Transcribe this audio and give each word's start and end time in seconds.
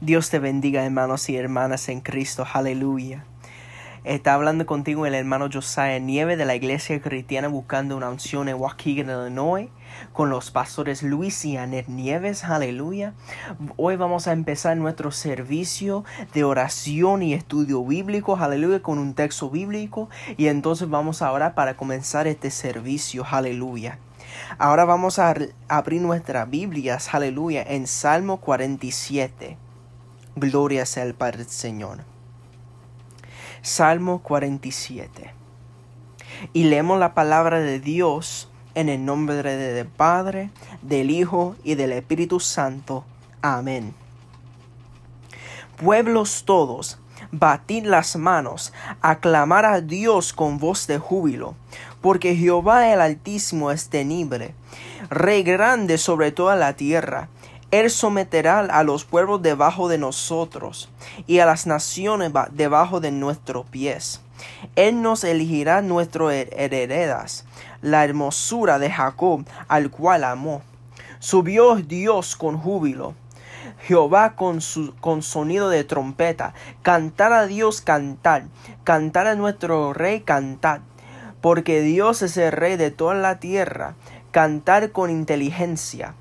Dios 0.00 0.28
te 0.28 0.40
bendiga, 0.40 0.84
hermanos 0.84 1.30
y 1.30 1.36
hermanas 1.36 1.88
en 1.88 2.00
Cristo. 2.00 2.44
Aleluya. 2.52 3.24
Está 4.02 4.34
hablando 4.34 4.66
contigo 4.66 5.06
el 5.06 5.14
hermano 5.14 5.48
Josiah 5.50 5.98
Nieve 6.00 6.36
de 6.36 6.44
la 6.44 6.56
Iglesia 6.56 7.00
Cristiana 7.00 7.46
buscando 7.46 7.96
una 7.96 8.10
unción 8.10 8.48
en 8.48 8.56
Waukegan, 8.56 9.08
Illinois, 9.08 9.68
con 10.12 10.30
los 10.30 10.50
pastores 10.50 11.02
Luis 11.04 11.44
y 11.44 11.56
Anet 11.56 11.86
Nieves. 11.86 12.44
Aleluya. 12.44 13.14
Hoy 13.76 13.94
vamos 13.94 14.26
a 14.26 14.32
empezar 14.32 14.76
nuestro 14.76 15.12
servicio 15.12 16.04
de 16.34 16.42
oración 16.42 17.22
y 17.22 17.32
estudio 17.32 17.82
bíblico. 17.84 18.36
Aleluya. 18.36 18.82
Con 18.82 18.98
un 18.98 19.14
texto 19.14 19.48
bíblico. 19.48 20.10
Y 20.36 20.48
entonces 20.48 20.90
vamos 20.90 21.22
a 21.22 21.30
orar 21.30 21.54
para 21.54 21.76
comenzar 21.76 22.26
este 22.26 22.50
servicio. 22.50 23.24
Aleluya. 23.30 23.98
Ahora 24.58 24.84
vamos 24.84 25.20
a 25.20 25.34
abrir 25.68 26.02
nuestras 26.02 26.50
Biblias. 26.50 27.14
Aleluya. 27.14 27.62
En 27.62 27.86
Salmo 27.86 28.38
47. 28.38 29.63
Gloria 30.36 30.84
sea 30.84 31.04
el 31.04 31.14
Padre 31.14 31.44
Señor. 31.44 31.98
Salmo 33.62 34.20
47. 34.20 35.32
Y 36.52 36.64
leemos 36.64 36.98
la 36.98 37.14
palabra 37.14 37.60
de 37.60 37.78
Dios 37.78 38.48
en 38.74 38.88
el 38.88 39.04
nombre 39.04 39.42
del 39.44 39.86
Padre, 39.86 40.50
del 40.82 41.10
Hijo 41.10 41.54
y 41.62 41.76
del 41.76 41.92
Espíritu 41.92 42.40
Santo. 42.40 43.04
Amén. 43.42 43.94
Pueblos 45.76 46.42
todos, 46.44 46.98
batid 47.30 47.84
las 47.84 48.16
manos, 48.16 48.72
aclamar 49.02 49.64
a 49.64 49.80
Dios 49.80 50.32
con 50.32 50.58
voz 50.58 50.88
de 50.88 50.98
júbilo, 50.98 51.54
porque 52.00 52.34
Jehová 52.34 52.92
el 52.92 53.00
Altísimo 53.00 53.70
es 53.70 53.88
tenible, 53.88 54.54
Rey 55.10 55.44
grande 55.44 55.96
sobre 55.98 56.32
toda 56.32 56.56
la 56.56 56.74
tierra 56.74 57.28
él 57.80 57.90
someterá 57.90 58.60
a 58.60 58.84
los 58.84 59.04
pueblos 59.04 59.42
debajo 59.42 59.88
de 59.88 59.98
nosotros 59.98 60.88
y 61.26 61.40
a 61.40 61.46
las 61.46 61.66
naciones 61.66 62.30
debajo 62.52 63.00
de 63.00 63.10
nuestros 63.10 63.66
pies. 63.66 64.20
Él 64.76 65.02
nos 65.02 65.24
elegirá 65.24 65.82
nuestras 65.82 66.32
heredas, 66.52 67.44
la 67.82 68.04
hermosura 68.04 68.78
de 68.78 68.90
Jacob, 68.90 69.44
al 69.66 69.90
cual 69.90 70.22
amó. 70.22 70.62
Subió 71.18 71.76
Dios 71.76 72.36
con 72.36 72.58
júbilo. 72.58 73.14
Jehová 73.80 74.36
con, 74.36 74.60
con 75.00 75.22
sonido 75.22 75.68
de 75.68 75.84
trompeta. 75.84 76.54
Cantar 76.82 77.32
a 77.32 77.46
Dios, 77.46 77.80
cantar. 77.80 78.44
Cantar 78.84 79.26
a 79.26 79.34
nuestro 79.34 79.92
rey, 79.92 80.20
cantar. 80.20 80.80
Porque 81.40 81.80
Dios 81.82 82.22
es 82.22 82.36
el 82.36 82.52
rey 82.52 82.76
de 82.76 82.90
toda 82.90 83.14
la 83.14 83.40
tierra. 83.40 83.94
Cantar 84.30 84.92
con 84.92 85.10
inteligencia 85.10 86.14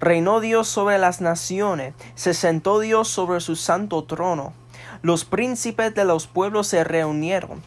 Reinó 0.00 0.40
Dios 0.40 0.68
sobre 0.68 0.98
las 0.98 1.20
naciones, 1.20 1.94
se 2.14 2.34
sentó 2.34 2.80
Dios 2.80 3.08
sobre 3.08 3.40
su 3.40 3.56
santo 3.56 4.04
trono. 4.04 4.52
Los 5.02 5.24
príncipes 5.24 5.94
de 5.94 6.04
los 6.04 6.26
pueblos 6.26 6.66
se 6.66 6.84
reunieron 6.84 7.62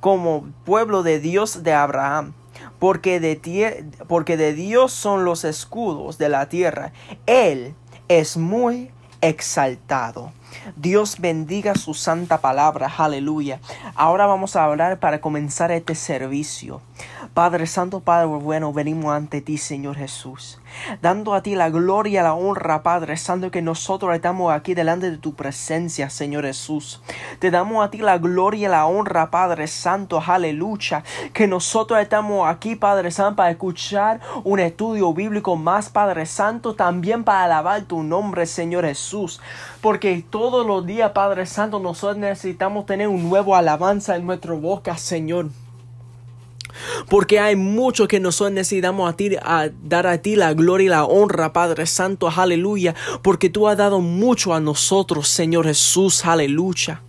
como 0.00 0.44
pueblo 0.64 1.02
de 1.02 1.18
Dios 1.18 1.62
de 1.62 1.72
Abraham, 1.72 2.34
porque 2.78 3.20
de, 3.20 3.86
porque 4.06 4.36
de 4.36 4.52
Dios 4.52 4.92
son 4.92 5.24
los 5.24 5.44
escudos 5.44 6.18
de 6.18 6.28
la 6.28 6.48
tierra. 6.50 6.92
Él 7.26 7.74
es 8.08 8.36
muy 8.36 8.90
exaltado. 9.22 10.32
Dios 10.76 11.18
bendiga 11.18 11.74
su 11.74 11.94
santa 11.94 12.42
palabra, 12.42 12.92
aleluya. 12.98 13.60
Ahora 13.94 14.26
vamos 14.26 14.56
a 14.56 14.64
hablar 14.64 14.98
para 14.98 15.20
comenzar 15.20 15.70
este 15.72 15.94
servicio. 15.94 16.82
Padre 17.34 17.66
Santo, 17.66 17.98
Padre 17.98 18.26
bueno, 18.26 18.72
venimos 18.72 19.12
ante 19.12 19.40
ti, 19.40 19.58
Señor 19.58 19.96
Jesús, 19.96 20.60
dando 21.02 21.34
a 21.34 21.42
ti 21.42 21.56
la 21.56 21.68
gloria, 21.68 22.22
la 22.22 22.34
honra, 22.34 22.84
Padre 22.84 23.16
Santo, 23.16 23.50
que 23.50 23.60
nosotros 23.60 24.14
estamos 24.14 24.52
aquí 24.52 24.74
delante 24.74 25.10
de 25.10 25.18
tu 25.18 25.34
presencia, 25.34 26.10
Señor 26.10 26.44
Jesús. 26.44 27.02
Te 27.40 27.50
damos 27.50 27.84
a 27.84 27.90
ti 27.90 27.98
la 27.98 28.18
gloria, 28.18 28.68
la 28.68 28.86
honra, 28.86 29.32
Padre 29.32 29.66
Santo, 29.66 30.22
aleluya, 30.24 31.02
que 31.32 31.48
nosotros 31.48 31.98
estamos 31.98 32.48
aquí, 32.48 32.76
Padre 32.76 33.10
Santo, 33.10 33.34
para 33.34 33.50
escuchar 33.50 34.20
un 34.44 34.60
estudio 34.60 35.12
bíblico 35.12 35.56
más, 35.56 35.90
Padre 35.90 36.26
Santo, 36.26 36.76
también 36.76 37.24
para 37.24 37.46
alabar 37.46 37.82
tu 37.82 38.04
nombre, 38.04 38.46
Señor 38.46 38.84
Jesús, 38.84 39.40
porque 39.80 40.24
todos 40.30 40.64
los 40.64 40.86
días, 40.86 41.10
Padre 41.10 41.46
Santo, 41.46 41.80
nosotros 41.80 42.16
necesitamos 42.16 42.86
tener 42.86 43.08
un 43.08 43.28
nuevo 43.28 43.56
alabanza 43.56 44.14
en 44.14 44.24
nuestra 44.24 44.52
boca, 44.52 44.96
Señor. 44.96 45.46
Porque 47.08 47.40
hay 47.40 47.56
mucho 47.56 48.08
que 48.08 48.20
nosotros 48.20 48.52
necesitamos 48.52 49.08
a, 49.12 49.16
ti, 49.16 49.36
a 49.40 49.68
dar 49.82 50.06
a 50.06 50.18
ti 50.18 50.36
la 50.36 50.54
gloria 50.54 50.86
y 50.86 50.88
la 50.88 51.04
honra, 51.04 51.52
Padre 51.52 51.86
Santo, 51.86 52.28
aleluya. 52.28 52.94
Porque 53.22 53.50
tú 53.50 53.68
has 53.68 53.76
dado 53.76 54.00
mucho 54.00 54.54
a 54.54 54.60
nosotros, 54.60 55.28
Señor 55.28 55.66
Jesús, 55.66 56.24
aleluya. 56.24 57.02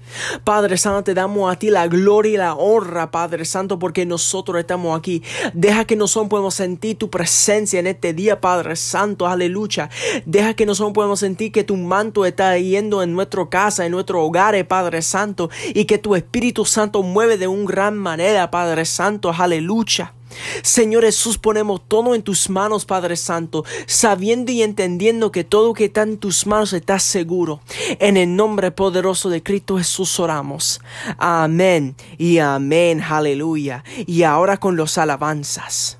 Padre 0.44 0.78
Santo, 0.78 1.03
te 1.03 1.14
damos 1.14 1.52
a 1.52 1.58
ti 1.58 1.70
la 1.70 1.88
gloria 1.88 2.34
y 2.34 2.38
la 2.38 2.53
honra, 2.56 3.12
Padre 3.12 3.46
Santo, 3.46 3.80
porque 3.80 4.06
nosotros 4.06 4.59
estamos 4.59 4.98
aquí. 4.98 5.24
Deja 5.53 5.86
que 5.86 5.96
nosotros 5.96 6.30
podamos 6.30 6.56
sentir 6.56 6.98
tu 6.98 7.09
presencia 7.09 7.80
en 7.80 7.88
este 7.88 8.14
día, 8.14 8.42
Padre 8.42 8.75
Santo, 8.75 9.28
aleluya. 9.28 9.90
Deja 10.25 10.54
que 10.54 10.66
nosotros 10.66 10.94
podamos 10.94 11.20
sentir 11.20 11.52
que 11.52 11.64
tu 11.64 11.75
manto 11.78 12.25
está 12.25 12.58
yendo 12.58 13.04
en 13.04 13.14
nuestra 13.14 13.48
casa, 13.50 13.86
en 13.86 13.92
nuestro 13.92 14.24
hogar, 14.24 14.56
Padre 14.68 15.02
Santo, 15.02 15.50
y 15.74 15.86
que 15.86 15.98
tu 15.98 16.16
Espíritu 16.16 16.66
Santo 16.66 17.04
mueve 17.04 17.38
de 17.38 17.48
una 17.48 17.66
gran 17.66 17.98
manera, 17.98 18.52
Padre 18.52 18.86
Santo, 18.86 19.34
aleluya. 19.38 20.14
Señor 20.63 21.03
Jesús, 21.03 21.38
ponemos 21.38 21.81
todo 21.88 22.16
en 22.16 22.22
tus 22.22 22.50
manos, 22.50 22.85
Padre 22.85 23.16
Santo, 23.16 23.66
sabiendo 23.85 24.51
y 24.51 24.63
entendiendo 24.63 25.31
que 25.31 25.44
todo 25.44 25.73
que 25.73 25.85
está 25.85 26.03
en 26.03 26.18
tus 26.18 26.46
manos 26.47 26.73
está 26.73 27.00
seguro. 27.00 27.62
En 28.00 28.18
el 28.18 28.35
nombre 28.35 28.72
poderoso 28.72 29.29
de 29.29 29.44
Cristo 29.44 29.78
Jesús 29.78 30.19
oramos. 30.19 30.81
Amén 31.18 31.95
y 32.18 32.40
amén, 32.40 33.01
aleluya. 33.01 33.84
Y 34.06 34.24
ahora 34.24 34.57
con 34.57 34.75
los 34.75 34.97
alabanzas. 34.97 35.97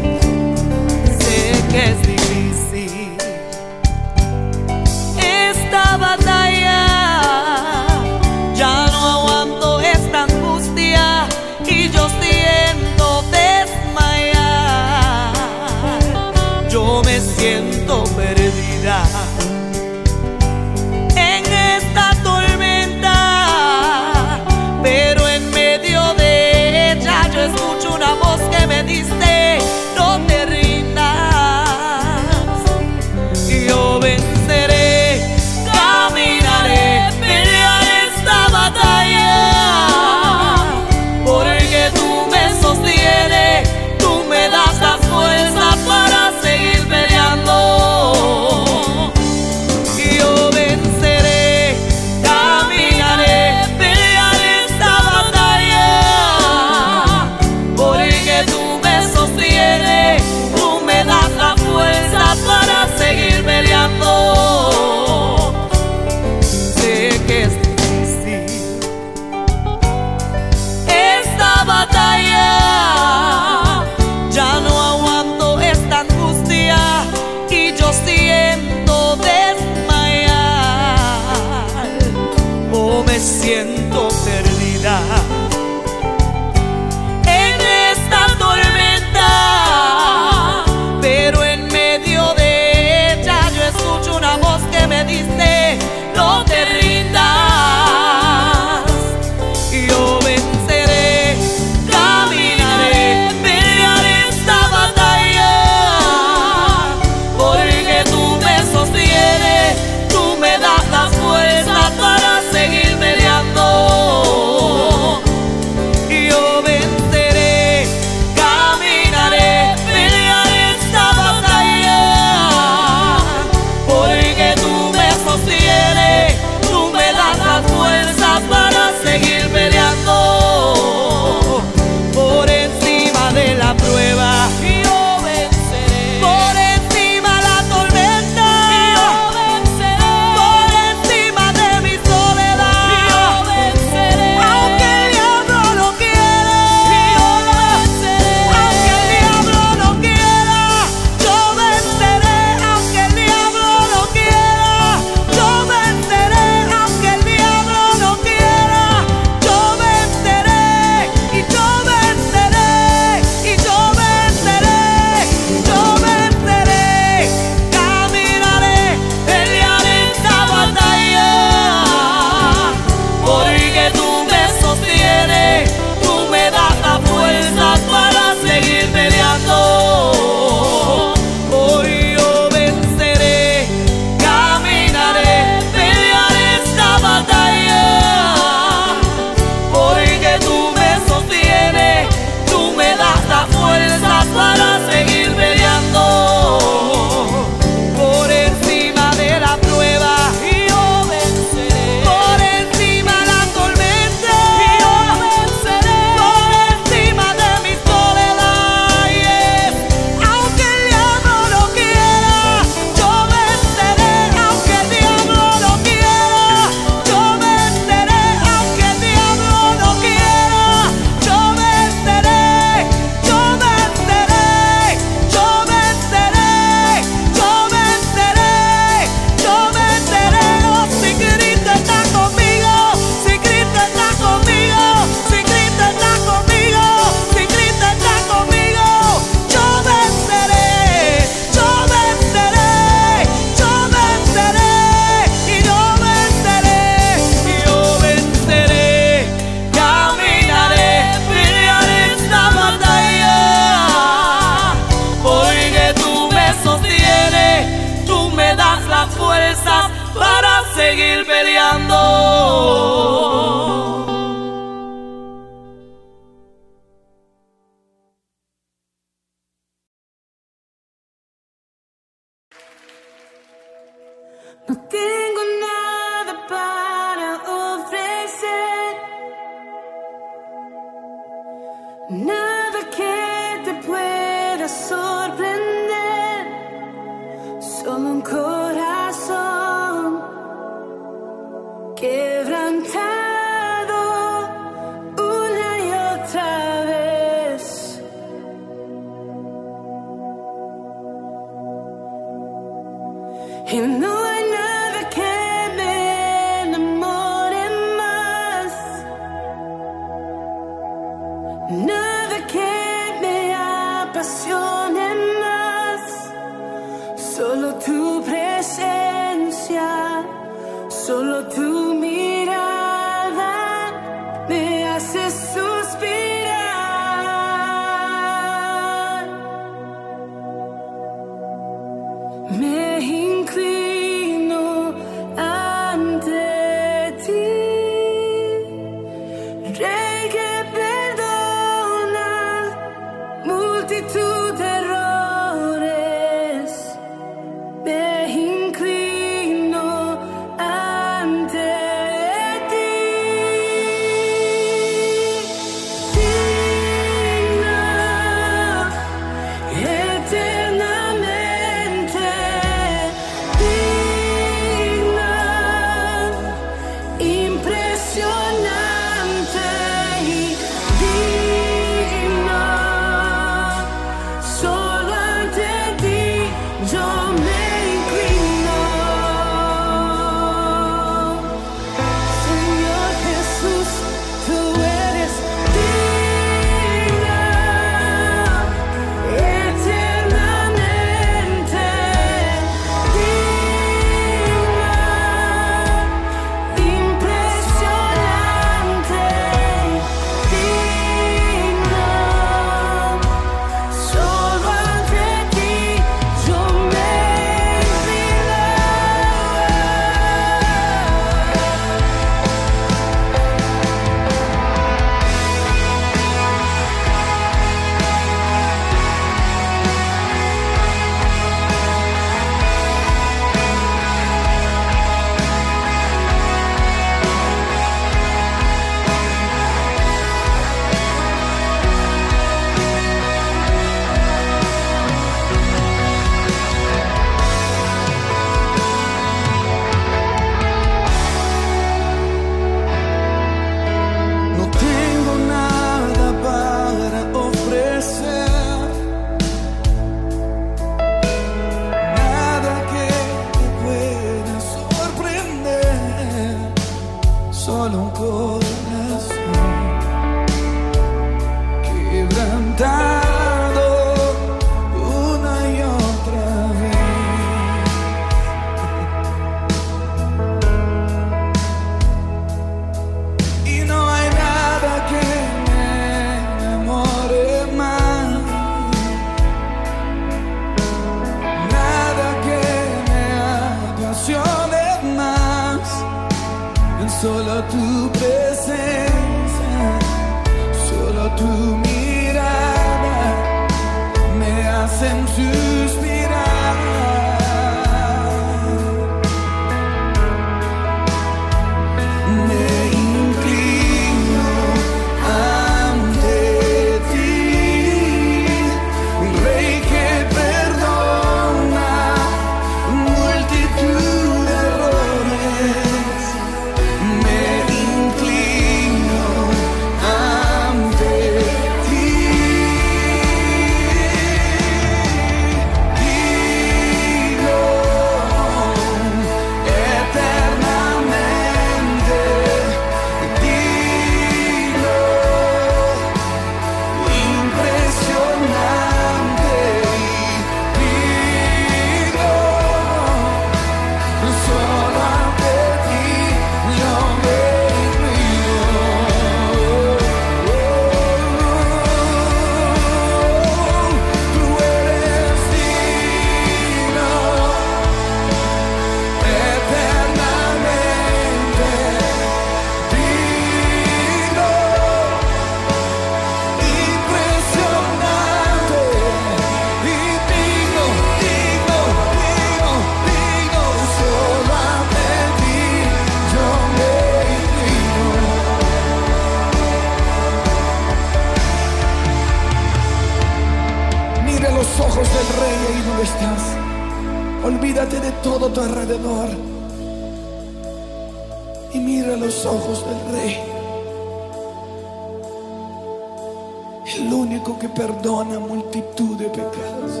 perdona 597.74 598.38
multitud 598.38 599.16
de 599.16 599.28
pecados. 599.28 600.00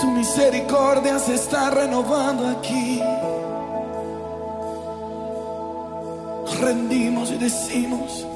Su 0.00 0.06
misericordia 0.10 1.18
se 1.18 1.34
está 1.34 1.70
renovando 1.70 2.46
aquí. 2.48 3.02
Rendimos 6.60 7.30
y 7.30 7.38
decimos, 7.38 8.26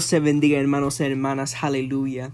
Dios 0.00 0.08
se 0.08 0.18
bendiga 0.18 0.58
hermanos 0.58 0.98
y 1.00 1.04
hermanas, 1.04 1.62
aleluya. 1.62 2.30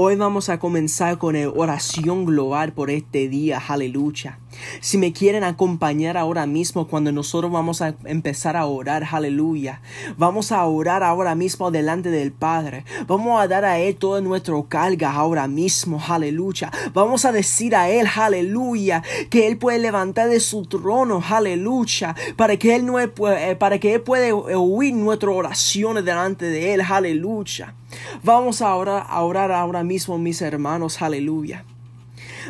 Hoy 0.00 0.14
vamos 0.14 0.48
a 0.48 0.60
comenzar 0.60 1.18
con 1.18 1.34
la 1.34 1.50
oración 1.50 2.24
global 2.24 2.72
por 2.72 2.88
este 2.88 3.28
día, 3.28 3.60
aleluya. 3.66 4.38
Si 4.78 4.96
me 4.96 5.12
quieren 5.12 5.42
acompañar 5.42 6.16
ahora 6.16 6.46
mismo 6.46 6.86
cuando 6.86 7.10
nosotros 7.10 7.50
vamos 7.50 7.82
a 7.82 7.96
empezar 8.04 8.56
a 8.56 8.66
orar, 8.66 9.02
aleluya. 9.10 9.82
Vamos 10.16 10.52
a 10.52 10.64
orar 10.64 11.02
ahora 11.02 11.34
mismo 11.34 11.72
delante 11.72 12.12
del 12.12 12.30
Padre. 12.30 12.84
Vamos 13.08 13.40
a 13.40 13.48
dar 13.48 13.64
a 13.64 13.80
Él 13.80 13.96
toda 13.96 14.20
nuestra 14.20 14.54
carga 14.68 15.10
ahora 15.10 15.48
mismo, 15.48 16.00
aleluya. 16.08 16.70
Vamos 16.94 17.24
a 17.24 17.32
decir 17.32 17.74
a 17.74 17.90
Él, 17.90 18.06
aleluya, 18.14 19.02
que 19.30 19.48
Él 19.48 19.58
puede 19.58 19.80
levantar 19.80 20.28
de 20.28 20.38
su 20.38 20.64
trono, 20.66 21.20
aleluya, 21.28 22.14
para 22.36 22.56
que 22.56 22.76
Él, 22.76 22.86
no, 22.86 23.00
eh, 23.00 23.56
para 23.58 23.80
que 23.80 23.94
Él 23.94 24.02
puede 24.02 24.32
oír 24.32 24.94
nuestras 24.94 25.34
oraciones 25.34 26.04
delante 26.04 26.44
de 26.44 26.74
Él, 26.74 26.82
aleluya. 26.82 27.74
Vamos 28.22 28.62
a 28.62 28.74
orar, 28.74 29.06
a 29.08 29.22
orar 29.22 29.52
ahora 29.52 29.82
mismo, 29.82 30.18
mis 30.18 30.42
hermanos, 30.42 31.00
aleluya. 31.02 31.64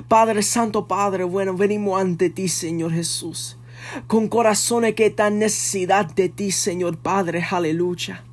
Padre 0.09 0.43
Santo, 0.43 0.87
Padre 0.87 1.25
bueno, 1.25 1.55
venimos 1.55 2.01
ante 2.01 2.31
ti, 2.31 2.49
Señor 2.49 2.93
Jesús, 2.93 3.57
con 4.07 4.29
corazones 4.29 4.95
que 4.95 5.07
están 5.07 5.39
necesidad 5.39 6.07
de 6.07 6.29
ti, 6.29 6.51
Señor 6.51 6.99
Padre, 6.99 7.45
aleluya. 7.51 8.25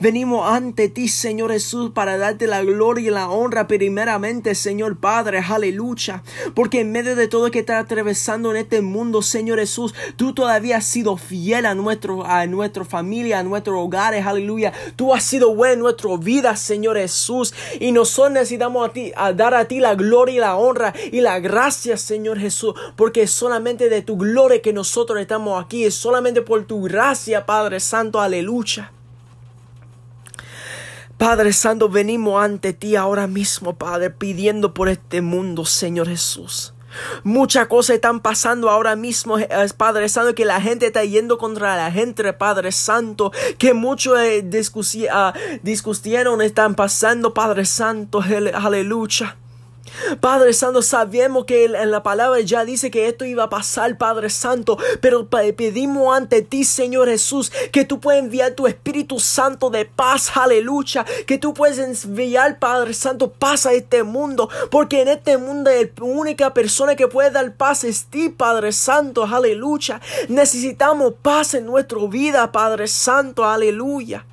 Venimos 0.00 0.48
ante 0.50 0.88
ti, 0.88 1.08
Señor 1.08 1.52
Jesús, 1.52 1.90
para 1.92 2.16
darte 2.16 2.46
la 2.46 2.62
gloria 2.62 3.08
y 3.08 3.10
la 3.10 3.28
honra 3.28 3.66
primeramente, 3.66 4.54
Señor 4.54 4.96
Padre, 4.98 5.38
aleluya. 5.38 6.22
Porque 6.54 6.80
en 6.80 6.92
medio 6.92 7.16
de 7.16 7.28
todo 7.28 7.50
que 7.50 7.60
está 7.60 7.78
atravesando 7.78 8.50
en 8.50 8.58
este 8.58 8.82
mundo, 8.82 9.22
Señor 9.22 9.58
Jesús, 9.58 9.94
tú 10.16 10.34
todavía 10.34 10.78
has 10.78 10.86
sido 10.86 11.16
fiel 11.16 11.66
a, 11.66 11.74
nuestro, 11.74 12.24
a 12.26 12.46
nuestra 12.46 12.84
familia, 12.84 13.38
a 13.38 13.42
nuestros 13.42 13.76
hogares, 13.78 14.26
aleluya. 14.26 14.72
Tú 14.96 15.14
has 15.14 15.24
sido 15.24 15.54
bueno 15.54 15.74
en 15.74 15.80
nuestra 15.80 16.16
vida, 16.16 16.56
Señor 16.56 16.96
Jesús. 16.96 17.54
Y 17.80 17.92
nosotros 17.92 18.32
necesitamos 18.32 18.88
a 18.88 18.92
ti, 18.92 19.12
a 19.16 19.32
dar 19.32 19.54
a 19.54 19.66
ti 19.66 19.80
la 19.80 19.94
gloria 19.94 20.34
y 20.34 20.38
la 20.38 20.56
honra 20.56 20.94
y 21.12 21.20
la 21.20 21.40
gracia, 21.40 21.96
Señor 21.96 22.38
Jesús. 22.38 22.74
Porque 22.96 23.26
solamente 23.26 23.88
de 23.88 24.02
tu 24.02 24.16
gloria 24.16 24.62
que 24.62 24.72
nosotros 24.72 25.20
estamos 25.20 25.62
aquí. 25.62 25.84
Es 25.84 25.94
solamente 25.94 26.42
por 26.42 26.64
tu 26.64 26.82
gracia, 26.82 27.46
Padre 27.46 27.80
Santo, 27.80 28.20
aleluya. 28.20 28.93
Padre 31.24 31.54
Santo, 31.54 31.88
venimos 31.88 32.44
ante 32.44 32.74
ti 32.74 32.96
ahora 32.96 33.26
mismo, 33.26 33.78
Padre, 33.78 34.10
pidiendo 34.10 34.74
por 34.74 34.90
este 34.90 35.22
mundo, 35.22 35.64
Señor 35.64 36.06
Jesús. 36.06 36.74
Muchas 37.22 37.66
cosas 37.66 37.94
están 37.94 38.20
pasando 38.20 38.68
ahora 38.68 38.94
mismo, 38.94 39.38
eh, 39.38 39.48
Padre 39.74 40.10
Santo, 40.10 40.34
que 40.34 40.44
la 40.44 40.60
gente 40.60 40.84
está 40.88 41.02
yendo 41.02 41.38
contra 41.38 41.78
la 41.78 41.90
gente, 41.90 42.30
Padre 42.34 42.72
Santo, 42.72 43.32
que 43.56 43.72
muchos 43.72 44.18
eh, 44.18 44.42
discutieron, 45.62 46.42
están 46.42 46.74
pasando, 46.74 47.32
Padre 47.32 47.64
Santo, 47.64 48.22
aleluya. 48.52 49.38
Padre 50.20 50.52
Santo, 50.52 50.82
sabemos 50.82 51.44
que 51.44 51.64
en 51.64 51.90
la 51.90 52.02
palabra 52.02 52.40
ya 52.40 52.64
dice 52.64 52.90
que 52.90 53.08
esto 53.08 53.24
iba 53.24 53.44
a 53.44 53.50
pasar, 53.50 53.96
Padre 53.98 54.30
Santo, 54.30 54.78
pero 55.00 55.28
pedimos 55.28 56.16
ante 56.16 56.42
ti, 56.42 56.64
Señor 56.64 57.08
Jesús, 57.08 57.52
que 57.72 57.84
tú 57.84 58.00
puedes 58.00 58.22
enviar 58.22 58.52
tu 58.52 58.66
Espíritu 58.66 59.20
Santo 59.20 59.70
de 59.70 59.84
paz, 59.84 60.36
aleluya, 60.36 61.04
que 61.26 61.38
tú 61.38 61.54
puedes 61.54 61.78
enviar, 61.78 62.58
Padre 62.58 62.94
Santo, 62.94 63.30
paz 63.30 63.66
a 63.66 63.72
este 63.72 64.02
mundo, 64.02 64.48
porque 64.70 65.02
en 65.02 65.08
este 65.08 65.38
mundo 65.38 65.70
la 65.70 66.04
única 66.04 66.52
persona 66.52 66.96
que 66.96 67.08
puede 67.08 67.30
dar 67.30 67.54
paz 67.54 67.84
es 67.84 68.06
ti, 68.06 68.28
Padre 68.28 68.72
Santo, 68.72 69.24
aleluya. 69.24 70.00
Necesitamos 70.28 71.14
paz 71.22 71.54
en 71.54 71.66
nuestra 71.66 71.98
vida, 72.08 72.50
Padre 72.52 72.88
Santo, 72.88 73.44
aleluya. 73.44 74.24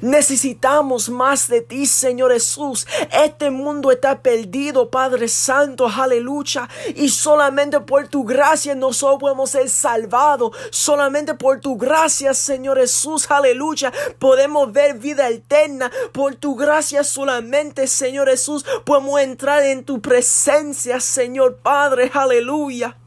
Necesitamos 0.00 1.08
más 1.08 1.48
de 1.48 1.60
ti, 1.60 1.86
Señor 1.86 2.32
Jesús. 2.32 2.86
Este 3.12 3.50
mundo 3.50 3.90
está 3.90 4.22
perdido, 4.22 4.90
Padre 4.90 5.28
Santo, 5.28 5.86
aleluya. 5.86 6.68
Y 6.94 7.08
solamente 7.08 7.80
por 7.80 8.08
tu 8.08 8.24
gracia 8.24 8.74
nosotros 8.74 9.20
podemos 9.20 9.50
ser 9.50 9.68
salvados. 9.68 10.56
Solamente 10.70 11.34
por 11.34 11.60
tu 11.60 11.76
gracia, 11.76 12.34
Señor 12.34 12.78
Jesús, 12.78 13.30
aleluya. 13.30 13.92
Podemos 14.18 14.72
ver 14.72 14.98
vida 14.98 15.28
eterna. 15.28 15.90
Por 16.12 16.34
tu 16.34 16.54
gracia 16.54 17.04
solamente, 17.04 17.86
Señor 17.86 18.28
Jesús, 18.28 18.64
podemos 18.84 19.20
entrar 19.20 19.62
en 19.62 19.84
tu 19.84 20.00
presencia, 20.00 21.00
Señor 21.00 21.56
Padre, 21.58 22.10
aleluya. 22.12 22.99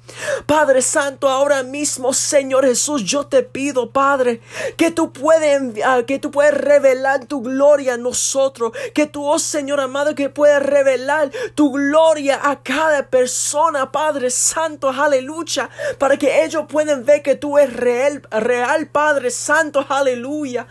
Padre 0.46 0.82
Santo, 0.82 1.30
ahora 1.30 1.64
mismo, 1.64 2.14
Señor 2.14 2.66
Jesús, 2.66 3.04
yo 3.04 3.26
te 3.28 3.44
pido, 3.44 3.92
Padre, 3.92 4.42
que 4.78 4.92
tú 4.92 5.12
puedes 5.12 5.62
que 6.06 6.20
tú 6.20 6.32
puedes 6.32 6.54
revelar 6.54 7.26
tu 7.26 7.42
gloria 7.42 7.96
a 7.96 7.98
nosotros, 7.98 8.72
que 8.94 9.08
tú, 9.08 9.26
oh 9.26 9.40
Señor 9.40 9.80
amado, 9.80 10.16
que 10.16 10.30
puedes 10.30 10.62
revelar 10.62 11.32
tu 11.56 11.72
gloria 11.72 12.40
a 12.44 12.62
cada 12.62 13.08
persona, 13.08 13.92
Padre 13.92 14.30
Santo, 14.30 14.90
aleluya, 14.90 15.70
para 15.98 16.18
que 16.18 16.44
ellos 16.44 16.66
puedan 16.68 17.06
ver 17.06 17.22
que 17.22 17.36
tú 17.36 17.58
eres 17.58 17.76
real, 17.76 18.22
real, 18.32 18.88
Padre 18.88 19.32
Santo, 19.32 19.86
aleluya. 19.88 20.68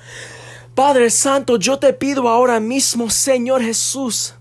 Padre 0.75 1.11
Santo, 1.11 1.57
yo 1.59 1.79
te 1.79 1.93
pido 1.93 2.29
ahora 2.29 2.59
mismo, 2.59 3.11
Señor 3.11 3.63
Jesús, 3.63 4.35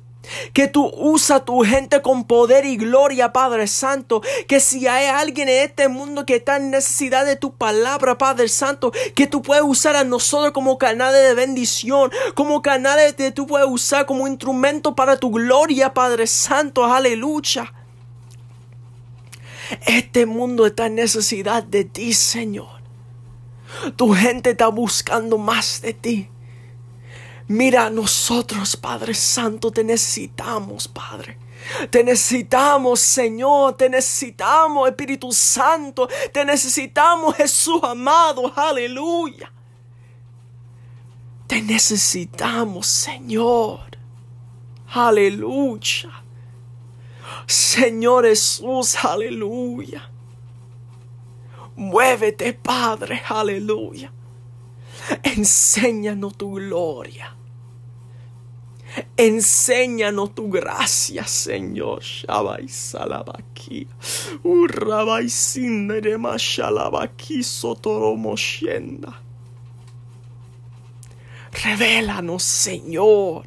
que 0.54 0.68
tú 0.68 0.92
usa 0.96 1.46
tu 1.46 1.62
gente 1.64 2.02
con 2.02 2.26
poder 2.26 2.66
y 2.66 2.78
gloria, 2.78 3.34
Padre 3.34 3.68
Santo. 3.68 4.22
Que 4.48 4.60
si 4.60 4.88
hay 4.88 5.08
alguien 5.08 5.50
en 5.50 5.64
este 5.64 5.88
mundo 5.88 6.26
que 6.26 6.36
está 6.36 6.58
en 6.58 6.72
necesidad 6.72 7.26
de 7.26 7.36
tu 7.36 7.54
palabra, 7.54 8.18
Padre 8.18 8.48
Santo, 8.48 8.92
que 9.16 9.28
tú 9.28 9.42
puedes 9.42 9.64
usar 9.64 9.96
a 9.96 10.04
nosotros 10.04 10.52
como 10.52 10.78
canales 10.78 11.22
de 11.22 11.34
bendición, 11.34 12.12
como 12.36 12.62
canales 12.62 13.14
que 13.14 13.32
tú 13.32 13.48
puedes 13.48 13.68
usar 13.70 14.06
como 14.06 14.28
instrumento 14.28 14.96
para 14.96 15.18
tu 15.18 15.32
gloria, 15.32 15.94
Padre 15.94 16.28
Santo. 16.28 16.86
Aleluya. 16.86 17.74
Este 19.88 20.26
mundo 20.26 20.66
está 20.66 20.88
en 20.88 20.96
necesidad 20.96 21.64
de 21.64 21.86
ti, 21.86 22.14
Señor. 22.14 22.82
Tu 23.96 24.14
gente 24.14 24.52
está 24.52 24.68
buscando 24.68 25.38
más 25.38 25.82
de 25.82 25.94
ti. 25.94 26.30
Mira, 27.52 27.90
nosotros, 27.90 28.78
Padre 28.78 29.14
Santo, 29.14 29.72
te 29.72 29.84
necesitamos, 29.84 30.88
Padre. 30.88 31.38
Te 31.90 32.02
necesitamos, 32.02 33.02
Señor, 33.02 33.76
te 33.76 33.90
necesitamos, 33.90 34.88
Espíritu 34.88 35.34
Santo, 35.34 36.08
te 36.32 36.46
necesitamos, 36.46 37.36
Jesús 37.36 37.82
amado, 37.84 38.54
aleluya. 38.56 39.52
Te 41.46 41.62
necesitamos, 41.62 42.88
Señor, 42.88 43.82
aleluya. 44.88 46.24
Señor 47.46 48.28
Jesús, 48.28 48.96
aleluya. 49.04 50.10
Muévete, 51.76 52.54
Padre, 52.54 53.22
aleluya. 53.28 54.10
Enséñanos 55.22 56.38
tu 56.38 56.54
gloria. 56.54 57.41
Enséñanos 59.16 60.36
tu 60.36 60.50
gracia, 60.50 61.26
Señor. 61.26 62.02
Shabai 62.02 62.68
salabaki. 62.68 63.88
Urabai 64.44 65.30
sinderema 65.30 66.38
shalabaki 66.38 67.44
sotoromoshenda. 67.44 69.22
Revélanos, 71.64 72.44
Señor. 72.44 73.46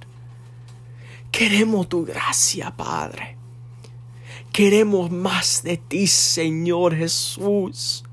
Queremos 1.31 1.89
tu 1.89 2.05
gracia, 2.05 2.71
Padre. 2.77 3.37
Queremos 4.53 5.11
más 5.11 5.63
de 5.63 5.77
ti, 5.77 6.07
Señor 6.07 6.95
Jesús. 6.95 8.05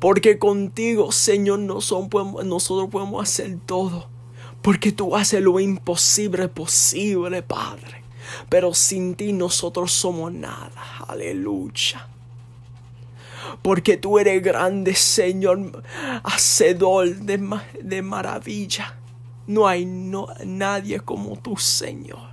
Porque 0.00 0.38
contigo, 0.38 1.12
Señor, 1.12 1.60
nosotros 1.60 2.90
podemos 2.90 3.22
hacer 3.22 3.58
todo. 3.64 4.15
Porque 4.66 4.90
tú 4.90 5.14
haces 5.14 5.40
lo 5.40 5.60
imposible 5.60 6.48
posible, 6.48 7.40
Padre. 7.40 8.02
Pero 8.48 8.74
sin 8.74 9.14
ti 9.14 9.32
nosotros 9.32 9.92
somos 9.92 10.32
nada. 10.32 11.04
Aleluya. 11.06 12.08
Porque 13.62 13.96
tú 13.96 14.18
eres 14.18 14.42
grande, 14.42 14.96
Señor, 14.96 15.84
hacedor 16.24 17.14
de, 17.14 17.60
de 17.80 18.02
maravilla. 18.02 18.98
No 19.46 19.68
hay 19.68 19.86
no, 19.86 20.26
nadie 20.44 20.98
como 20.98 21.36
tú, 21.36 21.56
Señor. 21.56 22.30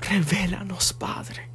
Revélanos, 0.00 0.92
Padre. 0.92 1.45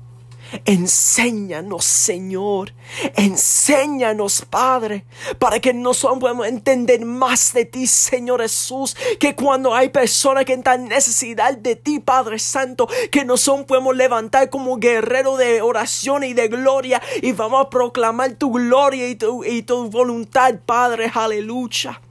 Enséñanos, 0.65 1.85
Señor. 1.85 2.73
Enséñanos, 3.15 4.45
Padre, 4.49 5.05
para 5.39 5.59
que 5.59 5.73
nosotros 5.73 6.19
podamos 6.19 6.47
entender 6.47 7.05
más 7.05 7.53
de 7.53 7.65
ti, 7.65 7.87
Señor 7.87 8.41
Jesús. 8.41 8.95
Que 9.19 9.35
cuando 9.35 9.73
hay 9.73 9.89
personas 9.89 10.45
que 10.45 10.53
están 10.53 10.83
en 10.83 10.89
necesidad 10.89 11.55
de 11.55 11.75
ti, 11.75 11.99
Padre 11.99 12.37
Santo, 12.39 12.87
que 13.11 13.23
nosotros 13.23 13.65
podemos 13.65 13.95
levantar 13.95 14.49
como 14.49 14.77
guerrero 14.77 15.37
de 15.37 15.61
oración 15.61 16.23
y 16.23 16.33
de 16.33 16.47
gloria 16.49 17.01
y 17.21 17.31
vamos 17.31 17.65
a 17.65 17.69
proclamar 17.69 18.33
tu 18.33 18.51
gloria 18.51 19.07
y 19.07 19.15
tu, 19.15 19.43
y 19.43 19.63
tu 19.63 19.89
voluntad, 19.89 20.55
Padre. 20.65 21.11
Aleluya. 21.13 22.01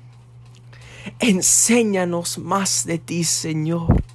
Enséñanos 1.19 2.39
más 2.39 2.87
de 2.87 2.99
ti, 2.99 3.25
Señor. 3.25 4.10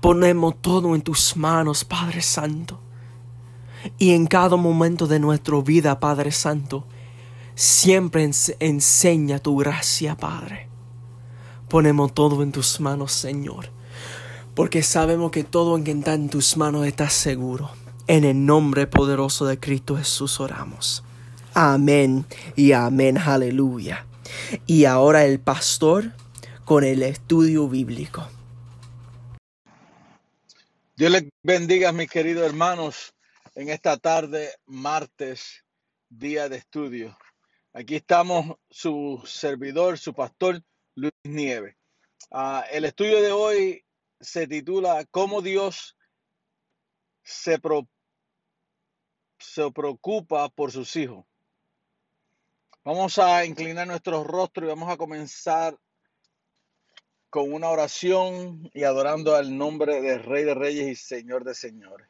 Ponemos 0.00 0.60
todo 0.60 0.94
en 0.94 1.02
tus 1.02 1.36
manos, 1.36 1.84
Padre 1.84 2.22
Santo. 2.22 2.80
Y 3.98 4.10
en 4.10 4.26
cada 4.26 4.56
momento 4.56 5.06
de 5.06 5.18
nuestra 5.20 5.60
vida, 5.60 6.00
Padre 6.00 6.32
Santo, 6.32 6.86
siempre 7.54 8.24
ens- 8.26 8.54
enseña 8.60 9.38
tu 9.38 9.56
gracia, 9.56 10.16
Padre. 10.16 10.68
Ponemos 11.68 12.12
todo 12.12 12.42
en 12.42 12.52
tus 12.52 12.80
manos, 12.80 13.12
Señor. 13.12 13.70
Porque 14.54 14.82
sabemos 14.82 15.30
que 15.30 15.44
todo 15.44 15.76
en 15.76 15.84
que 15.84 15.92
está 15.92 16.14
en 16.14 16.28
tus 16.28 16.56
manos 16.56 16.86
está 16.86 17.08
seguro. 17.08 17.70
En 18.06 18.24
el 18.24 18.44
nombre 18.44 18.86
poderoso 18.86 19.46
de 19.46 19.58
Cristo 19.60 19.96
Jesús 19.96 20.40
oramos. 20.40 21.04
Amén 21.54 22.26
y 22.56 22.72
amén, 22.72 23.16
aleluya. 23.18 24.04
Y 24.66 24.84
ahora 24.84 25.24
el 25.24 25.38
pastor 25.40 26.12
con 26.64 26.84
el 26.84 27.02
estudio 27.02 27.68
bíblico. 27.68 28.26
Dios 31.00 31.12
les 31.12 31.30
bendiga, 31.42 31.92
mis 31.92 32.10
queridos 32.10 32.44
hermanos, 32.44 33.14
en 33.54 33.70
esta 33.70 33.96
tarde, 33.96 34.54
martes, 34.66 35.64
día 36.10 36.50
de 36.50 36.58
estudio. 36.58 37.16
Aquí 37.72 37.96
estamos, 37.96 38.58
su 38.68 39.22
servidor, 39.24 39.96
su 39.98 40.12
pastor, 40.12 40.62
Luis 40.96 41.14
Nieves. 41.24 41.74
Ah, 42.30 42.66
el 42.70 42.84
estudio 42.84 43.22
de 43.22 43.32
hoy 43.32 43.82
se 44.20 44.46
titula 44.46 45.06
¿Cómo 45.10 45.40
Dios 45.40 45.96
se, 47.22 47.58
pro- 47.58 47.88
se 49.38 49.70
preocupa 49.70 50.50
por 50.50 50.70
sus 50.70 50.94
hijos? 50.96 51.24
Vamos 52.84 53.18
a 53.18 53.46
inclinar 53.46 53.86
nuestros 53.86 54.26
rostros 54.26 54.66
y 54.66 54.68
vamos 54.68 54.90
a 54.92 54.98
comenzar 54.98 55.78
con 57.30 57.52
una 57.52 57.70
oración 57.70 58.68
y 58.74 58.82
adorando 58.82 59.36
al 59.36 59.56
nombre 59.56 60.02
del 60.02 60.22
Rey 60.24 60.44
de 60.44 60.54
Reyes 60.54 60.88
y 60.88 60.96
Señor 60.96 61.44
de 61.44 61.54
Señores. 61.54 62.08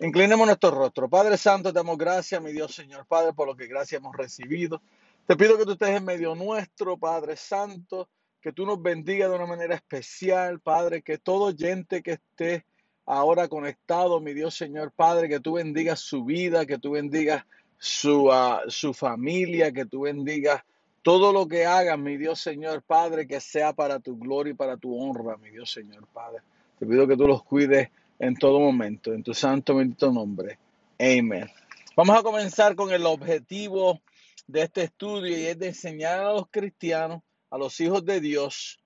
Inclinemos 0.00 0.46
nuestro 0.46 0.72
rostro. 0.72 1.08
Padre 1.08 1.38
Santo, 1.38 1.72
te 1.72 1.78
damos 1.78 1.96
gracias, 1.96 2.42
mi 2.42 2.52
Dios 2.52 2.74
Señor 2.74 3.06
Padre, 3.06 3.32
por 3.32 3.46
lo 3.46 3.56
que 3.56 3.68
gracias 3.68 4.00
hemos 4.00 4.14
recibido. 4.14 4.82
Te 5.26 5.36
pido 5.36 5.56
que 5.56 5.64
tú 5.64 5.72
estés 5.72 5.90
en 5.90 6.04
medio 6.04 6.34
nuestro, 6.34 6.98
Padre 6.98 7.36
Santo, 7.36 8.08
que 8.40 8.52
tú 8.52 8.66
nos 8.66 8.82
bendiga 8.82 9.28
de 9.28 9.36
una 9.36 9.46
manera 9.46 9.76
especial, 9.76 10.60
Padre, 10.60 11.00
que 11.00 11.18
todo 11.18 11.44
oyente 11.44 12.02
que 12.02 12.12
esté 12.12 12.66
ahora 13.06 13.48
conectado, 13.48 14.20
mi 14.20 14.34
Dios 14.34 14.56
Señor 14.56 14.92
Padre, 14.92 15.28
que 15.28 15.40
tú 15.40 15.54
bendigas 15.54 16.00
su 16.00 16.24
vida, 16.24 16.66
que 16.66 16.78
tú 16.78 16.90
bendigas 16.90 17.44
su, 17.78 18.32
ah, 18.32 18.62
su 18.66 18.92
familia, 18.92 19.72
que 19.72 19.86
tú 19.86 20.02
bendigas 20.02 20.62
todo 21.06 21.32
lo 21.32 21.46
que 21.46 21.64
hagas, 21.64 21.96
mi 21.96 22.16
Dios 22.16 22.40
Señor 22.40 22.82
Padre, 22.82 23.28
que 23.28 23.38
sea 23.38 23.72
para 23.72 24.00
tu 24.00 24.18
gloria 24.18 24.50
y 24.50 24.56
para 24.56 24.76
tu 24.76 25.00
honra, 25.00 25.36
mi 25.36 25.50
Dios 25.50 25.70
Señor 25.70 26.04
Padre. 26.08 26.42
Te 26.80 26.84
pido 26.84 27.06
que 27.06 27.16
tú 27.16 27.28
los 27.28 27.44
cuides 27.44 27.90
en 28.18 28.34
todo 28.34 28.58
momento, 28.58 29.12
en 29.12 29.22
tu 29.22 29.32
santo 29.32 29.76
bendito 29.76 30.10
nombre. 30.10 30.58
Amén. 30.98 31.48
Vamos 31.96 32.18
a 32.18 32.24
comenzar 32.24 32.74
con 32.74 32.90
el 32.92 33.06
objetivo 33.06 34.00
de 34.48 34.62
este 34.62 34.82
estudio 34.82 35.38
y 35.38 35.46
es 35.46 35.56
de 35.56 35.68
enseñar 35.68 36.18
a 36.18 36.32
los 36.32 36.48
cristianos, 36.50 37.22
a 37.50 37.56
los 37.56 37.78
hijos 37.80 38.04
de 38.04 38.20
Dios, 38.20 38.80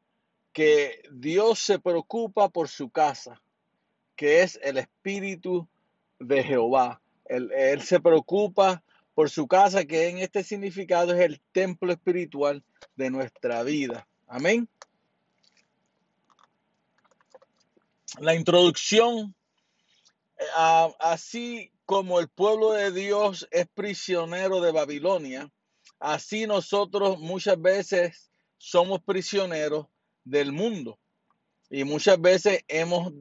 que 0.52 1.00
Dios 1.10 1.58
se 1.60 1.78
preocupa 1.78 2.50
por 2.50 2.68
su 2.68 2.90
casa, 2.90 3.40
que 4.14 4.42
es 4.42 4.60
el 4.62 4.76
Espíritu 4.76 5.66
de 6.18 6.42
Jehová. 6.42 7.00
Él, 7.24 7.50
él 7.56 7.80
se 7.80 7.98
preocupa 7.98 8.82
por 9.20 9.28
su 9.28 9.46
casa, 9.46 9.84
que 9.84 10.08
en 10.08 10.16
este 10.16 10.42
significado 10.42 11.12
es 11.12 11.20
el 11.20 11.42
templo 11.52 11.92
espiritual 11.92 12.64
de 12.96 13.10
nuestra 13.10 13.62
vida. 13.62 14.08
Amén. 14.26 14.66
La 18.18 18.34
introducción, 18.34 19.34
eh, 20.38 20.94
así 21.00 21.70
como 21.84 22.18
el 22.18 22.30
pueblo 22.30 22.72
de 22.72 22.92
Dios 22.92 23.46
es 23.50 23.68
prisionero 23.68 24.62
de 24.62 24.72
Babilonia, 24.72 25.52
así 25.98 26.46
nosotros 26.46 27.18
muchas 27.18 27.60
veces 27.60 28.30
somos 28.56 29.02
prisioneros 29.02 29.86
del 30.24 30.50
mundo 30.50 30.98
y 31.68 31.84
muchas 31.84 32.18
veces 32.18 32.64
hemos 32.68 33.12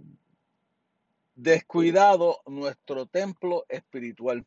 descuidado 1.36 2.40
nuestro 2.46 3.06
templo 3.06 3.66
espiritual. 3.68 4.46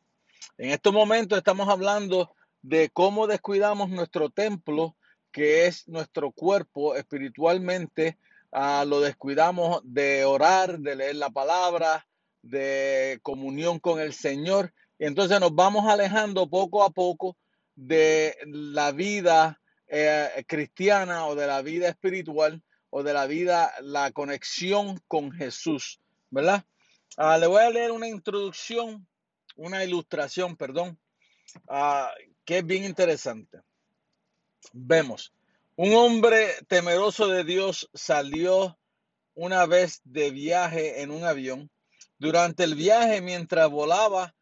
En 0.57 0.69
estos 0.69 0.93
momentos 0.93 1.37
estamos 1.37 1.69
hablando 1.69 2.35
de 2.61 2.89
cómo 2.89 3.27
descuidamos 3.27 3.89
nuestro 3.89 4.29
templo, 4.29 4.95
que 5.31 5.65
es 5.67 5.87
nuestro 5.87 6.31
cuerpo 6.31 6.95
espiritualmente. 6.95 8.17
ah, 8.51 8.85
lo 8.87 9.01
descuidamos 9.01 9.81
de 9.83 10.25
orar, 10.25 10.79
de 10.79 10.95
leer 10.95 11.15
la 11.15 11.31
palabra, 11.31 12.05
de 12.43 13.19
comunión 13.23 13.79
con 13.79 13.99
el 13.99 14.13
Señor. 14.13 14.73
Y 14.99 15.05
entonces 15.05 15.39
nos 15.39 15.55
vamos 15.55 15.89
alejando 15.91 16.47
poco 16.47 16.83
a 16.83 16.91
poco 16.91 17.35
de 17.75 18.37
la 18.45 18.91
vida 18.91 19.59
eh, 19.87 20.43
cristiana 20.47 21.25
o 21.25 21.35
de 21.35 21.47
la 21.47 21.61
vida 21.61 21.89
espiritual 21.89 22.61
o 22.89 23.01
de 23.01 23.13
la 23.13 23.25
vida, 23.25 23.73
la 23.81 24.11
conexión 24.11 24.99
con 25.07 25.31
Jesús, 25.31 25.99
¿verdad? 26.29 26.63
Ah, 27.17 27.37
le 27.37 27.47
voy 27.47 27.61
a 27.61 27.69
leer 27.71 27.91
una 27.91 28.07
introducción, 28.07 29.07
una 29.55 29.83
ilustración, 29.83 30.55
perdón, 30.55 30.97
ah, 31.67 32.11
que 32.45 32.59
es 32.59 32.65
bien 32.65 32.83
interesante. 32.83 33.61
Vemos, 34.71 35.33
un 35.75 35.93
hombre 35.95 36.49
temeroso 36.67 37.27
de 37.27 37.43
Dios 37.43 37.89
salió 37.93 38.77
una 39.35 39.65
vez 39.65 40.01
de 40.03 40.31
viaje 40.31 41.01
en 41.01 41.11
un 41.11 41.23
avión. 41.23 41.69
Durante 42.19 42.63
el 42.63 42.75
viaje, 42.75 43.21
mientras 43.21 43.69
volaba 43.69 44.35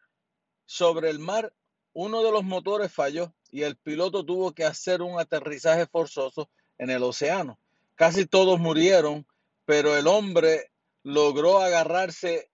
sobre 0.66 1.10
el 1.10 1.20
mar, 1.20 1.54
uno 1.94 2.24
de 2.24 2.32
los 2.32 2.44
motores 2.44 2.92
falló 2.94 3.34
y 3.50 3.64
el 3.64 3.76
piloto 3.78 4.26
tuvo 4.26 4.54
que 4.54 4.66
hacer 4.66 5.02
un 5.02 5.20
aterrizaje 5.20 5.88
forzoso 5.88 6.50
en 6.78 6.90
el 6.90 7.04
océano. 7.04 7.60
Casi 7.96 8.26
todos 8.26 8.60
murieron, 8.60 9.26
pero 9.66 9.96
el 9.98 10.08
hombre 10.08 10.72
logró 11.04 11.60
agarrarse 11.60 12.51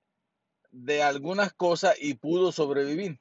de 0.83 1.01
algunas 1.01 1.53
cosas 1.53 1.95
y 1.99 2.13
pudo 2.13 2.51
sobrevivir. 2.51 3.19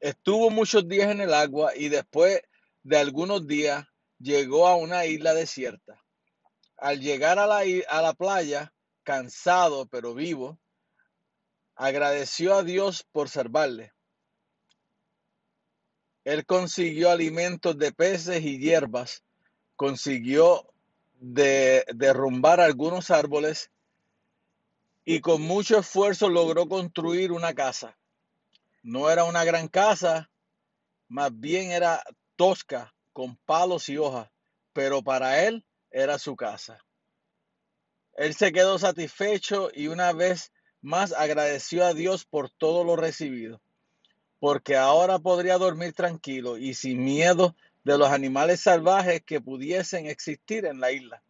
Estuvo 0.00 0.50
muchos 0.50 0.88
días 0.88 1.10
en 1.10 1.20
el 1.20 1.34
agua 1.34 1.76
y 1.76 1.88
después 1.88 2.40
de 2.82 2.96
algunos 2.96 3.46
días 3.46 3.86
llegó 4.18 4.66
a 4.66 4.76
una 4.76 5.04
isla 5.04 5.34
desierta. 5.34 6.02
Al 6.78 7.00
llegar 7.00 7.38
a 7.38 7.46
la, 7.46 7.62
a 7.88 8.02
la 8.02 8.14
playa, 8.14 8.72
cansado 9.02 9.86
pero 9.86 10.14
vivo, 10.14 10.58
agradeció 11.74 12.54
a 12.54 12.62
Dios 12.62 13.06
por 13.12 13.28
salvarle. 13.28 13.92
Él 16.24 16.46
consiguió 16.46 17.10
alimentos 17.10 17.76
de 17.76 17.92
peces 17.92 18.42
y 18.42 18.58
hierbas, 18.58 19.22
consiguió 19.76 20.72
de, 21.14 21.84
derrumbar 21.94 22.60
algunos 22.60 23.10
árboles 23.10 23.70
y 25.04 25.20
con 25.20 25.42
mucho 25.42 25.78
esfuerzo 25.78 26.28
logró 26.28 26.68
construir 26.68 27.32
una 27.32 27.54
casa. 27.54 27.98
No 28.82 29.10
era 29.10 29.24
una 29.24 29.44
gran 29.44 29.68
casa, 29.68 30.30
más 31.08 31.38
bien 31.38 31.70
era 31.70 32.02
tosca, 32.36 32.94
con 33.12 33.36
palos 33.36 33.88
y 33.88 33.98
hojas, 33.98 34.30
pero 34.72 35.02
para 35.02 35.44
él 35.44 35.64
era 35.90 36.18
su 36.18 36.36
casa. 36.36 36.78
Él 38.14 38.34
se 38.34 38.52
quedó 38.52 38.78
satisfecho 38.78 39.70
y 39.74 39.88
una 39.88 40.12
vez 40.12 40.52
más 40.80 41.12
agradeció 41.12 41.84
a 41.84 41.94
Dios 41.94 42.24
por 42.24 42.50
todo 42.50 42.84
lo 42.84 42.96
recibido, 42.96 43.60
porque 44.38 44.76
ahora 44.76 45.18
podría 45.18 45.58
dormir 45.58 45.92
tranquilo 45.92 46.58
y 46.58 46.74
sin 46.74 47.04
miedo 47.04 47.54
de 47.84 47.98
los 47.98 48.08
animales 48.08 48.60
salvajes 48.60 49.22
que 49.24 49.40
pudiesen 49.40 50.06
existir 50.06 50.66
en 50.66 50.80
la 50.80 50.92
isla. 50.92 51.22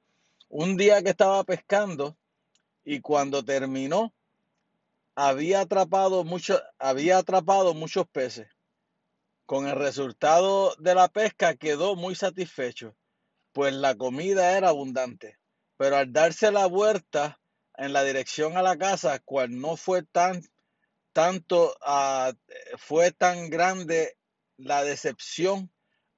Un 0.48 0.76
día 0.76 1.02
que 1.02 1.10
estaba 1.10 1.42
pescando 1.44 2.16
y 2.84 3.00
cuando 3.00 3.44
terminó, 3.44 4.14
había 5.14 5.60
atrapado 5.60 6.24
mucho- 6.24 6.62
había 6.78 7.18
atrapado 7.18 7.74
muchos 7.74 8.06
peces. 8.08 8.48
Con 9.46 9.66
el 9.66 9.76
resultado 9.76 10.74
de 10.76 10.94
la 10.94 11.08
pesca 11.08 11.56
quedó 11.56 11.96
muy 11.96 12.14
satisfecho, 12.14 12.96
pues 13.52 13.74
la 13.74 13.94
comida 13.96 14.56
era 14.56 14.68
abundante. 14.68 15.38
Pero 15.76 15.96
al 15.96 16.12
darse 16.12 16.50
la 16.50 16.66
vuelta 16.66 17.40
en 17.76 17.92
la 17.92 18.04
dirección 18.04 18.56
a 18.56 18.62
la 18.62 18.76
casa, 18.78 19.18
cual 19.18 19.60
no 19.60 19.76
fue 19.76 20.02
tan 20.02 20.42
tanto 21.12 21.76
ah, 21.82 22.32
fue 22.78 23.12
tan 23.12 23.50
grande 23.50 24.16
la 24.56 24.82
decepción 24.82 25.70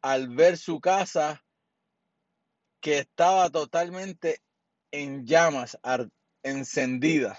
al 0.03 0.29
ver 0.29 0.57
su 0.57 0.81
casa 0.81 1.44
que 2.81 2.98
estaba 2.98 3.50
totalmente 3.50 4.42
en 4.90 5.27
llamas, 5.27 5.79
encendida. 6.44 7.38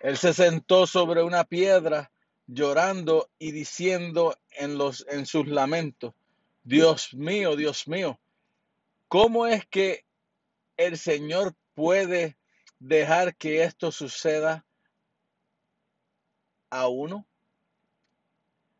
Él 0.00 0.16
se 0.16 0.34
sentó 0.34 0.86
sobre 0.86 1.22
una 1.22 1.44
piedra 1.44 2.10
llorando 2.46 3.30
y 3.38 3.52
diciendo 3.52 4.36
en 4.50 4.78
los 4.78 5.06
en 5.08 5.26
sus 5.26 5.46
lamentos, 5.46 6.14
Dios 6.64 7.14
mío, 7.14 7.54
Dios 7.54 7.86
mío, 7.86 8.18
¿cómo 9.06 9.46
es 9.46 9.64
que 9.66 10.04
el 10.76 10.98
Señor 10.98 11.54
puede 11.74 12.36
dejar 12.78 13.36
que 13.36 13.62
esto 13.62 13.92
suceda 13.92 14.64
a 16.70 16.88
uno? 16.88 17.26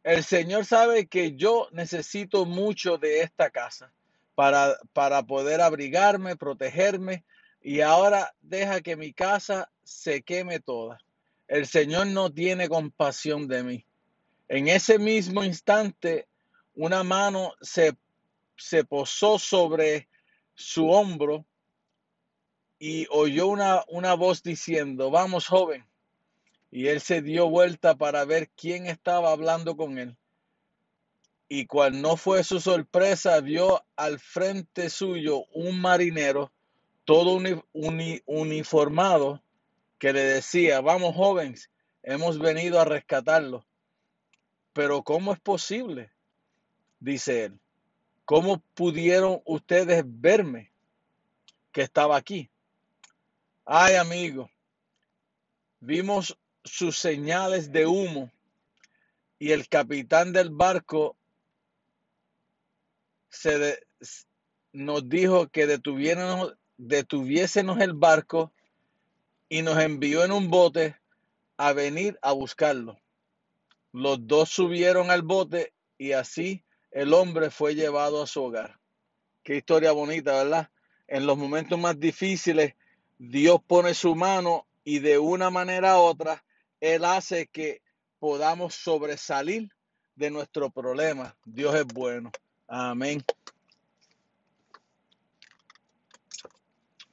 El 0.03 0.25
Señor 0.25 0.65
sabe 0.65 1.07
que 1.07 1.37
yo 1.37 1.69
necesito 1.73 2.47
mucho 2.47 2.97
de 2.97 3.21
esta 3.21 3.51
casa 3.51 3.93
para, 4.35 4.79
para 4.95 5.25
poder 5.25 5.61
abrigarme, 5.61 6.37
protegerme 6.37 7.25
y 7.61 7.81
ahora 7.81 8.35
deja 8.41 8.81
que 8.81 8.97
mi 8.97 9.13
casa 9.13 9.71
se 9.83 10.23
queme 10.23 10.61
toda. 10.61 10.99
El 11.47 11.67
Señor 11.67 12.07
no 12.09 12.33
tiene 12.33 12.69
compasión 12.69 13.49
de 13.49 13.63
mí. 13.63 13.87
En 14.49 14.69
ese 14.69 14.99
mismo 14.99 15.45
instante, 15.45 16.29
una 16.75 17.03
mano 17.03 17.53
se, 17.61 17.97
se 18.57 18.85
posó 18.85 19.39
sobre 19.39 20.09
su 20.55 20.89
hombro 20.89 21.45
y 22.79 23.07
oyó 23.11 23.49
una, 23.49 23.85
una 23.89 24.15
voz 24.15 24.43
diciendo, 24.43 25.11
vamos 25.11 25.47
joven. 25.47 25.85
Y 26.71 26.89
él 26.89 27.01
se 27.01 27.23
dio 27.23 27.49
vuelta 27.49 27.97
para 27.97 28.25
ver 28.25 28.51
quién 28.51 28.87
estaba 28.87 29.33
hablando 29.33 29.77
con 29.77 29.99
él. 29.99 30.17
Y 31.49 31.67
cual 31.67 32.03
no 32.03 32.17
fue 32.17 32.45
su 32.45 32.61
sorpresa, 32.61 33.41
vio 33.41 33.85
al 33.97 34.21
frente 34.21 34.91
suyo 34.91 35.45
un 35.55 35.81
marinero, 35.81 36.53
todo 37.09 37.37
uni- 37.37 37.63
uni- 37.73 38.21
uniformado, 38.27 39.43
que 39.99 40.13
le 40.13 40.21
decía, 40.21 40.83
vamos 40.83 41.15
jóvenes, 41.15 41.71
hemos 42.03 42.39
venido 42.39 42.79
a 42.79 42.85
rescatarlo. 42.85 43.67
Pero 44.75 45.03
¿cómo 45.03 45.33
es 45.33 45.41
posible? 45.41 46.13
Dice 47.01 47.45
él. 47.45 47.59
¿Cómo 48.27 48.63
pudieron 48.75 49.41
ustedes 49.47 50.05
verme 50.05 50.71
que 51.73 51.81
estaba 51.81 52.15
aquí? 52.15 52.51
Ay, 53.65 53.95
amigo, 53.95 54.51
vimos 55.81 56.39
sus 56.63 56.99
señales 56.99 57.73
de 57.73 57.87
humo 57.87 58.31
y 59.39 59.53
el 59.53 59.67
capitán 59.67 60.35
del 60.35 60.51
barco 60.51 61.17
se 63.31 63.83
nos 64.73 65.09
dijo 65.09 65.49
que 65.49 65.67
detuviéramos, 65.67 66.55
detuviésemos 66.79 67.81
el 67.81 67.93
barco 67.93 68.53
y 69.49 69.63
nos 69.63 69.79
envió 69.79 70.25
en 70.25 70.33
un 70.33 70.49
bote 70.49 70.97
a 71.57 71.73
venir 71.73 72.19
a 72.23 72.33
buscarlo. 72.33 72.99
Los 73.93 74.27
dos 74.27 74.49
subieron 74.49 75.11
al 75.11 75.23
bote 75.23 75.73
y 75.99 76.13
así 76.13 76.65
el 76.91 77.13
hombre 77.13 77.51
fue 77.51 77.75
llevado 77.75 78.23
a 78.23 78.27
su 78.27 78.43
hogar. 78.43 78.79
Qué 79.43 79.57
historia 79.57 79.93
bonita, 79.93 80.33
¿verdad? 80.33 80.71
En 81.07 81.27
los 81.27 81.37
momentos 81.37 81.79
más 81.79 81.99
difíciles, 81.99 82.75
Dios 83.19 83.61
pone 83.67 83.95
su 83.95 84.15
mano 84.15 84.67
y 84.85 85.01
de 85.01 85.19
una 85.19 85.51
manera 85.51 85.99
u 85.99 86.03
otra, 86.03 86.45
Él 86.81 87.05
hace 87.05 87.47
que 87.47 87.83
podamos 88.19 88.75
sobresalir 88.75 89.71
de 90.15 90.31
nuestro 90.31 90.71
problema. 90.71 91.37
Dios 91.45 91.75
es 91.75 91.87
bueno. 91.87 92.31
Amén. 92.67 93.25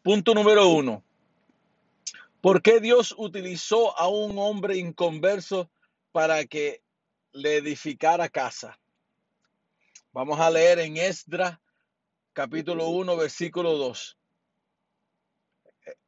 Punto 0.06 0.36
número 0.36 0.68
uno. 0.68 1.04
¿Por 2.40 2.62
qué 2.62 2.80
Dios 2.80 3.16
utilizó 3.18 3.98
a 3.98 4.08
un 4.08 4.38
hombre 4.38 4.78
inconverso 4.78 5.68
para 6.12 6.46
que 6.46 6.84
le 7.32 7.58
edificara 7.58 8.30
casa? 8.30 8.80
Vamos 10.12 10.40
a 10.40 10.52
leer 10.52 10.78
en 10.78 10.98
Esdra 10.98 11.60
capítulo 12.34 12.90
1 12.90 13.18
versículo 13.18 13.80
2. 13.80 14.16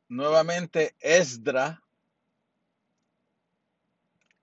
Nuevamente 0.09 0.95
Esdra 0.99 1.81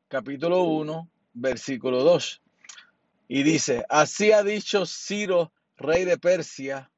capítulo 0.08 0.64
1 0.64 1.08
versículo 1.32 2.02
2. 2.02 2.42
Y 3.28 3.44
dice, 3.44 3.86
así 3.88 4.32
ha 4.32 4.42
dicho 4.42 4.84
Ciro, 4.84 5.52
rey 5.76 6.04
de 6.04 6.18
Persia, 6.18 6.90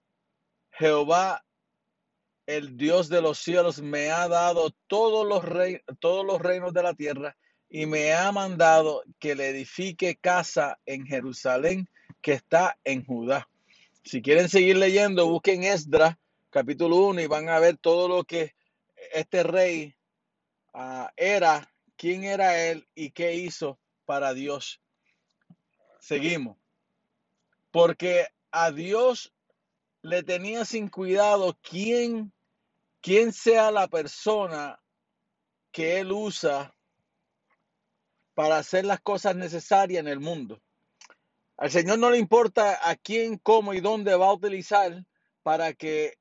Jehová 0.71 1.46
el 2.47 2.77
Dios 2.77 3.09
de 3.09 3.21
los 3.23 3.39
cielos 3.39 3.81
me 3.83 4.11
ha 4.11 4.29
dado 4.29 4.71
todos 4.87 5.27
los, 5.27 5.45
rey- 5.45 5.81
todos 6.01 6.25
los 6.25 6.41
reinos 6.41 6.73
de 6.73 6.83
la 6.83 6.95
tierra 6.95 7.37
y 7.69 7.87
me 7.87 8.13
ha 8.13 8.31
mandado 8.33 9.03
que 9.19 9.35
le 9.35 9.49
edifique 9.49 10.17
casa 10.17 10.79
en 10.87 11.07
Jerusalén 11.07 11.89
que 12.23 12.33
está 12.33 12.79
en 12.85 13.05
Judá. 13.05 13.49
Si 14.05 14.23
quieren 14.23 14.49
seguir 14.49 14.77
leyendo, 14.77 15.29
busquen 15.29 15.65
Esdra 15.65 16.19
capítulo 16.51 16.97
1 16.97 17.21
y 17.23 17.27
van 17.27 17.49
a 17.49 17.59
ver 17.59 17.77
todo 17.77 18.09
lo 18.09 18.25
que 18.25 18.55
este 19.13 19.43
rey 19.43 19.95
ah, 20.75 21.13
era, 21.17 21.73
quién 21.97 22.25
era 22.25 22.67
él 22.69 22.89
y 22.95 23.11
qué 23.11 23.35
hizo 23.35 23.79
para 24.05 24.33
Dios. 24.35 24.81
Seguimos. 26.01 26.57
Porque 27.71 28.27
a 28.53 28.71
Dios 28.71 29.33
le 30.03 30.23
tenía 30.23 30.65
sin 30.65 30.89
cuidado 30.89 31.59
quién, 31.63 32.33
quién 33.07 33.33
sea 33.33 33.71
la 33.71 33.87
persona 33.87 34.81
que 35.71 36.01
él 36.01 36.11
usa 36.11 36.75
para 38.35 38.59
hacer 38.59 38.85
las 38.85 39.01
cosas 39.01 39.37
necesarias 39.37 40.01
en 40.01 40.09
el 40.09 40.19
mundo. 40.19 40.61
Al 41.57 41.71
Señor 41.71 42.01
no 42.01 42.11
le 42.11 42.19
importa 42.19 42.81
a 42.83 42.97
quién, 42.97 43.39
cómo 43.39 43.75
y 43.75 43.81
dónde 43.81 44.17
va 44.17 44.27
a 44.27 44.33
utilizar 44.33 45.05
para 45.45 45.73
que 45.73 46.19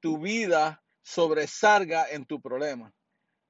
tu 0.00 0.18
vida 0.18 0.82
sobresalga 1.02 2.10
en 2.10 2.26
tu 2.26 2.40
problema, 2.40 2.92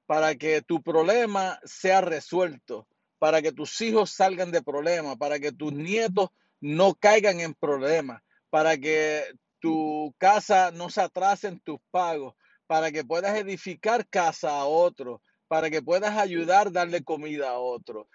para 0.05 0.35
que 0.35 0.61
tu 0.61 0.83
problema 0.83 1.59
sea 1.63 2.01
resuelto, 2.01 2.87
para 3.17 3.41
que 3.41 3.51
tus 3.51 3.81
hijos 3.81 4.11
salgan 4.11 4.51
de 4.51 4.61
problemas, 4.61 5.17
para 5.17 5.39
que 5.39 5.51
tus 5.51 5.73
nietos 5.73 6.29
no 6.61 6.93
caigan 6.93 7.39
en 7.39 7.55
problemas, 7.55 8.21
para 8.51 8.77
que 8.77 9.23
tu 9.59 10.13
casa 10.19 10.69
no 10.69 10.91
se 10.91 11.01
atrase 11.01 11.47
en 11.47 11.59
tus 11.61 11.79
pagos, 11.89 12.35
para 12.67 12.91
que 12.91 13.03
puedas 13.03 13.37
edificar 13.37 14.07
casa 14.07 14.49
a 14.49 14.65
otro, 14.65 15.21
para 15.47 15.69
que 15.69 15.81
puedas 15.81 16.17
ayudar, 16.17 16.71
darle 16.71 17.03
comida 17.03 17.51
a 17.51 17.59
otro. 17.59 18.07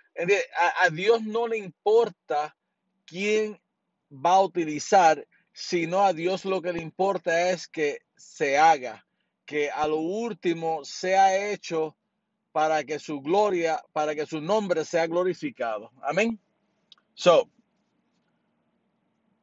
A 0.81 0.91
Dios 0.91 1.23
no 1.23 1.47
le 1.47 1.59
importa 1.59 2.57
quién 3.07 3.61
va 4.13 4.35
a 4.35 4.43
utilizar, 4.43 5.27
sino 5.53 6.03
a 6.03 6.13
Dios 6.13 6.45
lo 6.45 6.61
que 6.61 6.73
le 6.73 6.83
importa 6.83 7.51
es 7.51 7.69
que 7.69 8.01
se 8.17 8.59
haga, 8.59 9.07
que 9.47 9.71
a 9.71 9.87
lo 9.87 9.97
último 9.97 10.85
sea 10.85 11.51
hecho 11.51 11.97
para 12.53 12.83
que 12.85 12.99
su 12.99 13.21
gloria, 13.21 13.83
para 13.93 14.15
que 14.15 14.27
su 14.27 14.41
nombre 14.41 14.85
sea 14.85 15.07
glorificado. 15.07 15.93
Amén. 16.03 16.41
So, 17.15 17.49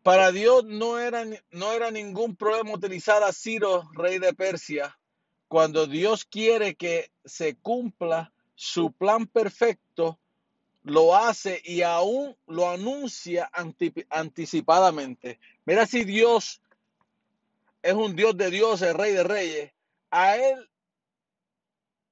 para 0.07 0.31
Dios 0.31 0.63
no 0.63 0.99
era, 0.99 1.25
no 1.51 1.73
era 1.73 1.91
ningún 1.91 2.37
problema 2.37 2.71
utilizar 2.71 3.23
a 3.23 3.33
Ciro, 3.33 3.89
rey 3.91 4.19
de 4.19 4.33
Persia, 4.33 4.97
cuando 5.49 5.85
Dios 5.85 6.23
quiere 6.23 6.75
que 6.75 7.11
se 7.25 7.57
cumpla 7.57 8.31
su 8.55 8.93
plan 8.93 9.27
perfecto, 9.27 10.17
lo 10.83 11.13
hace 11.13 11.61
y 11.61 11.81
aún 11.81 12.37
lo 12.47 12.69
anuncia 12.69 13.49
anti- 13.51 14.05
anticipadamente. 14.09 15.41
Mira 15.65 15.85
si 15.85 16.05
Dios 16.05 16.61
es 17.81 17.93
un 17.93 18.15
Dios 18.15 18.37
de 18.37 18.49
dioses, 18.49 18.93
rey 18.93 19.11
de 19.11 19.23
reyes, 19.25 19.73
a 20.09 20.37
él 20.37 20.69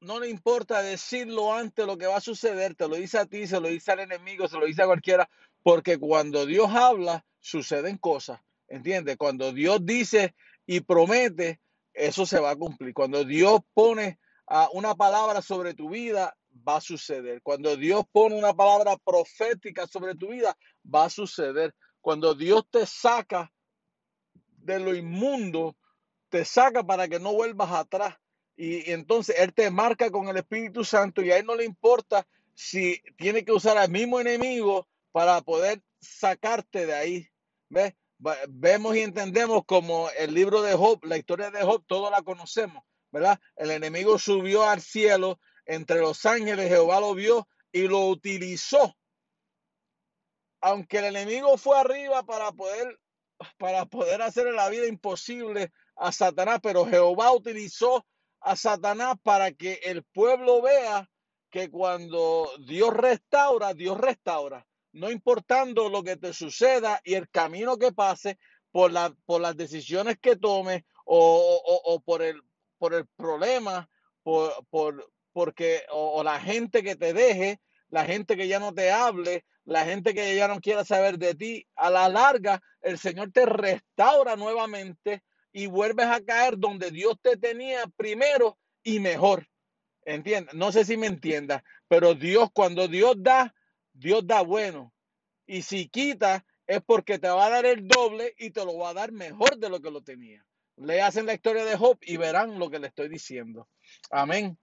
no 0.01 0.19
le 0.19 0.29
importa 0.29 0.81
decirlo 0.81 1.53
antes 1.53 1.85
lo 1.85 1.97
que 1.97 2.07
va 2.07 2.17
a 2.17 2.19
suceder, 2.19 2.75
te 2.75 2.89
lo 2.89 2.97
dice 2.97 3.19
a 3.19 3.25
ti, 3.25 3.47
se 3.47 3.61
lo 3.61 3.69
dice 3.69 3.93
al 3.93 4.01
enemigo, 4.01 4.49
se 4.49 4.59
lo 4.59 4.65
dice 4.65 4.81
a 4.81 4.85
cualquiera, 4.85 5.29
porque 5.63 5.97
cuando 5.97 6.45
Dios 6.45 6.69
habla, 6.71 7.23
suceden 7.45 7.99
cosas, 7.99 8.41
¿entiendes? 8.67 9.17
Cuando 9.17 9.53
Dios 9.53 9.85
dice 9.85 10.33
y 10.65 10.79
promete, 10.79 11.61
eso 11.93 12.25
se 12.25 12.39
va 12.39 12.49
a 12.49 12.55
cumplir. 12.55 12.91
Cuando 12.91 13.23
Dios 13.23 13.59
pone 13.75 14.19
ah, 14.47 14.67
una 14.73 14.95
palabra 14.95 15.43
sobre 15.43 15.75
tu 15.75 15.91
vida, 15.91 16.35
va 16.67 16.77
a 16.77 16.81
suceder. 16.81 17.43
Cuando 17.43 17.77
Dios 17.77 18.03
pone 18.11 18.35
una 18.35 18.55
palabra 18.55 18.97
profética 18.97 19.85
sobre 19.85 20.15
tu 20.15 20.29
vida, 20.29 20.57
va 20.83 21.05
a 21.05 21.09
suceder. 21.11 21.75
Cuando 22.01 22.33
Dios 22.33 22.65
te 22.71 22.87
saca 22.87 23.53
de 24.57 24.79
lo 24.79 24.95
inmundo, 24.95 25.77
te 26.29 26.45
saca 26.45 26.83
para 26.83 27.07
que 27.07 27.19
no 27.19 27.33
vuelvas 27.33 27.71
atrás. 27.71 28.15
Y, 28.57 28.89
y 28.89 28.93
entonces 28.93 29.35
Él 29.37 29.53
te 29.53 29.69
marca 29.69 30.09
con 30.09 30.27
el 30.29 30.37
Espíritu 30.37 30.83
Santo 30.83 31.21
y 31.21 31.29
a 31.29 31.37
Él 31.37 31.45
no 31.45 31.55
le 31.55 31.65
importa 31.65 32.25
si 32.55 32.99
tiene 33.17 33.45
que 33.45 33.51
usar 33.51 33.77
al 33.77 33.91
mismo 33.91 34.19
enemigo 34.19 34.87
para 35.11 35.41
poder 35.41 35.83
sacarte 35.99 36.87
de 36.87 36.95
ahí. 36.95 37.29
Vemos 38.47 38.95
y 38.95 39.01
entendemos 39.01 39.63
como 39.65 40.09
el 40.17 40.33
libro 40.33 40.61
de 40.61 40.73
Job, 40.73 41.03
la 41.03 41.17
historia 41.17 41.51
de 41.51 41.63
Job, 41.63 41.83
todos 41.85 42.09
la 42.09 42.21
conocemos, 42.21 42.83
¿verdad? 43.11 43.39
El 43.55 43.71
enemigo 43.71 44.17
subió 44.17 44.63
al 44.63 44.81
cielo, 44.81 45.39
entre 45.65 45.99
los 45.99 46.25
ángeles 46.25 46.69
Jehová 46.69 46.99
lo 46.99 47.13
vio 47.13 47.47
y 47.71 47.87
lo 47.87 48.07
utilizó. 48.07 48.95
Aunque 50.61 50.99
el 50.99 51.05
enemigo 51.05 51.57
fue 51.57 51.77
arriba 51.77 52.23
para 52.23 52.51
poder 52.51 52.99
para 53.57 53.85
poder 53.85 54.21
la 54.53 54.69
vida 54.69 54.87
imposible 54.87 55.71
a 55.95 56.11
Satanás, 56.11 56.59
pero 56.61 56.85
Jehová 56.85 57.33
utilizó 57.33 58.05
a 58.39 58.55
Satanás 58.55 59.15
para 59.23 59.51
que 59.51 59.79
el 59.83 60.03
pueblo 60.03 60.61
vea 60.61 61.09
que 61.49 61.69
cuando 61.69 62.49
Dios 62.65 62.93
restaura, 62.93 63.73
Dios 63.73 63.97
restaura, 63.97 64.65
no 64.95 65.11
importando 65.11 65.89
lo 65.89 66.03
que 66.03 66.17
te 66.17 66.33
suceda 66.33 67.01
y 67.03 67.13
el 67.15 67.29
camino 67.29 67.77
que 67.77 67.91
pase 67.91 68.37
por, 68.71 68.91
la, 68.91 69.13
por 69.25 69.41
las 69.41 69.55
decisiones 69.55 70.17
que 70.19 70.35
tomes 70.35 70.83
o, 71.05 71.61
o- 71.65 71.93
o 71.93 71.99
por, 72.01 72.21
el, 72.21 72.41
por 72.77 72.93
el 72.93 73.05
problema, 73.15 73.89
por, 74.23 74.51
por, 74.69 75.11
porque, 75.33 75.83
o, 75.91 76.23
la 76.23 76.39
gente 76.39 76.81
que 76.83 76.95
te 76.95 77.13
deje, 77.13 77.59
la 77.89 78.05
gente 78.05 78.35
que 78.35 78.47
ya 78.47 78.59
no 78.59 78.73
te 78.73 78.91
hable, 78.91 79.45
la 79.65 79.85
gente 79.85 80.13
que 80.13 80.35
ya 80.35 80.47
no 80.47 80.59
quiera 80.61 80.85
saber 80.85 81.17
de 81.17 81.35
ti, 81.35 81.67
a 81.75 81.89
la 81.89 82.09
larga 82.09 82.61
el 82.81 82.97
Señor 82.97 83.31
te 83.31 83.45
restaura 83.45 84.35
nuevamente 84.35 85.23
y 85.51 85.67
vuelves 85.67 86.05
a 86.07 86.21
caer 86.21 86.57
donde 86.57 86.91
Dios 86.91 87.15
te 87.21 87.37
tenía 87.37 87.83
primero 87.97 88.57
y 88.83 88.99
mejor. 88.99 89.47
¿Entiendes? 90.05 90.53
No 90.53 90.71
sé 90.71 90.85
si 90.85 90.97
me 90.97 91.07
entiendas, 91.07 91.63
pero 91.87 92.13
Dios, 92.13 92.49
cuando 92.53 92.87
Dios 92.87 93.15
da, 93.17 93.53
Dios 93.95 94.25
da 94.27 94.41
bueno. 94.41 94.93
Y 95.47 95.61
si 95.61 95.87
quita, 95.87 96.45
es 96.67 96.81
porque 96.83 97.19
te 97.19 97.29
va 97.29 97.45
a 97.45 97.49
dar 97.49 97.65
el 97.65 97.87
doble 97.87 98.33
y 98.37 98.51
te 98.51 98.65
lo 98.65 98.77
va 98.77 98.89
a 98.89 98.93
dar 98.93 99.11
mejor 99.11 99.57
de 99.57 99.69
lo 99.69 99.81
que 99.81 99.91
lo 99.91 100.01
tenía. 100.01 100.45
Le 100.77 101.01
hacen 101.01 101.25
la 101.25 101.33
historia 101.33 101.63
de 101.63 101.77
Job 101.77 101.97
y 102.01 102.17
verán 102.17 102.59
lo 102.59 102.69
que 102.69 102.79
le 102.79 102.87
estoy 102.87 103.07
diciendo. 103.07 103.69
Amén. 104.11 104.57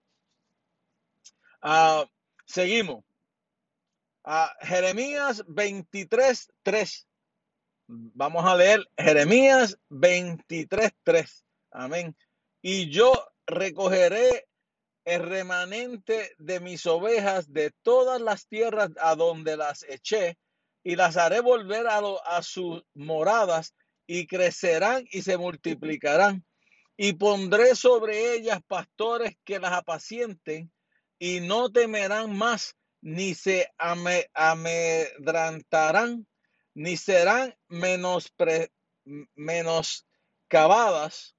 Ah, 1.61 2.05
seguimos. 2.45 3.03
Ah, 4.23 4.53
Jeremías 4.61 5.43
23, 5.47 6.51
3. 6.61 7.07
Vamos 7.87 8.45
a 8.45 8.55
leer 8.55 8.87
Jeremías 8.97 9.77
23, 9.89 10.91
3. 11.03 11.45
Amén. 11.71 12.15
Y 12.61 12.89
yo 12.89 13.11
recogeré 13.45 14.47
el 15.05 15.23
remanente 15.23 16.33
de 16.37 16.59
mis 16.59 16.85
ovejas 16.85 17.51
de 17.51 17.71
todas 17.81 18.21
las 18.21 18.47
tierras 18.47 18.89
a 18.99 19.15
donde 19.15 19.57
las 19.57 19.83
eché 19.83 20.37
y 20.83 20.95
las 20.95 21.17
haré 21.17 21.39
volver 21.39 21.87
a, 21.87 22.41
sus 22.41 22.83
moradas 22.93 23.73
y 24.05 24.27
crecerán 24.27 25.05
y 25.11 25.21
se 25.21 25.37
multiplicarán. 25.37 26.45
Y 26.95 27.13
pondré 27.13 27.75
sobre 27.75 28.33
ellas 28.33 28.59
pastores 28.67 29.35
que 29.43 29.59
las 29.59 29.73
apacienten 29.73 30.71
y 31.17 31.39
no 31.39 31.71
temerán 31.71 32.37
más 32.37 32.75
ni 33.01 33.33
se 33.33 33.71
ame- 33.77 34.29
amedrantarán 34.33 36.27
ni 36.75 36.97
serán 36.97 37.55
menospre- 37.69 38.71
menoscabadas 39.35 41.35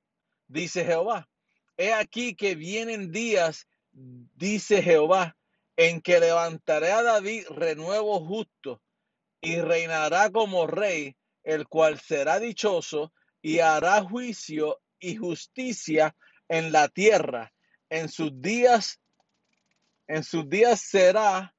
dice 0.49 0.85
Jehová 0.85 1.29
He 1.77 1.93
aquí 1.93 2.35
que 2.35 2.55
vienen 2.55 3.11
días, 3.11 3.67
dice 3.93 4.83
Jehová, 4.83 5.37
en 5.77 6.01
que 6.01 6.21
levantaré 6.21 6.93
a 6.93 7.03
David 7.03 7.47
renuevo 7.49 8.25
justo 8.25 8.81
y 9.41 9.61
reinará 9.61 10.31
como 10.31 10.67
rey, 10.67 11.17
el 11.43 11.67
cual 11.67 12.01
será 12.01 12.39
dichoso 12.39 13.13
y 13.43 13.59
hará 13.59 14.03
juicio 14.03 14.81
y 15.01 15.17
justicia 15.17 16.17
en 16.49 16.71
la 16.71 16.89
tierra. 16.89 17.53
En 17.91 18.09
sus 18.09 18.41
días, 18.41 19.01
en 20.07 20.23
sus 20.23 20.49
días 20.49 20.81
será 20.81 21.55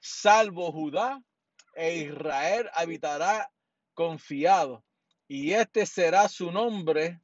salvo 0.00 0.72
Judá 0.72 1.22
e 1.74 1.96
Israel 1.96 2.70
habitará 2.72 3.50
confiado. 3.94 4.84
Y 5.28 5.52
este 5.52 5.86
será 5.86 6.28
su 6.28 6.50
nombre, 6.50 7.20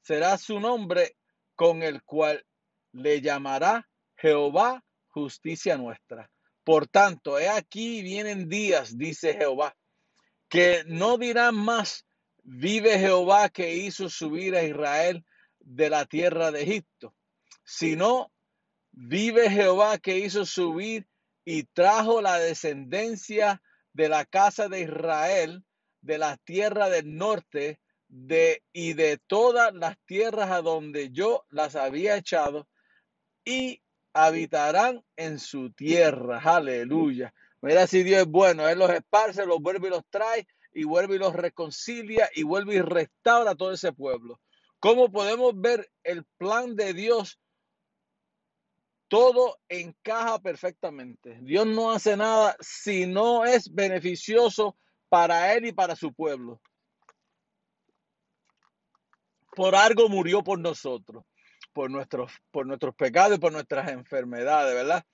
será 0.00 0.36
su 0.38 0.58
nombre 0.58 1.16
con 1.60 1.82
el 1.82 2.02
cual 2.04 2.42
le 2.92 3.20
llamará 3.20 3.86
Jehová 4.16 4.82
justicia 5.08 5.76
nuestra. 5.76 6.30
Por 6.64 6.86
tanto, 6.88 7.38
he 7.38 7.50
aquí 7.50 8.00
vienen 8.00 8.48
días, 8.48 8.96
dice 8.96 9.34
Jehová, 9.34 9.76
que 10.48 10.84
no 10.86 11.18
dirán 11.18 11.54
más, 11.54 12.06
vive 12.44 12.98
Jehová 12.98 13.50
que 13.50 13.74
hizo 13.74 14.08
subir 14.08 14.56
a 14.56 14.62
Israel 14.62 15.22
de 15.58 15.90
la 15.90 16.06
tierra 16.06 16.50
de 16.50 16.62
Egipto, 16.62 17.14
sino 17.62 18.32
vive 18.90 19.50
Jehová 19.50 19.98
que 19.98 20.16
hizo 20.16 20.46
subir 20.46 21.06
y 21.44 21.64
trajo 21.64 22.22
la 22.22 22.38
descendencia 22.38 23.60
de 23.92 24.08
la 24.08 24.24
casa 24.24 24.70
de 24.70 24.80
Israel 24.80 25.62
de 26.00 26.16
la 26.16 26.38
tierra 26.38 26.88
del 26.88 27.18
norte 27.18 27.80
de 28.10 28.62
y 28.72 28.94
de 28.94 29.18
todas 29.26 29.72
las 29.72 29.96
tierras 30.04 30.50
a 30.50 30.62
donde 30.62 31.10
yo 31.10 31.44
las 31.48 31.76
había 31.76 32.16
echado 32.16 32.68
y 33.44 33.82
habitarán 34.12 35.04
en 35.16 35.38
su 35.38 35.72
tierra. 35.72 36.40
Aleluya. 36.44 37.32
Mira 37.62 37.86
si 37.86 38.02
Dios 38.02 38.22
es 38.22 38.26
bueno, 38.26 38.68
Él 38.68 38.78
los 38.78 38.90
esparce, 38.90 39.46
los 39.46 39.60
vuelve 39.60 39.88
y 39.88 39.90
los 39.90 40.04
trae 40.10 40.46
y 40.72 40.84
vuelve 40.84 41.16
y 41.16 41.18
los 41.18 41.34
reconcilia 41.34 42.28
y 42.34 42.42
vuelve 42.42 42.76
y 42.76 42.80
restaura 42.80 43.52
a 43.52 43.54
todo 43.54 43.72
ese 43.72 43.92
pueblo. 43.92 44.40
¿Cómo 44.80 45.10
podemos 45.10 45.52
ver 45.54 45.90
el 46.02 46.24
plan 46.36 46.74
de 46.74 46.94
Dios? 46.94 47.38
Todo 49.08 49.58
encaja 49.68 50.38
perfectamente. 50.40 51.38
Dios 51.42 51.66
no 51.66 51.92
hace 51.92 52.16
nada 52.16 52.56
si 52.60 53.06
no 53.06 53.44
es 53.44 53.72
beneficioso 53.72 54.76
para 55.08 55.54
Él 55.54 55.66
y 55.66 55.72
para 55.72 55.96
su 55.96 56.12
pueblo. 56.12 56.60
Por 59.54 59.74
algo 59.74 60.08
murió 60.08 60.42
por 60.42 60.58
nosotros, 60.58 61.24
por 61.72 61.90
nuestros, 61.90 62.32
por 62.50 62.66
nuestros 62.66 62.94
pecados 62.94 63.36
y 63.36 63.40
por 63.40 63.52
nuestras 63.52 63.90
enfermedades, 63.90 64.74
¿verdad? 64.74 65.04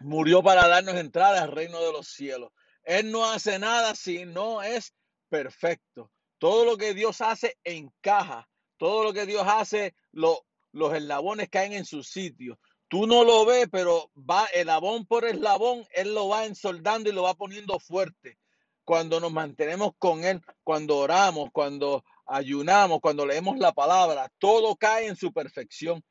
Murió 0.00 0.42
para 0.42 0.68
darnos 0.68 0.96
entrada 0.96 1.42
al 1.42 1.52
reino 1.52 1.80
de 1.80 1.92
los 1.92 2.08
cielos. 2.08 2.50
Él 2.82 3.10
no 3.10 3.24
hace 3.24 3.58
nada 3.58 3.94
si 3.94 4.24
no 4.24 4.62
es 4.62 4.92
perfecto. 5.28 6.10
Todo 6.38 6.64
lo 6.64 6.76
que 6.76 6.94
Dios 6.94 7.20
hace 7.20 7.56
encaja. 7.64 8.48
Todo 8.76 9.04
lo 9.04 9.12
que 9.12 9.24
Dios 9.24 9.44
hace, 9.46 9.94
lo- 10.12 10.44
los 10.72 10.92
eslabones 10.94 11.48
caen 11.48 11.72
en 11.72 11.84
su 11.84 12.02
sitio. 12.02 12.58
Tú 12.88 13.06
no 13.06 13.24
lo 13.24 13.46
ves, 13.46 13.68
pero 13.70 14.10
va 14.16 14.44
eslabón 14.46 15.06
por 15.06 15.24
eslabón, 15.24 15.86
Él 15.92 16.12
lo 16.14 16.28
va 16.28 16.44
ensoldando 16.44 17.08
y 17.08 17.12
lo 17.12 17.22
va 17.22 17.34
poniendo 17.34 17.78
fuerte. 17.78 18.36
Cuando 18.84 19.20
nos 19.20 19.32
mantenemos 19.32 19.92
con 19.98 20.24
Él, 20.24 20.42
cuando 20.62 20.98
oramos, 20.98 21.48
cuando 21.52 22.04
ayunamos, 22.26 23.00
cuando 23.00 23.26
leemos 23.26 23.58
la 23.58 23.72
palabra, 23.72 24.30
todo 24.38 24.76
cae 24.76 25.06
en 25.06 25.16
su 25.16 25.32
perfección 25.32 26.02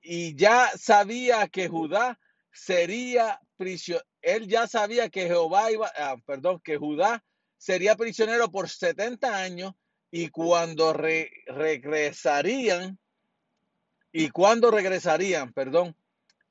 y 0.00 0.34
ya 0.34 0.70
sabía 0.76 1.46
que 1.48 1.68
Judá 1.68 2.18
sería 2.52 3.40
prisionero. 3.56 4.06
Él 4.20 4.46
ya 4.48 4.66
sabía 4.68 5.08
que 5.08 5.26
Jehová 5.26 5.72
iba, 5.72 5.90
ah, 5.96 6.16
perdón, 6.26 6.60
que 6.64 6.76
Judá 6.76 7.24
sería 7.56 7.96
prisionero 7.96 8.50
por 8.50 8.68
70 8.68 9.36
años 9.36 9.72
y 10.10 10.28
cuando 10.28 10.92
re- 10.92 11.30
regresarían, 11.46 12.98
y 14.12 14.28
cuando 14.28 14.70
regresarían, 14.70 15.52
perdón, 15.52 15.96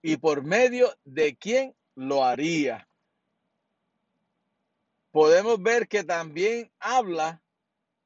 y 0.01 0.17
por 0.17 0.43
medio 0.43 0.93
de 1.05 1.35
quién 1.35 1.75
lo 1.95 2.25
haría. 2.25 2.87
Podemos 5.11 5.61
ver 5.61 5.87
que 5.87 6.03
también 6.03 6.71
habla 6.79 7.41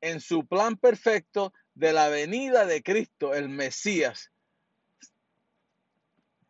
en 0.01 0.21
su 0.21 0.45
plan 0.45 0.77
perfecto 0.77 1.53
de 1.73 1.93
la 1.93 2.09
venida 2.09 2.65
de 2.65 2.81
Cristo, 2.81 3.33
el 3.33 3.49
Mesías 3.49 4.31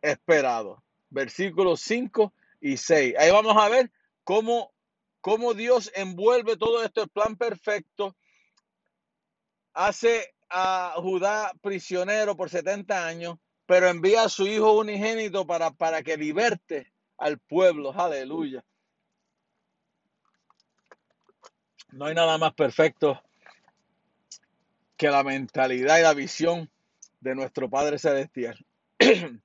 esperado. 0.02 0.82
Versículos 1.10 1.80
5 1.80 2.32
y 2.60 2.76
6. 2.76 3.14
Ahí 3.18 3.30
vamos 3.30 3.56
a 3.56 3.68
ver 3.68 3.90
cómo, 4.24 4.72
cómo 5.20 5.54
Dios 5.54 5.90
envuelve 5.94 6.56
todo 6.56 6.82
esto, 6.82 7.02
el 7.02 7.08
plan 7.08 7.36
perfecto. 7.36 8.16
Hace 9.72 10.34
a 10.48 10.94
Judá 10.96 11.52
prisionero 11.60 12.36
por 12.36 12.50
70 12.50 13.06
años, 13.06 13.38
pero 13.66 13.88
envía 13.88 14.22
a 14.22 14.28
su 14.28 14.46
hijo 14.46 14.72
unigénito 14.72 15.46
para, 15.46 15.70
para 15.72 16.02
que 16.02 16.16
liberte 16.16 16.92
al 17.18 17.38
pueblo. 17.38 17.92
Aleluya. 17.92 18.64
No 21.90 22.06
hay 22.06 22.14
nada 22.14 22.38
más 22.38 22.52
perfecto 22.54 23.20
que 24.96 25.08
la 25.08 25.22
mentalidad 25.22 25.98
y 25.98 26.02
la 26.02 26.14
visión 26.14 26.70
de 27.20 27.34
nuestro 27.34 27.68
Padre 27.68 27.98
Celestial. 27.98 28.58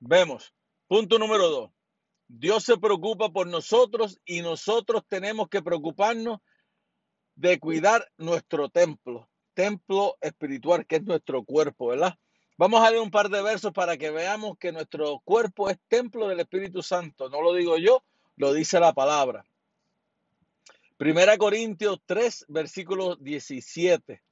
Vemos, 0.00 0.52
punto 0.88 1.18
número 1.18 1.48
dos. 1.48 1.70
Dios 2.28 2.64
se 2.64 2.76
preocupa 2.76 3.30
por 3.30 3.46
nosotros 3.46 4.20
y 4.24 4.40
nosotros 4.40 5.04
tenemos 5.08 5.48
que 5.48 5.62
preocuparnos 5.62 6.40
de 7.36 7.60
cuidar 7.60 8.10
nuestro 8.16 8.68
templo, 8.68 9.28
templo 9.54 10.16
espiritual 10.20 10.86
que 10.86 10.96
es 10.96 11.04
nuestro 11.04 11.44
cuerpo, 11.44 11.88
¿verdad? 11.88 12.18
Vamos 12.58 12.82
a 12.82 12.90
leer 12.90 13.02
un 13.02 13.10
par 13.10 13.28
de 13.28 13.42
versos 13.42 13.72
para 13.72 13.98
que 13.98 14.10
veamos 14.10 14.56
que 14.58 14.72
nuestro 14.72 15.20
cuerpo 15.20 15.68
es 15.68 15.78
templo 15.88 16.26
del 16.26 16.40
Espíritu 16.40 16.82
Santo. 16.82 17.28
No 17.28 17.42
lo 17.42 17.52
digo 17.52 17.76
yo, 17.76 18.02
lo 18.36 18.54
dice 18.54 18.80
la 18.80 18.94
palabra. 18.94 19.44
Primera 20.96 21.36
Corintios 21.36 22.00
3, 22.06 22.46
versículo 22.48 23.16
17. 23.16 24.22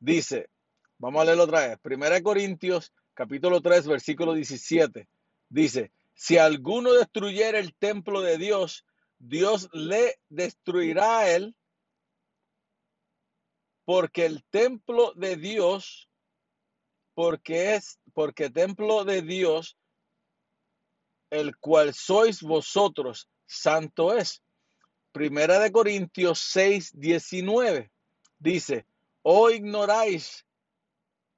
Dice, 0.00 0.50
vamos 0.98 1.22
a 1.22 1.24
leerlo 1.24 1.44
otra 1.44 1.68
vez. 1.68 1.78
Primera 1.78 2.20
Corintios 2.20 2.92
capítulo 3.14 3.60
3, 3.60 3.86
versículo 3.86 4.34
17. 4.34 5.08
Dice, 5.48 5.92
si 6.14 6.36
alguno 6.36 6.92
destruyera 6.92 7.58
el 7.58 7.74
templo 7.74 8.20
de 8.22 8.38
Dios, 8.38 8.84
Dios 9.18 9.68
le 9.72 10.18
destruirá 10.28 11.18
a 11.18 11.30
él, 11.30 11.54
porque 13.84 14.26
el 14.26 14.44
templo 14.44 15.12
de 15.14 15.36
Dios, 15.36 16.08
porque 17.14 17.74
es, 17.74 18.00
porque 18.14 18.50
templo 18.50 19.04
de 19.04 19.22
Dios, 19.22 19.76
el 21.30 21.56
cual 21.56 21.94
sois 21.94 22.42
vosotros, 22.42 23.28
santo 23.46 24.14
es. 24.16 24.43
Primera 25.14 25.60
de 25.60 25.70
Corintios 25.70 26.40
6, 26.40 26.98
19. 26.98 27.88
Dice, 28.40 28.84
o 29.22 29.48
ignoráis 29.48 30.44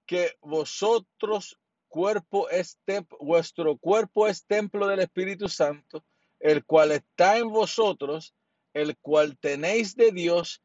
que 0.06 0.32
vosotros 0.40 1.60
cuerpo 1.86 2.48
es 2.48 2.78
vuestro 3.20 3.76
cuerpo 3.76 4.28
es 4.28 4.46
templo 4.46 4.86
del 4.86 5.00
Espíritu 5.00 5.50
Santo, 5.50 6.06
el 6.40 6.64
cual 6.64 6.92
está 6.92 7.36
en 7.36 7.50
vosotros, 7.50 8.34
el 8.72 8.96
cual 8.96 9.36
tenéis 9.36 9.94
de 9.94 10.10
Dios 10.10 10.62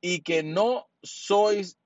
y 0.00 0.22
que 0.22 0.42
no 0.42 0.88
sois 1.02 1.78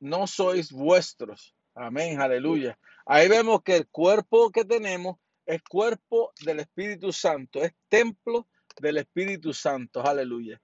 no 0.00 0.26
sois 0.26 0.72
vuestros. 0.72 1.54
Amén, 1.76 2.20
aleluya. 2.20 2.76
Ahí 3.06 3.28
vemos 3.28 3.62
que 3.62 3.76
el 3.76 3.86
cuerpo 3.86 4.50
que 4.50 4.64
tenemos 4.64 5.16
es 5.46 5.62
cuerpo 5.62 6.32
del 6.44 6.58
Espíritu 6.58 7.12
Santo, 7.12 7.62
es 7.62 7.72
templo 7.88 8.48
del 8.80 8.98
Espíritu 8.98 9.52
Santo, 9.52 10.04
aleluya. 10.04 10.60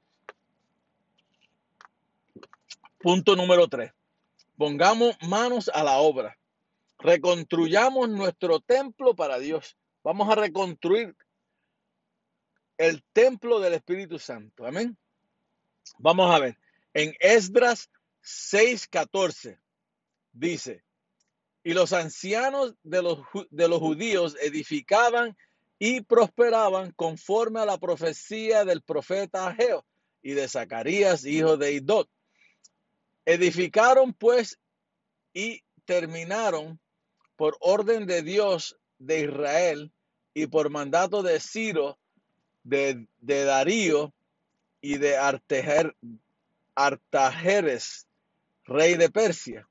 Punto 2.98 3.34
número 3.34 3.66
tres. 3.68 3.92
Pongamos 4.56 5.16
manos 5.22 5.70
a 5.72 5.82
la 5.82 5.98
obra. 5.98 6.36
Reconstruyamos 6.98 8.11
nuestro 8.11 8.61
templo 8.61 9.14
para 9.14 9.38
Dios. 9.38 9.76
Vamos 10.02 10.28
a 10.28 10.34
reconstruir 10.34 11.16
el 12.76 13.02
templo 13.12 13.61
del 13.61 13.74
Espíritu 13.74 14.18
Santo. 14.18 14.66
Amén. 14.66 14.96
Vamos 15.98 16.34
a 16.34 16.38
ver. 16.38 16.58
En 16.92 17.14
Esdras 17.20 17.90
6:14 18.22 19.58
dice, 20.32 20.84
y 21.62 21.72
los 21.74 21.92
ancianos 21.92 22.74
de 22.82 23.02
los, 23.02 23.18
de 23.50 23.68
los 23.68 23.78
judíos 23.78 24.36
edificaban 24.40 25.36
y 25.83 26.03
prosperaban 26.03 26.93
conforme 26.93 27.59
a 27.59 27.64
la 27.64 27.78
profecía 27.78 28.66
del 28.66 28.83
profeta 28.83 29.49
Ageo 29.49 29.87
y 30.22 30.35
de 30.35 30.47
Zacarías, 30.47 31.24
hijo 31.24 31.57
de 31.57 31.72
Idot. 31.72 32.07
Edificaron 33.24 34.12
pues 34.12 34.59
y 35.33 35.62
terminaron 35.87 36.78
por 37.35 37.57
orden 37.61 38.07
de 38.07 38.20
Dios 38.20 38.76
de 38.99 39.20
Israel 39.20 39.91
y 40.35 40.49
por 40.49 40.68
mandato 40.68 41.22
de 41.22 41.41
Ciro, 41.41 41.99
de, 42.62 43.07
de 43.20 43.45
Darío 43.45 44.12
y 44.83 44.99
de 44.99 45.16
Artejer, 45.16 45.97
Artajeres, 46.74 48.07
rey 48.66 48.97
de 48.97 49.09
Persia. 49.09 49.66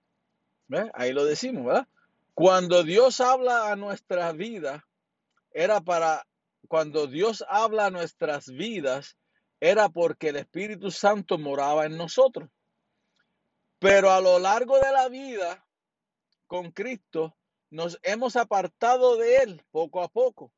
Ahí 0.95 1.13
lo 1.13 1.23
decimos, 1.23 1.67
¿verdad? 1.67 1.87
Cuando 2.33 2.83
Dios 2.83 3.21
habla 3.21 3.71
a 3.71 3.75
nuestra 3.75 4.31
vida, 4.31 4.87
era 5.51 5.81
para, 5.81 6.25
cuando 6.67 7.07
Dios 7.07 7.43
habla 7.47 7.87
a 7.87 7.91
nuestras 7.91 8.47
vidas, 8.47 9.17
era 9.59 9.89
porque 9.89 10.29
el 10.29 10.37
Espíritu 10.37 10.91
Santo 10.91 11.37
moraba 11.37 11.85
en 11.85 11.97
nosotros. 11.97 12.49
Pero 13.79 14.11
a 14.11 14.21
lo 14.21 14.39
largo 14.39 14.79
de 14.79 14.91
la 14.91 15.07
vida 15.09 15.65
con 16.47 16.71
Cristo, 16.71 17.37
nos 17.69 17.99
hemos 18.01 18.35
apartado 18.35 19.17
de 19.17 19.37
Él 19.37 19.63
poco 19.71 20.01
a 20.01 20.07
poco 20.07 20.51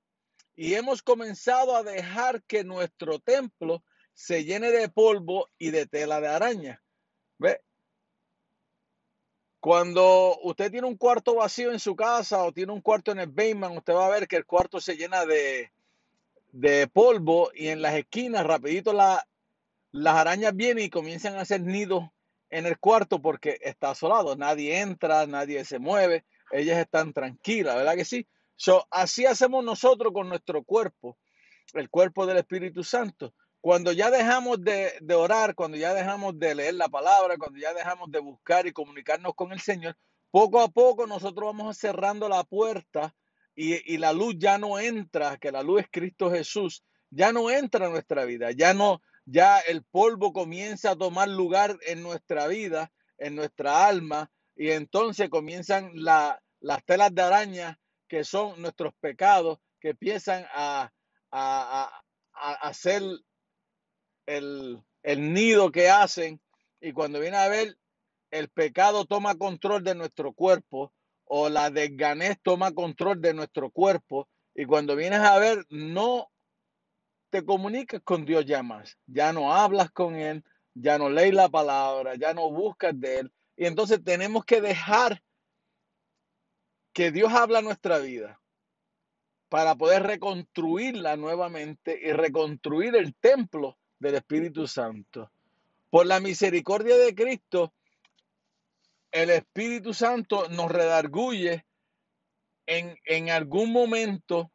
y 0.55 0.75
hemos 0.75 1.01
comenzado 1.01 1.75
a 1.75 1.83
dejar 1.83 2.43
que 2.43 2.63
nuestro 2.63 3.19
templo 3.19 3.83
se 4.13 4.43
llene 4.43 4.71
de 4.71 4.89
polvo 4.89 5.49
y 5.57 5.71
de 5.71 5.85
tela 5.87 6.21
de 6.21 6.27
araña. 6.27 6.83
¿Ve? 7.37 7.61
Cuando 9.61 10.39
usted 10.43 10.71
tiene 10.71 10.87
un 10.87 10.97
cuarto 10.97 11.35
vacío 11.35 11.71
en 11.71 11.79
su 11.79 11.95
casa 11.95 12.43
o 12.43 12.51
tiene 12.51 12.73
un 12.73 12.81
cuarto 12.81 13.11
en 13.13 13.19
el 13.19 13.29
basement, 13.29 13.77
usted 13.77 13.93
va 13.93 14.07
a 14.07 14.11
ver 14.11 14.27
que 14.27 14.35
el 14.37 14.45
cuarto 14.45 14.81
se 14.81 14.97
llena 14.97 15.25
de, 15.25 15.71
de 16.51 16.87
polvo 16.87 17.51
y 17.55 17.69
en 17.69 17.81
las 17.81 17.95
esquinas 17.95 18.45
rapidito 18.45 18.93
la- 18.93 19.27
las 19.91 20.15
arañas 20.15 20.55
vienen 20.55 20.85
y 20.85 20.89
comienzan 20.89 21.35
a 21.35 21.41
hacer 21.41 21.61
nidos 21.61 22.05
en 22.49 22.65
el 22.67 22.79
cuarto 22.79 23.21
porque 23.21 23.59
está 23.61 23.91
asolado. 23.91 24.35
Nadie 24.35 24.79
entra, 24.81 25.27
nadie 25.27 25.65
se 25.65 25.79
mueve, 25.79 26.25
ellas 26.51 26.79
están 26.79 27.13
tranquilas, 27.13 27.75
¿verdad 27.75 27.95
que 27.95 28.05
sí? 28.05 28.27
So, 28.57 28.87
así 28.91 29.25
hacemos 29.25 29.63
nosotros 29.65 30.13
con 30.13 30.29
nuestro 30.29 30.63
cuerpo, 30.63 31.17
el 31.73 31.89
cuerpo 31.89 32.25
del 32.25 32.37
Espíritu 32.37 32.83
Santo. 32.83 33.33
Cuando 33.61 33.93
ya 33.93 34.11
dejamos 34.11 34.63
de, 34.63 34.93
de 35.01 35.15
orar, 35.15 35.55
cuando 35.55 35.77
ya 35.77 35.93
dejamos 35.93 36.39
de 36.39 36.55
leer 36.55 36.75
la 36.75 36.89
palabra, 36.89 37.37
cuando 37.37 37.59
ya 37.59 37.75
dejamos 37.75 38.11
de 38.11 38.19
buscar 38.19 38.67
y 38.67 38.73
comunicarnos 38.73 39.35
con 39.35 39.53
el 39.53 39.61
Señor, 39.61 39.97
poco 40.31 40.61
a 40.61 40.69
poco 40.69 41.07
nosotros 41.07 41.47
vamos 41.55 41.77
cerrando 41.77 42.29
la 42.29 42.45
puerta 42.45 43.15
y, 43.55 43.93
y 43.93 43.99
la 43.99 44.13
luz 44.13 44.35
ya 44.39 44.57
no 44.59 44.79
entra, 44.79 45.37
que 45.37 45.51
la 45.51 45.63
luz 45.63 45.81
es 45.83 45.87
Cristo 45.91 46.31
Jesús, 46.31 46.83
ya 47.11 47.33
no 47.33 47.51
entra 47.51 47.87
en 47.87 47.93
nuestra 47.93 48.25
vida, 48.25 48.51
ya 48.51 48.73
no, 48.73 49.01
ya 49.25 49.59
el 49.59 49.83
polvo 49.85 50.33
comienza 50.33 50.91
a 50.91 50.97
tomar 50.97 51.29
lugar 51.29 51.77
en 51.87 52.03
nuestra 52.03 52.47
vida, 52.47 52.91
en 53.19 53.35
nuestra 53.35 53.87
alma, 53.87 54.31
y 54.55 54.71
entonces 54.71 55.29
comienzan 55.29 55.91
la- 55.95 56.41
las 56.61 56.83
telas 56.85 57.13
de 57.15 57.23
araña 57.23 57.79
que 58.09 58.23
son 58.25 58.61
nuestros 58.61 58.93
pecados, 59.01 59.59
que 59.81 59.89
empiezan 59.91 60.45
a, 60.53 60.91
a, 61.31 61.83
a- 61.83 62.03
a 62.33 62.53
hacer 62.69 63.03
el, 64.37 65.33
nido 65.33 65.71
que 65.71 65.89
hacen, 65.89 66.41
y 66.79 66.93
cuando 66.93 67.19
viene 67.19 67.37
a 67.37 67.47
ver, 67.47 67.77
el 68.31 68.49
pecado 68.49 69.05
toma 69.05 69.35
control 69.35 69.83
de 69.83 69.95
nuestro 69.95 70.33
cuerpo, 70.33 70.93
o 71.25 71.49
la 71.49 71.69
desganez 71.69 72.37
toma 72.41 72.71
control 72.73 73.21
de 73.21 73.33
nuestro 73.33 73.71
cuerpo, 73.71 74.27
y 74.53 74.65
cuando 74.65 74.95
vienes 74.95 75.19
a 75.19 75.37
ver, 75.39 75.65
no 75.69 76.29
te 77.29 77.45
comunicas 77.45 78.01
con 78.03 78.25
Dios 78.25 78.45
ya 78.45 78.61
más. 78.63 78.97
Ya 79.07 79.31
no 79.31 79.53
hablas 79.53 79.89
con 79.91 80.15
Él, 80.15 80.43
ya 80.73 80.97
no 80.97 81.09
lees 81.09 81.33
la 81.33 81.47
palabra, 81.47 82.15
ya 82.15 82.33
no 82.33 82.51
buscas 82.51 82.99
de 82.99 83.19
Él. 83.19 83.33
Y 83.55 83.65
entonces 83.65 84.03
tenemos 84.03 84.43
que 84.43 84.59
dejar 84.59 85.23
que 86.93 87.11
Dios 87.11 87.31
habla 87.31 87.61
nuestra 87.61 87.99
vida 87.99 88.41
para 89.47 89.75
poder 89.75 90.03
reconstruirla 90.03 91.15
nuevamente 91.15 91.99
y 92.01 92.11
reconstruir 92.11 92.95
el 92.95 93.15
templo 93.15 93.77
del 94.01 94.15
Espíritu 94.15 94.67
Santo. 94.67 95.31
Por 95.89 96.07
la 96.07 96.19
misericordia 96.19 96.97
de 96.97 97.13
Cristo, 97.13 97.73
el 99.11 99.29
Espíritu 99.29 99.93
Santo 99.93 100.49
nos 100.49 100.71
redarguye 100.71 101.65
en, 102.65 102.97
en 103.05 103.29
algún 103.29 103.71
momento 103.71 104.51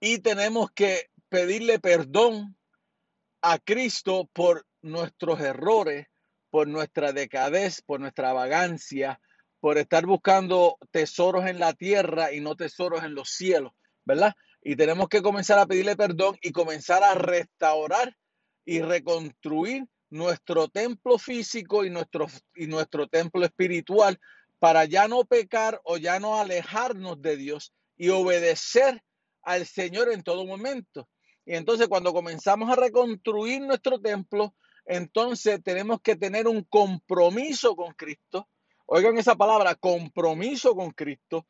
y 0.00 0.20
tenemos 0.20 0.70
que 0.70 1.10
pedirle 1.28 1.78
perdón 1.78 2.56
a 3.42 3.58
Cristo 3.58 4.28
por 4.32 4.66
nuestros 4.80 5.40
errores, 5.40 6.06
por 6.48 6.68
nuestra 6.68 7.12
decadez, 7.12 7.82
por 7.82 8.00
nuestra 8.00 8.32
vagancia, 8.32 9.20
por 9.60 9.76
estar 9.76 10.06
buscando 10.06 10.78
tesoros 10.90 11.44
en 11.46 11.58
la 11.58 11.74
tierra 11.74 12.32
y 12.32 12.40
no 12.40 12.56
tesoros 12.56 13.04
en 13.04 13.14
los 13.14 13.28
cielos, 13.28 13.72
¿verdad? 14.06 14.34
Y 14.62 14.76
tenemos 14.76 15.08
que 15.08 15.22
comenzar 15.22 15.58
a 15.58 15.66
pedirle 15.66 15.96
perdón 15.96 16.36
y 16.42 16.52
comenzar 16.52 17.02
a 17.02 17.14
restaurar 17.14 18.16
y 18.64 18.80
reconstruir 18.80 19.86
nuestro 20.10 20.68
templo 20.68 21.18
físico 21.18 21.84
y 21.84 21.90
nuestro, 21.90 22.26
y 22.54 22.66
nuestro 22.66 23.06
templo 23.08 23.44
espiritual 23.44 24.20
para 24.58 24.84
ya 24.84 25.08
no 25.08 25.24
pecar 25.24 25.80
o 25.84 25.96
ya 25.96 26.20
no 26.20 26.38
alejarnos 26.38 27.22
de 27.22 27.36
Dios 27.36 27.72
y 27.96 28.10
obedecer 28.10 29.02
al 29.42 29.66
Señor 29.66 30.12
en 30.12 30.22
todo 30.22 30.44
momento. 30.44 31.08
Y 31.46 31.54
entonces 31.54 31.88
cuando 31.88 32.12
comenzamos 32.12 32.70
a 32.70 32.76
reconstruir 32.76 33.62
nuestro 33.62 33.98
templo, 34.00 34.54
entonces 34.84 35.62
tenemos 35.62 36.00
que 36.00 36.16
tener 36.16 36.46
un 36.46 36.64
compromiso 36.64 37.74
con 37.74 37.92
Cristo. 37.94 38.48
Oigan 38.86 39.16
esa 39.18 39.36
palabra, 39.36 39.74
compromiso 39.74 40.74
con 40.74 40.90
Cristo. 40.90 41.46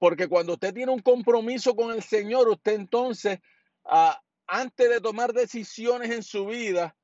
Porque 0.00 0.28
cuando 0.28 0.54
usted 0.54 0.72
tiene 0.72 0.90
un 0.90 1.00
compromiso 1.00 1.76
con 1.76 1.92
el 1.92 2.02
Señor, 2.02 2.48
usted 2.48 2.72
entonces, 2.72 3.38
ah, 3.84 4.18
antes 4.46 4.88
de 4.88 4.98
tomar 4.98 5.34
decisiones 5.34 6.10
en 6.10 6.22
su 6.22 6.46
vida 6.46 6.96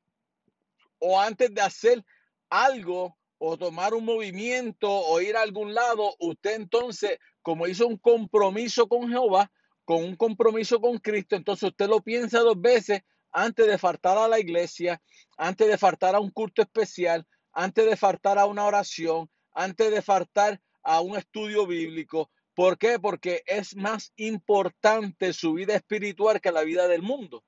o 0.99 1.21
antes 1.21 1.55
de 1.55 1.61
hacer 1.61 2.03
algo 2.49 3.19
o 3.37 3.59
tomar 3.59 3.93
un 3.93 4.07
movimiento 4.07 4.91
o 4.91 5.21
ir 5.21 5.37
a 5.37 5.43
algún 5.43 5.75
lado, 5.75 6.17
usted 6.21 6.55
entonces, 6.55 7.19
como 7.43 7.67
hizo 7.67 7.87
un 7.87 7.99
compromiso 7.99 8.89
con 8.89 9.11
Jehová, 9.11 9.53
con 9.85 10.03
un 10.03 10.17
compromiso 10.17 10.81
con 10.81 10.97
Cristo, 10.97 11.37
entonces 11.37 11.69
usted 11.69 11.89
lo 11.89 12.01
piensa 12.01 12.41
dos 12.41 12.59
veces 12.59 13.03
antes 13.31 13.67
de 13.67 13.77
faltar 13.77 14.17
a 14.17 14.27
la 14.27 14.41
iglesia, 14.41 15.03
antes 15.37 15.69
de 15.69 15.77
faltar 15.77 16.15
a 16.15 16.21
un 16.21 16.31
culto 16.31 16.63
especial, 16.63 17.27
antes 17.53 17.85
de 17.85 17.95
faltar 17.95 18.39
a 18.39 18.47
una 18.47 18.65
oración, 18.65 19.31
antes 19.53 19.91
de 19.91 20.01
faltar 20.01 20.63
a 20.83 21.03
un 21.03 21.19
estudio 21.19 21.67
bíblico. 21.67 22.31
¿Por 22.57 22.79
qué? 22.79 22.99
Porque 22.99 23.43
es 23.47 23.77
más 23.77 24.15
importante 24.17 25.35
su 25.35 25.53
vida 25.53 25.77
espiritual 25.77 26.41
que 26.41 26.51
la 26.51 26.63
vida 26.63 26.89
del 26.89 27.03
mundo. 27.03 27.45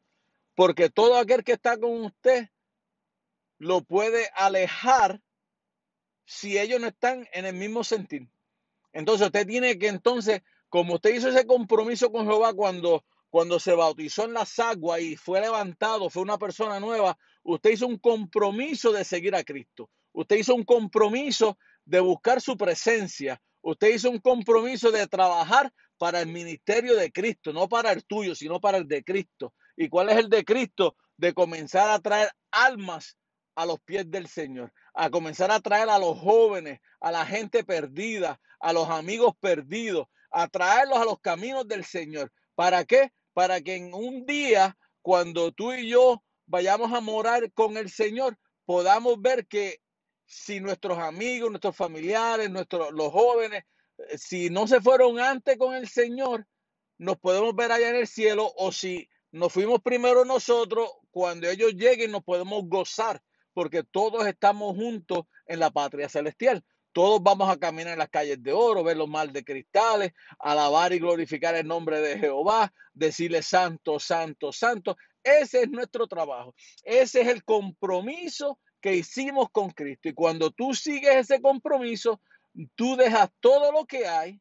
Porque 0.55 0.91
todo 0.91 1.17
aquel 1.17 1.43
que 1.45 1.53
está 1.53 1.79
con 1.79 2.05
usted 2.05 2.51
lo 3.59 3.81
puede 3.81 4.29
alejar 4.35 5.23
si 6.27 6.59
ellos 6.59 6.79
no 6.79 6.89
están 6.89 7.27
en 7.33 7.47
el 7.47 7.55
mismo 7.55 7.85
sentir. 7.85 8.29
Entonces 8.93 9.29
usted 9.29 9.47
tiene 9.47 9.79
que 9.79 9.89
entonces, 9.89 10.43
como 10.69 10.97
usted 10.97 11.15
hizo 11.15 11.31
ese 11.31 11.47
compromiso 11.47 12.13
con 12.13 12.27
Jehová 12.27 12.53
cuando 12.53 13.03
cuando 13.31 13.61
se 13.61 13.75
bautizó 13.75 14.25
en 14.25 14.35
las 14.35 14.59
aguas 14.59 15.01
y 15.01 15.17
fue 15.17 15.41
levantado, 15.41 16.09
fue 16.11 16.23
una 16.23 16.39
persona 16.39 16.81
nueva, 16.81 17.19
usted 17.43 17.71
hizo 17.71 17.87
un 17.87 17.99
compromiso 17.99 18.93
de 18.93 19.05
seguir 19.05 19.35
a 19.35 19.45
Cristo. 19.45 19.91
Usted 20.13 20.37
hizo 20.37 20.55
un 20.55 20.65
compromiso 20.65 21.59
de 21.85 22.01
buscar 22.01 22.41
su 22.41 22.57
presencia. 22.57 23.41
Usted 23.63 23.95
hizo 23.95 24.11
un 24.11 24.19
compromiso 24.19 24.91
de 24.91 25.07
trabajar 25.07 25.73
para 25.99 26.21
el 26.21 26.29
ministerio 26.29 26.97
de 26.97 27.11
Cristo, 27.11 27.53
no 27.53 27.69
para 27.69 27.93
el 27.93 28.05
tuyo, 28.05 28.35
sino 28.35 28.61
para 28.61 28.79
el 28.79 28.87
de 28.87 29.03
Cristo. 29.03 29.53
¿Y 29.77 29.89
cuál 29.89 30.11
es 30.11 30.17
el 30.17 30.29
de 30.29 30.45
Cristo? 30.45 30.97
De 31.17 31.35
comenzar 31.35 31.91
a 31.91 31.99
traer 31.99 32.31
almas 32.51 33.17
a 33.57 33.67
los 33.67 33.81
pies 33.81 34.09
del 34.09 34.29
Señor, 34.29 34.73
a 34.95 35.11
comenzar 35.11 35.51
a 35.51 35.61
traer 35.61 35.89
a 35.89 35.99
los 35.99 36.19
jóvenes, 36.19 36.81
a 37.01 37.11
la 37.11 37.27
gente 37.27 37.65
perdida, 37.65 38.41
a 38.61 38.73
los 38.73 38.89
amigos 38.89 39.35
perdidos, 39.41 40.07
a 40.31 40.47
traerlos 40.47 40.99
a 40.99 41.05
los 41.05 41.19
caminos 41.21 41.67
del 41.67 41.85
Señor. 41.85 42.33
¿Para 42.55 42.85
qué? 42.85 43.13
Para 43.33 43.61
que 43.61 43.75
en 43.75 43.93
un 43.93 44.27
día, 44.27 44.77
cuando 45.03 45.51
tú 45.53 45.73
y 45.73 45.89
yo 45.89 46.23
vayamos 46.47 46.93
a 46.93 47.01
morar 47.01 47.53
con 47.53 47.77
el 47.77 47.91
Señor, 47.91 48.39
podamos 48.65 49.21
ver 49.21 49.47
que 49.47 49.81
si 50.29 50.61
nuestros 50.61 50.99
amigos, 50.99 51.51
nuestros 51.51 51.75
familiares, 51.75 52.51
nuestros, 52.51 52.93
los 52.93 53.11
jóvenes, 53.11 53.65
eh, 53.97 54.19
si 54.19 54.51
no 54.51 54.67
se 54.67 54.81
fueron 54.81 55.19
antes 55.19 55.57
con 55.57 55.75
el 55.75 55.89
Señor, 55.89 56.47
nos 56.99 57.19
podemos 57.19 57.57
ver 57.57 57.73
allá 57.73 57.89
en 57.89 57.97
el 57.97 58.07
cielo 58.07 58.53
o 58.57 58.71
si 58.71 59.09
nos 59.33 59.53
fuimos 59.53 59.81
primero 59.83 60.25
nosotros, 60.25 60.91
cuando 61.11 61.49
ellos 61.49 61.73
lleguen 61.75 62.11
nos 62.11 62.23
podemos 62.23 62.63
gozar 62.69 63.23
porque 63.55 63.83
todos 63.83 64.27
estamos 64.27 64.77
juntos 64.77 65.25
en 65.47 65.59
la 65.59 65.71
patria 65.71 66.09
celestial. 66.09 66.63
Todos 66.93 67.23
vamos 67.23 67.49
a 67.51 67.57
caminar 67.57 67.95
en 67.95 67.99
las 67.99 68.09
calles 68.09 68.43
de 68.43 68.53
oro, 68.53 68.85
ver 68.85 68.97
los 68.97 69.09
mar 69.09 69.33
de 69.33 69.45
cristales, 69.45 70.13
alabar 70.39 70.93
y 70.93 70.99
glorificar 70.99 71.55
el 71.55 71.67
nombre 71.67 72.01
de 72.01 72.19
Jehová, 72.19 72.73
decirle 72.93 73.43
santo, 73.43 73.99
santo, 73.99 74.53
santo. 74.53 74.97
Ese 75.23 75.63
es 75.63 75.71
nuestro 75.71 76.07
trabajo. 76.07 76.55
Ese 76.85 77.23
es 77.23 77.29
el 77.29 77.45
compromiso 77.45 78.59
hicimos 78.97 79.49
con 79.51 79.71
Cristo. 79.71 80.09
Y 80.09 80.15
cuando 80.15 80.51
tú 80.51 80.75
sigues 80.75 81.17
ese 81.17 81.41
compromiso, 81.41 82.21
tú 82.75 82.97
dejas 82.97 83.31
todo 83.41 83.73
lo 83.73 83.87
que 83.87 84.07
hay, 84.07 84.41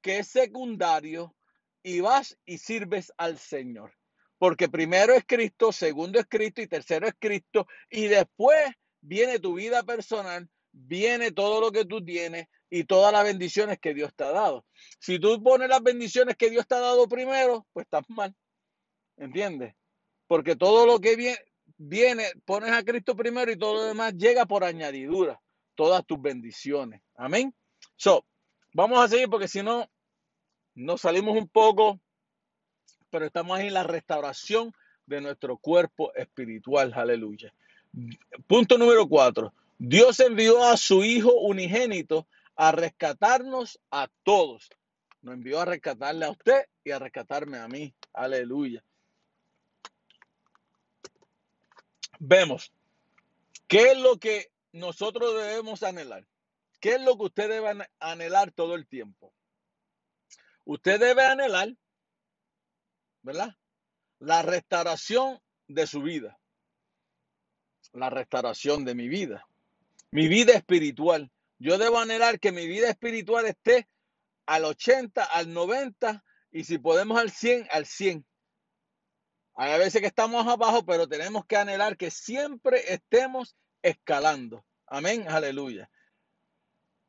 que 0.00 0.18
es 0.18 0.28
secundario, 0.28 1.34
y 1.82 2.00
vas 2.00 2.36
y 2.44 2.58
sirves 2.58 3.12
al 3.16 3.38
Señor. 3.38 3.94
Porque 4.38 4.68
primero 4.68 5.14
es 5.14 5.24
Cristo, 5.26 5.72
segundo 5.72 6.20
es 6.20 6.26
Cristo 6.28 6.60
y 6.60 6.68
tercero 6.68 7.08
es 7.08 7.14
Cristo. 7.18 7.66
Y 7.90 8.06
después 8.06 8.70
viene 9.00 9.38
tu 9.38 9.54
vida 9.54 9.82
personal, 9.82 10.48
viene 10.72 11.32
todo 11.32 11.60
lo 11.60 11.72
que 11.72 11.84
tú 11.84 12.04
tienes 12.04 12.46
y 12.70 12.84
todas 12.84 13.12
las 13.12 13.24
bendiciones 13.24 13.78
que 13.78 13.94
Dios 13.94 14.14
te 14.14 14.24
ha 14.24 14.30
dado. 14.30 14.64
Si 15.00 15.18
tú 15.18 15.42
pones 15.42 15.68
las 15.68 15.82
bendiciones 15.82 16.36
que 16.36 16.50
Dios 16.50 16.66
te 16.66 16.74
ha 16.74 16.80
dado 16.80 17.08
primero, 17.08 17.66
pues 17.72 17.84
estás 17.86 18.04
mal. 18.08 18.34
¿Entiendes? 19.16 19.74
Porque 20.26 20.54
todo 20.54 20.86
lo 20.86 21.00
que 21.00 21.16
viene, 21.16 21.38
viene, 21.78 22.24
pones 22.44 22.72
a 22.72 22.82
Cristo 22.82 23.16
primero 23.16 23.50
y 23.50 23.56
todo 23.56 23.74
lo 23.74 23.84
demás 23.84 24.14
llega 24.16 24.44
por 24.44 24.64
añadidura. 24.64 25.40
Todas 25.74 26.04
tus 26.04 26.20
bendiciones. 26.20 27.00
Amén. 27.14 27.54
So, 27.96 28.26
vamos 28.74 28.98
a 29.02 29.08
seguir 29.08 29.30
porque 29.30 29.48
si 29.48 29.62
no, 29.62 29.88
nos 30.74 31.00
salimos 31.00 31.36
un 31.36 31.48
poco, 31.48 32.00
pero 33.10 33.26
estamos 33.26 33.60
en 33.60 33.72
la 33.72 33.84
restauración 33.84 34.72
de 35.06 35.20
nuestro 35.20 35.56
cuerpo 35.56 36.12
espiritual. 36.14 36.92
Aleluya. 36.94 37.54
Punto 38.46 38.76
número 38.76 39.08
cuatro. 39.08 39.54
Dios 39.78 40.20
envió 40.20 40.62
a 40.64 40.76
su 40.76 41.04
Hijo 41.04 41.32
unigénito 41.32 42.26
a 42.56 42.72
rescatarnos 42.72 43.80
a 43.90 44.08
todos. 44.24 44.68
Nos 45.22 45.34
envió 45.34 45.60
a 45.60 45.64
rescatarle 45.64 46.26
a 46.26 46.30
usted 46.30 46.64
y 46.84 46.90
a 46.90 46.98
rescatarme 46.98 47.58
a 47.58 47.68
mí. 47.68 47.94
Aleluya. 48.12 48.84
Vemos, 52.18 52.72
¿qué 53.66 53.92
es 53.92 53.98
lo 53.98 54.18
que 54.18 54.50
nosotros 54.72 55.34
debemos 55.34 55.82
anhelar? 55.82 56.26
¿Qué 56.80 56.94
es 56.94 57.00
lo 57.00 57.16
que 57.16 57.24
usted 57.24 57.48
debe 57.48 57.88
anhelar 58.00 58.52
todo 58.52 58.74
el 58.74 58.86
tiempo? 58.86 59.32
Usted 60.64 61.00
debe 61.00 61.24
anhelar, 61.24 61.74
¿verdad? 63.22 63.56
La 64.18 64.42
restauración 64.42 65.40
de 65.66 65.86
su 65.86 66.02
vida, 66.02 66.38
la 67.92 68.10
restauración 68.10 68.84
de 68.84 68.94
mi 68.94 69.08
vida, 69.08 69.46
mi 70.10 70.28
vida 70.28 70.54
espiritual. 70.54 71.30
Yo 71.58 71.78
debo 71.78 71.98
anhelar 71.98 72.38
que 72.38 72.52
mi 72.52 72.66
vida 72.66 72.88
espiritual 72.90 73.46
esté 73.46 73.88
al 74.46 74.64
80, 74.64 75.24
al 75.24 75.52
90 75.52 76.24
y 76.52 76.64
si 76.64 76.78
podemos 76.78 77.18
al 77.18 77.30
100, 77.30 77.68
al 77.70 77.86
100. 77.86 78.24
Hay 79.60 79.76
veces 79.76 80.00
que 80.00 80.06
estamos 80.06 80.46
abajo, 80.46 80.86
pero 80.86 81.08
tenemos 81.08 81.44
que 81.44 81.56
anhelar 81.56 81.96
que 81.96 82.12
siempre 82.12 82.92
estemos 82.92 83.56
escalando. 83.82 84.64
Amén, 84.86 85.28
aleluya. 85.28 85.90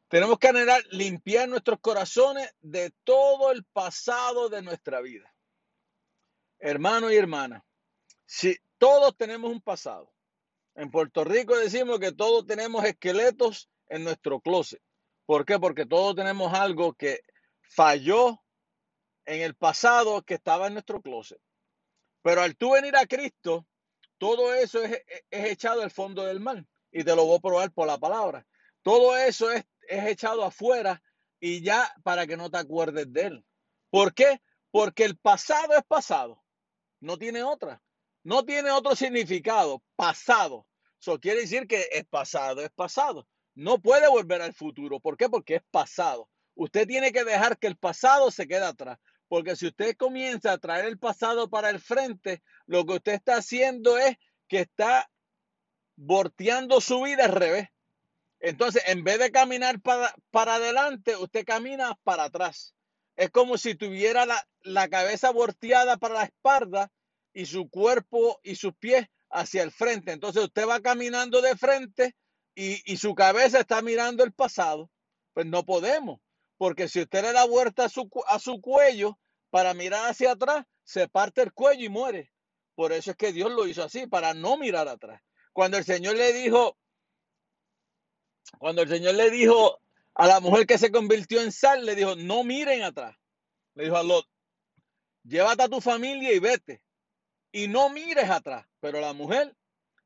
Tenemos 0.07 0.39
que 0.39 0.47
anhelar 0.47 0.81
limpiar 0.89 1.47
nuestros 1.47 1.79
corazones 1.79 2.51
de 2.59 2.91
todo 3.03 3.51
el 3.51 3.63
pasado 3.65 4.49
de 4.49 4.63
nuestra 4.63 4.99
vida. 4.99 5.31
Hermano 6.57 7.11
y 7.11 7.17
hermana, 7.17 7.63
si 8.25 8.57
todos 8.79 9.15
tenemos 9.15 9.51
un 9.51 9.61
pasado. 9.61 10.11
En 10.73 10.89
Puerto 10.89 11.23
Rico 11.23 11.55
decimos 11.55 11.99
que 11.99 12.13
todos 12.13 12.47
tenemos 12.47 12.83
esqueletos 12.83 13.69
en 13.89 14.03
nuestro 14.03 14.41
closet. 14.41 14.81
¿Por 15.27 15.45
qué? 15.45 15.59
Porque 15.59 15.85
todos 15.85 16.15
tenemos 16.15 16.51
algo 16.55 16.93
que 16.93 17.21
falló 17.61 18.41
en 19.25 19.41
el 19.41 19.53
pasado 19.53 20.23
que 20.23 20.33
estaba 20.33 20.65
en 20.65 20.73
nuestro 20.73 20.99
closet. 20.99 21.39
Pero 22.21 22.41
al 22.41 22.55
tú 22.55 22.71
venir 22.71 22.95
a 22.95 23.05
Cristo, 23.05 23.65
todo 24.17 24.53
eso 24.53 24.83
es, 24.83 25.01
es 25.29 25.45
echado 25.51 25.81
al 25.81 25.91
fondo 25.91 26.25
del 26.25 26.39
mar. 26.39 26.65
Y 26.91 27.03
te 27.03 27.15
lo 27.15 27.25
voy 27.25 27.37
a 27.37 27.41
probar 27.41 27.71
por 27.71 27.87
la 27.87 27.97
palabra. 27.97 28.45
Todo 28.81 29.15
eso 29.17 29.51
es, 29.51 29.65
es 29.87 30.05
echado 30.05 30.43
afuera 30.43 31.01
y 31.39 31.61
ya 31.61 31.93
para 32.03 32.27
que 32.27 32.37
no 32.37 32.49
te 32.49 32.57
acuerdes 32.57 33.11
de 33.11 33.21
él. 33.21 33.45
¿Por 33.89 34.13
qué? 34.13 34.41
Porque 34.71 35.05
el 35.05 35.17
pasado 35.17 35.73
es 35.75 35.83
pasado. 35.87 36.43
No 36.99 37.17
tiene 37.17 37.43
otra. 37.43 37.81
No 38.23 38.43
tiene 38.43 38.71
otro 38.71 38.95
significado. 38.95 39.81
Pasado. 39.95 40.67
Eso 40.99 41.19
quiere 41.19 41.41
decir 41.41 41.67
que 41.67 41.87
es 41.91 42.05
pasado, 42.05 42.61
es 42.61 42.71
pasado. 42.71 43.27
No 43.55 43.79
puede 43.79 44.07
volver 44.09 44.41
al 44.41 44.53
futuro. 44.53 44.99
¿Por 44.99 45.17
qué? 45.17 45.29
Porque 45.29 45.55
es 45.55 45.63
pasado. 45.71 46.29
Usted 46.55 46.87
tiene 46.87 47.11
que 47.11 47.23
dejar 47.23 47.57
que 47.57 47.67
el 47.67 47.77
pasado 47.77 48.31
se 48.31 48.47
quede 48.47 48.65
atrás. 48.65 48.99
Porque 49.29 49.55
si 49.55 49.67
usted 49.67 49.95
comienza 49.95 50.51
a 50.51 50.57
traer 50.57 50.85
el 50.85 50.97
pasado 50.97 51.49
para 51.49 51.69
el 51.69 51.79
frente, 51.79 52.41
lo 52.65 52.85
que 52.85 52.93
usted 52.95 53.13
está 53.13 53.37
haciendo 53.37 53.97
es 53.97 54.17
que 54.47 54.61
está 54.61 55.09
volteando 55.95 56.81
su 56.81 57.03
vida 57.03 57.25
al 57.25 57.33
revés. 57.33 57.69
Entonces, 58.39 58.83
en 58.87 59.03
vez 59.03 59.19
de 59.19 59.31
caminar 59.31 59.79
para, 59.81 60.15
para 60.31 60.55
adelante, 60.55 61.15
usted 61.15 61.45
camina 61.45 61.97
para 62.03 62.23
atrás. 62.23 62.73
Es 63.15 63.29
como 63.29 63.57
si 63.57 63.75
tuviera 63.75 64.25
la, 64.25 64.47
la 64.61 64.89
cabeza 64.89 65.31
volteada 65.31 65.97
para 65.97 66.15
la 66.15 66.23
espalda 66.23 66.91
y 67.31 67.45
su 67.45 67.69
cuerpo 67.69 68.39
y 68.43 68.55
sus 68.55 68.73
pies 68.75 69.07
hacia 69.29 69.61
el 69.61 69.71
frente. 69.71 70.11
Entonces, 70.11 70.43
usted 70.43 70.67
va 70.67 70.79
caminando 70.79 71.41
de 71.41 71.55
frente 71.55 72.15
y, 72.55 72.81
y 72.91 72.97
su 72.97 73.13
cabeza 73.13 73.59
está 73.59 73.83
mirando 73.83 74.23
el 74.23 74.33
pasado. 74.33 74.89
Pues 75.33 75.45
no 75.45 75.63
podemos, 75.65 76.19
porque 76.59 76.89
si 76.89 77.01
usted 77.01 77.21
le 77.21 77.31
da 77.31 77.45
vuelta 77.45 77.85
a 77.85 77.89
su, 77.89 78.09
a 78.27 78.37
su 78.37 78.59
cuello 78.59 79.17
para 79.49 79.73
mirar 79.73 80.09
hacia 80.09 80.33
atrás, 80.33 80.65
se 80.83 81.07
parte 81.07 81.41
el 81.41 81.53
cuello 81.53 81.85
y 81.85 81.89
muere. 81.89 82.33
Por 82.75 82.91
eso 82.91 83.11
es 83.11 83.17
que 83.17 83.31
Dios 83.31 83.49
lo 83.49 83.65
hizo 83.65 83.81
así, 83.81 84.07
para 84.07 84.33
no 84.33 84.57
mirar 84.57 84.89
atrás. 84.89 85.21
Cuando 85.53 85.77
el 85.77 85.85
Señor 85.85 86.17
le 86.17 86.33
dijo, 86.33 86.77
cuando 88.57 88.81
el 88.81 88.89
Señor 88.89 89.15
le 89.15 89.31
dijo 89.31 89.79
a 90.15 90.27
la 90.27 90.41
mujer 90.41 90.67
que 90.67 90.77
se 90.77 90.91
convirtió 90.91 91.41
en 91.41 91.53
sal, 91.53 91.85
le 91.85 91.95
dijo, 91.95 92.17
no 92.17 92.43
miren 92.43 92.83
atrás. 92.83 93.15
Le 93.75 93.85
dijo 93.85 93.95
a 93.95 94.03
Lot, 94.03 94.27
llévate 95.23 95.63
a 95.63 95.69
tu 95.69 95.79
familia 95.79 96.33
y 96.33 96.39
vete. 96.39 96.83
Y 97.53 97.69
no 97.69 97.89
mires 97.89 98.29
atrás. 98.29 98.65
Pero 98.81 98.99
la 98.99 99.13
mujer 99.13 99.55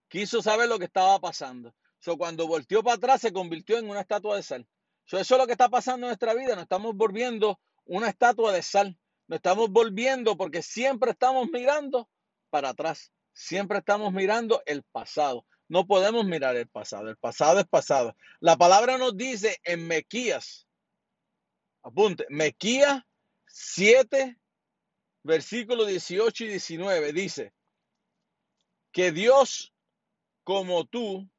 quiso 0.08 0.44
saber 0.44 0.70
lo 0.70 0.78
que 0.78 0.86
estaba 0.86 1.20
pasando. 1.20 1.74
So, 1.98 2.16
cuando 2.16 2.46
volteó 2.46 2.84
para 2.84 2.98
atrás, 2.98 3.22
se 3.22 3.34
convirtió 3.34 3.80
en 3.80 3.90
una 3.90 4.02
estatua 4.02 4.36
de 4.36 4.44
sal. 4.44 4.68
So, 5.06 5.18
eso 5.18 5.36
es 5.36 5.42
lo 5.42 5.46
que 5.46 5.54
está 5.54 5.70
pasando 5.70 6.06
en 6.06 6.10
nuestra 6.10 6.34
vida. 6.34 6.56
Nos 6.56 6.64
estamos 6.64 6.96
volviendo 6.96 7.60
una 7.86 8.10
estatua 8.10 8.52
de 8.52 8.62
sal. 8.62 8.98
Nos 9.28 9.38
estamos 9.38 9.70
volviendo 9.70 10.38
porque 10.38 10.62
siempre 10.62 11.12
estamos 11.12 11.50
mirando 11.52 12.10
para 12.50 12.70
atrás. 12.70 13.12
Siempre 13.34 13.80
estamos 13.80 14.14
mirando 14.14 14.62
el 14.66 14.84
pasado. 14.84 15.46
No 15.68 15.88
podemos 15.88 16.26
mirar 16.26 16.56
el 16.56 16.68
pasado. 16.68 17.10
El 17.10 17.18
pasado 17.18 17.60
es 17.60 17.66
pasado. 17.68 18.16
La 18.40 18.58
palabra 18.58 18.98
nos 18.98 19.18
dice 19.18 19.58
en 19.64 19.88
Mequías, 19.88 20.68
apunte, 21.82 22.26
Mequías 22.30 23.02
7, 23.48 24.38
versículos 25.24 25.88
18 25.88 26.44
y 26.44 26.48
19, 26.50 27.14
dice 27.14 27.54
que 28.92 29.12
Dios 29.12 29.74
como 30.44 30.86
tú, 30.86 31.30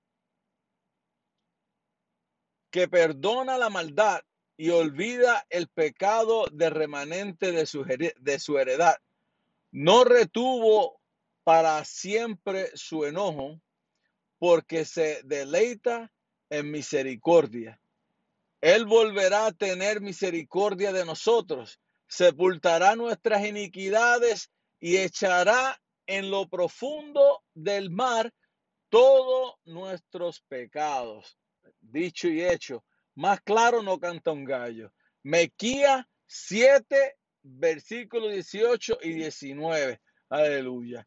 que 2.74 2.88
perdona 2.88 3.56
la 3.56 3.70
maldad 3.70 4.22
y 4.56 4.70
olvida 4.70 5.46
el 5.48 5.68
pecado 5.68 6.46
de 6.50 6.70
remanente 6.70 7.52
de 7.52 7.66
su, 7.66 7.84
de 7.84 8.38
su 8.40 8.58
heredad, 8.58 8.96
no 9.70 10.02
retuvo 10.02 11.00
para 11.44 11.84
siempre 11.84 12.72
su 12.74 13.04
enojo, 13.04 13.60
porque 14.40 14.84
se 14.84 15.20
deleita 15.22 16.10
en 16.50 16.72
misericordia. 16.72 17.80
Él 18.60 18.86
volverá 18.86 19.46
a 19.46 19.52
tener 19.52 20.00
misericordia 20.00 20.92
de 20.92 21.04
nosotros, 21.04 21.78
sepultará 22.08 22.96
nuestras 22.96 23.46
iniquidades 23.46 24.50
y 24.80 24.96
echará 24.96 25.80
en 26.08 26.28
lo 26.28 26.48
profundo 26.48 27.44
del 27.54 27.90
mar 27.90 28.34
todos 28.88 29.54
nuestros 29.64 30.40
pecados. 30.40 31.38
Dicho 31.80 32.28
y 32.28 32.42
hecho, 32.42 32.84
más 33.14 33.40
claro 33.42 33.82
no 33.82 33.98
canta 33.98 34.32
un 34.32 34.44
gallo. 34.44 34.92
Mequía 35.22 36.08
7, 36.26 37.16
versículos 37.42 38.32
18 38.32 38.98
y 39.02 39.12
19. 39.12 40.00
Aleluya. 40.28 41.06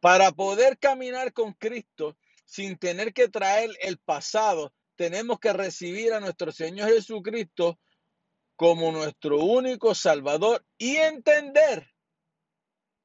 Para 0.00 0.30
poder 0.30 0.78
caminar 0.78 1.32
con 1.32 1.52
Cristo 1.54 2.16
sin 2.44 2.78
tener 2.78 3.12
que 3.12 3.28
traer 3.28 3.70
el 3.80 3.98
pasado, 3.98 4.72
tenemos 4.96 5.38
que 5.38 5.52
recibir 5.52 6.12
a 6.12 6.20
nuestro 6.20 6.52
Señor 6.52 6.90
Jesucristo 6.90 7.78
como 8.56 8.90
nuestro 8.90 9.38
único 9.38 9.94
Salvador 9.94 10.64
y 10.76 10.96
entender 10.96 11.92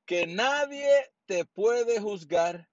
que 0.05 0.27
nadie 0.27 0.87
te 1.25 1.45
puede 1.45 1.99
juzgar 1.99 2.67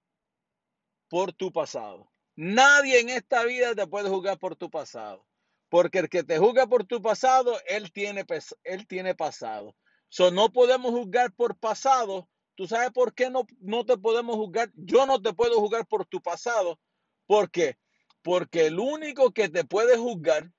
por 1.08 1.32
tu 1.32 1.52
pasado. 1.52 2.09
Nadie 2.42 3.00
en 3.00 3.10
esta 3.10 3.44
vida 3.44 3.74
te 3.74 3.86
puede 3.86 4.08
juzgar 4.08 4.38
por 4.38 4.56
tu 4.56 4.70
pasado. 4.70 5.26
Porque 5.68 5.98
el 5.98 6.08
que 6.08 6.24
te 6.24 6.38
juzga 6.38 6.66
por 6.66 6.86
tu 6.86 7.02
pasado, 7.02 7.60
él 7.66 7.92
tiene, 7.92 8.24
él 8.64 8.86
tiene 8.86 9.14
pasado. 9.14 9.76
So, 10.08 10.30
no 10.30 10.50
podemos 10.50 10.90
juzgar 10.90 11.34
por 11.34 11.58
pasado. 11.58 12.30
¿Tú 12.54 12.66
sabes 12.66 12.92
por 12.92 13.12
qué 13.12 13.28
no, 13.28 13.46
no 13.60 13.84
te 13.84 13.98
podemos 13.98 14.36
juzgar? 14.36 14.70
Yo 14.74 15.04
no 15.04 15.20
te 15.20 15.34
puedo 15.34 15.60
juzgar 15.60 15.86
por 15.86 16.06
tu 16.06 16.22
pasado. 16.22 16.80
¿Por 17.26 17.50
qué? 17.50 17.76
Porque 18.22 18.68
el 18.68 18.78
único 18.78 19.32
que 19.32 19.50
te 19.50 19.64
puede 19.64 19.98
juzgar, 19.98 20.50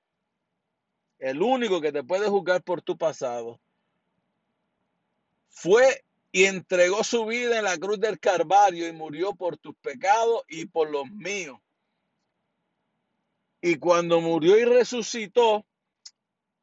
el 1.18 1.42
único 1.42 1.80
que 1.80 1.90
te 1.90 2.04
puede 2.04 2.28
juzgar 2.28 2.62
por 2.62 2.80
tu 2.80 2.96
pasado, 2.96 3.60
fue 5.48 6.04
y 6.30 6.44
entregó 6.44 7.02
su 7.02 7.26
vida 7.26 7.58
en 7.58 7.64
la 7.64 7.76
cruz 7.76 7.98
del 7.98 8.20
Calvario 8.20 8.86
y 8.86 8.92
murió 8.92 9.34
por 9.34 9.56
tus 9.56 9.74
pecados 9.78 10.44
y 10.46 10.66
por 10.66 10.88
los 10.88 11.10
míos. 11.10 11.58
Y 13.64 13.76
cuando 13.76 14.20
murió 14.20 14.58
y 14.58 14.64
resucitó, 14.64 15.64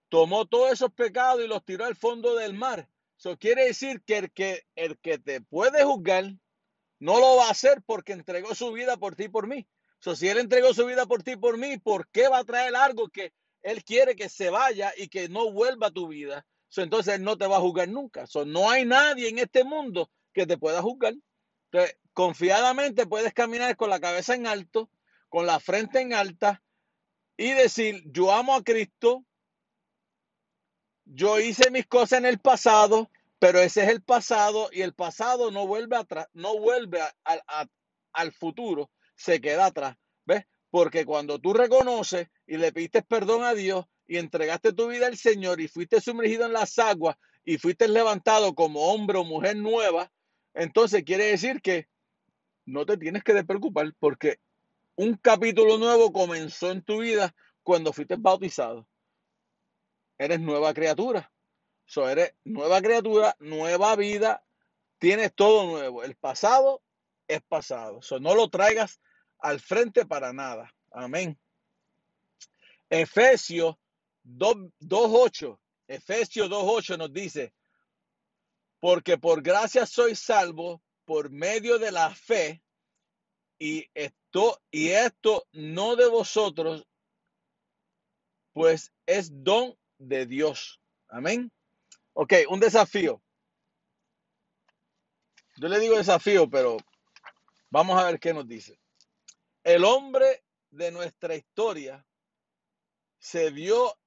tomó 0.09 0.45
todos 0.45 0.73
esos 0.73 0.91
pecados 0.91 1.41
y 1.41 1.47
los 1.47 1.63
tiró 1.63 1.85
al 1.85 1.95
fondo 1.95 2.35
del 2.35 2.53
mar. 2.53 2.89
Eso 3.17 3.37
quiere 3.37 3.65
decir 3.65 4.03
que 4.03 4.17
el 4.17 4.31
que, 4.31 4.63
el 4.75 4.99
que 4.99 5.17
te 5.17 5.39
puede 5.39 5.85
juzgar 5.85 6.25
no 6.99 7.19
lo 7.21 7.37
va 7.37 7.47
a 7.47 7.51
hacer 7.51 7.81
porque 7.85 8.11
entregó 8.11 8.53
su 8.53 8.73
vida 8.73 8.97
por 8.97 9.15
ti 9.15 9.23
y 9.23 9.29
por 9.29 9.47
mí. 9.47 9.65
So, 9.99 10.13
si 10.13 10.27
él 10.27 10.39
entregó 10.39 10.73
su 10.73 10.85
vida 10.85 11.05
por 11.05 11.23
ti 11.23 11.31
y 11.31 11.35
por 11.37 11.57
mí, 11.57 11.77
¿por 11.77 12.09
qué 12.09 12.27
va 12.27 12.39
a 12.39 12.43
traer 12.43 12.75
algo 12.75 13.07
que 13.07 13.31
él 13.61 13.81
quiere 13.85 14.17
que 14.17 14.27
se 14.27 14.49
vaya 14.49 14.93
y 14.97 15.07
que 15.07 15.29
no 15.29 15.53
vuelva 15.53 15.87
a 15.87 15.91
tu 15.91 16.09
vida? 16.09 16.45
So, 16.67 16.81
entonces 16.81 17.15
él 17.15 17.23
no 17.23 17.37
te 17.37 17.47
va 17.47 17.57
a 17.57 17.61
juzgar 17.61 17.87
nunca. 17.87 18.27
So, 18.27 18.43
no 18.43 18.69
hay 18.69 18.83
nadie 18.83 19.29
en 19.29 19.39
este 19.39 19.63
mundo 19.63 20.11
que 20.33 20.45
te 20.45 20.57
pueda 20.57 20.81
juzgar. 20.81 21.13
Entonces, 21.71 21.97
confiadamente 22.11 23.07
puedes 23.07 23.33
caminar 23.33 23.77
con 23.77 23.89
la 23.89 24.01
cabeza 24.01 24.35
en 24.35 24.47
alto, 24.47 24.89
con 25.29 25.45
la 25.45 25.61
frente 25.61 26.01
en 26.01 26.13
alta 26.13 26.61
y 27.39 27.53
decir, 27.53 28.03
yo 28.11 28.33
amo 28.33 28.53
a 28.53 28.61
Cristo, 28.65 29.25
yo 31.05 31.39
hice 31.39 31.71
mis 31.71 31.87
cosas 31.87 32.19
en 32.19 32.25
el 32.25 32.37
pasado, 32.37 33.09
pero 33.39 33.59
ese 33.59 33.83
es 33.83 33.87
el 33.87 34.01
pasado 34.01 34.69
y 34.73 34.81
el 34.81 34.93
pasado 34.93 35.49
no 35.49 35.65
vuelve 35.65 35.95
atrás, 35.95 36.27
no 36.33 36.59
vuelve 36.59 36.99
al 38.11 38.31
futuro, 38.33 38.91
se 39.15 39.39
queda 39.39 39.67
atrás. 39.67 39.95
¿Ves? 40.25 40.43
Porque 40.69 41.05
cuando 41.05 41.39
tú 41.39 41.53
reconoces 41.53 42.27
y 42.45 42.57
le 42.57 42.73
pediste 42.73 43.03
perdón 43.03 43.45
a 43.45 43.53
Dios 43.53 43.85
y 44.05 44.17
entregaste 44.17 44.73
tu 44.73 44.89
vida 44.89 45.07
al 45.07 45.15
Señor 45.15 45.61
y 45.61 45.69
fuiste 45.69 46.01
sumergido 46.01 46.45
en 46.45 46.51
las 46.51 46.77
aguas 46.77 47.15
y 47.45 47.57
fuiste 47.57 47.87
levantado 47.87 48.53
como 48.53 48.91
hombre 48.91 49.17
o 49.17 49.23
mujer 49.23 49.55
nueva, 49.55 50.11
entonces 50.53 51.05
quiere 51.05 51.23
decir 51.27 51.61
que 51.61 51.87
no 52.65 52.85
te 52.85 52.97
tienes 52.97 53.23
que 53.23 53.45
preocupar 53.45 53.93
porque 53.97 54.39
un 54.99 55.15
capítulo 55.15 55.77
nuevo 55.77 56.11
comenzó 56.11 56.71
en 56.71 56.81
tu 56.81 56.99
vida 56.99 57.33
cuando 57.63 57.93
fuiste 57.93 58.17
bautizado. 58.17 58.85
Eres 60.17 60.41
nueva 60.41 60.73
criatura. 60.73 61.31
So, 61.85 62.09
eres 62.09 62.35
nueva 62.43 62.81
criatura, 62.81 63.33
nueva 63.39 63.95
vida, 63.95 64.43
tienes 64.97 65.33
todo 65.33 65.67
nuevo. 65.67 66.03
El 66.03 66.17
pasado 66.17 66.81
es 67.29 67.41
pasado. 67.43 68.01
So, 68.01 68.19
no 68.19 68.35
lo 68.35 68.49
traigas 68.49 68.99
al 69.37 69.61
frente 69.61 70.05
para 70.05 70.33
nada. 70.33 70.69
Amén. 70.91 71.39
Efesios 72.89 73.77
2 74.23 74.57
2.8. 74.81 75.59
Efesios 75.87 76.49
2.8 76.49 76.97
nos 76.97 77.13
dice, 77.13 77.53
porque 78.81 79.17
por 79.17 79.41
gracia 79.41 79.85
soy 79.85 80.13
salvo 80.15 80.81
por 81.05 81.29
medio 81.29 81.79
de 81.79 81.93
la 81.93 82.13
fe 82.13 82.61
y 83.59 83.85
esto 83.93 84.61
y 84.71 84.89
esto 84.89 85.45
no 85.51 85.95
de 85.95 86.07
vosotros, 86.07 86.87
pues 88.53 88.91
es 89.05 89.43
don 89.43 89.77
de 89.97 90.25
Dios. 90.25 90.81
Amén. 91.09 91.51
Ok, 92.13 92.33
un 92.49 92.59
desafío. 92.59 93.21
Yo 95.57 95.67
le 95.67 95.79
digo 95.79 95.97
desafío, 95.97 96.49
pero 96.49 96.77
vamos 97.69 98.01
a 98.01 98.05
ver 98.05 98.19
qué 98.19 98.33
nos 98.33 98.47
dice. 98.47 98.79
El 99.63 99.83
hombre 99.83 100.43
de 100.71 100.91
nuestra 100.91 101.35
historia 101.35 102.05
se 103.19 103.51
vio 103.51 103.97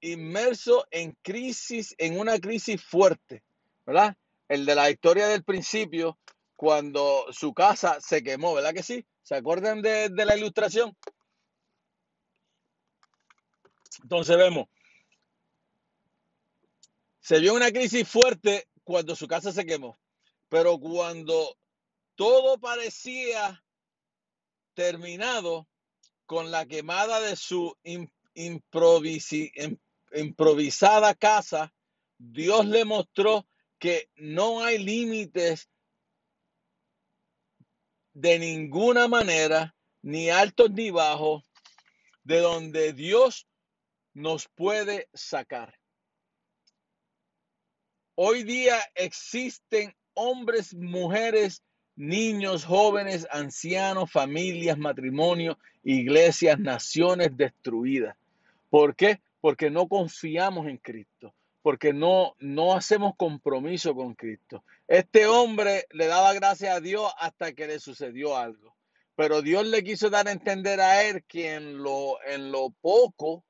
inmerso 0.00 0.86
en 0.90 1.16
crisis, 1.22 1.94
en 1.98 2.20
una 2.20 2.38
crisis 2.38 2.82
fuerte, 2.82 3.42
¿verdad? 3.86 4.16
El 4.48 4.66
de 4.66 4.74
la 4.74 4.90
historia 4.90 5.28
del 5.28 5.42
principio, 5.42 6.18
cuando 6.56 7.26
su 7.32 7.54
casa 7.54 8.00
se 8.00 8.22
quemó, 8.22 8.54
¿verdad 8.54 8.74
que 8.74 8.82
sí? 8.82 9.06
¿Se 9.22 9.36
acuerdan 9.36 9.82
de, 9.82 10.08
de 10.08 10.24
la 10.24 10.36
ilustración? 10.36 10.96
Entonces 14.02 14.36
vemos, 14.36 14.68
se 17.20 17.40
vio 17.40 17.54
una 17.54 17.70
crisis 17.70 18.08
fuerte 18.08 18.68
cuando 18.84 19.16
su 19.16 19.26
casa 19.26 19.52
se 19.52 19.66
quemó, 19.66 19.98
pero 20.48 20.78
cuando 20.78 21.56
todo 22.14 22.58
parecía 22.58 23.64
terminado 24.74 25.66
con 26.26 26.50
la 26.50 26.66
quemada 26.66 27.20
de 27.20 27.36
su 27.36 27.76
improvisada 30.12 31.14
casa, 31.14 31.72
Dios 32.18 32.66
le 32.66 32.84
mostró 32.84 33.46
que 33.78 34.10
no 34.16 34.62
hay 34.62 34.78
límites 34.78 35.68
de 38.16 38.38
ninguna 38.38 39.08
manera, 39.08 39.74
ni 40.00 40.30
altos 40.30 40.70
ni 40.70 40.90
bajos, 40.90 41.44
de 42.24 42.38
donde 42.38 42.94
Dios 42.94 43.46
nos 44.14 44.48
puede 44.48 45.10
sacar. 45.12 45.78
Hoy 48.14 48.42
día 48.42 48.78
existen 48.94 49.94
hombres, 50.14 50.74
mujeres, 50.74 51.62
niños, 51.94 52.64
jóvenes, 52.64 53.28
ancianos, 53.30 54.10
familias, 54.10 54.78
matrimonios, 54.78 55.58
iglesias, 55.84 56.58
naciones 56.58 57.36
destruidas. 57.36 58.16
¿Por 58.70 58.96
qué? 58.96 59.20
Porque 59.42 59.68
no 59.68 59.88
confiamos 59.88 60.68
en 60.68 60.78
Cristo, 60.78 61.34
porque 61.66 61.92
no, 61.92 62.36
no 62.38 62.76
hacemos 62.76 63.14
compromiso 63.16 63.92
con 63.92 64.14
Cristo. 64.14 64.62
Este 64.86 65.26
hombre 65.26 65.86
le 65.90 66.06
daba 66.06 66.32
gracias 66.32 66.72
a 66.72 66.80
Dios 66.80 67.12
hasta 67.18 67.54
que 67.54 67.66
le 67.66 67.80
sucedió 67.80 68.36
algo. 68.36 68.76
Pero 69.16 69.42
Dios 69.42 69.66
le 69.66 69.82
quiso 69.82 70.08
dar 70.08 70.28
a 70.28 70.30
entender 70.30 70.80
a 70.80 71.02
él 71.02 71.24
que 71.26 71.54
en 71.54 71.82
lo, 71.82 72.22
en 72.24 72.52
lo 72.52 72.70
poco 72.80 73.44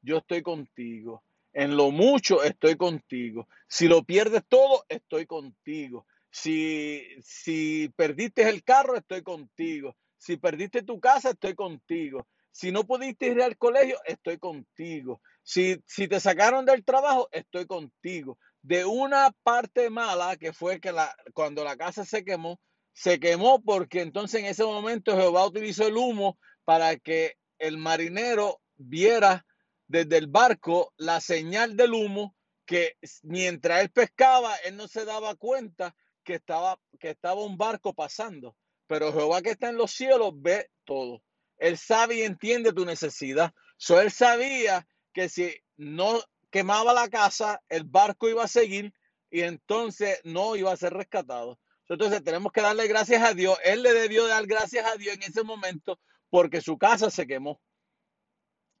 yo 0.00 0.16
estoy 0.16 0.40
contigo. 0.40 1.22
En 1.52 1.76
lo 1.76 1.90
mucho 1.90 2.42
estoy 2.42 2.76
contigo. 2.76 3.46
Si 3.68 3.86
lo 3.86 4.02
pierdes 4.02 4.44
todo, 4.48 4.86
estoy 4.88 5.26
contigo. 5.26 6.06
Si, 6.30 7.06
si 7.20 7.92
perdiste 7.94 8.48
el 8.48 8.64
carro, 8.64 8.96
estoy 8.96 9.20
contigo. 9.20 9.94
Si 10.16 10.38
perdiste 10.38 10.84
tu 10.84 10.98
casa, 11.00 11.32
estoy 11.32 11.54
contigo. 11.54 12.28
Si 12.50 12.72
no 12.72 12.84
pudiste 12.84 13.26
ir 13.26 13.42
al 13.42 13.58
colegio, 13.58 13.98
estoy 14.06 14.38
contigo. 14.38 15.20
Si, 15.48 15.82
si 15.86 16.08
te 16.08 16.20
sacaron 16.20 16.66
del 16.66 16.84
trabajo, 16.84 17.26
estoy 17.32 17.64
contigo. 17.64 18.38
De 18.60 18.84
una 18.84 19.34
parte 19.42 19.88
mala, 19.88 20.36
que 20.36 20.52
fue 20.52 20.78
que 20.78 20.92
la, 20.92 21.16
cuando 21.32 21.64
la 21.64 21.74
casa 21.78 22.04
se 22.04 22.22
quemó, 22.22 22.60
se 22.92 23.18
quemó 23.18 23.62
porque 23.62 24.02
entonces 24.02 24.40
en 24.40 24.46
ese 24.46 24.62
momento 24.62 25.16
Jehová 25.16 25.46
utilizó 25.46 25.86
el 25.86 25.96
humo 25.96 26.38
para 26.66 26.96
que 26.98 27.38
el 27.58 27.78
marinero 27.78 28.60
viera 28.76 29.46
desde 29.86 30.18
el 30.18 30.26
barco 30.26 30.92
la 30.98 31.18
señal 31.18 31.78
del 31.78 31.94
humo 31.94 32.36
que 32.66 32.98
mientras 33.22 33.80
él 33.80 33.90
pescaba, 33.90 34.54
él 34.66 34.76
no 34.76 34.86
se 34.86 35.06
daba 35.06 35.34
cuenta 35.34 35.96
que 36.24 36.34
estaba, 36.34 36.78
que 37.00 37.08
estaba 37.08 37.42
un 37.42 37.56
barco 37.56 37.94
pasando. 37.94 38.54
Pero 38.86 39.14
Jehová 39.14 39.40
que 39.40 39.52
está 39.52 39.70
en 39.70 39.78
los 39.78 39.92
cielos 39.92 40.32
ve 40.34 40.68
todo. 40.84 41.22
Él 41.56 41.78
sabe 41.78 42.16
y 42.16 42.22
entiende 42.22 42.74
tu 42.74 42.84
necesidad. 42.84 43.54
So, 43.78 43.98
él 43.98 44.10
sabía 44.10 44.86
que 45.12 45.28
si 45.28 45.54
no 45.76 46.20
quemaba 46.50 46.92
la 46.92 47.08
casa, 47.08 47.60
el 47.68 47.84
barco 47.84 48.28
iba 48.28 48.44
a 48.44 48.48
seguir 48.48 48.92
y 49.30 49.42
entonces 49.42 50.20
no 50.24 50.56
iba 50.56 50.72
a 50.72 50.76
ser 50.76 50.94
rescatado. 50.94 51.58
Entonces 51.88 52.22
tenemos 52.22 52.52
que 52.52 52.60
darle 52.60 52.86
gracias 52.86 53.22
a 53.22 53.34
Dios. 53.34 53.58
Él 53.64 53.82
le 53.82 53.94
debió 53.94 54.26
dar 54.26 54.46
gracias 54.46 54.86
a 54.86 54.96
Dios 54.96 55.14
en 55.14 55.22
ese 55.22 55.42
momento 55.42 55.98
porque 56.30 56.60
su 56.60 56.78
casa 56.78 57.10
se 57.10 57.26
quemó. 57.26 57.60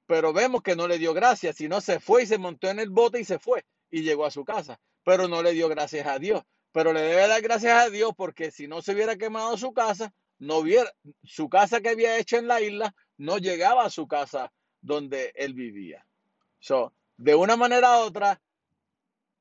Pero 0.06 0.32
vemos 0.32 0.62
que 0.62 0.76
no 0.76 0.88
le 0.88 0.98
dio 0.98 1.14
gracias, 1.14 1.56
sino 1.56 1.80
se 1.80 2.00
fue 2.00 2.22
y 2.22 2.26
se 2.26 2.38
montó 2.38 2.68
en 2.68 2.78
el 2.78 2.90
bote 2.90 3.20
y 3.20 3.24
se 3.24 3.38
fue 3.38 3.64
y 3.90 4.02
llegó 4.02 4.26
a 4.26 4.30
su 4.30 4.44
casa. 4.44 4.80
Pero 5.04 5.28
no 5.28 5.42
le 5.42 5.52
dio 5.52 5.68
gracias 5.68 6.06
a 6.06 6.18
Dios. 6.18 6.42
Pero 6.72 6.92
le 6.92 7.00
debe 7.00 7.28
dar 7.28 7.40
gracias 7.42 7.86
a 7.86 7.90
Dios 7.90 8.12
porque 8.16 8.50
si 8.50 8.68
no 8.68 8.82
se 8.82 8.92
hubiera 8.92 9.16
quemado 9.16 9.56
su 9.56 9.72
casa, 9.72 10.12
no 10.38 10.58
hubiera, 10.58 10.90
su 11.24 11.48
casa 11.48 11.80
que 11.80 11.88
había 11.88 12.18
hecho 12.18 12.36
en 12.36 12.46
la 12.46 12.60
isla 12.60 12.94
no 13.16 13.38
llegaba 13.38 13.84
a 13.84 13.90
su 13.90 14.06
casa 14.06 14.52
donde 14.80 15.32
él 15.34 15.54
vivía. 15.54 16.06
So, 16.58 16.92
de 17.16 17.34
una 17.34 17.56
manera 17.56 17.98
u 17.98 18.06
otra, 18.06 18.40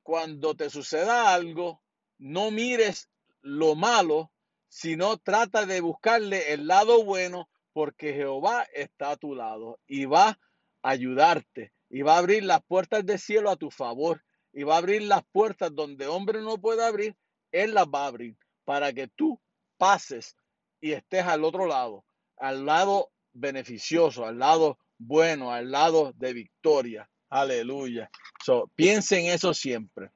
cuando 0.04 0.56
te 0.56 0.70
suceda 0.70 1.34
algo, 1.34 1.82
no 2.18 2.52
mires 2.52 3.10
lo 3.42 3.76
malo, 3.76 4.32
sino 4.68 5.18
trata 5.18 5.66
de 5.66 5.82
buscarle 5.82 6.54
el 6.54 6.68
lado 6.68 7.04
bueno, 7.04 7.50
porque 7.74 8.14
Jehová 8.14 8.66
está 8.74 9.12
a 9.12 9.18
tu 9.18 9.36
lado 9.36 9.80
y 9.86 10.06
va 10.06 10.30
a 10.30 10.90
ayudarte 10.90 11.72
y 11.90 12.02
va 12.02 12.16
a 12.16 12.20
abrir 12.20 12.44
las 12.44 12.64
puertas 12.64 13.06
del 13.06 13.20
cielo 13.20 13.50
a 13.50 13.56
tu 13.56 13.70
favor 13.70 14.24
y 14.52 14.64
va 14.64 14.76
a 14.76 14.80
abrir 14.80 15.04
las 15.04 15.24
puertas 15.32 15.74
donde 15.74 16.08
hombre 16.08 16.42
no 16.42 16.58
puede 16.58 16.84
abrir, 16.84 17.16
Él 17.52 17.74
las 17.74 17.86
va 17.86 18.06
a 18.06 18.08
abrir 18.08 18.36
para 18.66 18.92
que 18.94 19.08
tú 19.08 19.40
pases 19.78 20.36
y 20.82 20.94
estés 20.94 21.26
al 21.26 21.44
otro 21.44 21.68
lado, 21.68 22.06
al 22.38 22.66
lado 22.66 23.12
beneficioso, 23.34 24.26
al 24.26 24.40
lado 24.40 24.80
bueno, 24.98 25.52
al 25.52 25.72
lado 25.72 26.14
de 26.18 26.34
victoria. 26.34 27.10
Aleluya. 27.30 28.10
So, 28.44 28.72
piensa 28.76 29.18
en 29.18 29.28
eso 29.28 29.54
siempre. 29.54 30.12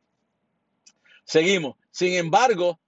Seguimos. 1.26 1.76
Sin 1.92 2.14
embargo, 2.14 2.80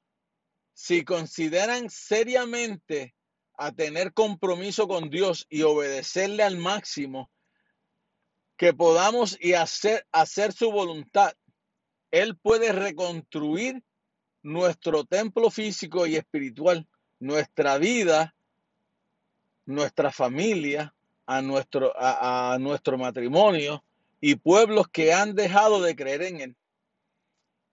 si 0.74 1.04
consideran 1.04 1.90
seriamente 1.90 3.16
a 3.58 3.72
tener 3.72 4.14
compromiso 4.14 4.88
con 4.88 5.10
Dios 5.10 5.46
y 5.50 5.62
obedecerle 5.64 6.44
al 6.44 6.58
máximo, 6.58 7.30
que 8.58 8.74
podamos 8.74 9.38
y 9.40 9.54
hacer, 9.54 10.06
hacer 10.12 10.54
su 10.54 10.72
voluntad, 10.72 11.34
Él 12.12 12.38
puede 12.38 12.72
reconstruir 12.72 13.84
nuestro 14.42 15.06
templo 15.06 15.50
físico 15.50 16.06
y 16.06 16.16
espiritual, 16.16 16.88
nuestra 17.20 17.78
vida, 17.78 18.36
nuestra 19.66 20.12
familia, 20.12 20.94
a 21.26 21.42
nuestro, 21.42 21.94
a, 21.98 22.58
nuestro 22.60 22.98
matrimonio 22.98 23.84
y 24.20 24.36
pueblos 24.36 24.88
que 24.88 25.14
han 25.14 25.36
dejado 25.36 25.82
de 25.82 25.96
creer 25.96 26.24
en 26.24 26.42
Él. 26.42 26.56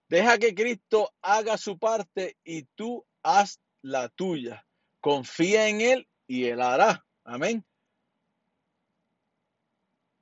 Deja 0.09 0.37
que 0.37 0.53
Cristo 0.53 1.13
haga 1.21 1.57
su 1.57 1.77
parte 1.77 2.37
y 2.43 2.63
tú 2.75 3.05
haz 3.23 3.59
la 3.81 4.09
tuya. 4.09 4.65
Confía 4.99 5.67
en 5.69 5.81
Él 5.81 6.07
y 6.27 6.45
Él 6.45 6.61
hará. 6.61 7.05
Amén. 7.23 7.65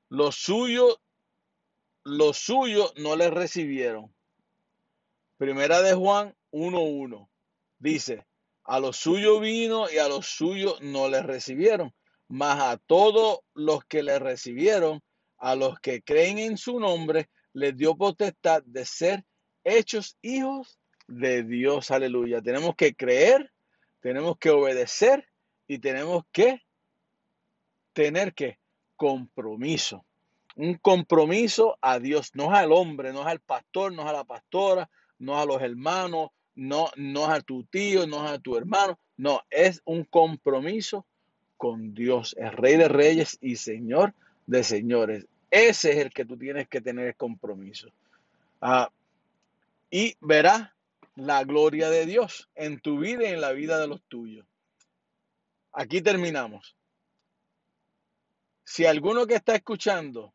Los 0.09 0.35
suyos, 0.35 0.99
los 2.03 2.37
suyos 2.37 2.93
no 2.97 3.15
le 3.15 3.29
recibieron. 3.29 4.13
Primera 5.37 5.81
de 5.81 5.93
Juan 5.93 6.35
1.1 6.51 7.29
dice, 7.79 8.25
a 8.63 8.79
los 8.79 8.97
suyos 8.97 9.41
vino 9.41 9.89
y 9.89 9.97
a 9.97 10.07
los 10.07 10.27
suyos 10.27 10.79
no 10.81 11.09
le 11.09 11.23
recibieron, 11.23 11.93
mas 12.29 12.59
a 12.61 12.77
todos 12.77 13.39
los 13.55 13.83
que 13.85 14.03
le 14.03 14.19
recibieron, 14.19 15.01
a 15.37 15.55
los 15.55 15.79
que 15.79 16.01
creen 16.01 16.37
en 16.37 16.57
su 16.57 16.79
nombre, 16.79 17.29
les 17.53 17.75
dio 17.75 17.95
potestad 17.95 18.61
de 18.63 18.85
ser 18.85 19.25
hechos 19.63 20.15
hijos 20.21 20.79
de 21.07 21.43
Dios. 21.43 21.89
Aleluya. 21.91 22.41
Tenemos 22.41 22.75
que 22.75 22.93
creer, 22.93 23.51
tenemos 23.99 24.37
que 24.37 24.51
obedecer 24.51 25.27
y 25.67 25.79
tenemos 25.79 26.23
que 26.31 26.61
tener 27.93 28.33
que 28.33 28.59
compromiso. 28.95 30.05
Un 30.55 30.75
compromiso 30.75 31.77
a 31.81 31.99
Dios, 31.99 32.31
no 32.35 32.53
es 32.53 32.59
al 32.59 32.71
hombre, 32.71 33.11
no 33.11 33.21
es 33.21 33.27
al 33.27 33.39
pastor, 33.39 33.91
no 33.93 34.03
es 34.03 34.09
a 34.09 34.13
la 34.13 34.23
pastora, 34.23 34.89
no 35.17 35.35
es 35.35 35.43
a 35.43 35.45
los 35.45 35.61
hermanos, 35.61 36.29
no, 36.53 36.89
no 36.95 37.23
es 37.23 37.39
a 37.39 37.41
tu 37.41 37.63
tío, 37.63 38.05
no 38.05 38.25
es 38.25 38.31
a 38.31 38.39
tu 38.39 38.55
hermano, 38.55 38.99
no, 39.17 39.41
es 39.49 39.81
un 39.85 40.03
compromiso 40.03 41.07
con 41.59 41.93
Dios, 41.93 42.37
el 42.39 42.53
Rey 42.53 42.77
de 42.77 42.87
Reyes 42.87 43.37
y 43.41 43.57
Señor 43.57 44.13
de 44.47 44.63
Señores. 44.63 45.27
Ese 45.51 45.91
es 45.91 45.97
el 45.97 46.09
que 46.11 46.23
tú 46.23 46.37
tienes 46.37 46.69
que 46.69 46.79
tener 46.79 47.17
compromiso. 47.17 47.89
Ah, 48.61 48.89
y 49.91 50.15
verás 50.21 50.71
la 51.15 51.43
gloria 51.43 51.89
de 51.89 52.05
Dios 52.05 52.49
en 52.55 52.79
tu 52.79 52.97
vida 52.97 53.23
y 53.23 53.33
en 53.33 53.41
la 53.41 53.51
vida 53.51 53.77
de 53.77 53.87
los 53.87 54.01
tuyos. 54.03 54.47
Aquí 55.73 56.01
terminamos. 56.01 56.77
Si 58.63 58.85
alguno 58.85 59.27
que 59.27 59.35
está 59.35 59.53
escuchando 59.53 60.33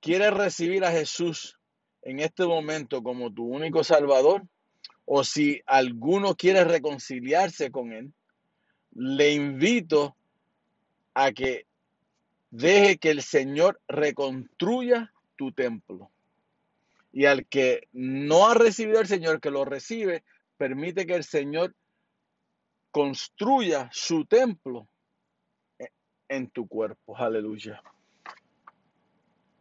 quiere 0.00 0.30
recibir 0.30 0.84
a 0.84 0.92
Jesús 0.92 1.58
en 2.02 2.20
este 2.20 2.44
momento 2.44 3.02
como 3.02 3.32
tu 3.32 3.46
único 3.46 3.82
Salvador, 3.82 4.42
o 5.06 5.24
si 5.24 5.62
alguno 5.64 6.34
quiere 6.34 6.62
reconciliarse 6.64 7.70
con 7.70 7.92
Él, 7.92 8.12
le 8.94 9.32
invito 9.32 10.16
a 11.14 11.32
que 11.32 11.66
deje 12.50 12.98
que 12.98 13.10
el 13.10 13.22
Señor 13.22 13.80
reconstruya 13.88 15.12
tu 15.36 15.52
templo. 15.52 16.10
Y 17.12 17.26
al 17.26 17.46
que 17.46 17.88
no 17.92 18.48
ha 18.48 18.54
recibido 18.54 18.98
al 18.98 19.06
Señor, 19.06 19.40
que 19.40 19.50
lo 19.50 19.64
recibe, 19.64 20.24
permite 20.56 21.06
que 21.06 21.14
el 21.14 21.24
Señor 21.24 21.74
construya 22.90 23.88
su 23.92 24.24
templo 24.24 24.88
en 26.28 26.50
tu 26.50 26.66
cuerpo. 26.66 27.16
Aleluya. 27.16 27.82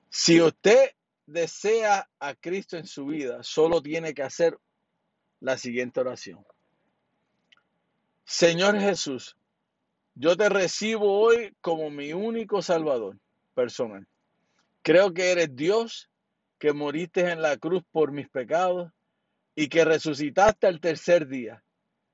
Si 0.10 0.42
usted 0.42 0.92
desea 1.26 2.08
a 2.20 2.36
Cristo 2.36 2.78
en 2.78 2.86
su 2.86 3.08
vida, 3.08 3.44
solo 3.44 3.82
tiene 3.82 4.14
que 4.14 4.24
hacer 4.24 4.58
la 5.40 5.58
siguiente 5.58 6.00
oración. 6.00 6.46
Señor 8.26 8.80
Jesús, 8.80 9.36
yo 10.16 10.38
te 10.38 10.48
recibo 10.48 11.20
hoy 11.20 11.56
como 11.62 11.90
mi 11.90 12.14
único 12.14 12.62
Salvador 12.62 13.18
personal. 13.54 14.08
Creo 14.82 15.14
que 15.14 15.32
eres 15.32 15.56
Dios, 15.56 16.10
que 16.60 16.74
moriste 16.74 17.30
en 17.30 17.42
la 17.42 17.58
cruz 17.58 17.84
por 17.92 18.12
mis 18.12 18.30
pecados 18.30 18.92
y 19.56 19.68
que 19.68 19.84
resucitaste 19.84 20.68
al 20.68 20.80
tercer 20.80 21.28
día. 21.28 21.64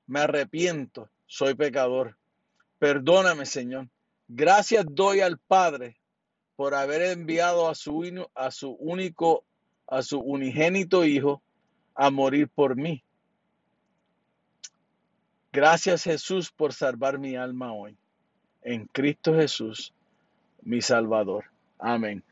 Me 0.06 0.20
arrepiento, 0.20 1.08
soy 1.26 1.54
pecador. 1.54 2.16
Perdóname, 2.78 3.46
Señor. 3.46 3.88
Gracias 4.26 4.84
doy 4.88 5.20
al 5.20 5.38
Padre 5.38 6.00
por 6.56 6.74
haber 6.74 7.02
enviado 7.02 7.68
a 7.68 7.74
su, 7.74 8.26
a 8.34 8.50
su 8.50 8.70
único, 8.72 9.44
a 9.86 10.02
su 10.02 10.18
unigénito 10.18 11.04
Hijo 11.04 11.42
a 11.94 12.10
morir 12.10 12.48
por 12.48 12.76
mí. 12.76 13.04
Gracias 15.52 16.04
Jesús 16.04 16.52
por 16.52 16.72
salvar 16.72 17.18
mi 17.18 17.34
alma 17.34 17.72
hoy. 17.72 17.96
En 18.62 18.86
Cristo 18.86 19.34
Jesús, 19.34 19.92
mi 20.62 20.80
Salvador. 20.80 21.46
Amén. 21.78 22.22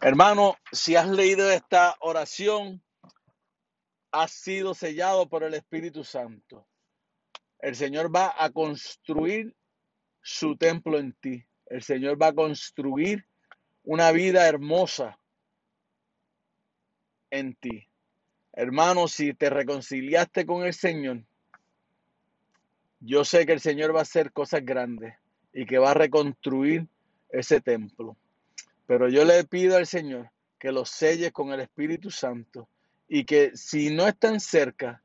Hermano, 0.00 0.56
si 0.70 0.94
has 0.94 1.08
leído 1.08 1.50
esta 1.50 1.96
oración, 1.98 2.80
has 4.12 4.30
sido 4.30 4.74
sellado 4.74 5.28
por 5.28 5.42
el 5.42 5.54
Espíritu 5.54 6.04
Santo. 6.04 6.64
El 7.58 7.74
Señor 7.74 8.14
va 8.14 8.32
a 8.38 8.50
construir 8.50 9.56
su 10.22 10.56
templo 10.56 10.98
en 10.98 11.14
ti. 11.14 11.44
El 11.66 11.82
Señor 11.82 12.20
va 12.20 12.28
a 12.28 12.34
construir 12.34 13.26
una 13.82 14.12
vida 14.12 14.46
hermosa 14.46 15.18
en 17.30 17.56
ti. 17.56 17.88
Hermano, 18.52 19.08
si 19.08 19.34
te 19.34 19.50
reconciliaste 19.50 20.46
con 20.46 20.64
el 20.64 20.74
Señor, 20.74 21.24
yo 23.00 23.24
sé 23.24 23.46
que 23.46 23.52
el 23.52 23.60
Señor 23.60 23.94
va 23.94 24.00
a 24.00 24.02
hacer 24.02 24.32
cosas 24.32 24.64
grandes 24.64 25.14
y 25.52 25.66
que 25.66 25.78
va 25.78 25.92
a 25.92 25.94
reconstruir 25.94 26.86
ese 27.30 27.60
templo. 27.60 28.16
Pero 28.86 29.08
yo 29.08 29.24
le 29.24 29.44
pido 29.44 29.76
al 29.76 29.86
Señor 29.86 30.30
que 30.58 30.72
los 30.72 30.90
selle 30.90 31.30
con 31.30 31.52
el 31.52 31.60
Espíritu 31.60 32.10
Santo 32.10 32.68
y 33.08 33.24
que 33.24 33.56
si 33.56 33.94
no 33.94 34.06
están 34.06 34.40
cerca 34.40 35.02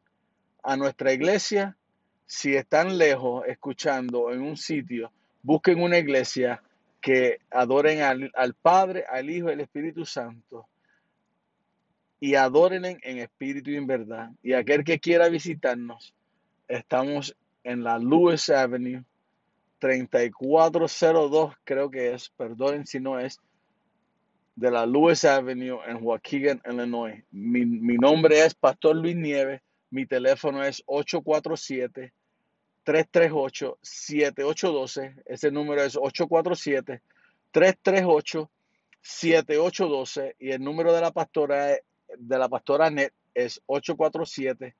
a 0.64 0.76
nuestra 0.78 1.14
iglesia, 1.14 1.78
si 2.26 2.56
están 2.56 2.98
lejos 2.98 3.44
escuchando 3.48 4.32
en 4.32 4.42
un 4.42 4.58
sitio, 4.58 5.12
busquen 5.42 5.82
una 5.82 5.98
iglesia 5.98 6.64
que 7.02 7.40
adoren 7.52 8.02
al, 8.02 8.32
al 8.34 8.54
Padre, 8.54 9.06
al 9.10 9.30
Hijo 9.30 9.50
y 9.50 9.54
al 9.54 9.60
Espíritu 9.60 10.06
Santo 10.06 10.68
y 12.24 12.36
adoren 12.36 12.86
en 12.86 13.18
espíritu 13.18 13.70
y 13.70 13.76
en 13.76 13.86
verdad. 13.86 14.30
Y 14.42 14.54
aquel 14.54 14.86
que 14.86 14.98
quiera 14.98 15.28
visitarnos, 15.28 16.14
estamos 16.70 17.36
en 17.64 17.84
la 17.84 17.98
Lewis 17.98 18.50
Avenue 18.50 19.04
3402, 19.80 21.54
creo 21.64 21.90
que 21.90 22.14
es, 22.14 22.30
perdonen 22.30 22.86
si 22.86 23.00
no 23.00 23.20
es, 23.20 23.40
de 24.56 24.72
la 24.72 24.86
Lewis 24.86 25.26
Avenue 25.26 25.80
en 25.88 25.98
Waukegan, 26.02 26.62
Illinois. 26.70 27.24
Mi, 27.32 27.66
mi 27.66 27.96
nombre 27.96 28.46
es 28.46 28.54
Pastor 28.54 28.96
Luis 28.96 29.16
Nieves, 29.16 29.62
mi 29.90 30.06
teléfono 30.06 30.64
es 30.64 30.84
847 30.86 32.14
338 32.84 33.78
7812, 33.82 35.16
ese 35.26 35.52
número 35.52 35.84
es 35.84 35.96
847 35.96 37.02
338 37.52 38.50
7812 39.02 40.36
y 40.40 40.52
el 40.52 40.64
número 40.64 40.94
de 40.94 41.02
la 41.02 41.12
pastora 41.12 41.78
de 42.18 42.38
la 42.38 42.48
pastora 42.48 42.90
Net 42.90 43.14
es 43.34 43.62
847 43.66 44.76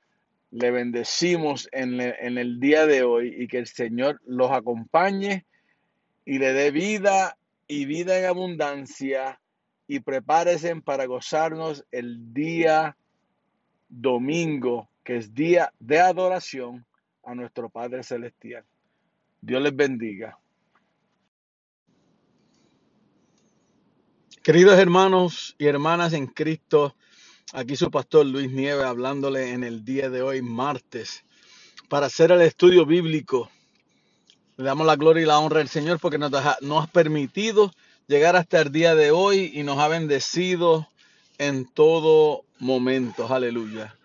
Le 0.51 0.71
bendecimos 0.71 1.69
en, 1.71 2.01
en 2.01 2.37
el 2.37 2.59
día 2.59 2.85
de 2.85 3.03
hoy 3.03 3.33
y 3.37 3.47
que 3.47 3.59
el 3.59 3.67
Señor 3.67 4.19
los 4.25 4.51
acompañe 4.51 5.45
y 6.25 6.39
le 6.39 6.51
dé 6.53 6.71
vida 6.71 7.37
y 7.67 7.85
vida 7.85 8.19
en 8.19 8.25
abundancia 8.25 9.39
y 9.87 10.01
prepárense 10.01 10.75
para 10.81 11.05
gozarnos 11.05 11.85
el 11.91 12.33
día 12.33 12.97
domingo, 13.87 14.89
que 15.09 15.17
es 15.17 15.33
día 15.33 15.73
de 15.79 15.99
adoración 15.99 16.85
a 17.23 17.33
nuestro 17.33 17.67
Padre 17.67 18.03
Celestial. 18.03 18.63
Dios 19.41 19.59
les 19.59 19.75
bendiga. 19.75 20.37
Queridos 24.43 24.77
hermanos 24.77 25.55
y 25.57 25.65
hermanas 25.65 26.13
en 26.13 26.27
Cristo, 26.27 26.95
aquí 27.53 27.75
su 27.75 27.89
pastor 27.89 28.27
Luis 28.27 28.51
Nieves 28.51 28.85
hablándole 28.85 29.51
en 29.51 29.63
el 29.63 29.83
día 29.83 30.11
de 30.11 30.21
hoy, 30.21 30.43
martes, 30.43 31.23
para 31.87 32.05
hacer 32.05 32.31
el 32.31 32.41
estudio 32.41 32.85
bíblico. 32.85 33.49
Le 34.57 34.65
damos 34.65 34.85
la 34.85 34.95
gloria 34.95 35.23
y 35.23 35.25
la 35.25 35.39
honra 35.39 35.61
al 35.61 35.69
Señor 35.69 35.99
porque 35.99 36.19
nos, 36.19 36.31
ha 36.35 36.87
permitido 36.93 37.73
llegar 38.05 38.35
hasta 38.35 38.61
el 38.61 38.71
día 38.71 38.93
de 38.93 39.09
hoy 39.09 39.53
y 39.55 39.63
nos 39.63 39.79
ha 39.79 39.87
bendecido 39.87 40.87
en 41.39 41.65
todo 41.65 42.45
momento. 42.59 43.25
Aleluya. 43.33 43.95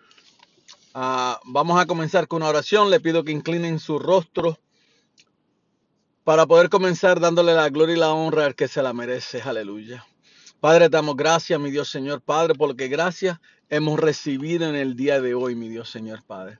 Ah, 0.97 1.41
vamos 1.43 1.77
a 1.77 1.85
comenzar 1.85 2.25
con 2.25 2.37
una 2.37 2.47
oración. 2.49 2.89
Le 2.89 3.01
pido 3.01 3.25
que 3.25 3.33
inclinen 3.33 3.79
su 3.79 3.99
rostro 3.99 4.57
para 6.23 6.45
poder 6.45 6.69
comenzar 6.69 7.19
dándole 7.19 7.53
la 7.53 7.67
gloria 7.67 7.97
y 7.97 7.99
la 7.99 8.13
honra 8.13 8.45
al 8.45 8.55
que 8.55 8.69
se 8.69 8.81
la 8.81 8.93
merece. 8.93 9.41
Aleluya. 9.41 10.05
Padre, 10.61 10.87
damos 10.87 11.17
gracias, 11.17 11.59
mi 11.59 11.69
Dios 11.69 11.89
Señor 11.89 12.21
Padre, 12.21 12.55
porque 12.55 12.87
gracias 12.87 13.39
hemos 13.67 13.99
recibido 13.99 14.69
en 14.69 14.75
el 14.75 14.95
día 14.95 15.19
de 15.19 15.35
hoy, 15.35 15.53
mi 15.53 15.67
Dios 15.67 15.89
Señor 15.89 16.23
Padre. 16.23 16.59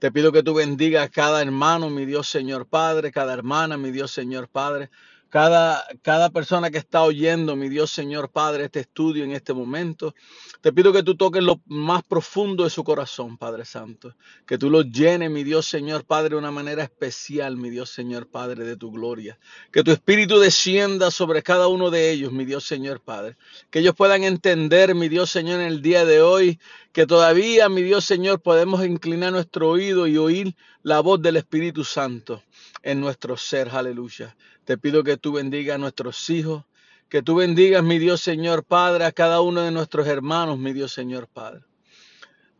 Te 0.00 0.10
pido 0.10 0.32
que 0.32 0.42
tú 0.42 0.54
bendigas 0.54 1.06
a 1.06 1.08
cada 1.08 1.40
hermano, 1.40 1.88
mi 1.88 2.06
Dios 2.06 2.28
Señor 2.28 2.66
Padre, 2.66 3.12
cada 3.12 3.34
hermana, 3.34 3.76
mi 3.76 3.92
Dios 3.92 4.10
Señor 4.10 4.48
Padre, 4.48 4.90
cada, 5.36 5.86
cada 6.00 6.30
persona 6.30 6.70
que 6.70 6.78
está 6.78 7.02
oyendo, 7.02 7.56
mi 7.56 7.68
Dios 7.68 7.90
Señor 7.90 8.30
Padre, 8.30 8.64
este 8.64 8.80
estudio 8.80 9.22
en 9.22 9.32
este 9.32 9.52
momento. 9.52 10.14
Te 10.62 10.72
pido 10.72 10.94
que 10.94 11.02
tú 11.02 11.14
toques 11.14 11.42
lo 11.42 11.60
más 11.66 12.02
profundo 12.04 12.64
de 12.64 12.70
su 12.70 12.82
corazón, 12.82 13.36
Padre 13.36 13.66
Santo. 13.66 14.14
Que 14.46 14.56
tú 14.56 14.70
lo 14.70 14.80
llenes, 14.80 15.30
mi 15.30 15.44
Dios 15.44 15.66
Señor 15.66 16.06
Padre, 16.06 16.30
de 16.30 16.36
una 16.36 16.50
manera 16.50 16.82
especial, 16.82 17.58
mi 17.58 17.68
Dios 17.68 17.90
Señor 17.90 18.28
Padre, 18.28 18.64
de 18.64 18.78
tu 18.78 18.90
gloria. 18.90 19.38
Que 19.70 19.84
tu 19.84 19.90
espíritu 19.90 20.38
descienda 20.38 21.10
sobre 21.10 21.42
cada 21.42 21.68
uno 21.68 21.90
de 21.90 22.12
ellos, 22.12 22.32
mi 22.32 22.46
Dios 22.46 22.64
Señor 22.64 23.02
Padre. 23.02 23.36
Que 23.68 23.80
ellos 23.80 23.94
puedan 23.94 24.24
entender, 24.24 24.94
mi 24.94 25.10
Dios 25.10 25.28
Señor, 25.28 25.60
en 25.60 25.66
el 25.66 25.82
día 25.82 26.06
de 26.06 26.22
hoy, 26.22 26.58
que 26.94 27.06
todavía, 27.06 27.68
mi 27.68 27.82
Dios 27.82 28.06
Señor, 28.06 28.40
podemos 28.40 28.86
inclinar 28.86 29.32
nuestro 29.32 29.68
oído 29.68 30.06
y 30.06 30.16
oír 30.16 30.56
la 30.82 31.00
voz 31.00 31.20
del 31.20 31.36
Espíritu 31.36 31.84
Santo 31.84 32.42
en 32.86 33.00
nuestro 33.00 33.36
ser. 33.36 33.68
Aleluya. 33.70 34.36
Te 34.64 34.78
pido 34.78 35.02
que 35.02 35.16
tú 35.16 35.32
bendigas 35.32 35.74
a 35.74 35.78
nuestros 35.78 36.30
hijos. 36.30 36.64
Que 37.08 37.20
tú 37.20 37.36
bendigas, 37.36 37.82
mi 37.82 37.98
Dios 37.98 38.20
Señor 38.20 38.64
Padre, 38.64 39.04
a 39.04 39.12
cada 39.12 39.40
uno 39.40 39.62
de 39.62 39.70
nuestros 39.70 40.06
hermanos, 40.06 40.58
mi 40.58 40.72
Dios 40.72 40.92
Señor 40.92 41.28
Padre. 41.28 41.62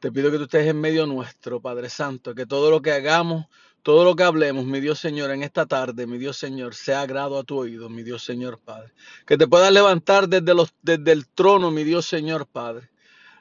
Te 0.01 0.13
pido 0.13 0.31
que 0.31 0.37
tú 0.37 0.45
estés 0.45 0.67
en 0.67 0.81
medio 0.81 1.07
nuestro, 1.07 1.61
Padre 1.61 1.89
Santo, 1.89 2.35
que 2.35 2.47
todo 2.47 2.71
lo 2.71 2.83
que 2.83 2.93
hagamos, 2.93 3.47
todo 3.83 4.05
lo 4.05 4.15
que 4.15 4.25
hablemos, 4.25 4.65
mi 4.65 4.81
Dios 4.81 4.99
Señor, 4.99 5.31
en 5.31 5.43
esta 5.43 5.67
tarde, 5.67 6.07
mi 6.07 6.19
Dios 6.19 6.37
Señor, 6.37 6.75
sea 6.75 7.03
agrado 7.03 7.39
a 7.39 7.45
tu 7.45 7.59
oído, 7.59 7.89
mi 7.89 8.03
Dios 8.03 8.25
Señor 8.25 8.61
Padre. 8.61 8.93
Que 9.27 9.37
te 9.37 9.47
puedas 9.47 9.73
levantar 9.73 10.29
desde, 10.29 10.55
los, 10.55 10.75
desde 10.83 11.13
el 11.13 11.29
trono, 11.29 11.71
mi 11.71 11.83
Dios 11.83 12.07
Señor 12.07 12.47
Padre. 12.47 12.89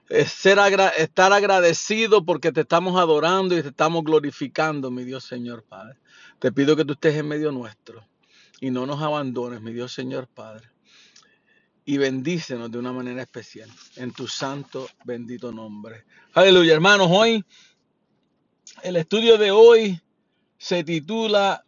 Estar 0.08 1.34
agradecido 1.34 2.26
porque 2.26 2.52
te 2.52 2.62
estamos 2.62 3.00
adorando 3.00 3.58
y 3.58 3.64
te 3.64 3.70
estamos 3.70 4.04
glorificando, 4.04 4.92
mi 4.92 5.04
Dios 5.04 5.24
Señor 5.24 5.64
Padre. 5.64 5.98
Te 6.40 6.52
pido 6.52 6.76
que 6.76 6.86
tú 6.86 6.94
estés 6.94 7.16
en 7.16 7.28
medio 7.28 7.52
nuestro 7.52 8.06
y 8.60 8.72
no 8.72 8.86
nos 8.86 9.02
abandones, 9.02 9.62
mi 9.62 9.74
Dios 9.74 9.94
Señor 9.94 10.28
Padre. 10.28 10.70
Y 11.86 11.98
bendícenos 11.98 12.72
de 12.72 12.80
una 12.80 12.92
manera 12.92 13.22
especial 13.22 13.70
en 13.96 14.12
tu 14.12 14.28
santo, 14.28 14.88
bendito 15.04 15.52
nombre. 15.52 16.06
Aleluya, 16.34 16.74
hermanos. 16.74 17.08
Hoy, 17.12 17.44
el 18.82 18.96
estudio 18.96 19.38
de 19.38 19.52
hoy 19.52 20.02
se 20.58 20.84
titula 20.84 21.64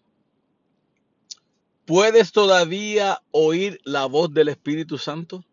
¿Puedes 1.87 2.33
todavía 2.33 3.21
oír 3.31 3.79
la 3.85 4.07
voz 4.07 4.33
del 4.33 4.49
Espíritu 4.49 4.97
Santo? 4.97 5.45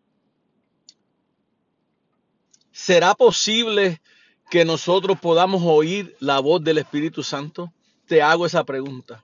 ¿Será 2.73 3.15
posible 3.15 4.01
que 4.49 4.65
nosotros 4.65 5.17
podamos 5.17 5.61
oír 5.63 6.13
la 6.19 6.41
voz 6.41 6.61
del 6.61 6.79
Espíritu 6.79 7.23
Santo? 7.23 7.71
Te 8.07 8.21
hago 8.21 8.45
esa 8.45 8.63
pregunta. 8.63 9.23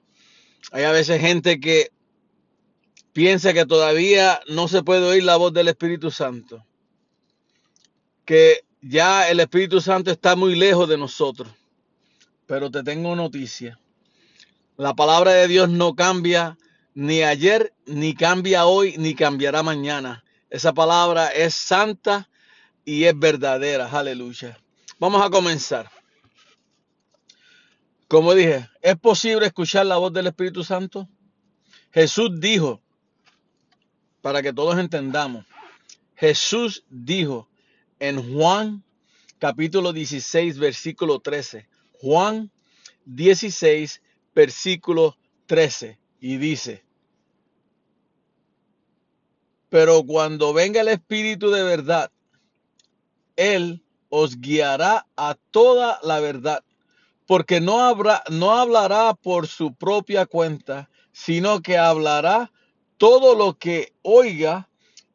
Hay 0.71 0.83
a 0.83 0.91
veces 0.91 1.21
gente 1.21 1.59
que 1.59 1.91
piensa 3.13 3.53
que 3.53 3.65
todavía 3.65 4.39
no 4.47 4.67
se 4.67 4.83
puede 4.83 5.05
oír 5.05 5.23
la 5.23 5.35
voz 5.35 5.53
del 5.53 5.67
Espíritu 5.67 6.11
Santo, 6.11 6.65
que 8.25 8.63
ya 8.81 9.29
el 9.29 9.39
Espíritu 9.39 9.81
Santo 9.81 10.11
está 10.11 10.35
muy 10.35 10.55
lejos 10.55 10.87
de 10.87 10.97
nosotros. 10.97 11.51
Pero 12.47 12.71
te 12.71 12.83
tengo 12.83 13.15
noticia. 13.15 13.79
La 14.77 14.93
palabra 14.95 15.31
de 15.33 15.47
Dios 15.47 15.69
no 15.69 15.95
cambia 15.95 16.57
ni 16.93 17.21
ayer, 17.21 17.73
ni 17.85 18.13
cambia 18.13 18.65
hoy, 18.65 18.95
ni 18.97 19.15
cambiará 19.15 19.63
mañana. 19.63 20.23
Esa 20.49 20.73
palabra 20.73 21.27
es 21.27 21.53
santa 21.53 22.29
y 22.83 23.05
es 23.05 23.17
verdadera. 23.17 23.89
Aleluya. 23.89 24.57
Vamos 24.99 25.21
a 25.25 25.29
comenzar. 25.29 25.89
Como 28.11 28.33
dije, 28.33 28.69
¿es 28.81 28.97
posible 28.97 29.45
escuchar 29.45 29.85
la 29.85 29.95
voz 29.95 30.11
del 30.11 30.27
Espíritu 30.27 30.65
Santo? 30.65 31.07
Jesús 31.93 32.41
dijo, 32.41 32.81
para 34.21 34.41
que 34.41 34.51
todos 34.51 34.77
entendamos, 34.77 35.45
Jesús 36.17 36.83
dijo 36.89 37.47
en 37.99 38.33
Juan 38.33 38.83
capítulo 39.39 39.93
16, 39.93 40.59
versículo 40.59 41.21
13. 41.21 41.69
Juan 42.01 42.51
16, 43.05 44.01
versículo 44.35 45.15
13. 45.45 45.97
Y 46.19 46.35
dice, 46.35 46.83
pero 49.69 50.03
cuando 50.03 50.51
venga 50.51 50.81
el 50.81 50.89
Espíritu 50.89 51.49
de 51.49 51.63
verdad, 51.63 52.11
Él 53.37 53.81
os 54.09 54.41
guiará 54.41 55.07
a 55.15 55.37
toda 55.51 55.97
la 56.03 56.19
verdad, 56.19 56.61
porque 57.31 57.61
no, 57.61 57.79
habrá, 57.79 58.25
no 58.29 58.51
hablará 58.51 59.13
por 59.13 59.47
su 59.47 59.73
propia 59.73 60.25
cuenta, 60.25 60.89
sino 61.13 61.61
que 61.61 61.77
hablará 61.77 62.51
todo 62.97 63.35
lo 63.35 63.57
que 63.57 63.93
oiga 64.01 64.67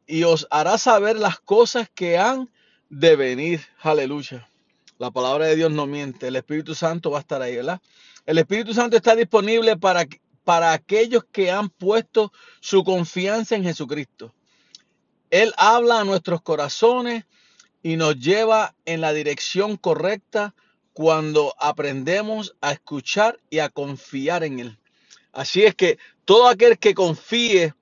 y 0.07 0.23
os 0.23 0.47
hará 0.49 0.79
saber 0.79 1.17
las 1.17 1.39
cosas 1.39 1.91
que 1.93 2.17
han 2.17 2.49
de 2.89 3.15
venir. 3.15 3.61
Aleluya. 3.81 4.49
La 4.97 5.11
palabra 5.11 5.45
de 5.45 5.57
Dios 5.57 5.71
no 5.71 5.85
miente. 5.85 6.29
El 6.29 6.37
Espíritu 6.37 6.73
Santo 6.73 7.11
va 7.11 7.19
a 7.19 7.21
estar 7.21 7.39
ahí, 7.39 7.57
¿verdad? 7.57 7.79
El 8.25 8.39
Espíritu 8.39 8.73
Santo 8.73 8.97
está 8.97 9.15
disponible 9.15 9.77
para, 9.77 10.03
para 10.43 10.73
aquellos 10.73 11.23
que 11.31 11.51
han 11.51 11.69
puesto 11.69 12.33
su 12.59 12.83
confianza 12.83 13.55
en 13.55 13.63
Jesucristo. 13.63 14.33
Él 15.29 15.53
habla 15.55 15.99
a 15.99 16.03
nuestros 16.03 16.41
corazones 16.41 17.25
y 17.83 17.95
nos 17.95 18.17
lleva 18.17 18.73
en 18.85 19.01
la 19.01 19.13
dirección 19.13 19.77
correcta 19.77 20.55
cuando 20.97 21.53
aprendemos 21.59 22.55
a 22.59 22.71
escuchar 22.71 23.39
y 23.51 23.59
a 23.59 23.69
confiar 23.69 24.43
en 24.43 24.59
Él. 24.59 24.79
Así 25.31 25.63
es 25.63 25.75
que 25.75 25.99
todo 26.25 26.47
aquel 26.47 26.79
que 26.79 26.95
confíe 26.95 27.75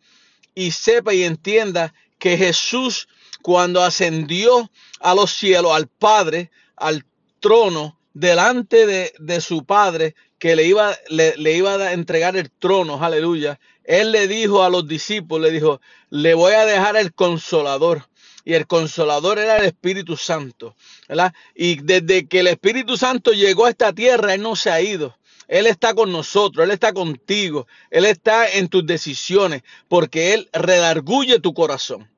y 0.54 0.72
sepa 0.72 1.14
y 1.14 1.24
entienda 1.24 1.94
que 2.20 2.36
Jesús 2.36 3.08
cuando 3.42 3.82
ascendió 3.82 4.70
a 5.00 5.16
los 5.16 5.32
cielos 5.32 5.72
al 5.72 5.88
Padre, 5.88 6.52
al 6.76 7.06
trono, 7.40 7.98
delante 8.14 8.86
de, 8.86 9.14
de 9.18 9.40
su 9.40 9.64
Padre, 9.64 10.14
que 10.38 10.58
le 10.58 10.66
iba, 10.66 10.94
le, 11.08 11.38
le 11.38 11.54
iba 11.54 11.76
a 11.76 11.94
entregar 11.94 12.36
el 12.36 12.52
trono, 12.52 13.02
aleluya, 13.02 13.62
él 13.86 14.12
le 14.12 14.28
dijo 14.28 14.62
a 14.62 14.70
los 14.70 14.90
discípulos, 14.90 15.50
le 15.50 15.54
dijo, 15.54 15.80
le 16.10 16.34
voy 16.34 16.52
a 16.52 16.66
dejar 16.66 16.98
el 16.98 17.14
consolador. 17.14 18.10
Y 18.46 18.54
el 18.54 18.68
consolador 18.68 19.40
era 19.40 19.58
el 19.58 19.66
Espíritu 19.66 20.16
Santo, 20.16 20.76
¿verdad? 21.10 21.34
Y 21.56 21.82
desde 21.82 22.28
que 22.28 22.42
el 22.42 22.48
Espíritu 22.48 22.96
Santo 22.96 23.32
llegó 23.32 23.66
a 23.66 23.72
esta 23.72 23.92
tierra, 23.92 24.36
Él 24.36 24.44
no 24.44 24.56
se 24.56 24.70
ha 24.70 24.80
ido. 24.80 25.18
Él 25.48 25.66
está 25.68 25.94
con 25.94 26.12
nosotros, 26.12 26.64
Él 26.64 26.72
está 26.72 26.94
contigo, 26.94 27.68
Él 27.90 28.06
está 28.06 28.48
en 28.50 28.68
tus 28.68 28.86
decisiones, 28.86 29.64
porque 29.88 30.34
Él 30.34 30.50
redarguye 30.54 31.40
tu 31.40 31.54
corazón. 31.54 32.10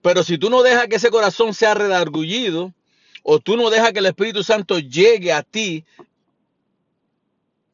Pero 0.00 0.22
si 0.22 0.38
tú 0.38 0.48
no 0.48 0.62
dejas 0.62 0.86
que 0.86 0.96
ese 0.96 1.10
corazón 1.10 1.52
sea 1.54 1.74
redargullido, 1.74 2.72
o 3.22 3.40
tú 3.40 3.56
no 3.56 3.68
dejas 3.68 3.92
que 3.92 3.98
el 3.98 4.06
Espíritu 4.06 4.42
Santo 4.42 4.78
llegue 4.78 5.32
a 5.32 5.42
ti, 5.42 5.84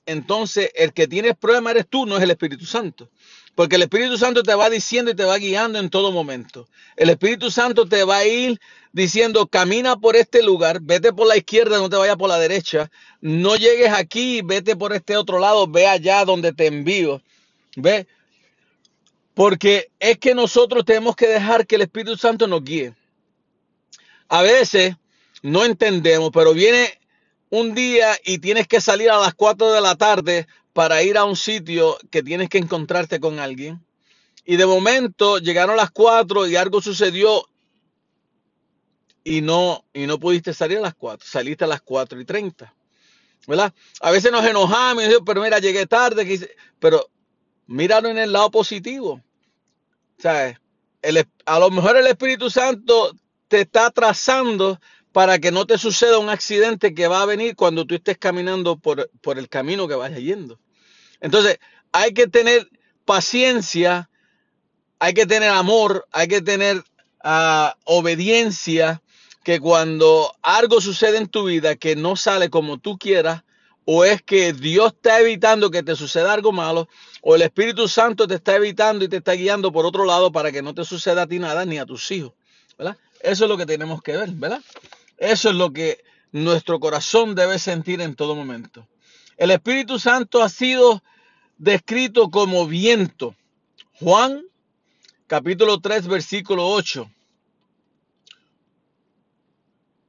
entonces 0.07 0.71
el 0.75 0.93
que 0.93 1.07
tienes 1.07 1.37
problema 1.37 1.71
eres 1.71 1.87
tú, 1.89 2.07
no 2.07 2.17
es 2.17 2.23
el 2.23 2.31
Espíritu 2.31 2.65
Santo. 2.65 3.11
Porque 3.55 3.77
el 3.77 3.83
Espíritu 3.83 4.19
Santo 4.19 4.43
te 4.43 4.55
va 4.55 4.69
diciendo 4.69 5.11
y 5.11 5.15
te 5.15 5.25
va 5.25 5.39
guiando 5.39 5.79
en 5.79 5.89
todo 5.89 6.11
momento. 6.11 6.67
El 6.97 7.11
Espíritu 7.11 7.51
Santo 7.51 7.87
te 7.87 8.03
va 8.05 8.19
a 8.19 8.27
ir 8.27 8.61
diciendo, 8.93 9.47
camina 9.47 9.97
por 9.97 10.17
este 10.17 10.43
lugar, 10.43 10.81
vete 10.81 11.13
por 11.13 11.27
la 11.27 11.37
izquierda, 11.37 11.79
no 11.79 11.89
te 11.89 11.97
vayas 11.97 12.17
por 12.17 12.29
la 12.29 12.39
derecha. 12.39 12.91
No 13.21 13.57
llegues 13.57 13.93
aquí, 13.93 14.43
vete 14.43 14.77
por 14.77 14.93
este 14.93 15.17
otro 15.17 15.39
lado, 15.39 15.69
ve 15.69 15.87
allá 15.87 16.25
donde 16.25 16.53
te 16.53 16.67
envío. 16.67 17.23
Ve. 17.77 18.07
Porque 19.35 19.91
es 19.99 20.19
que 20.19 20.35
nosotros 20.35 20.85
tenemos 20.85 21.15
que 21.15 21.29
dejar 21.29 21.67
que 21.67 21.77
el 21.77 21.83
Espíritu 21.83 22.17
Santo 22.17 22.47
nos 22.47 22.63
guíe. 22.63 22.95
A 24.29 24.43
veces 24.43 24.97
no 25.43 25.65
entendemos, 25.65 26.31
pero 26.33 26.55
viene 26.55 26.99
un 27.51 27.75
día 27.75 28.17
y 28.25 28.39
tienes 28.39 28.67
que 28.67 28.81
salir 28.81 29.11
a 29.11 29.19
las 29.19 29.35
4 29.35 29.73
de 29.73 29.81
la 29.81 29.95
tarde 29.95 30.47
para 30.75 31.03
ir 31.03 31.17
a 31.17 31.25
un 31.25 31.37
sitio 31.37 31.97
que 32.11 32.23
tienes 32.23 32.51
que 32.51 32.59
encontrarte 32.59 33.21
con 33.21 33.39
alguien. 33.39 33.83
Y 34.45 34.57
de 34.57 34.67
momento 34.67 35.39
llegaron 35.39 35.77
las 35.77 35.91
4 35.91 36.49
y 36.49 36.57
algo 36.57 36.83
sucedió 36.83 37.49
y 39.23 39.41
no, 39.41 39.87
y 39.95 40.07
no 40.07 40.19
pudiste 40.19 40.53
salir 40.53 40.79
a 40.79 40.83
las 40.83 40.95
4, 40.95 41.27
saliste 41.27 41.65
a 41.65 41.69
las 41.69 41.81
4 41.81 42.21
y 42.21 42.25
30. 42.27 42.75
¿Verdad? 43.47 43.73
A 44.01 44.11
veces 44.11 44.33
nos 44.33 44.45
enojamos 44.45 45.05
y 45.05 45.09
pero 45.25 45.43
mira, 45.43 45.61
llegué 45.61 45.87
tarde, 45.87 46.57
pero 46.79 47.09
míralo 47.67 48.09
en 48.09 48.19
el 48.19 48.33
lado 48.33 48.51
positivo. 48.51 49.23
¿Sabes? 50.19 50.59
A 51.47 51.59
lo 51.59 51.71
mejor 51.71 51.97
el 51.97 52.07
Espíritu 52.07 52.51
Santo 52.51 53.15
te 53.49 53.61
está 53.61 53.91
trazando 53.91 54.81
para 55.13 55.39
que 55.39 55.53
no 55.53 55.67
te 55.67 55.79
suceda 55.79 56.19
un 56.19 56.31
accidente 56.31 56.95
que 56.95 57.07
va 57.07 57.23
a 57.23 57.27
venir 57.27 57.55
cuando 57.55 57.87
tú 57.87 57.95
estés 57.95 58.19
caminando 58.19 58.77
por, 58.77 59.11
por 59.21 59.39
el 59.39 59.49
camino 59.49 59.87
que 59.87 59.95
vayas 59.95 60.19
yendo. 60.19 60.59
Entonces, 61.25 61.59
hay 61.91 62.13
que 62.13 62.27
tener 62.27 62.69
paciencia, 63.07 64.11
hay 64.99 65.15
que 65.15 65.25
tener 65.25 65.49
amor, 65.49 66.07
hay 66.13 66.29
que 66.29 66.43
tener 66.43 66.85
uh, 67.25 67.71
obediencia, 67.85 69.01
que 69.43 69.59
cuando 69.59 70.37
algo 70.43 70.83
sucede 70.83 71.17
en 71.17 71.29
tu 71.29 71.45
vida 71.45 71.77
que 71.77 71.97
no 71.97 72.15
sale 72.15 72.51
como 72.51 72.77
tú 72.77 72.99
quieras, 72.99 73.43
o 73.87 74.05
es 74.05 74.21
que 74.21 74.53
Dios 74.53 74.93
está 74.93 75.19
evitando 75.19 75.71
que 75.71 75.83
te 75.83 75.97
suceda 75.97 76.35
algo 76.35 76.53
malo, 76.53 76.91
o 77.23 77.37
el 77.37 77.41
Espíritu 77.41 77.89
Santo 77.89 78.29
te 78.29 78.35
está 78.35 78.57
evitando 78.57 79.03
y 79.03 79.09
te 79.09 79.17
está 79.17 79.33
guiando 79.33 79.73
por 79.73 79.87
otro 79.87 80.05
lado 80.05 80.31
para 80.31 80.53
que 80.53 80.61
no 80.61 80.75
te 80.75 80.85
suceda 80.85 81.23
a 81.23 81.27
ti 81.27 81.39
nada 81.39 81.65
ni 81.65 81.79
a 81.79 81.87
tus 81.87 82.11
hijos. 82.11 82.35
¿verdad? 82.77 82.99
Eso 83.21 83.45
es 83.45 83.49
lo 83.49 83.57
que 83.57 83.65
tenemos 83.65 84.03
que 84.03 84.15
ver, 84.15 84.29
¿verdad? 84.33 84.61
Eso 85.17 85.49
es 85.49 85.55
lo 85.55 85.73
que 85.73 86.05
nuestro 86.33 86.79
corazón 86.81 87.35
debe 87.35 87.59
sentir 87.59 88.03
en 88.03 88.15
todo 88.15 88.35
momento. 88.35 88.87
El 89.39 89.53
Espíritu 89.53 89.99
Santo 89.99 90.43
ha 90.43 90.51
sido 90.51 91.03
descrito 91.59 92.31
como 92.31 92.67
viento. 92.67 93.35
Juan 94.01 94.43
capítulo 95.27 95.81
3 95.81 96.07
versículo 96.09 96.69
8. 96.69 97.11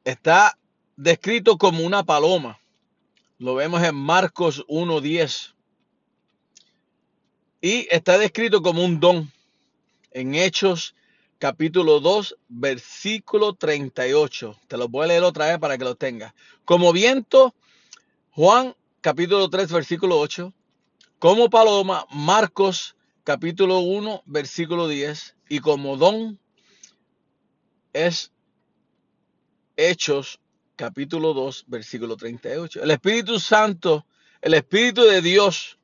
Está 0.04 0.58
descrito 0.96 1.58
como 1.58 1.84
una 1.84 2.04
paloma. 2.04 2.60
Lo 3.38 3.56
vemos 3.56 3.84
en 3.84 3.96
Marcos 3.96 4.66
1.10. 4.68 5.54
Y 7.62 7.88
está 7.90 8.18
descrito 8.18 8.62
como 8.62 8.84
un 8.84 9.00
don 9.00 9.32
en 10.12 10.36
Hechos 10.36 10.96
capítulo 11.40 12.00
2, 12.00 12.38
versículo 12.48 13.54
38. 13.54 14.60
Te 14.68 14.78
lo 14.78 14.88
voy 14.88 15.06
a 15.06 15.08
leer 15.08 15.24
otra 15.24 15.48
vez 15.48 15.60
para 15.60 15.78
que 15.78 15.84
lo 15.84 15.96
tengas. 15.96 16.34
Como 16.64 16.94
viento, 16.94 17.54
Juan 18.32 18.76
capítulo 19.02 19.50
3, 19.50 19.72
versículo 19.72 20.20
8. 20.20 20.54
Como 21.20 21.50
paloma, 21.50 22.06
Marcos 22.12 22.96
capítulo 23.24 23.80
1, 23.80 24.24
versículo 24.26 24.88
10. 24.88 25.36
Y 25.50 25.60
como 25.60 25.98
don 25.98 26.40
es 27.94 28.32
Hechos 29.78 30.40
capítulo 30.76 31.34
2, 31.34 31.66
versículo 31.68 32.18
38. 32.18 32.84
El 32.84 32.92
Espíritu 32.92 33.40
Santo, 33.40 34.06
el 34.42 34.54
Espíritu 34.54 35.04
de 35.04 35.22
Dios 35.22 35.80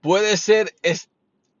puede 0.00 0.38
ser 0.38 0.74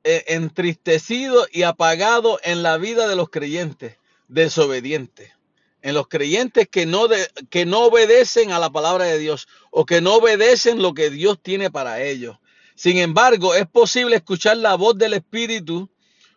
entristecido 0.02 1.46
y 1.52 1.64
apagado 1.64 2.40
en 2.42 2.62
la 2.62 2.78
vida 2.78 3.08
de 3.08 3.16
los 3.16 3.28
creyentes 3.28 3.98
desobedientes. 4.28 5.37
En 5.80 5.94
los 5.94 6.08
creyentes 6.08 6.68
que 6.68 6.86
no, 6.86 7.06
que 7.50 7.64
no 7.64 7.84
obedecen 7.84 8.52
a 8.52 8.58
la 8.58 8.70
palabra 8.70 9.04
de 9.04 9.18
Dios 9.18 9.46
o 9.70 9.86
que 9.86 10.00
no 10.00 10.16
obedecen 10.16 10.82
lo 10.82 10.92
que 10.92 11.10
Dios 11.10 11.38
tiene 11.40 11.70
para 11.70 12.02
ellos. 12.02 12.36
Sin 12.74 12.98
embargo, 12.98 13.54
es 13.54 13.66
posible 13.66 14.16
escuchar 14.16 14.56
la 14.56 14.74
voz 14.74 14.96
del 14.98 15.14
Espíritu 15.14 15.90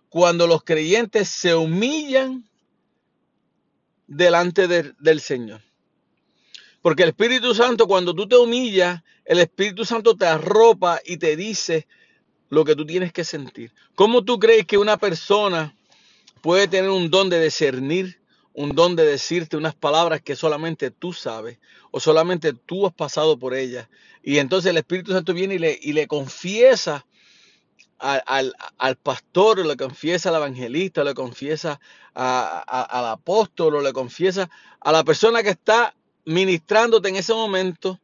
cuando 0.10 0.48
los 0.48 0.64
creyentes 0.64 1.30
se 1.30 1.56
humillan 1.56 2.48
delante 4.08 4.68
de, 4.68 4.94
del 5.00 5.22
Señor. 5.22 5.62
Porque 6.82 7.04
el 7.04 7.10
Espíritu 7.10 7.54
Santo, 7.54 7.88
cuando 7.88 8.14
tú 8.14 8.28
te 8.28 8.36
humillas, 8.36 9.02
el 9.26 9.39
Espíritu 9.39 9.86
Santo 9.86 10.16
te 10.16 10.26
arropa 10.26 11.00
y 11.06 11.18
te 11.18 11.36
dice 11.36 11.88
lo 12.50 12.66
que 12.66 12.76
tú 12.76 12.86
tienes 12.86 13.14
que 13.14 13.24
sentir. 13.24 13.74
¿Cómo 13.96 14.24
tú 14.24 14.39
crees 14.39 14.66
que 14.66 14.78
una 14.78 14.98
persona 14.98 15.76
puede 16.42 16.68
tener 16.68 16.89
un 16.89 17.10
don 17.10 17.30
de 17.30 17.44
discernir, 17.44 18.20
un 18.54 18.76
don 18.76 18.95
de 18.95 19.06
decirte 19.06 19.57
unas 19.57 19.76
palabras 19.76 20.22
que 20.22 20.36
solamente 20.36 20.91
tú 20.91 21.14
sabes 21.14 21.60
o 21.91 21.99
solamente 21.99 22.53
tú 22.53 22.86
has 22.86 22.94
pasado 22.94 23.38
por 23.38 23.53
ellas? 23.53 23.88
Y 24.23 24.38
entonces 24.38 24.72
el 24.72 24.78
Espíritu 24.78 25.11
Santo 25.11 25.34
viene 25.34 25.56
y 25.82 25.94
le, 25.94 26.07
confiesa 26.07 27.06
al, 27.98 28.23
al, 28.26 28.56
al, 28.78 28.95
pastor, 28.98 29.65
le 29.65 29.78
confiesa 29.78 30.30
al 30.30 30.36
evangelista, 30.36 31.03
le 31.03 31.14
confiesa 31.14 31.80
al 32.14 33.06
apóstol, 33.07 33.76
o 33.76 33.82
le 33.82 33.94
confiesa 33.94 34.49
a 34.80 34.91
la 34.91 35.03
persona 35.03 35.44
que 35.44 35.49
está 35.49 35.95
ministrándote 36.26 37.10
en 37.10 37.15
ese 37.15 37.34
momento 37.34 37.99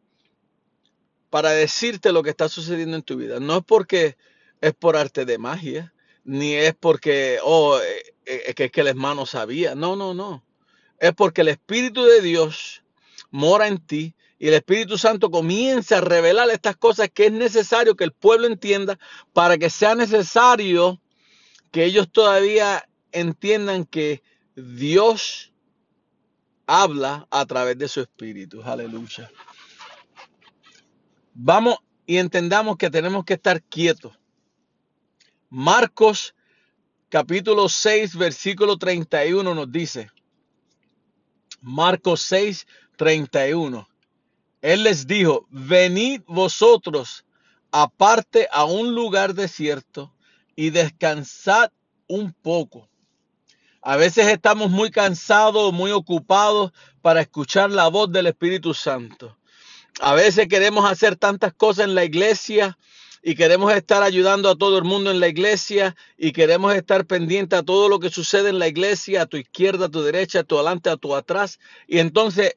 para 1.29 1.51
decirte 1.51 2.11
lo 2.11 2.23
que 2.23 2.29
está 2.29 2.49
sucediendo 2.49 2.95
en 2.95 3.03
tu 3.03 3.17
vida. 3.17 3.39
No 3.39 3.57
es 3.57 3.63
porque 3.63 4.17
es 4.61 4.73
por 4.73 4.95
arte 4.95 5.25
de 5.25 5.37
magia, 5.37 5.93
ni 6.27 6.55
es 6.55 6.75
porque, 6.75 7.39
oh, 7.41 7.79
eh, 7.79 8.15
eh, 8.25 8.53
que 8.53 8.65
es 8.65 8.71
que 8.71 8.81
el 8.81 8.87
hermano 8.87 9.25
sabía. 9.25 9.75
No, 9.75 9.95
no, 9.95 10.13
no. 10.13 10.43
Es 10.99 11.13
porque 11.13 11.39
el 11.41 11.47
Espíritu 11.47 12.03
de 12.03 12.21
Dios 12.21 12.83
mora 13.31 13.67
en 13.67 13.77
ti 13.77 14.13
y 14.37 14.49
el 14.49 14.53
Espíritu 14.53 14.97
Santo 14.97 15.31
comienza 15.31 15.97
a 15.97 16.01
revelar 16.01 16.49
estas 16.49 16.75
cosas 16.75 17.09
que 17.13 17.27
es 17.27 17.31
necesario 17.31 17.95
que 17.95 18.03
el 18.03 18.11
pueblo 18.11 18.45
entienda 18.45 18.99
para 19.31 19.57
que 19.57 19.69
sea 19.69 19.95
necesario 19.95 21.01
que 21.71 21.85
ellos 21.85 22.11
todavía 22.11 22.89
entiendan 23.13 23.85
que 23.85 24.21
Dios 24.53 25.53
habla 26.65 27.25
a 27.31 27.45
través 27.45 27.77
de 27.77 27.87
su 27.87 28.01
Espíritu. 28.01 28.61
Aleluya. 28.63 29.31
Vamos 31.33 31.77
y 32.05 32.17
entendamos 32.17 32.75
que 32.75 32.89
tenemos 32.89 33.23
que 33.23 33.35
estar 33.35 33.63
quietos. 33.63 34.11
Marcos 35.49 36.35
capítulo 37.09 37.69
6, 37.69 38.17
versículo 38.17 38.77
31 38.77 39.55
nos 39.55 39.71
dice, 39.71 40.09
Marcos 41.61 42.21
6, 42.23 42.67
31. 42.97 43.87
Él 44.61 44.83
les 44.83 45.07
dijo, 45.07 45.47
venid 45.49 46.21
vosotros 46.27 47.25
aparte 47.71 48.49
a 48.51 48.65
un 48.65 48.93
lugar 48.93 49.33
desierto 49.33 50.13
y 50.55 50.71
descansad 50.71 51.71
un 52.07 52.33
poco. 52.33 52.89
A 53.81 53.95
veces 53.95 54.27
estamos 54.27 54.69
muy 54.69 54.91
cansados, 54.91 55.71
muy 55.71 55.91
ocupados 55.91 56.73
para 57.01 57.21
escuchar 57.21 57.71
la 57.71 57.87
voz 57.87 58.11
del 58.11 58.27
Espíritu 58.27 58.73
Santo. 58.73 59.37
A 60.01 60.13
veces 60.13 60.47
queremos 60.49 60.89
hacer 60.89 61.15
tantas 61.15 61.53
cosas 61.53 61.85
en 61.85 61.95
la 61.95 62.03
iglesia 62.03 62.77
y 63.21 63.35
queremos 63.35 63.73
estar 63.73 64.03
ayudando 64.03 64.49
a 64.49 64.55
todo 64.55 64.77
el 64.77 64.83
mundo 64.83 65.11
en 65.11 65.19
la 65.19 65.27
iglesia 65.27 65.95
y 66.17 66.31
queremos 66.31 66.75
estar 66.75 67.05
pendiente 67.05 67.55
a 67.55 67.63
todo 67.63 67.89
lo 67.89 67.99
que 67.99 68.09
sucede 68.09 68.49
en 68.49 68.59
la 68.59 68.67
iglesia, 68.67 69.23
a 69.23 69.25
tu 69.25 69.37
izquierda, 69.37 69.85
a 69.85 69.89
tu 69.89 70.01
derecha, 70.01 70.39
a 70.39 70.43
tu 70.43 70.55
adelante, 70.55 70.89
a 70.89 70.97
tu 70.97 71.15
atrás. 71.15 71.59
Y 71.87 71.99
entonces 71.99 72.55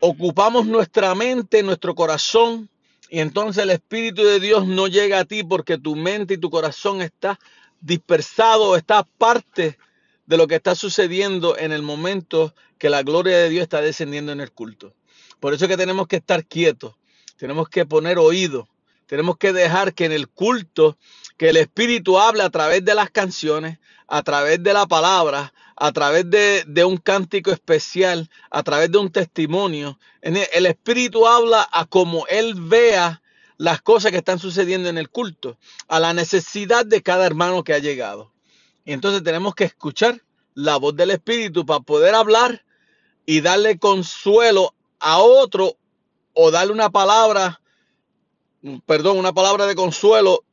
ocupamos 0.00 0.66
nuestra 0.66 1.14
mente, 1.14 1.62
nuestro 1.62 1.94
corazón 1.94 2.68
y 3.08 3.20
entonces 3.20 3.62
el 3.62 3.70
Espíritu 3.70 4.24
de 4.24 4.40
Dios 4.40 4.66
no 4.66 4.88
llega 4.88 5.20
a 5.20 5.24
ti 5.24 5.44
porque 5.44 5.78
tu 5.78 5.94
mente 5.94 6.34
y 6.34 6.38
tu 6.38 6.50
corazón 6.50 7.02
está 7.02 7.38
dispersado, 7.80 8.76
está 8.76 9.04
parte 9.04 9.78
de 10.26 10.36
lo 10.36 10.48
que 10.48 10.56
está 10.56 10.74
sucediendo 10.74 11.56
en 11.56 11.70
el 11.72 11.82
momento 11.82 12.54
que 12.78 12.90
la 12.90 13.02
gloria 13.02 13.38
de 13.38 13.48
Dios 13.48 13.62
está 13.62 13.80
descendiendo 13.80 14.32
en 14.32 14.40
el 14.40 14.50
culto. 14.50 14.92
Por 15.38 15.54
eso 15.54 15.64
es 15.64 15.70
que 15.70 15.76
tenemos 15.76 16.08
que 16.08 16.16
estar 16.16 16.44
quietos, 16.44 16.94
tenemos 17.36 17.68
que 17.68 17.86
poner 17.86 18.18
oído, 18.18 18.68
tenemos 19.06 19.36
que 19.36 19.52
dejar 19.52 19.94
que 19.94 20.04
en 20.04 20.12
el 20.12 20.28
culto, 20.28 20.96
que 21.36 21.50
el 21.50 21.56
Espíritu 21.56 22.18
hable 22.18 22.42
a 22.42 22.50
través 22.50 22.84
de 22.84 22.94
las 22.94 23.10
canciones, 23.10 23.78
a 24.08 24.22
través 24.22 24.62
de 24.62 24.72
la 24.72 24.86
palabra, 24.86 25.52
a 25.76 25.92
través 25.92 26.28
de, 26.30 26.84
un 26.84 26.96
cántico 26.96 27.50
especial, 27.50 28.30
a 28.50 28.62
través 28.62 28.90
de 28.90 28.98
un 28.98 29.10
testimonio. 29.10 29.98
El 30.22 30.66
Espíritu 30.66 31.26
habla 31.26 31.68
a 31.70 31.84
como 31.84 32.26
Él 32.28 32.54
vea 32.54 33.22
las 33.58 33.80
cosas 33.80 34.10
que 34.10 34.18
están 34.18 34.38
sucediendo 34.38 34.88
en 34.88 34.98
el 34.98 35.08
culto, 35.08 35.58
a 35.88 36.00
la 36.00 36.12
necesidad 36.12 36.84
de 36.84 37.02
cada 37.02 37.26
hermano 37.26 37.64
que 37.64 37.74
ha 37.74 37.78
llegado. 37.78 38.32
Y 38.84 38.92
entonces 38.92 39.22
tenemos 39.22 39.54
que 39.54 39.64
escuchar 39.64 40.22
la 40.54 40.76
voz 40.76 40.96
del 40.96 41.10
Espíritu 41.10 41.66
para 41.66 41.80
poder 41.80 42.14
hablar 42.14 42.64
y 43.26 43.40
darle 43.40 43.78
consuelo 43.78 44.74
a 44.98 45.18
otro 45.18 45.76
o 46.32 46.50
darle 46.50 46.72
una 46.72 46.90
palabra, 46.90 47.60
perdón, 48.86 49.18
una 49.18 49.32
palabra 49.32 49.66
de 49.66 49.74
consuelo, 49.74 50.44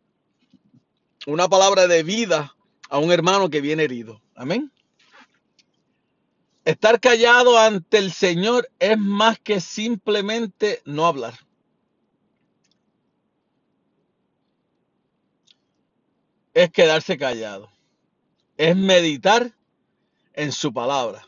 una 1.26 1.48
palabra 1.48 1.88
de 1.88 2.04
vida 2.04 2.56
a 2.90 2.98
un 3.00 3.12
hermano 3.12 3.50
que 3.50 3.62
viene 3.62 3.84
herido. 3.84 4.22
Amén. 4.36 4.72
Estar 6.66 7.00
callado 7.00 7.58
ante 7.58 7.98
el 7.98 8.12
Señor 8.12 8.70
es 8.80 8.98
más 8.98 9.40
que 9.40 9.60
simplemente 9.60 10.82
no 10.86 11.06
hablar. 11.06 11.34
Es 16.54 16.72
quedarse 16.72 17.18
callado. 17.18 17.70
Es 18.58 18.78
meditar 18.78 19.52
en 20.34 20.52
su 20.52 20.72
palabra. 20.72 21.28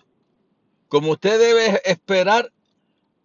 Como 0.88 1.12
usted 1.12 1.40
debe 1.40 1.82
esperar 1.84 2.54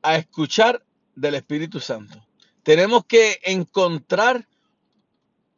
a 0.03 0.17
escuchar 0.17 0.83
del 1.15 1.35
Espíritu 1.35 1.79
Santo. 1.79 2.27
Tenemos 2.63 3.05
que 3.07 3.39
encontrar 3.43 4.47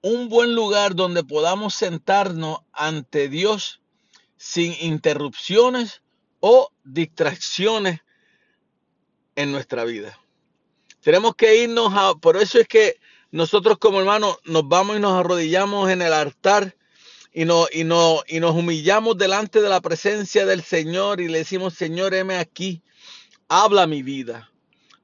un 0.02 0.28
buen 0.28 0.54
lugar 0.54 0.94
donde 0.94 1.24
podamos 1.24 1.74
sentarnos 1.74 2.58
ante 2.72 3.28
Dios 3.28 3.80
sin 4.36 4.74
interrupciones 4.80 6.02
o 6.40 6.70
distracciones 6.84 8.00
en 9.36 9.52
nuestra 9.52 9.84
vida. 9.84 10.18
Tenemos 11.00 11.34
que 11.34 11.56
irnos 11.56 11.92
a, 11.94 12.14
por 12.14 12.36
eso 12.36 12.58
es 12.58 12.68
que 12.68 12.96
nosotros 13.30 13.78
como 13.78 14.00
hermanos 14.00 14.38
nos 14.44 14.68
vamos 14.68 14.96
y 14.96 15.00
nos 15.00 15.14
arrodillamos 15.14 15.90
en 15.90 16.02
el 16.02 16.12
altar 16.12 16.76
y, 17.32 17.44
no, 17.44 17.66
y, 17.72 17.84
no, 17.84 18.22
y 18.28 18.40
nos 18.40 18.54
humillamos 18.54 19.16
delante 19.16 19.62
de 19.62 19.68
la 19.68 19.80
presencia 19.80 20.44
del 20.44 20.62
Señor 20.62 21.20
y 21.20 21.28
le 21.28 21.38
decimos, 21.38 21.74
Señor, 21.74 22.14
heme 22.14 22.36
aquí, 22.36 22.82
habla 23.48 23.86
mi 23.86 24.02
vida. 24.02 24.51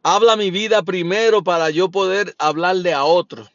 Habla 0.03 0.37
mi 0.37 0.51
vida 0.51 0.83
primero 0.83 1.43
para 1.43 1.71
yo 1.71 1.91
poder 1.91 2.35
hablarle 2.39 2.95
a 2.95 3.05
otros, 3.05 3.51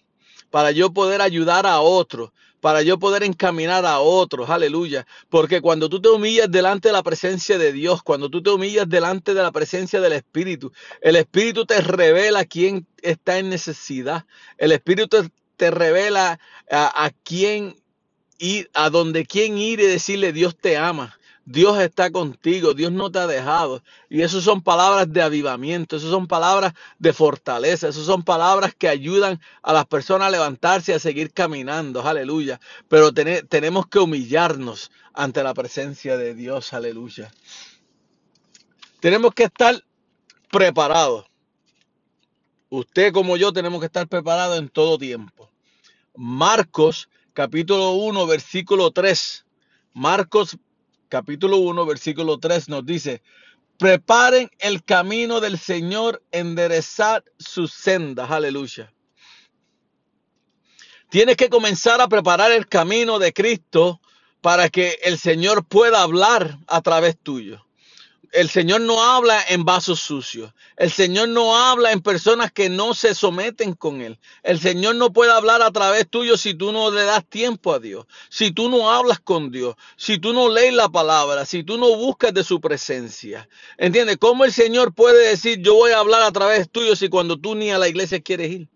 para 0.49 0.71
yo 0.71 0.91
poder 0.91 1.21
ayudar 1.21 1.65
a 1.65 1.79
otros, 1.79 2.31
para 2.59 2.81
yo 2.81 2.99
poder 2.99 3.23
encaminar 3.23 3.85
a 3.85 3.99
otros, 3.99 4.49
aleluya. 4.49 5.05
Porque 5.29 5.61
cuando 5.61 5.89
tú 5.89 6.01
te 6.01 6.09
humillas 6.09 6.51
delante 6.51 6.89
de 6.89 6.93
la 6.93 7.03
presencia 7.03 7.57
de 7.57 7.71
Dios, 7.71 8.03
cuando 8.03 8.29
tú 8.29 8.43
te 8.43 8.49
humillas 8.49 8.87
delante 8.87 9.33
de 9.33 9.41
la 9.41 9.51
presencia 9.51 10.01
del 10.01 10.13
Espíritu, 10.13 10.71
el 11.01 11.15
Espíritu 11.15 11.65
te 11.65 11.81
revela 11.81 12.45
quién 12.45 12.87
está 13.01 13.37
en 13.37 13.49
necesidad. 13.49 14.25
El 14.57 14.73
Espíritu 14.73 15.29
te, 15.57 15.71
revela 15.71 16.39
a, 16.69 17.05
a 17.05 17.11
quién 17.23 17.75
ir, 18.37 18.69
a 18.73 18.89
donde 18.89 19.25
quién 19.25 19.57
ir 19.57 19.79
y 19.79 19.85
decirle 19.85 20.33
Dios 20.33 20.57
te 20.57 20.77
ama. 20.77 21.17
Dios 21.45 21.79
está 21.81 22.11
contigo, 22.11 22.73
Dios 22.73 22.91
no 22.91 23.11
te 23.11 23.19
ha 23.19 23.27
dejado. 23.27 23.83
Y 24.09 24.21
eso 24.21 24.41
son 24.41 24.61
palabras 24.61 25.11
de 25.11 25.21
avivamiento, 25.21 25.97
eso 25.97 26.09
son 26.09 26.27
palabras 26.27 26.73
de 26.99 27.13
fortaleza, 27.13 27.89
eso 27.89 28.03
son 28.05 28.23
palabras 28.23 28.75
que 28.75 28.89
ayudan 28.89 29.41
a 29.63 29.73
las 29.73 29.85
personas 29.87 30.29
a 30.29 30.31
levantarse 30.31 30.93
y 30.93 30.95
a 30.95 30.99
seguir 30.99 31.33
caminando, 31.33 32.01
aleluya. 32.07 32.59
Pero 32.89 33.13
ten- 33.13 33.47
tenemos 33.47 33.87
que 33.87 33.99
humillarnos 33.99 34.91
ante 35.13 35.43
la 35.43 35.53
presencia 35.53 36.17
de 36.17 36.35
Dios, 36.35 36.73
aleluya. 36.73 37.31
Tenemos 39.01 39.33
que 39.33 39.43
estar 39.45 39.75
preparados. 40.51 41.25
Usted 42.69 43.13
como 43.13 43.37
yo 43.37 43.53
tenemos 43.53 43.79
que 43.81 43.87
estar 43.87 44.07
preparados 44.07 44.59
en 44.59 44.69
todo 44.69 44.97
tiempo. 44.97 45.49
Marcos 46.15 47.09
capítulo 47.33 47.91
1 47.93 48.27
versículo 48.27 48.91
3. 48.91 49.45
Marcos 49.93 50.57
capítulo 51.13 51.57
1 51.57 51.85
versículo 51.85 52.39
3 52.39 52.69
nos 52.69 52.83
dice, 52.87 53.21
preparen 53.77 54.49
el 54.57 54.83
camino 54.83 55.41
del 55.41 55.59
Señor, 55.59 56.23
enderezad 56.31 57.23
sus 57.37 57.71
sendas. 57.71 58.31
Aleluya. 58.31 58.91
Tienes 61.09 61.37
que 61.37 61.49
comenzar 61.49 62.01
a 62.01 62.07
preparar 62.07 62.51
el 62.51 62.67
camino 62.67 63.19
de 63.19 63.31
Cristo 63.31 64.01
para 64.41 64.69
que 64.69 64.97
el 65.03 65.19
Señor 65.19 65.67
pueda 65.67 66.01
hablar 66.01 66.57
a 66.65 66.81
través 66.81 67.15
tuyo. 67.19 67.63
El 68.33 68.49
Señor 68.49 68.81
no 68.81 69.03
habla 69.03 69.45
en 69.47 69.63
vasos 69.63 69.99
sucios. 69.99 70.51
El 70.75 70.91
Señor 70.91 71.29
no 71.29 71.55
habla 71.55 71.91
en 71.91 72.01
personas 72.01 72.51
que 72.51 72.67
no 72.67 72.95
se 72.95 73.13
someten 73.13 73.73
con 73.75 74.01
Él. 74.01 74.19
El 74.41 74.59
Señor 74.59 74.95
no 74.95 75.13
puede 75.13 75.31
hablar 75.31 75.61
a 75.61 75.69
través 75.69 76.09
tuyo 76.09 76.35
si 76.35 76.55
tú 76.55 76.71
no 76.71 76.89
le 76.89 77.03
das 77.03 77.23
tiempo 77.29 77.75
a 77.75 77.79
Dios. 77.79 78.07
Si 78.29 78.49
tú 78.49 78.69
no 78.69 78.91
hablas 78.91 79.19
con 79.19 79.51
Dios. 79.51 79.75
Si 79.97 80.17
tú 80.17 80.33
no 80.33 80.49
lees 80.49 80.73
la 80.73 80.89
palabra. 80.89 81.45
Si 81.45 81.63
tú 81.63 81.77
no 81.77 81.95
buscas 81.95 82.33
de 82.33 82.43
su 82.43 82.59
presencia. 82.59 83.47
¿Entiendes? 83.77 84.17
¿Cómo 84.17 84.45
el 84.45 84.51
Señor 84.51 84.95
puede 84.95 85.29
decir 85.29 85.59
yo 85.61 85.75
voy 85.75 85.91
a 85.91 85.99
hablar 85.99 86.23
a 86.23 86.31
través 86.31 86.71
tuyo 86.71 86.95
si 86.95 87.09
cuando 87.09 87.37
tú 87.37 87.53
ni 87.53 87.69
a 87.69 87.77
la 87.77 87.87
iglesia 87.87 88.19
quieres 88.19 88.51
ir? 88.51 88.72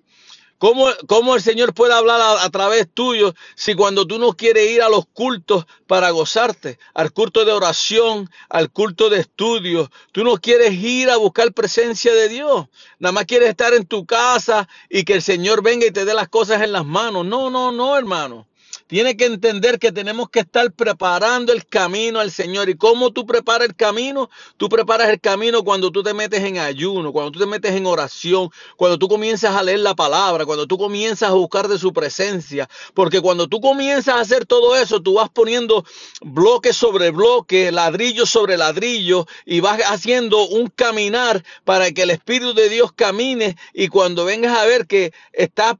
¿Cómo, 0.59 0.87
cómo 1.07 1.35
el 1.35 1.41
Señor 1.41 1.75
puede 1.75 1.93
hablar 1.93 2.19
a, 2.19 2.43
a 2.43 2.49
través 2.49 2.87
tuyo 2.91 3.35
si 3.55 3.75
cuando 3.75 4.07
tú 4.07 4.17
no 4.17 4.33
quieres 4.33 4.71
ir 4.71 4.81
a 4.81 4.89
los 4.89 5.05
cultos 5.05 5.67
para 5.85 6.09
gozarte, 6.09 6.79
al 6.95 7.13
culto 7.13 7.45
de 7.45 7.51
oración, 7.51 8.29
al 8.49 8.71
culto 8.71 9.11
de 9.11 9.19
estudio, 9.19 9.91
tú 10.11 10.23
no 10.23 10.37
quieres 10.37 10.73
ir 10.73 11.11
a 11.11 11.17
buscar 11.17 11.53
presencia 11.53 12.11
de 12.11 12.27
Dios, 12.27 12.67
nada 12.97 13.11
más 13.11 13.25
quieres 13.25 13.49
estar 13.49 13.75
en 13.75 13.85
tu 13.85 14.07
casa 14.07 14.67
y 14.89 15.03
que 15.03 15.13
el 15.13 15.21
Señor 15.21 15.61
venga 15.61 15.85
y 15.85 15.91
te 15.91 16.05
dé 16.05 16.15
las 16.15 16.27
cosas 16.27 16.63
en 16.63 16.71
las 16.71 16.85
manos? 16.85 17.23
No, 17.23 17.51
no, 17.51 17.71
no, 17.71 17.95
hermano. 17.95 18.47
Tiene 18.87 19.17
que 19.17 19.25
entender 19.25 19.79
que 19.79 19.91
tenemos 19.91 20.29
que 20.29 20.39
estar 20.39 20.71
preparando 20.71 21.51
el 21.51 21.65
camino 21.65 22.21
al 22.21 22.31
Señor. 22.31 22.69
¿Y 22.69 22.75
cómo 22.75 23.11
tú 23.11 23.25
preparas 23.25 23.67
el 23.67 23.75
camino? 23.75 24.29
Tú 24.55 24.69
preparas 24.69 25.09
el 25.09 25.19
camino 25.19 25.63
cuando 25.63 25.91
tú 25.91 26.03
te 26.03 26.13
metes 26.13 26.41
en 26.41 26.57
ayuno, 26.57 27.11
cuando 27.11 27.31
tú 27.31 27.39
te 27.39 27.45
metes 27.45 27.73
en 27.73 27.85
oración, 27.85 28.49
cuando 28.77 28.97
tú 28.97 29.09
comienzas 29.09 29.55
a 29.55 29.63
leer 29.63 29.79
la 29.79 29.93
palabra, 29.93 30.45
cuando 30.45 30.67
tú 30.67 30.77
comienzas 30.77 31.29
a 31.29 31.33
buscar 31.33 31.67
de 31.67 31.77
su 31.77 31.91
presencia. 31.91 32.69
Porque 32.93 33.19
cuando 33.19 33.47
tú 33.47 33.59
comienzas 33.59 34.15
a 34.15 34.19
hacer 34.21 34.45
todo 34.45 34.75
eso, 34.77 35.01
tú 35.01 35.15
vas 35.15 35.29
poniendo 35.29 35.83
bloque 36.21 36.71
sobre 36.71 37.11
bloque, 37.11 37.73
ladrillo 37.73 38.25
sobre 38.25 38.55
ladrillo, 38.55 39.27
y 39.45 39.59
vas 39.59 39.81
haciendo 39.81 40.47
un 40.47 40.67
caminar 40.67 41.43
para 41.65 41.91
que 41.91 42.03
el 42.03 42.11
Espíritu 42.11 42.53
de 42.53 42.69
Dios 42.69 42.93
camine. 42.93 43.57
Y 43.73 43.89
cuando 43.89 44.23
vengas 44.23 44.57
a 44.57 44.65
ver 44.65 44.87
que 44.87 45.11
estás, 45.33 45.75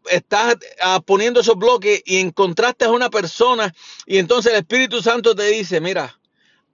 ah, 0.81 1.01
poniendo 1.05 1.39
esos 1.39 1.55
bloques 1.55 2.01
y 2.05 2.17
encontraste 2.17 2.83
a 2.83 2.96
una 2.97 3.09
persona, 3.09 3.73
y 4.05 4.17
entonces 4.17 4.53
el 4.53 4.59
Espíritu 4.59 5.01
Santo 5.01 5.35
te 5.35 5.45
dice, 5.47 5.79
mira, 5.81 6.19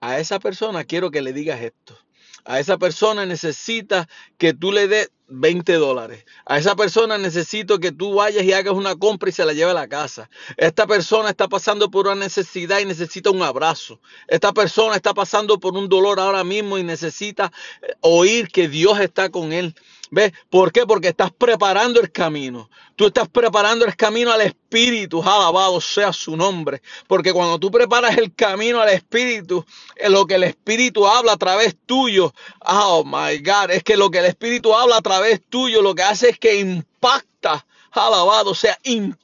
A 0.01 0.19
esa 0.19 0.37
persona 0.39 0.83
quiero 0.83 1.11
que 1.11 1.21
le 1.21 1.31
digas 1.31 1.61
esto. 1.61 1.97
A 2.45 2.59
esa 2.59 2.77
persona 2.77 3.25
necesita 3.25 4.09
que 4.37 4.53
tú 4.53 4.73
le 4.73 4.87
des 4.89 5.11
20 5.27 5.73
dólares. 5.75 6.25
A 6.45 6.57
esa 6.57 6.75
persona 6.75 7.17
necesito 7.17 7.79
que 7.79 7.93
tú 7.93 8.15
vayas 8.15 8.43
y 8.43 8.51
hagas 8.53 8.73
una 8.73 8.95
compra 8.97 9.29
y 9.29 9.31
se 9.31 9.45
la 9.45 9.53
lleve 9.53 9.71
a 9.71 9.73
la 9.73 9.87
casa. 9.87 10.29
Esta 10.57 10.85
persona 10.87 11.29
está 11.29 11.47
pasando 11.47 11.89
por 11.89 12.07
una 12.07 12.15
necesidad 12.15 12.79
y 12.79 12.85
necesita 12.85 13.31
un 13.31 13.41
abrazo. 13.43 14.01
Esta 14.27 14.51
persona 14.51 14.97
está 14.97 15.13
pasando 15.13 15.57
por 15.59 15.73
un 15.77 15.87
dolor 15.87 16.19
ahora 16.19 16.43
mismo 16.43 16.77
y 16.77 16.83
necesita 16.83 17.51
eh, 17.81 17.93
oír 18.01 18.49
que 18.49 18.67
Dios 18.67 18.99
está 18.99 19.29
con 19.29 19.53
él. 19.53 19.73
¿Ves? 20.13 20.31
¿Por 20.47 20.71
qué? 20.71 20.85
Porque 20.85 21.07
estás 21.07 21.31
preparando 21.31 21.99
el 21.99 22.11
camino. 22.11 22.69
Tú 22.95 23.07
estás 23.07 23.27
preparando 23.27 23.83
el 23.83 23.95
camino 23.95 24.31
al 24.31 24.41
Espíritu. 24.41 25.23
Alabado 25.23 25.81
sea 25.81 26.13
su 26.13 26.37
nombre. 26.37 26.83
Porque 27.07 27.33
cuando 27.33 27.57
tú 27.57 27.71
preparas 27.71 28.15
el 28.19 28.31
camino 28.35 28.79
al 28.79 28.89
Espíritu, 28.89 29.65
eh, 29.95 30.11
lo 30.11 30.27
que 30.27 30.35
el 30.35 30.43
Espíritu 30.43 31.07
habla 31.07 31.31
a 31.31 31.37
través 31.37 31.75
tuyo, 31.87 32.31
oh 32.59 33.03
my 33.03 33.39
God, 33.39 33.71
es 33.71 33.83
que 33.83 33.97
lo 33.97 34.11
que 34.11 34.19
el 34.19 34.25
Espíritu 34.25 34.75
habla 34.75 34.97
a 34.97 35.01
través 35.01 35.41
tuyo, 35.49 35.81
lo 35.81 35.95
que 35.95 36.03
hace 36.03 36.29
es 36.29 36.37
que 36.37 36.59
impacta. 36.59 37.65
Alabado 37.89 38.53
sea, 38.53 38.77
impacta 38.83 39.22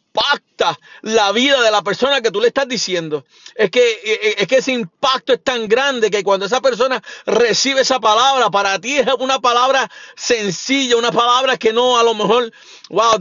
la 1.01 1.31
vida 1.31 1.61
de 1.61 1.71
la 1.71 1.81
persona 1.81 2.21
que 2.21 2.31
tú 2.31 2.41
le 2.41 2.47
estás 2.47 2.67
diciendo. 2.67 3.25
Es 3.55 3.69
que, 3.71 3.89
eh, 4.03 4.35
es 4.37 4.47
que 4.47 4.57
ese 4.57 4.71
impacto 4.71 5.33
es 5.33 5.43
tan 5.43 5.67
grande 5.67 6.09
que 6.09 6.23
cuando 6.23 6.45
esa 6.45 6.61
persona 6.61 7.01
recibe 7.25 7.81
esa 7.81 7.99
palabra, 7.99 8.49
para 8.49 8.79
ti 8.79 8.97
es 8.97 9.07
una 9.19 9.39
palabra 9.39 9.89
sencilla, 10.15 10.97
una 10.97 11.11
palabra 11.11 11.57
que 11.57 11.73
no 11.73 11.97
a 11.97 12.03
lo 12.03 12.13
mejor, 12.13 12.51
wow, 12.89 13.19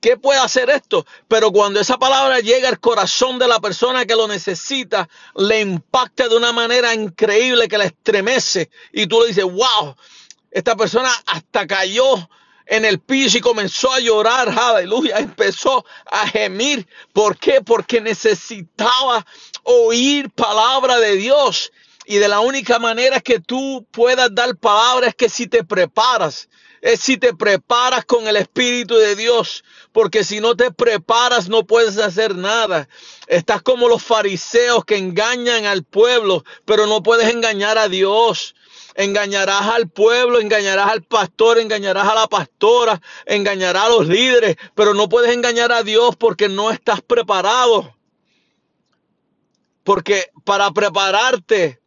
¿Qué 0.00 0.18
puede 0.18 0.38
hacer 0.38 0.68
esto? 0.68 1.06
Pero 1.28 1.50
cuando 1.50 1.80
esa 1.80 1.96
palabra 1.96 2.40
llega 2.40 2.68
al 2.68 2.78
corazón 2.78 3.38
de 3.38 3.48
la 3.48 3.58
persona 3.58 4.04
que 4.04 4.14
lo 4.14 4.28
necesita, 4.28 5.08
le 5.34 5.62
impacta 5.62 6.28
de 6.28 6.36
una 6.36 6.52
manera 6.52 6.92
increíble 6.92 7.68
que 7.68 7.78
la 7.78 7.86
estremece. 7.86 8.68
Y 8.92 9.06
tú 9.06 9.22
le 9.22 9.28
dices, 9.28 9.44
wow, 9.44 9.96
esta 10.50 10.76
persona 10.76 11.10
hasta 11.24 11.66
cayó 11.66 12.28
en 12.66 12.84
el 12.84 12.98
piso 13.00 13.38
y 13.38 13.40
comenzó 13.40 13.92
a 13.92 14.00
llorar, 14.00 14.48
aleluya, 14.48 15.18
empezó 15.18 15.84
a 16.06 16.26
gemir. 16.26 16.86
¿Por 17.12 17.36
qué? 17.36 17.60
Porque 17.60 18.00
necesitaba 18.00 19.26
oír 19.62 20.30
palabra 20.30 20.98
de 20.98 21.16
Dios. 21.16 21.72
Y 22.06 22.16
de 22.16 22.28
la 22.28 22.40
única 22.40 22.78
manera 22.78 23.20
que 23.20 23.40
tú 23.40 23.86
puedas 23.90 24.34
dar 24.34 24.56
palabra 24.56 25.08
es 25.08 25.14
que 25.14 25.28
si 25.28 25.46
te 25.46 25.64
preparas, 25.64 26.48
es 26.82 27.00
si 27.00 27.16
te 27.16 27.32
preparas 27.32 28.04
con 28.04 28.28
el 28.28 28.36
Espíritu 28.36 28.96
de 28.96 29.16
Dios, 29.16 29.64
porque 29.90 30.22
si 30.22 30.40
no 30.40 30.54
te 30.54 30.70
preparas 30.70 31.48
no 31.48 31.64
puedes 31.64 31.96
hacer 31.96 32.36
nada. 32.36 32.88
Estás 33.26 33.62
como 33.62 33.88
los 33.88 34.02
fariseos 34.02 34.84
que 34.84 34.98
engañan 34.98 35.64
al 35.64 35.82
pueblo, 35.82 36.44
pero 36.66 36.86
no 36.86 37.02
puedes 37.02 37.32
engañar 37.32 37.78
a 37.78 37.88
Dios. 37.88 38.54
Engañarás 38.94 39.62
al 39.62 39.88
pueblo, 39.88 40.40
engañarás 40.40 40.90
al 40.90 41.02
pastor, 41.02 41.58
engañarás 41.58 42.06
a 42.06 42.14
la 42.14 42.26
pastora, 42.28 43.00
engañarás 43.26 43.84
a 43.84 43.88
los 43.88 44.06
líderes, 44.06 44.56
pero 44.74 44.94
no 44.94 45.08
puedes 45.08 45.34
engañar 45.34 45.72
a 45.72 45.82
Dios 45.82 46.16
porque 46.16 46.48
no 46.48 46.70
estás 46.70 47.02
preparado. 47.02 47.96
Porque 49.82 50.30
para 50.44 50.70
prepararte 50.70 51.80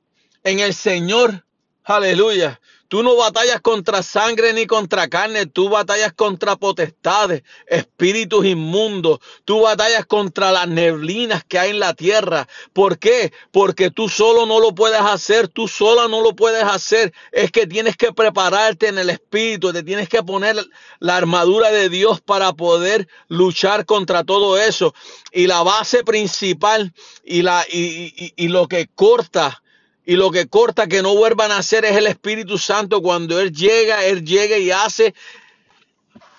en 0.44 0.60
el 0.60 0.74
Señor, 0.74 1.46
aleluya, 1.84 2.60
tú 2.88 3.04
no 3.04 3.16
batallas 3.16 3.62
contra 3.62 4.02
sangre 4.04 4.54
ni 4.54 4.66
contra 4.66 5.08
carne, 5.08 5.46
tú 5.46 5.70
batallas 5.70 6.14
contra 6.14 6.56
potestades, 6.56 7.44
espíritus 7.68 8.46
inmundos, 8.46 9.20
tú 9.46 9.62
batallas 9.62 10.06
contra 10.06 10.52
las 10.52 10.68
neblinas 10.68 11.44
que 11.44 11.60
hay 11.60 11.72
en 11.72 11.80
la 11.80 11.94
tierra. 11.94 12.48
¿Por 12.74 12.98
qué? 13.00 13.32
Porque 13.52 13.92
tú 13.92 14.10
solo 14.10 14.46
no 14.46 14.60
lo 14.60 14.74
puedes 14.74 15.02
hacer, 15.02 15.48
tú 15.48 15.68
sola 15.68 16.08
no 16.08 16.22
lo 16.22 16.36
puedes 16.36 16.64
hacer. 16.64 17.14
Es 17.32 17.52
que 17.52 17.68
tienes 17.68 17.98
que 17.98 18.14
prepararte 18.14 18.88
en 18.88 18.98
el 18.98 19.10
espíritu, 19.10 19.74
te 19.74 19.84
tienes 19.84 20.10
que 20.10 20.24
poner 20.24 20.56
la 21.00 21.18
armadura 21.18 21.72
de 21.72 21.90
Dios 21.90 22.22
para 22.22 22.54
poder 22.54 23.08
luchar 23.28 23.86
contra 23.86 24.24
todo 24.24 24.58
eso. 24.58 24.94
Y 25.32 25.48
la 25.48 25.64
base 25.64 26.04
principal 26.04 26.94
y, 27.24 27.42
la, 27.42 27.66
y, 27.70 28.14
y- 28.16 28.34
y 28.36 28.48
lo 28.48 28.68
que 28.68 28.88
corta 28.94 29.62
y 30.08 30.16
lo 30.16 30.32
que 30.32 30.48
corta 30.48 30.88
que 30.88 31.02
no 31.02 31.14
vuelvan 31.16 31.52
a 31.52 31.58
hacer 31.58 31.84
es 31.84 31.98
el 31.98 32.08
Espíritu 32.08 32.58
Santo. 32.58 33.02
Cuando 33.02 33.42
Él 33.42 33.52
llega, 33.52 34.06
Él 34.06 34.24
llega 34.24 34.58
y 34.58 34.72
hace 34.72 35.14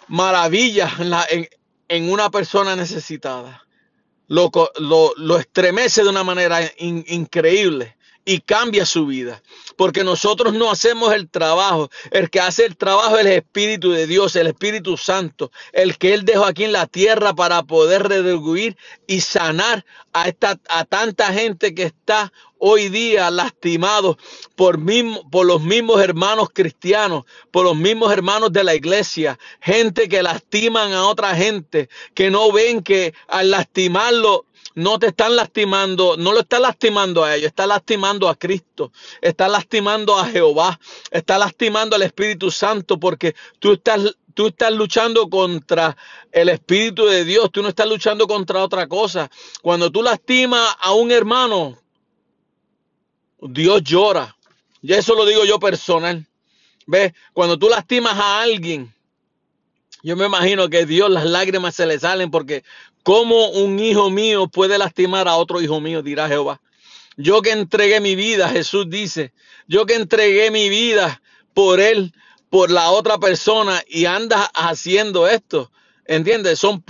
maravillas 0.08 0.90
en, 1.88 2.10
una 2.10 2.30
persona 2.30 2.74
necesitada. 2.76 3.62
Lo, 4.26 4.50
lo- 4.78 5.12
lo 5.18 5.38
estremece 5.38 6.02
de 6.02 6.08
una 6.08 6.24
manera 6.24 6.62
in- 6.78 7.04
increíble 7.08 7.97
y 8.28 8.40
cambia 8.40 8.84
su 8.84 9.06
vida. 9.06 9.42
Porque 9.76 10.05
nosotros 10.05 10.52
no 10.52 10.70
hacemos 10.70 11.14
el 11.14 11.30
trabajo. 11.30 11.88
El 12.10 12.28
que 12.28 12.40
hace 12.40 12.66
el 12.66 12.76
trabajo 12.76 13.16
es 13.16 13.24
el 13.24 13.32
Espíritu 13.32 13.90
de 13.90 14.06
Dios, 14.06 14.36
el 14.36 14.48
Espíritu 14.48 14.98
Santo, 14.98 15.50
el 15.72 15.96
que 15.96 16.12
Él 16.12 16.26
dejó 16.26 16.44
aquí 16.44 16.64
en 16.64 16.72
la 16.72 16.86
tierra 16.86 17.34
para 17.34 17.62
poder 17.62 18.06
redarguir 18.06 18.76
y 19.06 19.22
sanar 19.22 19.86
a, 20.12 20.28
esta, 20.28 20.60
a 20.68 20.84
tanta 20.84 21.32
gente 21.32 21.74
que 21.74 21.84
está 21.84 22.30
hoy 22.59 22.90
día 22.90 23.30
lastimado 23.30 24.18
por, 24.56 24.76
mismo, 24.76 25.28
por 25.30 25.46
los 25.46 25.62
mismos 25.62 26.02
hermanos 26.02 26.48
cristianos, 26.52 27.24
por 27.50 27.64
los 27.64 27.76
mismos 27.76 28.12
hermanos 28.12 28.52
de 28.52 28.64
la 28.64 28.74
iglesia, 28.74 29.38
gente 29.60 30.06
que 30.09 30.22
lastiman 30.22 30.92
a 30.92 31.06
otra 31.06 31.34
gente, 31.34 31.88
que 32.14 32.30
no 32.30 32.52
ven 32.52 32.82
que 32.82 33.14
al 33.28 33.52
lastimarlo 33.52 34.44
no 34.78 35.00
te 35.00 35.09
están 35.09 35.34
lastimando, 35.34 36.16
no 36.16 36.32
lo 36.32 36.40
está 36.40 36.60
lastimando 36.60 37.24
a 37.24 37.34
ellos, 37.34 37.48
está 37.48 37.66
lastimando 37.66 38.28
a 38.28 38.36
Cristo, 38.36 38.92
está 39.20 39.48
lastimando 39.48 40.16
a 40.16 40.26
Jehová, 40.26 40.78
está 41.10 41.36
lastimando 41.36 41.96
al 41.96 42.02
Espíritu 42.02 42.52
Santo 42.52 43.00
porque 43.00 43.34
tú 43.59 43.72
estás 43.72 44.16
tú 44.34 44.46
estás 44.46 44.72
luchando 44.72 45.28
contra 45.28 45.96
el 46.30 46.48
Espíritu 46.48 47.06
de 47.06 47.24
Dios, 47.24 47.50
tú 47.50 47.60
no 47.60 47.70
estás 47.70 47.88
luchando 47.88 48.28
contra 48.28 48.62
otra 48.62 48.86
cosa. 48.86 49.28
Cuando 49.62 49.90
tú 49.90 50.00
lastimas 50.00 50.76
a 50.78 50.92
un 50.92 51.10
hermano, 51.10 51.76
Dios 53.40 53.82
llora. 53.82 54.36
Y 54.80 54.92
eso 54.92 55.16
lo 55.16 55.26
digo 55.26 55.44
yo 55.44 55.59
personal. 55.59 56.24
¿Ves? 56.86 57.14
Cuando 57.32 57.59
tú 57.59 57.68
lastimas 57.68 58.14
a 58.14 58.40
alguien, 58.40 58.94
yo 60.05 60.16
me 60.16 60.26
imagino 60.26 60.68
que 60.68 60.86
Dios 60.86 61.10
las 61.10 61.24
lágrimas 61.24 61.74
se 61.74 61.86
le 61.86 61.98
salen 61.98 62.30
porque 62.30 62.62
¿cómo 63.09 63.48
un 63.52 63.78
hijo 63.78 64.10
mío 64.10 64.48
puede 64.48 64.76
lastimar 64.76 65.28
a 65.28 65.36
otro 65.36 65.62
hijo 65.62 65.80
mío? 65.80 66.02
Dirá 66.02 66.28
Jehová. 66.28 66.60
Yo 67.16 67.40
que 67.40 67.52
entregué 67.52 68.01
mi 68.01 68.14
vida, 68.14 68.51
Jesús 68.51 68.85
dice, 68.90 69.32
yo 69.66 69.86
que 69.86 69.94
entregué 69.94 70.51
mi 70.51 70.68
vida 70.68 71.22
por 71.55 71.80
él, 71.80 72.12
por 72.51 72.70
la 72.70 72.90
otra 72.90 73.16
persona 73.16 73.82
y 73.89 74.05
andas 74.05 74.51
haciendo 74.52 75.26
esto. 75.26 75.72
¿Entiendes? 76.05 76.59
Son 76.59 76.85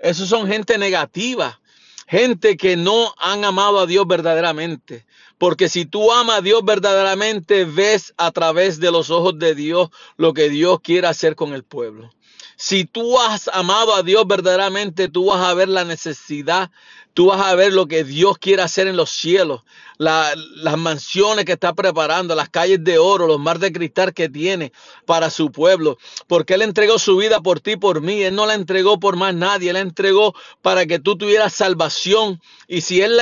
esos 0.00 0.28
son 0.28 0.46
gente 0.48 0.76
negativa, 0.76 1.58
gente 2.06 2.58
que 2.58 2.76
no 2.76 3.14
han 3.16 3.46
amado 3.46 3.78
a 3.78 3.86
Dios 3.86 4.06
verdaderamente. 4.06 5.06
Porque 5.38 5.70
si 5.70 5.86
tú 5.86 6.12
amas 6.12 6.40
a 6.40 6.42
Dios 6.42 6.62
verdaderamente, 6.62 7.64
ves 7.64 8.12
a 8.18 8.32
través 8.32 8.80
de 8.80 8.90
los 8.90 9.08
ojos 9.08 9.38
de 9.38 9.54
Dios 9.54 9.88
lo 10.18 10.34
que 10.34 10.50
Dios 10.50 10.80
quiere 10.82 11.06
hacer 11.06 11.34
con 11.34 11.54
el 11.54 11.64
pueblo. 11.64 12.10
Si 12.56 12.84
tú 12.84 13.18
has 13.20 13.48
amado 13.48 13.94
a 13.94 14.02
Dios 14.02 14.26
verdaderamente, 14.26 15.08
tú 15.08 15.26
vas 15.26 15.40
a 15.40 15.54
ver 15.54 15.68
la 15.68 15.84
necesidad, 15.84 16.70
tú 17.12 17.26
vas 17.26 17.40
a 17.40 17.54
ver 17.54 17.72
lo 17.72 17.86
que 17.86 18.04
Dios 18.04 18.38
quiere 18.38 18.62
hacer 18.62 18.86
en 18.88 18.96
los 18.96 19.10
cielos, 19.10 19.62
la- 19.98 20.34
las 20.56 20.76
mansiones 20.76 21.44
que 21.44 21.52
está 21.52 21.72
preparando, 21.72 22.34
las 22.34 22.48
calles 22.48 22.82
de 22.82 22.98
oro, 22.98 23.26
los 23.26 23.38
mares 23.38 23.60
de 23.60 23.72
cristal 23.72 24.12
que 24.12 24.28
tiene 24.28 24.72
para 25.06 25.30
su 25.30 25.50
pueblo, 25.52 25.98
porque 26.26 26.54
Él 26.54 26.62
entregó 26.62 26.98
su 26.98 27.16
vida 27.16 27.40
por 27.40 27.60
ti, 27.60 27.76
por 27.76 28.00
mí, 28.00 28.22
Él 28.22 28.34
no 28.34 28.46
la 28.46 28.54
entregó 28.54 28.98
por 28.98 29.16
más 29.16 29.34
nadie, 29.34 29.70
Él 29.70 29.74
la 29.74 29.80
entregó 29.80 30.34
para 30.62 30.86
que 30.86 30.98
tú 30.98 31.16
tuvieras 31.16 31.54
salvación, 31.54 32.40
y 32.66 32.80
si 32.80 33.00
Él, 33.00 33.18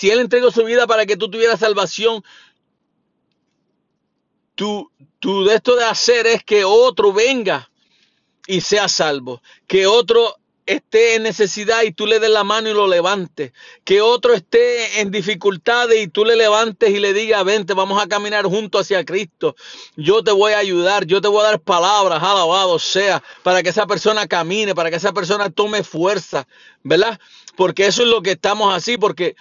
entregó 0.00 0.50
su 0.50 0.64
vida 0.64 0.86
para 0.86 1.06
que 1.06 1.16
tú 1.16 1.30
tuvieras 1.30 1.60
salvación, 1.60 2.24
tú, 4.56 4.90
tú 5.20 5.44
de 5.44 5.54
esto 5.54 5.76
de 5.76 5.84
hacer 5.84 6.26
es 6.26 6.42
que 6.42 6.64
otro 6.64 7.12
venga 7.12 7.70
y 8.46 8.60
sea 8.60 8.88
salvo. 8.88 9.42
Que 9.66 9.86
otro 9.86 10.36
esté 10.66 11.14
en 11.14 11.22
necesidad 11.22 11.82
y 11.82 11.92
tú 11.92 12.06
le 12.06 12.18
des 12.18 12.30
la 12.30 12.44
mano 12.44 12.68
y 12.68 12.74
lo 12.74 12.88
levantes. 12.88 13.52
Que 13.84 14.00
otro 14.00 14.34
esté 14.34 15.00
en 15.00 15.10
dificultades 15.10 16.02
y 16.02 16.08
tú 16.08 16.24
le 16.24 16.36
levantes 16.36 16.90
y 16.90 16.98
le 16.98 17.12
digas, 17.12 17.44
vente, 17.44 17.72
vamos 17.72 18.02
a 18.02 18.08
caminar 18.08 18.44
juntos 18.44 18.82
hacia 18.82 19.04
Cristo. 19.04 19.54
Yo 19.96 20.22
te 20.22 20.32
voy 20.32 20.52
a 20.52 20.58
ayudar, 20.58 21.06
yo 21.06 21.20
te 21.20 21.28
voy 21.28 21.40
a 21.40 21.50
dar 21.50 21.60
palabras, 21.60 22.22
alabado 22.22 22.78
sea, 22.78 23.22
para 23.42 23.62
que 23.62 23.70
esa 23.70 23.86
persona 23.86 24.26
camine, 24.26 24.74
para 24.74 24.90
que 24.90 24.96
esa 24.96 25.12
persona 25.12 25.50
tome 25.50 25.84
fuerza, 25.84 26.46
¿verdad? 26.82 27.18
Porque 27.56 27.86
eso 27.86 28.02
es 28.02 28.08
lo 28.08 28.22
que 28.22 28.32
estamos 28.32 28.74
así, 28.74 28.98
porque 28.98 29.36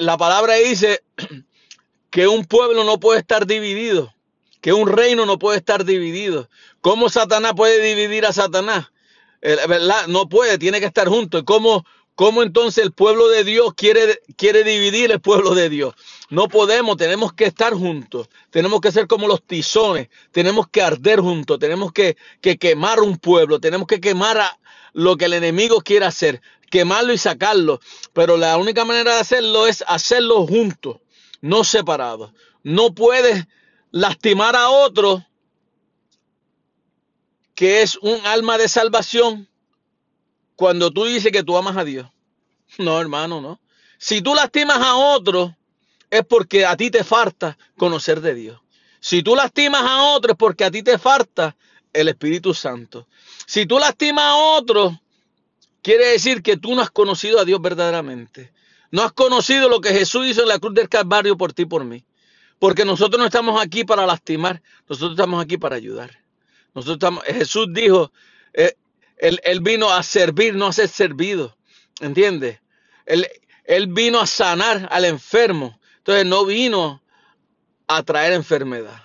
la 0.00 0.16
palabra 0.16 0.54
dice 0.54 1.02
que 2.10 2.26
un 2.26 2.44
pueblo 2.46 2.84
no 2.84 2.98
puede 2.98 3.20
estar 3.20 3.46
dividido, 3.46 4.14
que 4.60 4.72
un 4.72 4.88
reino 4.88 5.26
no 5.26 5.38
puede 5.38 5.58
estar 5.58 5.84
dividido. 5.84 6.48
¿Cómo 6.82 7.08
Satanás 7.08 7.52
puede 7.56 7.80
dividir 7.80 8.26
a 8.26 8.32
Satanás? 8.32 8.88
Eh, 9.40 9.56
¿Verdad? 9.68 10.08
No 10.08 10.28
puede, 10.28 10.58
tiene 10.58 10.80
que 10.80 10.86
estar 10.86 11.08
junto. 11.08 11.38
¿Y 11.38 11.44
cómo, 11.44 11.84
¿Cómo 12.14 12.42
entonces 12.42 12.84
el 12.84 12.92
pueblo 12.92 13.28
de 13.28 13.44
Dios 13.44 13.72
quiere, 13.74 14.20
quiere 14.36 14.64
dividir 14.64 15.10
el 15.12 15.20
pueblo 15.20 15.54
de 15.54 15.70
Dios? 15.70 15.94
No 16.28 16.48
podemos, 16.48 16.96
tenemos 16.96 17.32
que 17.32 17.44
estar 17.44 17.72
juntos, 17.72 18.28
tenemos 18.50 18.80
que 18.80 18.92
ser 18.92 19.06
como 19.06 19.28
los 19.28 19.42
tizones, 19.42 20.08
tenemos 20.30 20.68
que 20.68 20.82
arder 20.82 21.20
juntos, 21.20 21.58
tenemos 21.58 21.92
que, 21.92 22.16
que 22.40 22.58
quemar 22.58 23.00
un 23.00 23.16
pueblo, 23.16 23.60
tenemos 23.60 23.86
que 23.86 24.00
quemar 24.00 24.38
a 24.38 24.58
lo 24.92 25.16
que 25.16 25.24
el 25.26 25.32
enemigo 25.32 25.80
quiere 25.80 26.04
hacer, 26.04 26.42
quemarlo 26.68 27.12
y 27.12 27.18
sacarlo. 27.18 27.80
Pero 28.12 28.36
la 28.36 28.58
única 28.58 28.84
manera 28.84 29.14
de 29.14 29.20
hacerlo 29.20 29.66
es 29.66 29.82
hacerlo 29.86 30.46
juntos, 30.46 30.98
no 31.40 31.64
separados. 31.64 32.32
No 32.62 32.92
puedes 32.92 33.46
lastimar 33.90 34.56
a 34.56 34.68
otro 34.68 35.24
que 37.62 37.80
es 37.80 37.96
un 37.98 38.18
alma 38.26 38.58
de 38.58 38.68
salvación 38.68 39.48
cuando 40.56 40.90
tú 40.90 41.04
dices 41.04 41.30
que 41.30 41.44
tú 41.44 41.56
amas 41.56 41.76
a 41.76 41.84
Dios. 41.84 42.08
No, 42.78 43.00
hermano, 43.00 43.40
no. 43.40 43.60
Si 43.98 44.20
tú 44.20 44.34
lastimas 44.34 44.78
a 44.78 44.96
otro, 44.96 45.56
es 46.10 46.24
porque 46.24 46.66
a 46.66 46.76
ti 46.76 46.90
te 46.90 47.04
falta 47.04 47.56
conocer 47.76 48.20
de 48.20 48.34
Dios. 48.34 48.60
Si 48.98 49.22
tú 49.22 49.36
lastimas 49.36 49.84
a 49.84 50.02
otro, 50.02 50.32
es 50.32 50.36
porque 50.36 50.64
a 50.64 50.72
ti 50.72 50.82
te 50.82 50.98
falta 50.98 51.54
el 51.92 52.08
Espíritu 52.08 52.52
Santo. 52.52 53.06
Si 53.46 53.64
tú 53.64 53.78
lastimas 53.78 54.24
a 54.24 54.34
otro, 54.34 55.00
quiere 55.82 56.06
decir 56.08 56.42
que 56.42 56.56
tú 56.56 56.74
no 56.74 56.82
has 56.82 56.90
conocido 56.90 57.38
a 57.38 57.44
Dios 57.44 57.62
verdaderamente. 57.62 58.52
No 58.90 59.02
has 59.02 59.12
conocido 59.12 59.68
lo 59.68 59.80
que 59.80 59.90
Jesús 59.90 60.26
hizo 60.26 60.42
en 60.42 60.48
la 60.48 60.58
cruz 60.58 60.74
del 60.74 60.88
Calvario 60.88 61.36
por 61.36 61.52
ti 61.52 61.62
y 61.62 61.66
por 61.66 61.84
mí. 61.84 62.04
Porque 62.58 62.84
nosotros 62.84 63.20
no 63.20 63.26
estamos 63.26 63.62
aquí 63.62 63.84
para 63.84 64.04
lastimar, 64.04 64.60
nosotros 64.88 65.12
estamos 65.12 65.40
aquí 65.40 65.58
para 65.58 65.76
ayudar. 65.76 66.21
Nosotros 66.74 66.96
estamos, 66.96 67.24
Jesús 67.24 67.66
dijo, 67.72 68.12
eh, 68.54 68.74
él, 69.18 69.60
vino 69.60 69.90
a 69.90 70.02
servir, 70.02 70.54
no 70.54 70.66
a 70.66 70.72
ser 70.72 70.88
servido. 70.88 71.56
¿Entiendes? 72.00 72.60
Él, 73.06 73.28
él 73.64 73.86
vino 73.88 74.20
a 74.20 74.26
sanar 74.26 74.88
al 74.90 75.04
enfermo. 75.04 75.78
Entonces 75.98 76.26
no 76.26 76.44
vino 76.44 77.02
a 77.86 78.02
traer 78.02 78.32
enfermedad. 78.32 79.02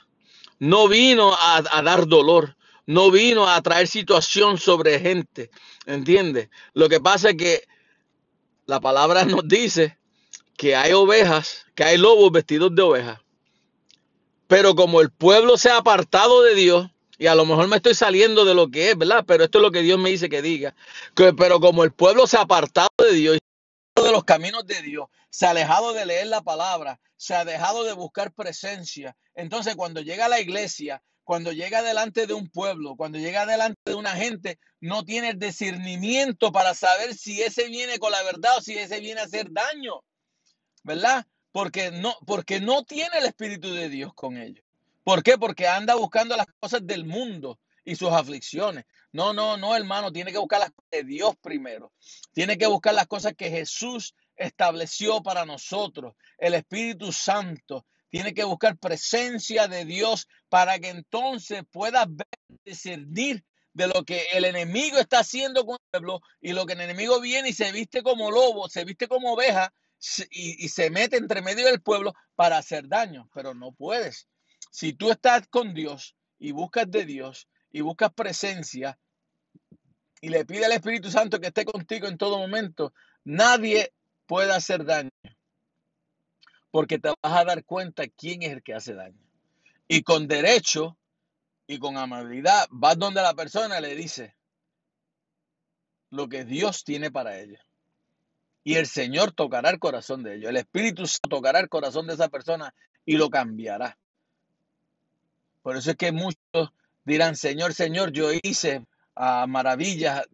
No 0.60 0.88
vino 0.88 1.34
a, 1.34 1.64
a 1.72 1.82
dar 1.82 2.08
dolor. 2.08 2.56
No 2.86 3.12
vino 3.12 3.48
a 3.48 3.62
traer 3.62 3.88
situación 3.88 4.58
sobre 4.58 5.00
gente. 5.00 5.52
¿Entiendes? 5.86 6.50
Lo 6.74 6.90
que 6.90 7.00
pasa 7.00 7.32
es 7.32 7.38
que 7.38 7.68
la 8.66 8.80
palabra 8.80 9.26
nos 9.26 9.48
dice 9.48 9.98
que 10.58 10.76
hay 10.76 10.94
ovejas, 10.94 11.66
que 11.76 11.84
hay 11.84 11.98
lobos 11.98 12.32
vestidos 12.32 12.74
de 12.74 12.82
ovejas. 12.82 13.20
Pero 14.48 14.76
como 14.76 15.02
el 15.02 15.12
pueblo 15.12 15.58
se 15.58 15.70
ha 15.70 15.78
apartado 15.78 16.42
de 16.42 16.56
Dios, 16.56 16.90
y 17.18 17.28
a 17.28 17.36
lo 17.36 17.46
mejor 17.46 17.68
me 17.68 17.78
estoy 17.78 17.96
saliendo 17.96 18.46
de 18.46 18.54
lo 18.54 18.70
que 18.70 18.92
es, 18.92 18.98
¿verdad? 18.98 19.24
Pero 19.28 19.44
esto 19.44 19.58
es 19.58 19.62
lo 19.62 19.72
que 19.72 19.82
Dios 19.82 20.00
me 20.00 20.10
dice 20.10 20.30
que 20.30 20.42
diga. 20.42 20.76
Que- 21.16 21.34
pero 21.34 21.60
como 21.60 21.84
el 21.84 21.92
pueblo 21.92 22.28
se 22.28 22.38
ha 22.38 22.42
apartado 22.42 22.90
de 22.98 23.14
Dios, 23.14 23.40
de 23.96 24.12
los 24.12 24.24
caminos 24.24 24.66
de 24.66 24.82
Dios, 24.82 25.08
se 25.30 25.46
ha 25.46 25.52
alejado 25.52 25.94
de 25.94 26.06
leer 26.06 26.28
la 26.28 26.42
palabra, 26.42 27.00
se 27.16 27.34
ha 27.34 27.46
dejado 27.46 27.84
de 27.84 27.94
buscar 27.94 28.32
presencia. 28.34 29.18
Entonces, 29.34 29.76
cuando 29.76 30.02
llega 30.02 30.26
a 30.26 30.30
la 30.30 30.40
iglesia, 30.40 31.02
cuando 31.24 31.52
llega 31.52 31.82
delante 31.82 32.26
de 32.28 32.34
un 32.34 32.50
pueblo, 32.50 32.96
cuando 32.96 33.18
llega 33.18 33.46
delante 33.46 33.80
de 33.86 33.96
una 33.96 34.16
gente, 34.16 34.60
no 34.80 35.04
tiene 35.04 35.30
el 35.30 35.40
discernimiento 35.40 36.52
para 36.52 36.74
saber 36.74 37.16
si 37.16 37.42
ese 37.42 37.68
viene 37.68 38.00
con 38.00 38.12
la 38.12 38.24
verdad 38.24 38.58
o 38.58 38.62
si 38.62 38.78
ese 38.78 39.00
viene 39.00 39.20
a 39.22 39.26
hacer 39.26 39.52
daño, 39.52 40.04
¿verdad? 40.84 41.26
Porque 41.52 41.92
no, 41.92 42.16
porque 42.26 42.62
no 42.62 42.86
tiene 42.86 43.18
el 43.18 43.26
Espíritu 43.26 43.74
de 43.74 43.90
Dios 43.90 44.14
con 44.14 44.38
ellos. 44.38 44.64
¿Por 45.08 45.24
qué? 45.24 45.38
Porque 45.38 45.70
anda 45.70 45.96
buscando 45.96 46.36
las 46.36 46.48
cosas 46.60 46.86
del 46.86 47.06
mundo 47.06 47.62
y 47.86 47.96
sus 47.96 48.12
aflicciones. 48.12 48.84
No, 49.14 49.32
no, 49.32 49.56
no, 49.56 49.74
hermano, 49.74 50.12
tiene 50.12 50.34
que 50.34 50.38
buscar 50.38 50.60
las 50.60 50.72
cosas 50.72 50.92
de 50.92 51.06
Dios 51.06 51.34
primero. 51.42 51.94
Tiene 52.34 52.58
que 52.58 52.68
buscar 52.68 52.94
las 52.94 53.08
cosas 53.08 53.34
que 53.34 53.50
Jesús 53.50 54.16
estableció 54.36 55.24
para 55.24 55.46
nosotros, 55.46 56.14
el 56.38 56.56
Espíritu 56.56 57.14
Santo. 57.14 57.86
Tiene 58.10 58.34
que 58.34 58.44
buscar 58.44 58.78
presencia 58.78 59.70
de 59.70 59.86
Dios 59.86 60.28
para 60.50 60.78
que 60.78 60.90
entonces 60.90 61.64
puedas 61.72 62.06
ver, 62.10 62.28
discernir 62.66 63.46
de 63.72 63.88
lo 63.88 64.04
que 64.04 64.26
el 64.34 64.44
enemigo 64.44 64.98
está 64.98 65.20
haciendo 65.20 65.66
con 65.66 65.76
el 65.76 66.02
pueblo 66.02 66.20
y 66.42 66.52
lo 66.52 66.66
que 66.66 66.74
el 66.74 66.82
enemigo 66.82 67.22
viene 67.22 67.48
y 67.48 67.54
se 67.54 67.72
viste 67.72 68.04
como 68.04 68.30
lobo, 68.30 68.68
se 68.68 68.84
viste 68.84 69.08
como 69.08 69.32
oveja 69.32 69.74
y 70.32 70.68
se 70.68 70.90
mete 70.90 71.16
entre 71.16 71.42
medio 71.42 71.66
del 71.66 71.82
pueblo 71.82 72.14
para 72.36 72.58
hacer 72.58 72.90
daño, 72.90 73.30
pero 73.34 73.54
no 73.54 73.72
puedes. 73.72 74.28
Si 74.72 74.94
tú 74.94 75.12
estás 75.12 75.48
con 75.48 75.74
Dios 75.74 76.16
y 76.40 76.52
buscas 76.52 76.90
de 76.90 77.06
Dios 77.06 77.48
y 77.72 77.82
buscas 77.82 78.14
presencia 78.14 79.00
y 80.22 80.30
le 80.30 80.46
pides 80.46 80.66
al 80.66 80.72
Espíritu 80.74 81.12
Santo 81.12 81.40
que 81.40 81.48
esté 81.48 81.66
contigo 81.66 82.08
en 82.08 82.18
todo 82.18 82.38
momento, 82.38 82.94
nadie 83.24 83.94
puede 84.26 84.54
hacer 84.54 84.86
daño 84.86 85.12
porque 86.72 87.00
te 87.00 87.10
vas 87.10 87.18
a 87.34 87.46
dar 87.46 87.64
cuenta 87.64 88.08
quién 88.08 88.44
es 88.44 88.52
el 88.52 88.64
que 88.64 88.74
hace 88.74 88.94
daño. 88.94 89.20
Y 89.88 90.04
con 90.04 90.28
derecho 90.28 90.98
y 91.66 91.80
con 91.80 91.98
amabilidad 91.98 92.68
vas 92.70 92.98
donde 92.98 93.22
la 93.22 93.34
persona 93.34 93.80
le 93.80 93.96
dice 93.96 94.36
lo 96.10 96.30
que 96.30 96.46
Dios 96.46 96.84
tiene 96.84 97.12
para 97.12 97.40
ella. 97.40 97.66
Y 98.64 98.76
el 98.76 98.86
Señor 98.86 99.32
tocará 99.32 99.70
el 99.70 99.80
corazón 99.80 100.24
de 100.24 100.36
ellos. 100.36 100.50
El 100.50 100.58
Espíritu 100.58 101.08
Santo 101.08 101.30
tocará 101.30 101.60
el 101.60 101.70
corazón 101.70 102.06
de 102.08 102.14
esa 102.14 102.30
persona 102.30 102.74
y 103.06 103.18
lo 103.18 103.30
cambiará. 103.30 103.98
Por 105.68 105.76
eso 105.76 105.92
es 105.92 105.98
que 105.98 106.14
muchos 106.14 106.72
dirán, 107.04 107.36
Señor, 107.36 107.74
Señor, 107.74 108.14
yo 108.14 108.30
hice 108.42 108.86
ah, 109.16 109.46
maravillas 109.50 110.26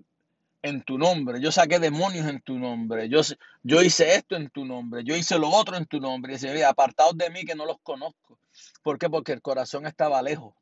en 0.62 0.84
tu 0.84 1.00
nombre, 1.00 1.42
yo 1.42 1.52
saqué 1.52 1.80
demonios 1.80 2.28
en 2.28 2.40
tu 2.40 2.60
nombre, 2.60 3.10
yo, 3.10 3.22
yo 3.64 3.82
hice 3.82 4.14
esto 4.14 4.36
en 4.36 4.52
tu 4.52 4.64
nombre, 4.64 5.04
yo 5.04 5.16
hice 5.16 5.40
lo 5.40 5.50
otro 5.50 5.76
en 5.76 5.88
tu 5.88 6.00
nombre. 6.00 6.36
Y 6.40 6.46
"Mira, 6.50 6.70
apartados 6.70 7.18
de 7.18 7.32
mí 7.32 7.46
que 7.46 7.56
no 7.56 7.66
los 7.66 7.80
conozco. 7.82 8.38
¿Por 8.84 9.00
qué? 9.00 9.10
Porque 9.10 9.32
el 9.32 9.42
corazón 9.42 9.88
estaba 9.88 10.22
lejos, 10.22 10.54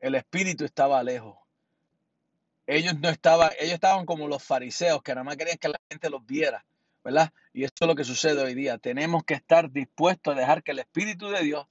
el 0.00 0.14
espíritu 0.14 0.64
estaba 0.64 1.02
lejos. 1.02 1.36
Ellos 2.66 2.98
no 2.98 3.10
estaban, 3.10 3.50
ellos 3.60 3.74
estaban 3.74 4.06
como 4.06 4.28
los 4.28 4.42
fariseos 4.42 5.02
que 5.02 5.12
nada 5.12 5.24
más 5.24 5.36
querían 5.36 5.58
que 5.58 5.68
la 5.68 5.80
gente 5.90 6.08
los 6.08 6.24
viera, 6.24 6.64
¿verdad? 7.04 7.34
Y 7.52 7.64
esto 7.64 7.84
es 7.84 7.88
lo 7.88 7.94
que 7.94 8.04
sucede 8.04 8.42
hoy 8.42 8.54
día. 8.54 8.78
Tenemos 8.78 9.24
que 9.24 9.34
estar 9.34 9.70
dispuestos 9.70 10.34
a 10.34 10.40
dejar 10.40 10.62
que 10.62 10.72
el 10.72 10.78
Espíritu 10.78 11.28
de 11.28 11.42
Dios 11.42 11.66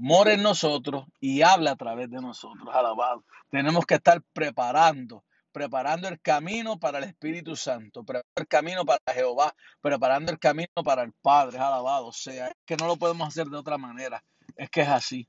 more 0.00 0.32
en 0.32 0.42
nosotros 0.42 1.04
y 1.20 1.42
habla 1.42 1.72
a 1.72 1.76
través 1.76 2.10
de 2.10 2.22
nosotros, 2.22 2.66
alabado. 2.72 3.22
Tenemos 3.50 3.84
que 3.84 3.96
estar 3.96 4.22
preparando, 4.32 5.22
preparando 5.52 6.08
el 6.08 6.18
camino 6.20 6.78
para 6.78 6.98
el 6.98 7.04
Espíritu 7.04 7.54
Santo, 7.54 8.02
preparando 8.02 8.32
el 8.36 8.48
camino 8.48 8.84
para 8.86 9.00
Jehová, 9.12 9.54
preparando 9.82 10.32
el 10.32 10.38
camino 10.38 10.82
para 10.82 11.02
el 11.02 11.12
Padre, 11.12 11.58
alabado. 11.58 12.06
O 12.06 12.12
sea, 12.12 12.48
es 12.48 12.56
que 12.64 12.76
no 12.76 12.86
lo 12.86 12.96
podemos 12.96 13.28
hacer 13.28 13.48
de 13.48 13.58
otra 13.58 13.76
manera, 13.76 14.24
es 14.56 14.70
que 14.70 14.80
es 14.80 14.88
así. 14.88 15.28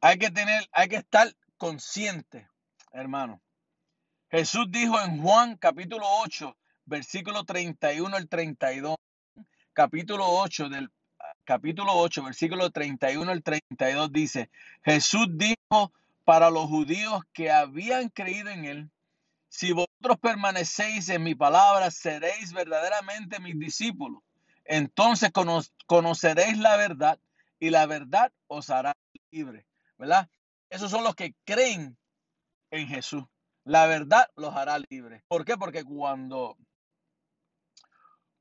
Hay 0.00 0.16
que 0.16 0.30
tener, 0.30 0.68
hay 0.70 0.88
que 0.88 0.96
estar 0.96 1.34
consciente, 1.56 2.48
hermano. 2.92 3.40
Jesús 4.30 4.66
dijo 4.70 5.00
en 5.00 5.20
Juan 5.20 5.56
capítulo 5.56 6.06
8, 6.22 6.56
versículo 6.84 7.42
31 7.42 8.14
al 8.14 8.28
32, 8.28 8.96
capítulo 9.72 10.24
8 10.28 10.68
del 10.68 10.88
capítulo 11.44 11.92
8, 11.92 12.22
versículo 12.24 12.70
31 12.70 13.30
al 13.30 13.42
32 13.42 14.12
dice, 14.12 14.50
Jesús 14.82 15.26
dijo 15.32 15.92
para 16.24 16.50
los 16.50 16.66
judíos 16.66 17.22
que 17.32 17.50
habían 17.50 18.08
creído 18.08 18.50
en 18.50 18.64
él, 18.64 18.90
si 19.48 19.72
vosotros 19.72 20.18
permanecéis 20.20 21.08
en 21.10 21.22
mi 21.22 21.34
palabra, 21.34 21.90
seréis 21.90 22.52
verdaderamente 22.52 23.38
mis 23.40 23.58
discípulos. 23.58 24.22
Entonces 24.64 25.30
cono- 25.30 25.62
conoceréis 25.86 26.58
la 26.58 26.76
verdad 26.76 27.20
y 27.60 27.70
la 27.70 27.86
verdad 27.86 28.32
os 28.48 28.70
hará 28.70 28.94
libre, 29.30 29.66
¿verdad? 29.98 30.28
Esos 30.70 30.90
son 30.90 31.04
los 31.04 31.14
que 31.14 31.34
creen 31.44 31.96
en 32.70 32.88
Jesús. 32.88 33.22
La 33.64 33.86
verdad 33.86 34.26
los 34.36 34.54
hará 34.54 34.78
libres. 34.90 35.22
¿Por 35.28 35.44
qué? 35.44 35.56
Porque 35.56 35.84
cuando, 35.84 36.56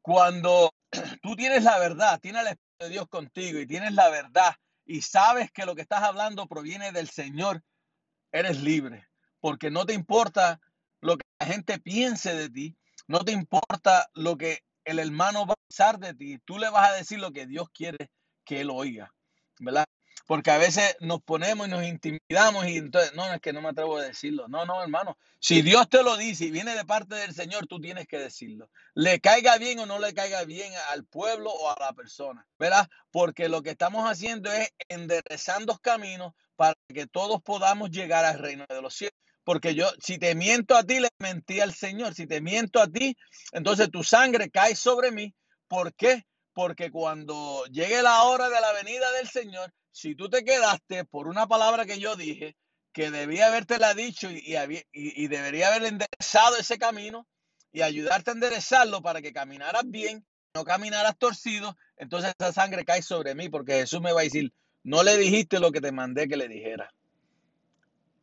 cuando 0.02 0.74
tú 1.22 1.36
tienes 1.36 1.64
la 1.64 1.78
verdad, 1.80 2.20
tienes 2.20 2.42
el 2.48 2.58
de 2.84 2.90
Dios 2.90 3.08
contigo 3.08 3.60
y 3.60 3.68
tienes 3.68 3.94
la 3.94 4.10
verdad 4.10 4.56
y 4.86 5.02
sabes 5.02 5.52
que 5.52 5.66
lo 5.66 5.76
que 5.76 5.82
estás 5.82 6.04
hablando 6.04 6.48
proviene 6.48 6.92
del 6.92 7.10
Señor, 7.10 7.64
eres 8.32 8.62
libre. 8.62 9.08
Porque 9.40 9.72
no 9.72 9.86
te 9.86 9.94
importa 9.94 10.60
lo 11.02 11.18
que 11.18 11.24
la 11.40 11.48
gente 11.48 11.80
piense 11.80 12.34
de 12.36 12.50
ti, 12.50 12.78
no 13.08 13.20
te 13.24 13.32
importa 13.32 14.10
lo 14.14 14.38
que 14.38 14.60
el 14.86 15.00
hermano 15.00 15.46
va 15.46 15.54
a 15.54 15.68
pensar 15.68 16.00
de 16.00 16.14
ti, 16.14 16.40
tú 16.46 16.58
le 16.58 16.70
vas 16.70 16.90
a 16.90 16.94
decir 16.94 17.20
lo 17.20 17.32
que 17.32 17.46
Dios 17.46 17.70
quiere 17.74 18.10
que 18.46 18.62
él 18.62 18.70
oiga, 18.70 19.14
¿verdad? 19.60 19.86
Porque 20.26 20.52
a 20.52 20.58
veces 20.58 20.96
nos 21.02 21.22
ponemos 21.22 21.68
y 21.68 21.72
nos 21.72 21.84
intimidamos 21.84 22.68
y 22.68 22.78
entonces, 22.78 23.14
no, 23.14 23.32
es 23.34 23.42
que 23.42 23.54
no 23.54 23.62
me 23.62 23.70
atrevo 23.70 23.98
a 23.98 24.04
decirlo. 24.04 24.48
No, 24.48 24.66
no, 24.66 24.82
hermano. 24.82 25.18
Si 25.40 25.62
Dios 25.62 25.90
te 25.90 26.04
lo 26.04 26.16
dice 26.16 26.46
y 26.46 26.52
viene 26.52 26.76
de 26.76 26.86
parte 26.86 27.16
del 27.16 27.34
Señor, 27.34 27.68
tú 27.68 27.80
tienes 27.82 28.08
que 28.08 28.18
decirlo. 28.18 28.70
Le 28.94 29.20
caiga 29.20 29.58
bien 29.58 29.80
o 29.80 29.86
no 29.86 30.00
le 30.00 30.14
caiga 30.14 30.46
bien 30.46 30.72
al 30.92 31.04
pueblo 31.04 31.52
o 31.52 31.70
a 31.70 31.76
la 31.80 31.92
persona, 31.94 32.48
¿verdad? 32.58 32.88
Porque 33.12 33.50
lo 33.50 33.62
que 33.62 33.72
estamos 33.72 34.10
haciendo 34.10 34.52
es 34.52 34.70
enderezando 34.88 35.78
caminos 35.80 36.34
para 36.56 36.76
que 36.88 37.08
todos 37.08 37.42
podamos 37.42 37.92
llegar 37.92 38.24
al 38.24 38.40
reino 38.40 38.66
de 38.70 38.82
los 38.82 38.96
cielos. 38.96 39.18
Porque 39.44 39.76
yo, 39.76 39.92
si 40.00 40.18
te 40.18 40.36
miento 40.36 40.76
a 40.76 40.84
ti, 40.84 41.02
le 41.02 41.10
mentí 41.20 41.60
al 41.60 41.74
Señor. 41.74 42.14
Si 42.14 42.28
te 42.28 42.40
miento 42.40 42.80
a 42.80 42.88
ti, 42.88 43.18
entonces 43.52 43.92
tu 43.92 44.04
sangre 44.04 44.50
cae 44.50 44.76
sobre 44.76 45.12
mí. 45.12 45.36
¿Por 45.68 45.94
qué? 45.94 46.26
Porque 46.54 46.92
cuando 46.92 47.66
llegue 47.66 48.02
la 48.02 48.24
hora 48.24 48.50
de 48.50 48.62
la 48.62 48.74
venida 48.74 49.12
del 49.14 49.28
Señor, 49.28 49.74
si 49.92 50.16
tú 50.16 50.30
te 50.30 50.44
quedaste 50.44 51.06
por 51.06 51.28
una 51.28 51.48
palabra 51.48 51.86
que 51.86 52.00
yo 52.00 52.16
dije, 52.16 52.56
que 52.92 53.10
debía 53.10 53.48
habértela 53.48 53.94
dicho 53.94 54.30
y, 54.30 54.56
y 54.92 55.28
debería 55.28 55.70
haber 55.70 55.86
enderezado 55.86 56.58
ese 56.58 56.78
camino 56.78 57.28
y 57.72 57.82
ayudarte 57.82 58.30
a 58.30 58.34
enderezarlo 58.34 59.02
para 59.02 59.22
que 59.22 59.34
caminaras 59.34 59.84
bien, 59.86 60.26
no 60.54 60.64
caminaras 60.64 61.18
torcido, 61.18 61.76
entonces 61.98 62.34
esa 62.38 62.54
sangre 62.54 62.86
cae 62.86 63.02
sobre 63.02 63.34
mí 63.34 63.50
porque 63.50 63.74
Jesús 63.74 64.00
me 64.00 64.14
va 64.14 64.22
a 64.22 64.24
decir, 64.24 64.54
no 64.84 65.02
le 65.02 65.18
dijiste 65.18 65.60
lo 65.60 65.72
que 65.72 65.82
te 65.82 65.92
mandé 65.92 66.28
que 66.28 66.38
le 66.38 66.48
dijera. 66.48 66.94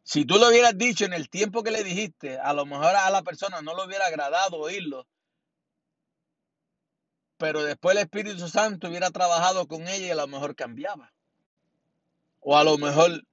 Si 0.04 0.24
tú 0.24 0.38
lo 0.38 0.48
hubieras 0.48 0.78
dicho 0.78 1.04
en 1.04 1.12
el 1.12 1.28
tiempo 1.28 1.62
que 1.62 1.70
le 1.70 1.82
dijiste, 1.82 2.38
a 2.38 2.52
lo 2.52 2.64
mejor 2.66 2.94
a 2.94 3.10
la 3.10 3.22
persona 3.22 3.62
no 3.62 3.76
le 3.76 3.84
hubiera 3.84 4.06
agradado 4.06 4.58
oírlo, 4.58 5.06
pero 7.40 7.64
después 7.64 7.96
el 7.96 8.04
Espíritu 8.04 8.48
Santo 8.48 8.88
hubiera 8.90 9.10
trabajado 9.10 9.68
con 9.68 9.88
ella 9.88 10.06
y 10.08 10.10
a 10.12 10.16
lo 10.16 10.28
mejor 10.28 10.56
cambiaba. 10.56 11.12
O 12.40 12.56
a 12.56 12.64
lo 12.64 12.78
mejor, 12.78 13.24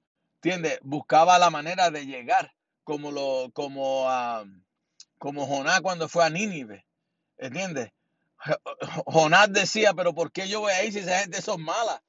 ¿entiendes? 0.42 0.78
Buscaba 0.82 1.38
la 1.38 1.50
manera 1.50 1.90
de 1.90 2.06
llegar, 2.06 2.52
como 2.84 3.12
lo, 3.12 3.50
como, 3.54 4.08
ah, 4.10 4.44
como 5.18 5.46
Jonás 5.46 5.82
cuando 5.82 6.08
fue 6.08 6.24
a 6.24 6.30
Nínive, 6.30 6.86
¿entiendes? 7.38 7.90
Jo- 8.38 9.02
Jonás 9.06 9.52
decía, 9.52 9.94
pero 9.94 10.14
¿por 10.14 10.32
qué 10.32 10.48
yo 10.48 10.60
voy 10.60 10.72
a 10.72 10.84
ir 10.84 10.92
si 10.92 11.00
esa 11.00 11.20
gente 11.20 11.42
son 11.42 11.62
mala? 11.62 12.02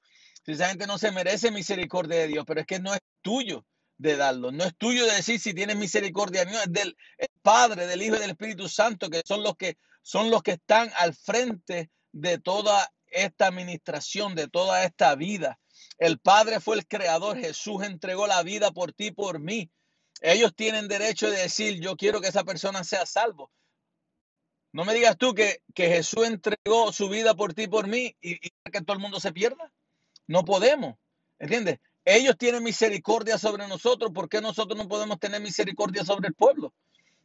Si 0.45 0.53
esa 0.53 0.69
gente 0.69 0.87
no 0.87 0.97
se 0.99 1.11
merece 1.11 1.51
misericordia 1.51 2.19
de 2.19 2.27
Dios, 2.27 2.45
pero 2.47 2.61
es 2.61 2.67
que 2.67 2.79
no 2.79 2.93
es 2.93 3.01
tuyo 3.21 3.65
de 3.97 4.17
darlo, 4.17 4.51
no 4.51 4.63
es 4.65 4.75
tuyo 4.77 5.05
de 5.05 5.13
decir 5.15 5.39
si 5.39 5.53
tienes 5.53 5.75
misericordia 5.77 6.45
mío, 6.45 6.59
es 6.61 6.71
del 6.73 6.97
el 7.17 7.29
Padre, 7.43 7.87
del 7.87 8.01
Hijo 8.01 8.15
y 8.15 8.19
del 8.19 8.31
Espíritu 8.31 8.69
Santo, 8.69 9.09
que 9.09 9.21
son 9.25 9.43
los 9.43 9.55
que 9.57 9.77
son 10.01 10.29
los 10.29 10.43
que 10.43 10.51
están 10.51 10.91
al 10.97 11.13
frente 11.13 11.89
de 12.11 12.37
toda 12.39 12.91
esta 13.07 13.47
administración, 13.47 14.35
de 14.35 14.47
toda 14.47 14.83
esta 14.83 15.15
vida. 15.15 15.59
El 15.97 16.19
Padre 16.19 16.59
fue 16.59 16.77
el 16.77 16.87
creador, 16.87 17.37
Jesús 17.37 17.83
entregó 17.83 18.27
la 18.27 18.43
vida 18.43 18.71
por 18.71 18.93
ti, 18.93 19.11
por 19.11 19.39
mí. 19.39 19.71
Ellos 20.21 20.53
tienen 20.55 20.87
derecho 20.87 21.29
de 21.29 21.37
decir, 21.37 21.79
yo 21.79 21.95
quiero 21.95 22.21
que 22.21 22.27
esa 22.27 22.43
persona 22.43 22.83
sea 22.83 23.05
salvo. 23.05 23.51
No 24.71 24.85
me 24.85 24.93
digas 24.93 25.17
tú 25.17 25.33
que, 25.33 25.61
que 25.73 25.87
Jesús 25.87 26.27
entregó 26.27 26.91
su 26.91 27.09
vida 27.09 27.33
por 27.33 27.53
ti, 27.53 27.67
por 27.67 27.87
mí, 27.87 28.15
y, 28.21 28.33
y 28.33 28.51
que 28.71 28.81
todo 28.81 28.95
el 28.95 29.01
mundo 29.01 29.19
se 29.19 29.31
pierda. 29.31 29.73
No 30.27 30.45
podemos, 30.45 30.95
¿entiendes? 31.39 31.79
Ellos 32.05 32.37
tienen 32.37 32.63
misericordia 32.63 33.37
sobre 33.37 33.67
nosotros, 33.67 34.11
¿por 34.13 34.29
qué 34.29 34.41
nosotros 34.41 34.77
no 34.77 34.87
podemos 34.87 35.19
tener 35.19 35.41
misericordia 35.41 36.03
sobre 36.05 36.27
el 36.27 36.35
pueblo? 36.35 36.73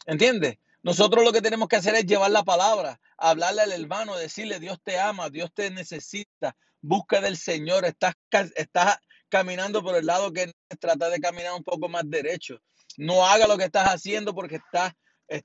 ¿Entiendes? 0.06 0.58
Nosotros 0.84 1.24
lo 1.24 1.32
que 1.32 1.40
tenemos 1.40 1.66
que 1.66 1.76
hacer 1.76 1.94
es 1.94 2.04
llevar 2.04 2.30
la 2.30 2.44
palabra, 2.44 3.00
hablarle 3.16 3.62
al 3.62 3.72
hermano, 3.72 4.16
decirle, 4.16 4.60
Dios 4.60 4.78
te 4.82 5.00
ama, 5.00 5.30
Dios 5.30 5.50
te 5.54 5.70
necesita, 5.70 6.54
busca 6.82 7.22
del 7.22 7.38
Señor, 7.38 7.86
estás, 7.86 8.12
ca- 8.28 8.50
estás 8.54 8.98
caminando 9.30 9.82
por 9.82 9.96
el 9.96 10.04
lado 10.04 10.30
que 10.30 10.52
trata 10.78 11.08
de 11.08 11.20
caminar 11.20 11.54
un 11.54 11.64
poco 11.64 11.88
más 11.88 12.02
derecho. 12.06 12.58
No 12.98 13.26
haga 13.26 13.46
lo 13.46 13.56
que 13.56 13.64
estás 13.64 13.88
haciendo 13.88 14.34
porque 14.34 14.56
estás, 14.56 14.92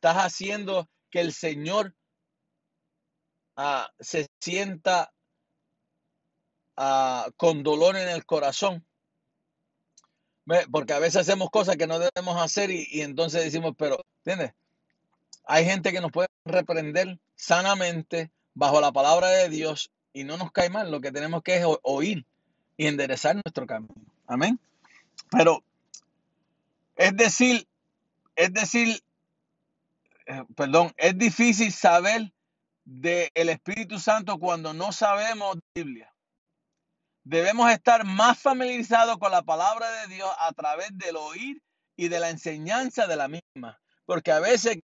haciendo 0.03 0.89
que 1.09 1.21
el 1.21 1.31
Señor 1.31 1.95
ah, 3.55 3.89
se 3.97 4.27
sienta 4.41 5.09
ah, 6.75 7.29
con 7.37 7.63
dolor 7.63 7.95
en 7.95 8.09
el 8.09 8.25
corazón. 8.25 8.85
Porque 10.71 10.93
a 10.93 10.99
veces 10.99 11.21
hacemos 11.21 11.49
cosas 11.49 11.77
que 11.77 11.87
no 11.87 11.97
debemos 11.97 12.41
hacer 12.41 12.71
y, 12.71 12.85
y 12.91 13.01
entonces 13.01 13.41
decimos, 13.43 13.73
pero, 13.77 14.03
¿entiendes? 14.25 14.51
Hay 15.51 15.65
gente 15.65 15.91
que 15.91 15.99
nos 15.99 16.11
puede 16.11 16.27
reprender 16.45 17.17
sanamente 17.33 18.29
bajo 18.53 18.79
la 18.81 18.91
palabra 18.91 19.29
de 19.29 19.49
Dios 19.49 19.89
y 20.13 20.23
no 20.23 20.37
nos 20.37 20.51
cae 20.51 20.69
mal. 20.69 20.91
Lo 20.91 21.01
que 21.01 21.11
tenemos 21.11 21.41
que 21.41 21.57
es 21.57 21.65
oír 21.81 22.23
y 22.77 22.85
enderezar 22.85 23.33
nuestro 23.33 23.65
camino. 23.65 23.95
Amén. 24.27 24.59
Pero 25.31 25.63
es 26.95 27.17
decir, 27.17 27.67
es 28.35 28.53
decir, 28.53 29.01
eh, 30.27 30.43
perdón, 30.55 30.93
es 30.97 31.17
difícil 31.17 31.73
saber 31.73 32.31
del 32.85 33.49
Espíritu 33.49 33.97
Santo 33.97 34.37
cuando 34.37 34.71
no 34.75 34.91
sabemos 34.91 35.57
Biblia. 35.73 36.13
Debemos 37.23 37.71
estar 37.71 38.05
más 38.05 38.37
familiarizados 38.37 39.17
con 39.17 39.31
la 39.31 39.41
palabra 39.41 39.89
de 40.01 40.13
Dios 40.13 40.29
a 40.41 40.53
través 40.53 40.95
del 40.95 41.15
oír 41.15 41.59
y 41.95 42.07
de 42.07 42.19
la 42.19 42.29
enseñanza 42.29 43.07
de 43.07 43.15
la 43.15 43.27
misma. 43.27 43.81
Porque 44.05 44.31
a 44.31 44.39
veces 44.39 44.79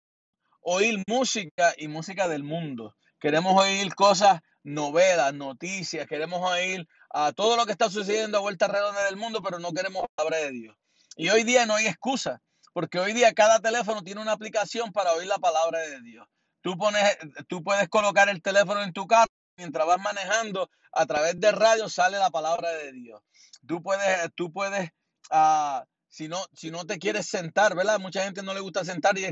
oír 0.61 1.03
música 1.07 1.73
y 1.77 1.87
música 1.87 2.27
del 2.27 2.43
mundo. 2.43 2.95
Queremos 3.19 3.53
oír 3.61 3.93
cosas, 3.95 4.39
novelas, 4.63 5.33
noticias, 5.33 6.07
queremos 6.07 6.41
oír 6.49 6.87
a 7.11 7.31
todo 7.33 7.57
lo 7.57 7.65
que 7.65 7.71
está 7.71 7.89
sucediendo 7.89 8.37
a 8.37 8.41
vuelta 8.41 8.67
redonda 8.67 9.03
del 9.05 9.17
mundo, 9.17 9.41
pero 9.41 9.59
no 9.59 9.71
queremos 9.73 10.03
la 10.03 10.07
palabra 10.15 10.37
de 10.39 10.51
Dios. 10.51 10.75
Y 11.15 11.29
hoy 11.29 11.43
día 11.43 11.65
no 11.65 11.75
hay 11.75 11.87
excusa, 11.87 12.41
porque 12.73 12.99
hoy 12.99 13.13
día 13.13 13.33
cada 13.33 13.59
teléfono 13.59 14.01
tiene 14.01 14.21
una 14.21 14.31
aplicación 14.31 14.91
para 14.91 15.13
oír 15.13 15.27
la 15.27 15.39
palabra 15.39 15.79
de 15.79 16.01
Dios. 16.01 16.27
Tú 16.61 16.77
pones, 16.77 17.03
tú 17.47 17.63
puedes 17.63 17.89
colocar 17.89 18.29
el 18.29 18.41
teléfono 18.41 18.83
en 18.83 18.93
tu 18.93 19.07
carro 19.07 19.31
mientras 19.57 19.85
vas 19.85 19.99
manejando 19.99 20.69
a 20.93 21.05
través 21.05 21.39
de 21.39 21.51
radio 21.51 21.89
sale 21.89 22.17
la 22.17 22.29
palabra 22.29 22.71
de 22.71 22.91
Dios. 22.93 23.21
Tú 23.67 23.81
puedes, 23.81 24.29
tú 24.35 24.51
puedes, 24.51 24.89
ah, 25.31 25.83
si 26.07 26.27
no, 26.27 26.43
si 26.53 26.71
no 26.71 26.85
te 26.85 26.99
quieres 26.99 27.27
sentar, 27.27 27.75
¿verdad? 27.75 27.99
Mucha 27.99 28.23
gente 28.23 28.43
no 28.43 28.53
le 28.53 28.59
gusta 28.59 28.83
sentar 28.83 29.17
y 29.17 29.25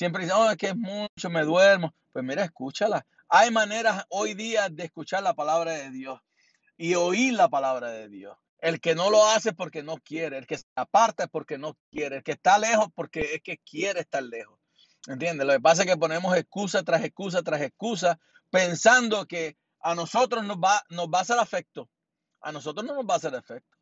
siempre 0.00 0.22
dice, 0.22 0.34
oh, 0.34 0.50
es 0.50 0.56
que 0.56 0.68
es 0.68 0.76
mucho, 0.76 1.28
me 1.28 1.44
duermo. 1.44 1.94
Pues 2.10 2.24
mira, 2.24 2.42
escúchala. 2.42 3.06
Hay 3.28 3.50
maneras 3.50 4.02
hoy 4.08 4.32
día 4.32 4.70
de 4.70 4.84
escuchar 4.84 5.22
la 5.22 5.34
palabra 5.34 5.72
de 5.72 5.90
Dios 5.90 6.18
y 6.78 6.94
oír 6.94 7.34
la 7.34 7.50
palabra 7.50 7.90
de 7.90 8.08
Dios. 8.08 8.34
El 8.60 8.80
que 8.80 8.94
no 8.94 9.10
lo 9.10 9.26
hace 9.26 9.52
porque 9.52 9.82
no 9.82 9.98
quiere, 9.98 10.38
el 10.38 10.46
que 10.46 10.56
se 10.56 10.64
aparta 10.74 11.24
es 11.24 11.30
porque 11.30 11.58
no 11.58 11.76
quiere, 11.90 12.16
el 12.16 12.22
que 12.22 12.32
está 12.32 12.58
lejos 12.58 12.88
porque 12.94 13.34
es 13.34 13.42
que 13.42 13.58
quiere 13.58 14.00
estar 14.00 14.22
lejos. 14.22 14.58
¿Entiendes? 15.06 15.46
Lo 15.46 15.52
que 15.52 15.60
pasa 15.60 15.82
es 15.82 15.88
que 15.88 15.98
ponemos 15.98 16.34
excusa 16.34 16.82
tras 16.82 17.04
excusa 17.04 17.42
tras 17.42 17.60
excusa 17.60 18.18
pensando 18.48 19.26
que 19.26 19.58
a 19.80 19.94
nosotros 19.94 20.42
nos 20.44 20.56
va, 20.56 20.82
nos 20.88 21.08
va 21.08 21.18
a 21.18 21.22
hacer 21.22 21.38
efecto. 21.42 21.90
A 22.40 22.52
nosotros 22.52 22.86
no 22.86 22.94
nos 22.94 23.04
va 23.04 23.14
a 23.14 23.16
hacer 23.18 23.34
efecto. 23.34 23.76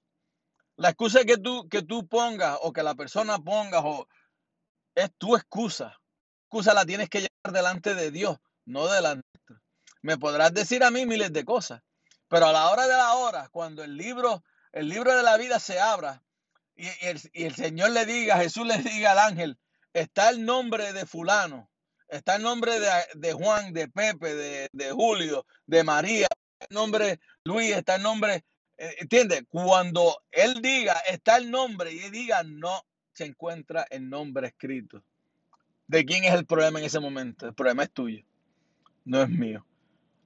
La 0.74 0.88
excusa 0.88 1.24
que 1.24 1.38
tú, 1.38 1.68
que 1.68 1.82
tú 1.82 2.08
pongas 2.08 2.58
o 2.62 2.72
que 2.72 2.82
la 2.82 2.96
persona 2.96 3.38
ponga 3.38 3.82
o 3.84 4.08
es 4.96 5.12
tu 5.16 5.36
excusa. 5.36 5.96
Excusa 6.48 6.72
la 6.72 6.86
tienes 6.86 7.10
que 7.10 7.18
llevar 7.18 7.52
delante 7.52 7.94
de 7.94 8.10
Dios, 8.10 8.38
no 8.64 8.88
delante. 8.88 9.28
Me 10.00 10.16
podrás 10.16 10.54
decir 10.54 10.82
a 10.82 10.90
mí 10.90 11.04
miles 11.04 11.30
de 11.30 11.44
cosas, 11.44 11.82
pero 12.26 12.46
a 12.46 12.52
la 12.52 12.70
hora 12.70 12.86
de 12.86 12.96
la 12.96 13.12
hora, 13.16 13.50
cuando 13.50 13.84
el 13.84 13.98
libro, 13.98 14.42
el 14.72 14.88
libro 14.88 15.14
de 15.14 15.22
la 15.22 15.36
vida 15.36 15.60
se 15.60 15.78
abra 15.78 16.22
y, 16.74 16.86
el, 17.02 17.20
y 17.34 17.44
el 17.44 17.54
Señor 17.54 17.90
le 17.90 18.06
diga, 18.06 18.38
Jesús 18.38 18.66
le 18.66 18.78
diga 18.78 19.12
al 19.12 19.18
ángel, 19.18 19.58
está 19.92 20.30
el 20.30 20.46
nombre 20.46 20.94
de 20.94 21.04
fulano, 21.04 21.70
está 22.08 22.36
el 22.36 22.42
nombre 22.44 22.80
de, 22.80 22.88
de 23.12 23.34
Juan, 23.34 23.74
de 23.74 23.88
Pepe, 23.88 24.34
de, 24.34 24.70
de 24.72 24.90
Julio, 24.90 25.44
de 25.66 25.84
María, 25.84 26.28
el 26.60 26.74
nombre 26.74 27.20
Luis, 27.44 27.76
está 27.76 27.96
el 27.96 28.02
nombre, 28.04 28.46
eh, 28.78 28.96
¿entiendes? 29.00 29.42
Cuando 29.50 30.22
él 30.30 30.62
diga, 30.62 30.94
está 31.06 31.36
el 31.36 31.50
nombre 31.50 31.92
y 31.92 31.98
él 31.98 32.10
diga, 32.10 32.42
no 32.42 32.86
se 33.12 33.26
encuentra 33.26 33.86
el 33.90 34.08
nombre 34.08 34.46
escrito. 34.46 35.04
¿De 35.88 36.04
quién 36.04 36.24
es 36.24 36.34
el 36.34 36.44
problema 36.44 36.78
en 36.78 36.84
ese 36.84 37.00
momento? 37.00 37.46
El 37.46 37.54
problema 37.54 37.82
es 37.82 37.90
tuyo, 37.90 38.22
no 39.06 39.22
es 39.22 39.28
mío. 39.30 39.64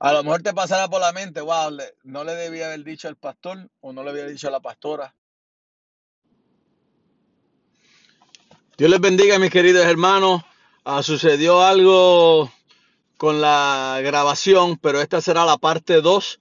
A 0.00 0.12
lo 0.12 0.24
mejor 0.24 0.42
te 0.42 0.52
pasará 0.52 0.88
por 0.88 1.00
la 1.00 1.12
mente, 1.12 1.40
wow, 1.40 1.70
no 2.02 2.24
le 2.24 2.34
debía 2.34 2.66
haber 2.66 2.82
dicho 2.82 3.06
al 3.06 3.14
pastor 3.14 3.70
o 3.80 3.92
no 3.92 4.02
le 4.02 4.10
había 4.10 4.26
dicho 4.26 4.48
a 4.48 4.50
la 4.50 4.58
pastora. 4.58 5.14
Dios 8.76 8.90
les 8.90 9.00
bendiga, 9.00 9.38
mis 9.38 9.52
queridos 9.52 9.86
hermanos. 9.86 10.42
Ah, 10.84 11.04
sucedió 11.04 11.62
algo 11.62 12.50
con 13.16 13.40
la 13.40 14.00
grabación, 14.02 14.76
pero 14.78 15.00
esta 15.00 15.20
será 15.20 15.44
la 15.44 15.58
parte 15.58 16.00
2 16.00 16.40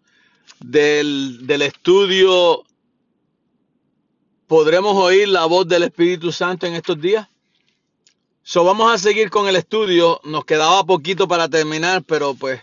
del, 0.61 1.45
del 1.45 1.61
estudio. 1.61 2.63
¿Podremos 4.47 4.95
oír 4.95 5.27
la 5.27 5.45
voz 5.45 5.67
del 5.67 5.83
Espíritu 5.83 6.31
Santo 6.31 6.65
en 6.65 6.73
estos 6.73 6.99
días? 6.99 7.27
So, 8.43 8.63
vamos 8.63 8.91
a 8.91 8.97
seguir 8.97 9.29
con 9.29 9.47
el 9.47 9.55
estudio. 9.55 10.19
Nos 10.23 10.45
quedaba 10.45 10.83
poquito 10.83 11.27
para 11.27 11.47
terminar, 11.47 12.03
pero 12.03 12.33
pues, 12.33 12.59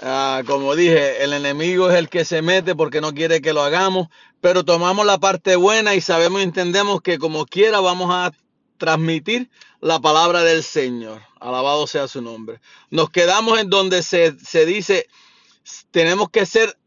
ah, 0.00 0.42
como 0.46 0.76
dije, 0.76 1.24
el 1.24 1.32
enemigo 1.32 1.90
es 1.90 1.96
el 1.96 2.08
que 2.08 2.24
se 2.24 2.40
mete 2.40 2.76
porque 2.76 3.00
no 3.00 3.12
quiere 3.12 3.42
que 3.42 3.52
lo 3.52 3.62
hagamos. 3.62 4.06
Pero 4.40 4.64
tomamos 4.64 5.04
la 5.04 5.18
parte 5.18 5.56
buena 5.56 5.96
y 5.96 6.00
sabemos 6.00 6.40
y 6.40 6.44
entendemos 6.44 7.02
que 7.02 7.18
como 7.18 7.46
quiera 7.46 7.80
vamos 7.80 8.10
a 8.12 8.32
transmitir 8.76 9.50
la 9.80 9.98
palabra 9.98 10.44
del 10.44 10.62
Señor. 10.62 11.20
Alabado 11.40 11.88
sea 11.88 12.06
su 12.06 12.22
nombre. 12.22 12.60
Nos 12.90 13.10
quedamos 13.10 13.58
en 13.58 13.70
donde 13.70 14.04
se, 14.04 14.38
se 14.38 14.66
dice, 14.66 15.08
tenemos 15.90 16.30
que 16.30 16.46
ser 16.46 16.78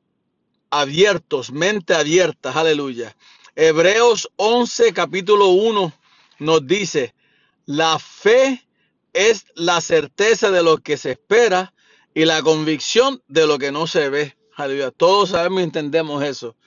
abiertos, 0.69 1.51
mente 1.51 1.93
abierta, 1.93 2.53
aleluya. 2.53 3.13
Hebreos 3.57 4.29
11, 4.37 4.93
capítulo 4.93 5.47
1 5.47 5.91
nos 6.39 6.65
dice, 6.65 7.13
La 7.71 7.99
fe 7.99 8.67
es 9.13 9.45
la 9.55 9.79
certeza 9.79 10.51
de 10.51 10.61
lo 10.61 10.79
que 10.79 10.97
se 10.97 11.11
espera 11.11 11.73
y 12.13 12.25
la 12.25 12.41
convicción 12.41 13.23
de 13.29 13.47
lo 13.47 13.57
que 13.59 13.71
no 13.71 13.87
se 13.87 14.09
ve. 14.09 14.35
Aleluya. 14.57 14.91
Todos 14.91 15.29
sabemos 15.29 15.61
y 15.61 15.63
entendemos 15.63 16.21
eso. 16.21 16.57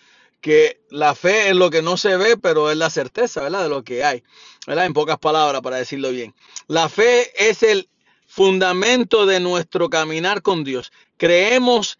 Que 0.40 0.80
la 0.88 1.14
fe 1.14 1.50
es 1.50 1.56
lo 1.56 1.68
que 1.68 1.82
no 1.82 1.98
se 1.98 2.16
ve, 2.16 2.38
pero 2.38 2.70
es 2.70 2.78
la 2.78 2.88
certeza, 2.88 3.42
¿verdad? 3.42 3.64
De 3.64 3.68
lo 3.68 3.84
que 3.84 4.02
hay. 4.02 4.22
¿Verdad? 4.66 4.86
En 4.86 4.94
pocas 4.94 5.18
palabras, 5.18 5.60
para 5.60 5.76
decirlo 5.76 6.10
bien. 6.10 6.34
La 6.68 6.88
fe 6.88 7.30
es 7.36 7.62
el 7.62 7.90
fundamento 8.26 9.26
de 9.26 9.40
nuestro 9.40 9.90
caminar 9.90 10.40
con 10.40 10.64
Dios. 10.64 10.90
Creemos 11.18 11.98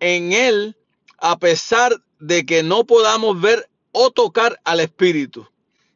en 0.00 0.32
Él 0.32 0.78
a 1.18 1.38
pesar 1.38 1.94
de 2.20 2.46
que 2.46 2.62
no 2.62 2.86
podamos 2.86 3.38
ver 3.38 3.68
o 3.92 4.10
tocar 4.10 4.58
al 4.64 4.80
Espíritu. 4.80 5.46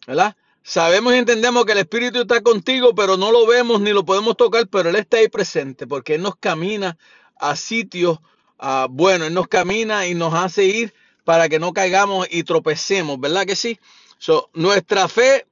¿Verdad? 0.07 0.37
Sabemos 0.71 1.13
y 1.15 1.17
entendemos 1.17 1.65
que 1.65 1.73
el 1.73 1.79
Espíritu 1.79 2.21
está 2.21 2.43
contigo, 2.43 2.95
pero 2.95 3.17
no 3.17 3.33
lo 3.33 3.45
vemos 3.45 3.81
ni 3.81 3.91
lo 3.91 4.05
podemos 4.05 4.37
tocar, 4.37 4.69
pero 4.69 4.89
Él 4.91 4.95
está 4.95 5.17
ahí 5.17 5.29
presente 5.29 5.85
porque 5.89 6.15
Él 6.15 6.23
nos 6.23 6.37
camina 6.37 6.97
a 7.41 7.57
sitios 7.57 8.21
ah, 8.57 8.87
buenos, 8.89 9.27
Él 9.27 9.35
nos 9.35 9.49
camina 9.49 10.07
y 10.07 10.15
nos 10.15 10.33
hace 10.33 10.67
ir 10.67 10.95
para 11.25 11.49
que 11.49 11.59
no 11.59 11.73
caigamos 11.73 12.29
y 12.31 12.45
tropecemos, 12.45 13.19
¿verdad 13.19 13.47
que 13.47 13.57
sí? 13.57 13.81
So, 14.19 14.49
nuestra 14.55 15.09
fe 15.09 15.49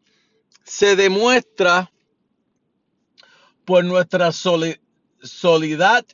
se 0.63 0.95
demuestra 0.95 1.91
por 3.65 3.85
nuestra 3.85 4.31
soli- 4.31 4.81
solidad, 5.21 6.07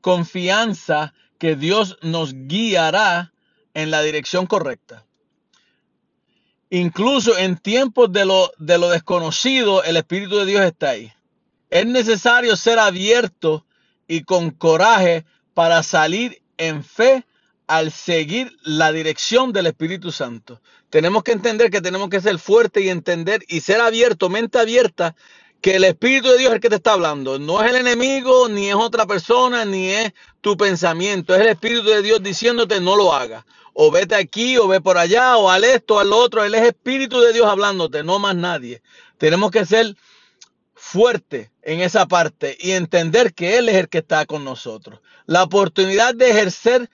confianza 0.00 1.14
que 1.38 1.54
Dios 1.54 1.96
nos 2.02 2.34
guiará 2.34 3.32
en 3.74 3.92
la 3.92 4.02
dirección 4.02 4.46
correcta. 4.48 5.06
Incluso 6.70 7.38
en 7.38 7.56
tiempos 7.58 8.12
de 8.12 8.24
lo, 8.26 8.52
de 8.58 8.78
lo 8.78 8.90
desconocido, 8.90 9.84
el 9.84 9.96
Espíritu 9.96 10.38
de 10.38 10.46
Dios 10.46 10.64
está 10.64 10.90
ahí. 10.90 11.12
Es 11.70 11.86
necesario 11.86 12.56
ser 12.56 12.78
abierto 12.78 13.66
y 14.08 14.22
con 14.24 14.50
coraje 14.52 15.24
para 15.54 15.82
salir 15.82 16.42
en 16.58 16.84
fe 16.84 17.26
al 17.68 17.92
seguir 17.92 18.56
la 18.64 18.92
dirección 18.92 19.52
del 19.52 19.66
Espíritu 19.66 20.12
Santo. 20.12 20.60
Tenemos 20.90 21.24
que 21.24 21.32
entender 21.32 21.70
que 21.70 21.82
tenemos 21.82 22.08
que 22.10 22.20
ser 22.22 22.38
fuertes 22.38 22.84
y 22.84 22.90
entender 22.90 23.42
y 23.48 23.60
ser 23.60 23.80
abierto, 23.82 24.30
mente 24.30 24.58
abierta, 24.58 25.16
que 25.60 25.76
el 25.76 25.84
Espíritu 25.84 26.28
de 26.30 26.38
Dios 26.38 26.50
es 26.50 26.56
el 26.56 26.60
que 26.62 26.70
te 26.70 26.76
está 26.76 26.92
hablando. 26.94 27.38
No 27.38 27.62
es 27.62 27.70
el 27.70 27.76
enemigo, 27.76 28.48
ni 28.48 28.68
es 28.68 28.76
otra 28.76 29.06
persona, 29.06 29.64
ni 29.66 29.90
es 29.90 30.12
tu 30.40 30.56
pensamiento. 30.56 31.34
Es 31.34 31.42
el 31.42 31.48
Espíritu 31.48 31.84
de 31.84 32.02
Dios 32.02 32.22
diciéndote 32.22 32.80
no 32.80 32.96
lo 32.96 33.12
hagas. 33.14 33.44
O 33.80 33.92
vete 33.92 34.16
aquí, 34.16 34.58
o 34.58 34.66
ve 34.66 34.80
por 34.80 34.98
allá, 34.98 35.36
o 35.36 35.48
al 35.48 35.62
esto, 35.62 36.00
al 36.00 36.12
otro. 36.12 36.42
Él 36.42 36.52
es 36.56 36.62
Espíritu 36.62 37.20
de 37.20 37.32
Dios 37.32 37.46
hablándote, 37.46 38.02
no 38.02 38.18
más 38.18 38.34
nadie. 38.34 38.82
Tenemos 39.18 39.52
que 39.52 39.64
ser 39.64 39.94
fuerte 40.74 41.52
en 41.62 41.80
esa 41.80 42.06
parte 42.06 42.58
y 42.58 42.72
entender 42.72 43.34
que 43.34 43.56
Él 43.56 43.68
es 43.68 43.76
el 43.76 43.88
que 43.88 43.98
está 43.98 44.26
con 44.26 44.42
nosotros. 44.42 44.98
La 45.26 45.44
oportunidad 45.44 46.12
de 46.12 46.28
ejercer, 46.28 46.90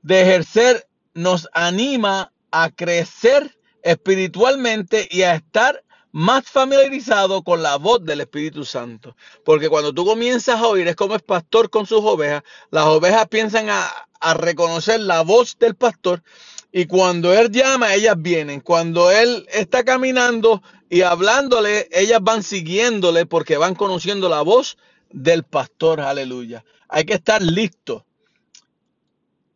de 0.00 0.22
ejercer 0.22 0.88
nos 1.12 1.50
anima 1.52 2.32
a 2.50 2.70
crecer 2.70 3.54
espiritualmente 3.82 5.06
y 5.10 5.20
a 5.20 5.34
estar 5.34 5.83
más 6.14 6.44
familiarizado 6.44 7.42
con 7.42 7.60
la 7.60 7.74
voz 7.74 8.04
del 8.04 8.20
Espíritu 8.20 8.64
Santo. 8.64 9.16
Porque 9.44 9.68
cuando 9.68 9.92
tú 9.92 10.06
comienzas 10.06 10.60
a 10.60 10.68
oír, 10.68 10.86
es 10.86 10.94
como 10.94 11.16
el 11.16 11.22
pastor 11.22 11.70
con 11.70 11.86
sus 11.86 12.02
ovejas, 12.02 12.44
las 12.70 12.84
ovejas 12.84 13.26
piensan 13.26 13.68
a, 13.68 13.90
a 14.20 14.34
reconocer 14.34 15.00
la 15.00 15.22
voz 15.22 15.58
del 15.58 15.74
pastor 15.74 16.22
y 16.70 16.86
cuando 16.86 17.34
él 17.34 17.50
llama, 17.50 17.94
ellas 17.94 18.14
vienen. 18.16 18.60
Cuando 18.60 19.10
él 19.10 19.44
está 19.52 19.82
caminando 19.82 20.62
y 20.88 21.02
hablándole, 21.02 21.88
ellas 21.90 22.20
van 22.22 22.44
siguiéndole 22.44 23.26
porque 23.26 23.56
van 23.56 23.74
conociendo 23.74 24.28
la 24.28 24.42
voz 24.42 24.78
del 25.10 25.42
pastor. 25.42 26.00
Aleluya. 26.00 26.64
Hay 26.88 27.06
que 27.06 27.14
estar 27.14 27.42
listo. 27.42 28.06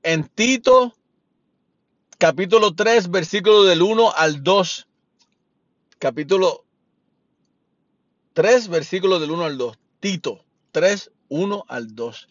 En 0.02 0.24
Tito, 0.24 0.96
capítulo 2.18 2.74
3, 2.74 3.12
versículo 3.12 3.62
del 3.62 3.82
1 3.82 4.12
al 4.16 4.42
2. 4.42 4.87
Capítulo 5.98 6.64
3, 8.34 8.68
versículo 8.68 9.18
del 9.18 9.32
1 9.32 9.44
al 9.44 9.58
2. 9.58 9.78
Tito 10.00 10.44
3, 10.70 11.10
1 11.28 11.64
al 11.68 11.94
2. 11.94 12.28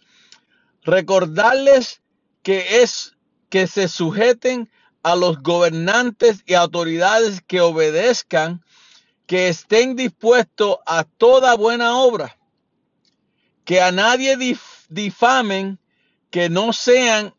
Recordarles 0.84 2.02
que 2.44 2.81
es 2.81 3.18
que 3.49 3.68
se 3.68 3.89
sujeten 3.89 4.69
a 5.03 5.15
los 5.15 5.41
gobernantes 5.41 6.44
y 6.45 6.53
autoridades 6.53 7.41
que 7.45 7.60
obedezcan, 7.61 8.64
que 9.26 9.49
estén 9.49 9.95
dispuestos 9.98 10.77
a 10.85 11.03
toda 11.03 11.56
buena 11.56 11.98
obra, 11.98 12.38
que 13.65 13.81
a 13.81 13.91
nadie 13.91 14.38
dif- 14.38 14.85
difamen, 14.88 15.77
que 16.30 16.49
no 16.49 16.72
sean 16.72 17.34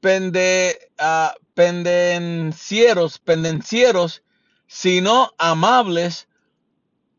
pende, 0.00 0.90
ah, 0.98 1.34
pendencieros, 1.54 3.18
pendencieros, 3.18 4.22
sino 4.68 5.32
amables, 5.38 6.28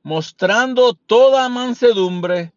mostrando 0.04 0.94
toda 0.94 1.50
mansedumbre 1.50 2.54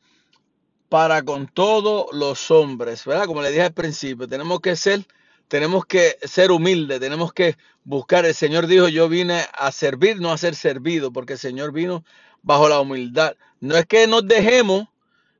para 0.88 1.22
con 1.22 1.48
todos 1.48 2.06
los 2.12 2.50
hombres, 2.50 3.04
¿verdad? 3.06 3.24
Como 3.24 3.42
le 3.42 3.48
dije 3.50 3.62
al 3.62 3.72
principio, 3.72 4.28
tenemos 4.28 4.60
que 4.60 4.76
ser, 4.76 5.04
tenemos 5.48 5.86
que 5.86 6.18
ser 6.22 6.52
humildes, 6.52 7.00
tenemos 7.00 7.32
que 7.32 7.56
buscar. 7.82 8.26
El 8.26 8.34
Señor 8.34 8.66
dijo, 8.66 8.88
yo 8.88 9.08
vine 9.08 9.46
a 9.54 9.72
servir, 9.72 10.20
no 10.20 10.30
a 10.30 10.38
ser 10.38 10.54
servido, 10.54 11.10
porque 11.10 11.32
el 11.32 11.38
Señor 11.38 11.72
vino 11.72 12.04
bajo 12.42 12.68
la 12.68 12.78
humildad. 12.78 13.34
No 13.60 13.76
es 13.76 13.86
que 13.86 14.06
nos 14.06 14.28
dejemos, 14.28 14.88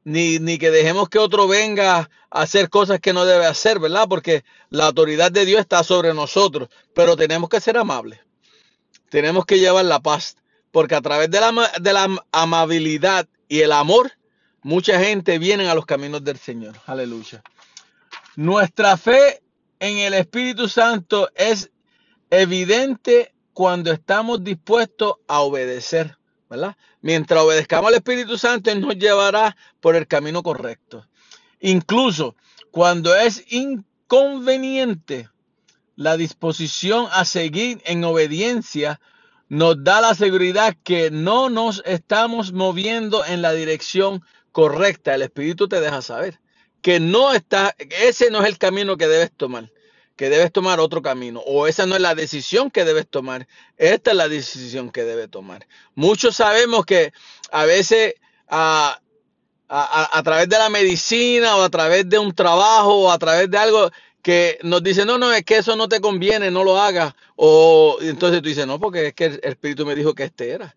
ni, 0.05 0.39
ni 0.39 0.57
que 0.57 0.71
dejemos 0.71 1.11
que 1.11 1.19
otro 1.19 1.47
venga 1.47 1.99
a 1.99 2.09
hacer 2.31 2.71
cosas 2.71 3.01
que 3.01 3.13
no 3.13 3.27
debe 3.27 3.45
hacer, 3.45 3.79
¿verdad? 3.79 4.07
Porque 4.09 4.45
la 4.71 4.87
autoridad 4.87 5.31
de 5.31 5.45
Dios 5.45 5.61
está 5.61 5.85
sobre 5.85 6.15
nosotros, 6.15 6.71
pero 6.95 7.15
tenemos 7.15 7.51
que 7.51 7.61
ser 7.61 7.77
amables. 7.77 8.21
Tenemos 9.13 9.45
que 9.45 9.59
llevar 9.59 9.85
la 9.85 10.01
paz, 10.01 10.39
porque 10.71 10.95
a 10.95 11.03
través 11.03 11.31
de 11.31 11.39
la, 11.39 12.17
amabilidad 12.33 13.29
y 13.47 13.61
el 13.61 13.73
amor, 13.73 14.13
mucha 14.63 14.99
gente 14.99 15.39
viene 15.39 15.69
a 15.69 15.75
los 15.75 15.85
caminos 15.85 16.25
del 16.25 16.39
Señor. 16.39 16.77
Aleluya. 16.87 17.43
Nuestra 18.37 18.97
fe 18.97 19.43
en 19.81 19.99
el 19.99 20.15
Espíritu 20.15 20.67
Santo 20.67 21.29
es 21.35 21.71
evidente 22.31 23.35
cuando 23.53 23.93
estamos 23.93 24.43
dispuestos 24.43 25.17
a 25.29 25.41
obedecer, 25.41 26.17
¿verdad? 26.49 26.75
Mientras 27.03 27.43
obedezcamos 27.43 27.89
al 27.89 27.97
Espíritu 27.97 28.39
Santo, 28.39 28.71
Él 28.71 28.81
nos 28.81 28.97
llevará 28.97 29.55
por 29.81 29.95
el 29.95 30.07
camino 30.07 30.43
correcto. 30.43 31.07
Incluso 31.61 32.35
cuando 32.71 33.15
es 33.15 33.45
inconveniente, 33.53 35.29
la 35.97 36.17
disposición 36.17 37.07
a 37.13 37.25
seguir 37.25 37.83
en 37.85 38.05
obediencia 38.05 39.01
nos 39.49 39.83
da 39.85 40.01
la 40.01 40.15
seguridad 40.15 40.75
que 40.83 41.11
no 41.11 41.51
nos 41.51 41.83
estamos 41.85 42.53
moviendo 42.53 43.25
en 43.25 43.43
la 43.43 43.53
dirección 43.53 44.25
correcta. 44.51 45.15
El 45.15 45.23
Espíritu 45.23 45.69
te 45.69 45.81
deja 45.81 46.01
saber 46.01 46.41
que 46.81 46.99
no 47.01 47.33
está, 47.33 47.75
ese 47.79 48.31
no 48.31 48.43
es 48.43 48.49
el 48.49 48.59
camino 48.59 48.97
que 48.97 49.07
debes 49.07 49.31
tomar, 49.37 49.71
que 50.17 50.31
debes 50.31 50.51
tomar 50.53 50.81
otro 50.81 51.03
camino, 51.03 51.41
o 51.41 51.67
esa 51.67 51.87
no 51.87 51.95
es 51.95 52.01
la 52.01 52.15
decisión 52.15 52.71
que 52.71 52.85
debes 52.85 53.07
tomar, 53.09 53.47
esta 53.77 54.11
es 54.11 54.17
la 54.17 54.29
decisión 54.29 54.91
que 54.91 55.05
debes 55.05 55.31
tomar. 55.31 55.67
Muchos 55.95 56.37
sabemos 56.37 56.85
que 56.85 57.13
a 57.51 57.65
veces 57.67 58.15
a- 58.49 58.99
a 59.69 60.23
través 60.23 60.49
de 60.49 60.59
la 60.59 60.69
medicina 60.69 61.57
o 61.57 61.63
a 61.63 61.71
través 61.71 62.07
de 62.07 62.19
un 62.19 62.35
trabajo 62.35 63.05
o 63.05 63.11
a 63.11 63.19
través 63.19 63.51
de 63.51 63.57
algo 63.57 63.91
que 64.23 64.59
nos 64.63 64.83
dice, 64.83 65.05
no, 65.05 65.19
no, 65.19 65.33
es 65.33 65.45
que 65.45 65.59
eso 65.59 65.77
no 65.77 65.89
te 65.89 66.01
conviene, 66.01 66.51
no 66.51 66.65
lo 66.65 66.79
hagas. 66.81 67.15
O 67.37 67.99
entonces 68.03 68.43
tú 68.43 68.49
dices, 68.49 68.67
no, 68.67 68.79
porque 68.81 69.09
es 69.09 69.15
que 69.15 69.27
el 69.27 69.41
Espíritu 69.43 69.87
me 69.87 69.95
dijo 69.95 70.15
que 70.15 70.25
este 70.25 70.51
era. 70.53 70.75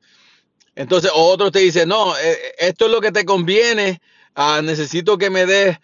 Entonces 0.76 1.12
otro 1.14 1.52
te 1.52 1.60
dice, 1.60 1.86
no, 1.86 2.18
eh, 2.18 2.38
esto 2.60 2.86
es 2.86 2.92
lo 2.92 3.02
que 3.02 3.12
te 3.12 3.26
conviene, 3.26 4.02
ah, 4.36 4.62
necesito 4.64 5.18
que 5.18 5.30
me 5.30 5.46
des 5.46 5.78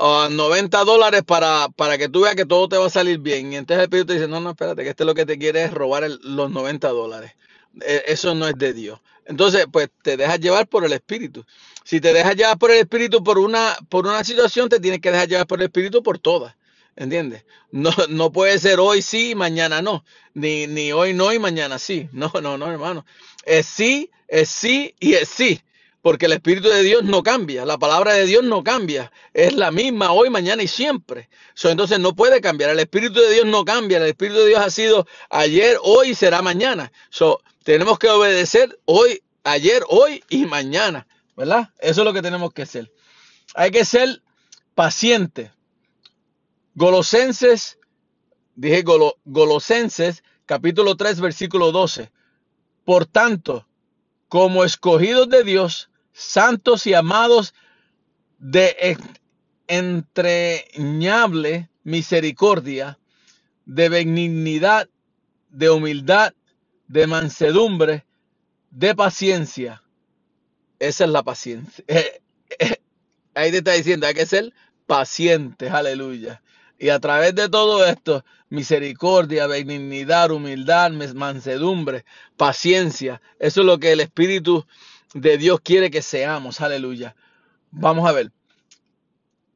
ah, 0.00 0.28
90 0.30 0.84
dólares 0.84 1.22
para, 1.24 1.68
para 1.76 1.96
que 1.98 2.08
tú 2.08 2.22
veas 2.22 2.34
que 2.34 2.46
todo 2.46 2.68
te 2.68 2.76
va 2.76 2.86
a 2.86 2.90
salir 2.90 3.18
bien. 3.18 3.52
Y 3.52 3.56
entonces 3.56 3.78
el 3.80 3.84
Espíritu 3.84 4.06
te 4.08 4.14
dice, 4.14 4.28
no, 4.28 4.40
no, 4.40 4.50
espérate, 4.50 4.82
que 4.82 4.90
este 4.90 5.04
lo 5.04 5.14
que 5.14 5.26
te 5.26 5.38
quiere 5.38 5.64
es 5.64 5.72
robar 5.72 6.04
el- 6.04 6.18
los 6.22 6.50
90 6.50 6.88
dólares. 6.88 7.32
Eh, 7.82 8.02
Eso 8.06 8.34
no 8.34 8.48
es 8.48 8.56
de 8.58 8.72
Dios. 8.72 9.00
Entonces, 9.24 9.66
pues 9.72 9.88
te 10.02 10.16
dejas 10.16 10.40
llevar 10.40 10.66
por 10.68 10.84
el 10.84 10.92
Espíritu. 10.92 11.44
Si 11.84 12.00
te 12.00 12.12
dejas 12.12 12.34
llevar 12.36 12.58
por 12.58 12.70
el 12.72 12.78
Espíritu 12.80 13.22
por 13.22 13.38
una, 13.38 13.76
por 13.88 14.06
una 14.06 14.24
situación, 14.24 14.68
te 14.68 14.80
tienes 14.80 15.00
que 15.00 15.12
dejar 15.12 15.28
llevar 15.28 15.46
por 15.46 15.60
el 15.60 15.66
Espíritu 15.66 16.02
por 16.02 16.18
todas. 16.18 16.54
¿Entiendes? 16.96 17.44
No, 17.70 17.90
no 18.08 18.32
puede 18.32 18.58
ser 18.58 18.80
hoy 18.80 19.02
sí 19.02 19.30
y 19.30 19.34
mañana 19.34 19.82
no. 19.82 20.04
Ni, 20.34 20.66
ni 20.66 20.92
hoy 20.92 21.14
no 21.14 21.32
y 21.32 21.38
mañana 21.38 21.78
sí. 21.78 22.08
No, 22.12 22.30
no, 22.42 22.58
no, 22.58 22.70
hermano. 22.70 23.06
Es 23.44 23.66
sí, 23.66 24.10
es 24.28 24.48
sí 24.48 24.94
y 25.00 25.14
es 25.14 25.28
sí. 25.28 25.60
Porque 26.02 26.26
el 26.26 26.32
Espíritu 26.32 26.68
de 26.68 26.82
Dios 26.82 27.04
no 27.04 27.22
cambia. 27.22 27.64
La 27.64 27.78
palabra 27.78 28.12
de 28.14 28.26
Dios 28.26 28.42
no 28.42 28.64
cambia. 28.64 29.12
Es 29.32 29.54
la 29.54 29.70
misma 29.70 30.10
hoy, 30.10 30.30
mañana 30.30 30.62
y 30.62 30.68
siempre. 30.68 31.28
So, 31.54 31.70
entonces 31.70 32.00
no 32.00 32.14
puede 32.14 32.40
cambiar. 32.40 32.70
El 32.70 32.80
Espíritu 32.80 33.20
de 33.20 33.32
Dios 33.32 33.46
no 33.46 33.64
cambia. 33.64 33.98
El 33.98 34.06
Espíritu 34.06 34.40
de 34.40 34.48
Dios 34.48 34.60
ha 34.60 34.70
sido 34.70 35.06
ayer, 35.30 35.78
hoy 35.80 36.10
y 36.10 36.14
será 36.16 36.42
mañana. 36.42 36.92
So, 37.08 37.40
tenemos 37.62 38.00
que 38.00 38.08
obedecer 38.08 38.80
hoy, 38.84 39.22
ayer, 39.44 39.84
hoy 39.88 40.24
y 40.28 40.46
mañana, 40.46 41.06
¿verdad? 41.36 41.70
Eso 41.78 42.00
es 42.00 42.04
lo 42.04 42.12
que 42.12 42.22
tenemos 42.22 42.52
que 42.52 42.62
hacer. 42.62 42.90
Hay 43.54 43.70
que 43.70 43.84
ser 43.84 44.22
paciente. 44.74 45.52
Golosenses, 46.74 47.78
dije 48.56 48.82
Golo- 48.84 49.18
Golosenses, 49.24 50.24
capítulo 50.46 50.96
3, 50.96 51.20
versículo 51.20 51.72
12. 51.72 52.12
Por 52.84 53.06
tanto, 53.06 53.66
como 54.28 54.64
escogidos 54.64 55.28
de 55.30 55.44
Dios, 55.44 55.90
santos 56.12 56.86
y 56.86 56.94
amados 56.94 57.54
de 58.38 58.76
en- 58.80 58.98
entrañable 59.68 61.70
misericordia, 61.84 62.98
de 63.66 63.90
benignidad, 63.90 64.90
de 65.50 65.70
humildad, 65.70 66.34
de 66.88 67.08
mansedumbre, 67.08 68.06
de 68.70 68.94
paciencia. 68.94 69.82
Esa 70.80 71.04
es 71.04 71.10
la 71.10 71.24
paciencia. 71.24 71.84
Ahí 73.34 73.50
te 73.52 73.58
está 73.58 73.72
diciendo, 73.72 74.06
hay 74.06 74.14
que 74.14 74.26
ser 74.26 74.52
pacientes, 74.86 75.70
aleluya. 75.72 76.42
Y 76.82 76.88
a 76.88 76.98
través 76.98 77.32
de 77.36 77.48
todo 77.48 77.86
esto, 77.86 78.24
misericordia, 78.48 79.46
benignidad, 79.46 80.32
humildad, 80.32 80.90
mansedumbre, 80.90 82.04
paciencia. 82.36 83.22
Eso 83.38 83.60
es 83.60 83.66
lo 83.68 83.78
que 83.78 83.92
el 83.92 84.00
Espíritu 84.00 84.66
de 85.14 85.38
Dios 85.38 85.60
quiere 85.60 85.92
que 85.92 86.02
seamos, 86.02 86.60
aleluya. 86.60 87.14
Vamos 87.70 88.08
a 88.08 88.10
ver. 88.10 88.32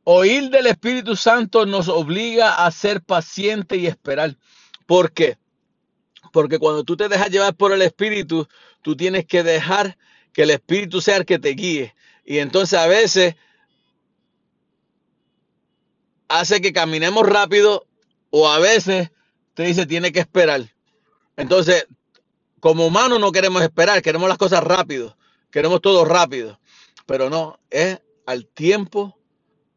Oír 0.05 0.51
del 0.51 0.69
Espíritu 0.69 1.17
Santo 1.17 1.67
nos 1.67 1.89
obliga 1.89 2.65
a 2.65 2.71
ser 2.71 3.03
paciente 3.03 3.77
y 3.77 3.89
esperar. 3.89 4.37
¿Por 4.87 5.11
qué? 5.11 5.37
Porque 6.33 6.61
cuando 6.61 6.85
tú 6.85 6.97
te 6.97 7.09
dejas 7.09 7.31
llevar 7.31 7.57
por 7.57 7.73
el 7.73 7.83
Espíritu, 7.83 8.47
tú 8.83 8.95
tienes 8.95 9.27
que 9.27 9.43
dejar 9.43 9.99
que 10.33 10.45
el 10.45 10.51
Espíritu 10.51 11.01
sea 11.01 11.17
el 11.17 11.27
que 11.27 11.41
te 11.41 11.49
guíe. 11.49 11.93
Y 12.25 12.39
entonces 12.39 12.79
a 12.79 12.87
veces 12.87 13.35
hace 16.41 16.61
que 16.61 16.73
caminemos 16.73 17.27
rápido 17.27 17.87
o 18.31 18.49
a 18.49 18.59
veces 18.59 19.11
te 19.55 19.65
dice 19.65 19.87
tiene 19.87 20.13
que 20.13 20.21
esperar. 20.21 20.63
Entonces, 21.37 21.87
como 22.61 22.87
humanos 22.87 23.21
no 23.21 23.33
queremos 23.33 23.63
esperar, 23.63 24.03
queremos 24.03 24.29
las 24.29 24.39
cosas 24.39 24.63
rápido, 24.65 25.17
queremos 25.51 25.81
todo 25.81 26.05
rápido. 26.05 26.61
Pero 27.07 27.31
no, 27.31 27.59
es 27.71 28.01
al 28.27 28.47
tiempo 28.47 29.17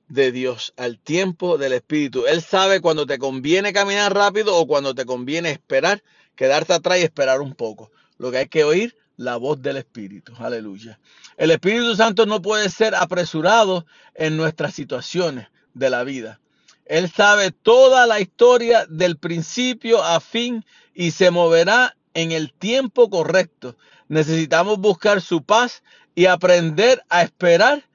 de 0.08 0.32
Dios, 0.32 0.74
al 0.76 1.00
tiempo 1.00 1.58
del 1.58 1.74
Espíritu. 1.74 2.26
Él 2.26 2.42
sabe 2.42 2.82
cuando 2.82 3.06
te 3.06 3.20
conviene 3.20 3.74
caminar 3.74 4.14
rápido 4.14 4.56
o 4.56 4.66
cuando 4.68 4.96
te 4.96 5.06
conviene 5.06 5.52
esperar, 5.52 6.04
quedarte 6.36 6.74
atrás 6.74 7.00
y 7.00 7.04
esperar 7.04 7.42
un 7.42 7.54
poco. 7.54 7.92
Lo 8.18 8.32
que 8.32 8.40
hay 8.40 8.48
que 8.48 8.64
oír, 8.64 8.98
la 9.18 9.38
voz 9.38 9.62
del 9.62 9.78
Espíritu. 9.78 10.34
Aleluya. 10.40 11.00
El 11.38 11.52
Espíritu 11.52 11.96
Santo 11.96 12.26
no 12.26 12.42
puede 12.42 12.70
ser 12.70 12.96
apresurado 12.96 13.86
en 14.16 14.36
nuestras 14.36 14.74
situaciones 14.74 15.48
de 15.74 15.90
la 15.90 16.04
vida. 16.04 16.40
Él 16.90 17.08
sabe 17.12 17.52
toda 17.52 18.08
la 18.08 18.20
historia 18.20 18.88
del 18.88 19.16
principio 19.16 20.04
a 20.04 20.20
fin 20.20 20.66
y 20.96 21.12
se 21.12 21.30
moverá 21.30 21.96
en 22.16 22.32
el 22.32 22.52
tiempo 22.52 23.12
correcto. 23.12 23.78
Necesitamos 24.08 24.80
buscar 24.80 25.22
su 25.22 25.44
paz 25.44 25.84
y 26.16 26.26
aprender 26.26 27.04
a 27.10 27.22
esperar 27.22 27.88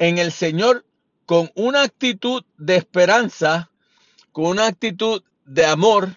en 0.00 0.18
el 0.18 0.32
Señor 0.32 0.84
con 1.26 1.52
una 1.54 1.82
actitud 1.82 2.42
de 2.58 2.74
esperanza, 2.74 3.70
con 4.32 4.46
una 4.46 4.66
actitud 4.66 5.22
de 5.44 5.64
amor, 5.64 6.16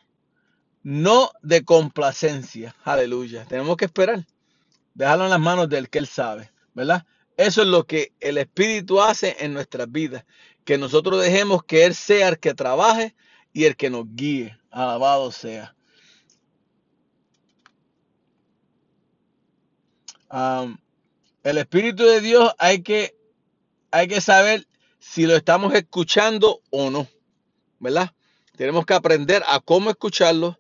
no 0.82 1.30
de 1.44 1.64
complacencia. 1.64 2.76
Aleluya. 2.84 3.46
Tenemos 3.46 3.78
que 3.78 3.86
esperar. 3.86 4.26
Dejarlo 4.96 5.26
en 5.26 5.30
las 5.30 5.40
manos 5.40 5.70
del 5.70 5.88
que 5.88 6.00
Él 6.00 6.08
sabe, 6.08 6.52
¿verdad? 6.74 7.06
Eso 7.38 7.62
es 7.62 7.68
lo 7.68 7.86
que 7.86 8.12
el 8.20 8.40
Espíritu 8.40 9.02
hace 9.02 9.36
en 9.40 9.54
nuestras 9.54 9.92
vidas. 9.92 10.26
Que 10.66 10.78
nosotros 10.78 11.22
dejemos 11.22 11.64
que 11.64 11.86
Él 11.86 11.96
sea 11.96 12.30
el 12.30 12.40
que 12.40 12.54
trabaje 12.54 13.16
y 13.52 13.66
el 13.66 13.76
que 13.76 13.90
nos 13.90 14.06
guíe. 14.16 14.58
Alabado 14.72 15.32
sea. 15.32 15.76
El 21.44 21.58
Espíritu 21.58 22.04
de 22.04 22.22
Dios 22.22 22.52
hay 22.58 22.82
que, 22.82 23.16
hay 23.92 24.08
que 24.08 24.22
saber 24.22 24.68
si 25.00 25.28
lo 25.28 25.36
estamos 25.36 25.74
escuchando 25.76 26.62
o 26.72 26.90
no, 26.90 27.08
¿verdad? 27.80 28.14
Tenemos 28.56 28.86
que 28.86 28.94
aprender 28.94 29.44
a 29.48 29.60
cómo 29.60 29.90
escucharlo 29.90 30.58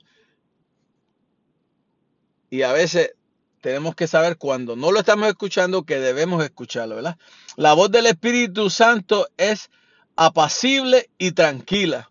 y 2.49 2.61
a 2.61 2.71
veces 2.73 3.15
tenemos 3.61 3.95
que 3.95 4.07
saber 4.07 4.38
cuando 4.38 4.75
no 4.75 4.91
lo 4.91 4.99
estamos 4.99 5.27
escuchando 5.27 5.85
que 5.85 5.99
debemos 5.99 6.43
escucharlo, 6.43 6.95
¿verdad? 6.95 7.17
La 7.55 7.73
voz 7.73 7.89
del 7.89 8.05
Espíritu 8.05 8.69
Santo 8.69 9.27
es 9.38 9.71
apacible 10.15 11.10
y 11.18 11.31
tranquila. 11.31 12.10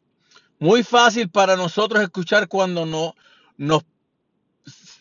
Muy 0.59 0.83
fácil 0.83 1.29
para 1.29 1.57
nosotros 1.57 2.03
escuchar 2.03 2.49
cuando 2.49 2.87
no 2.87 3.15
nos 3.57 3.85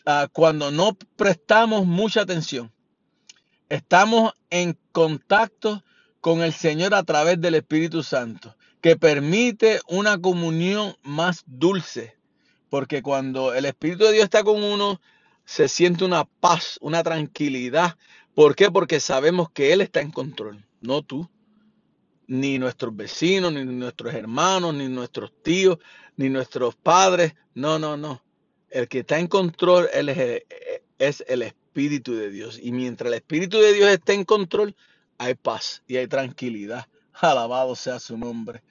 ah, 0.06 0.28
cuando 0.32 0.70
no 0.70 0.96
prestamos 1.16 1.86
mucha 1.86 2.22
atención. 2.22 2.72
Estamos 3.68 4.32
en 4.50 4.78
contacto 4.92 5.82
con 6.20 6.42
el 6.42 6.52
Señor 6.52 6.94
a 6.94 7.02
través 7.02 7.40
del 7.40 7.54
Espíritu 7.54 8.02
Santo, 8.02 8.56
que 8.80 8.96
permite 8.96 9.80
una 9.88 10.18
comunión 10.18 10.94
más 11.02 11.42
dulce, 11.46 12.16
porque 12.68 13.02
cuando 13.02 13.54
el 13.54 13.64
Espíritu 13.64 14.04
de 14.04 14.12
Dios 14.12 14.24
está 14.24 14.44
con 14.44 14.62
uno, 14.62 15.00
se 15.44 15.68
siente 15.68 16.04
una 16.04 16.24
paz, 16.24 16.78
una 16.80 17.02
tranquilidad. 17.02 17.96
¿Por 18.34 18.54
qué? 18.54 18.70
Porque 18.70 19.00
sabemos 19.00 19.50
que 19.50 19.72
Él 19.72 19.80
está 19.80 20.00
en 20.00 20.10
control, 20.10 20.64
no 20.80 21.02
tú, 21.02 21.28
ni 22.32 22.58
nuestros 22.58 22.96
vecinos, 22.96 23.52
ni 23.52 23.62
nuestros 23.62 24.14
hermanos, 24.14 24.72
ni 24.74 24.88
nuestros 24.88 25.30
tíos, 25.42 25.76
ni 26.16 26.30
nuestros 26.30 26.74
padres. 26.74 27.34
No, 27.52 27.78
no, 27.78 27.98
no. 27.98 28.24
El 28.70 28.88
que 28.88 29.00
está 29.00 29.18
en 29.18 29.26
control 29.26 29.90
él 29.92 30.08
es, 30.08 30.16
el, 30.16 30.42
es 30.98 31.24
el 31.28 31.42
Espíritu 31.42 32.14
de 32.14 32.30
Dios. 32.30 32.58
Y 32.62 32.72
mientras 32.72 33.08
el 33.08 33.14
Espíritu 33.14 33.58
de 33.58 33.74
Dios 33.74 33.90
esté 33.90 34.14
en 34.14 34.24
control, 34.24 34.74
hay 35.18 35.34
paz 35.34 35.82
y 35.86 35.98
hay 35.98 36.06
tranquilidad. 36.06 36.86
Alabado 37.12 37.76
sea 37.76 37.98
su 38.00 38.16
nombre. 38.16 38.62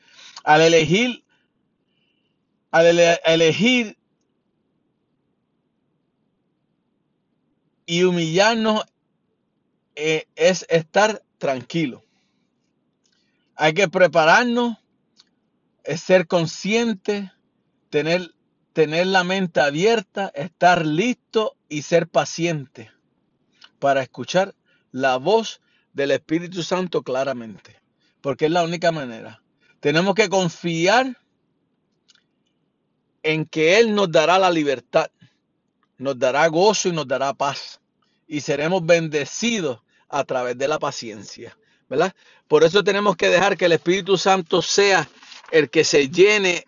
Al 0.43 0.61
elegir, 0.61 1.23
al 2.71 2.87
ele- 2.87 3.19
elegir 3.23 3.95
y 7.85 8.01
humillarnos 8.01 8.85
eh, 9.95 10.25
es 10.35 10.65
estar 10.67 11.21
tranquilo. 11.37 12.03
Hay 13.61 13.75
que 13.75 13.87
prepararnos, 13.87 14.77
es 15.83 16.01
ser 16.01 16.25
consciente, 16.25 17.31
tener, 17.91 18.33
tener 18.73 19.05
la 19.05 19.23
mente 19.23 19.59
abierta, 19.59 20.31
estar 20.33 20.83
listo 20.83 21.55
y 21.69 21.83
ser 21.83 22.07
paciente 22.07 22.89
para 23.77 24.01
escuchar 24.01 24.55
la 24.91 25.17
voz 25.17 25.61
del 25.93 26.09
Espíritu 26.09 26.63
Santo 26.63 27.03
claramente, 27.03 27.79
porque 28.21 28.45
es 28.45 28.51
la 28.51 28.63
única 28.63 28.91
manera. 28.91 29.43
Tenemos 29.79 30.15
que 30.15 30.27
confiar 30.27 31.19
en 33.21 33.45
que 33.45 33.77
Él 33.77 33.93
nos 33.93 34.11
dará 34.11 34.39
la 34.39 34.49
libertad, 34.49 35.11
nos 35.99 36.17
dará 36.17 36.47
gozo 36.47 36.89
y 36.89 36.93
nos 36.93 37.07
dará 37.07 37.31
paz, 37.35 37.79
y 38.27 38.41
seremos 38.41 38.83
bendecidos 38.83 39.83
a 40.09 40.23
través 40.23 40.57
de 40.57 40.67
la 40.67 40.79
paciencia, 40.79 41.55
¿verdad? 41.91 42.15
Por 42.47 42.63
eso 42.63 42.85
tenemos 42.85 43.17
que 43.17 43.27
dejar 43.27 43.57
que 43.57 43.65
el 43.65 43.73
Espíritu 43.73 44.17
Santo 44.17 44.61
sea 44.61 45.09
el 45.51 45.69
que 45.69 45.83
se 45.83 46.07
llene, 46.07 46.65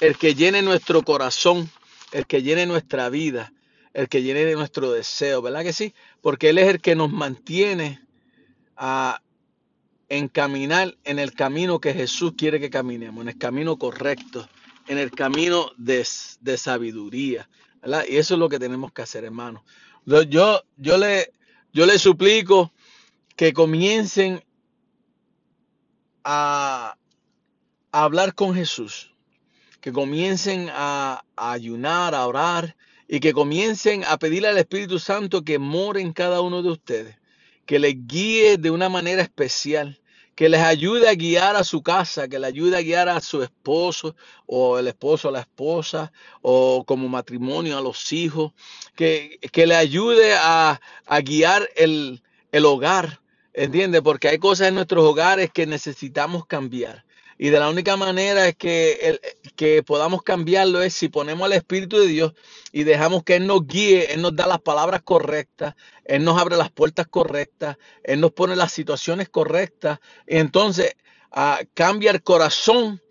el 0.00 0.18
que 0.18 0.34
llene 0.34 0.60
nuestro 0.60 1.02
corazón, 1.02 1.70
el 2.12 2.26
que 2.26 2.42
llene 2.42 2.66
nuestra 2.66 3.08
vida, 3.08 3.54
el 3.94 4.10
que 4.10 4.22
llene 4.22 4.52
nuestro 4.52 4.92
deseo, 4.92 5.40
¿verdad 5.40 5.62
que 5.62 5.72
sí? 5.72 5.94
Porque 6.20 6.50
Él 6.50 6.58
es 6.58 6.68
el 6.68 6.82
que 6.82 6.94
nos 6.94 7.10
mantiene 7.10 8.02
a 8.76 9.22
encaminar 10.10 10.94
en 11.04 11.20
el 11.20 11.32
camino 11.32 11.80
que 11.80 11.94
Jesús 11.94 12.34
quiere 12.36 12.60
que 12.60 12.68
caminemos, 12.68 13.22
en 13.22 13.30
el 13.30 13.38
camino 13.38 13.78
correcto, 13.78 14.46
en 14.88 14.98
el 14.98 15.10
camino 15.10 15.70
de, 15.78 16.06
de 16.40 16.58
sabiduría, 16.58 17.48
¿verdad? 17.80 18.04
Y 18.06 18.18
eso 18.18 18.34
es 18.34 18.40
lo 18.40 18.50
que 18.50 18.58
tenemos 18.58 18.92
que 18.92 19.00
hacer, 19.00 19.24
hermano. 19.24 19.64
Yo, 20.04 20.62
yo 20.76 20.98
le, 20.98 21.32
yo 21.72 21.86
le 21.86 21.98
suplico 21.98 22.74
que 23.36 23.54
comiencen 23.54 24.42
a, 26.26 26.98
hablar 27.92 28.34
con 28.34 28.54
Jesús, 28.54 29.14
que 29.80 29.92
comiencen 29.92 30.68
a, 30.70 31.22
a 31.36 31.52
ayunar, 31.52 32.14
a 32.14 32.26
orar 32.26 32.76
y 33.08 33.20
que 33.20 33.32
comiencen 33.32 34.04
a 34.04 34.18
pedirle 34.18 34.48
al 34.48 34.58
Espíritu 34.58 34.98
Santo 34.98 35.44
que 35.44 35.58
more 35.58 36.00
en 36.00 36.12
cada 36.12 36.40
uno 36.40 36.62
de 36.62 36.70
ustedes, 36.70 37.16
que 37.64 37.78
les 37.78 37.94
guíe 38.06 38.58
de 38.58 38.70
una 38.70 38.88
manera 38.88 39.22
especial, 39.22 40.00
que 40.34 40.48
les 40.50 40.60
ayude 40.60 41.08
a 41.08 41.14
guiar 41.14 41.56
a 41.56 41.64
su 41.64 41.82
casa, 41.82 42.28
que 42.28 42.38
le 42.38 42.48
ayude 42.48 42.76
a 42.76 42.82
guiar 42.82 43.08
a 43.08 43.20
su 43.20 43.42
esposo 43.42 44.14
o 44.44 44.78
el 44.78 44.88
esposo 44.88 45.28
a 45.28 45.32
la 45.32 45.40
esposa 45.40 46.12
o 46.42 46.84
como 46.84 47.08
matrimonio 47.08 47.78
a 47.78 47.80
los 47.80 48.12
hijos, 48.12 48.52
que, 48.94 49.38
que 49.52 49.66
le 49.66 49.76
ayude 49.76 50.34
a, 50.34 50.80
a 51.06 51.20
guiar 51.20 51.70
el, 51.76 52.22
el 52.52 52.64
hogar, 52.66 53.20
¿entiende? 53.56 54.02
Porque 54.02 54.28
hay 54.28 54.38
cosas 54.38 54.68
en 54.68 54.74
nuestros 54.76 55.04
hogares 55.04 55.50
que 55.52 55.66
necesitamos 55.66 56.46
cambiar. 56.46 57.04
Y 57.38 57.50
de 57.50 57.58
la 57.58 57.68
única 57.68 57.96
manera 57.96 58.48
es 58.48 58.56
que, 58.56 58.92
el- 59.02 59.20
que 59.56 59.82
podamos 59.82 60.22
cambiarlo 60.22 60.80
es 60.82 60.94
si 60.94 61.08
ponemos 61.08 61.44
al 61.44 61.52
Espíritu 61.52 61.98
de 61.98 62.06
Dios 62.06 62.32
y 62.72 62.84
dejamos 62.84 63.24
que 63.24 63.36
Él 63.36 63.46
nos 63.46 63.66
guíe, 63.66 64.12
Él 64.14 64.22
nos 64.22 64.34
da 64.36 64.46
las 64.46 64.60
palabras 64.60 65.02
correctas, 65.02 65.74
Él 66.04 66.24
nos 66.24 66.40
abre 66.40 66.56
las 66.56 66.70
puertas 66.70 67.06
correctas, 67.08 67.76
Él 68.04 68.20
nos 68.20 68.32
pone 68.32 68.56
las 68.56 68.72
situaciones 68.72 69.28
correctas. 69.28 69.98
Y 70.26 70.36
entonces 70.38 70.94
ah, 71.32 71.60
cambia 71.74 72.10
el 72.12 72.22
corazón 72.22 73.02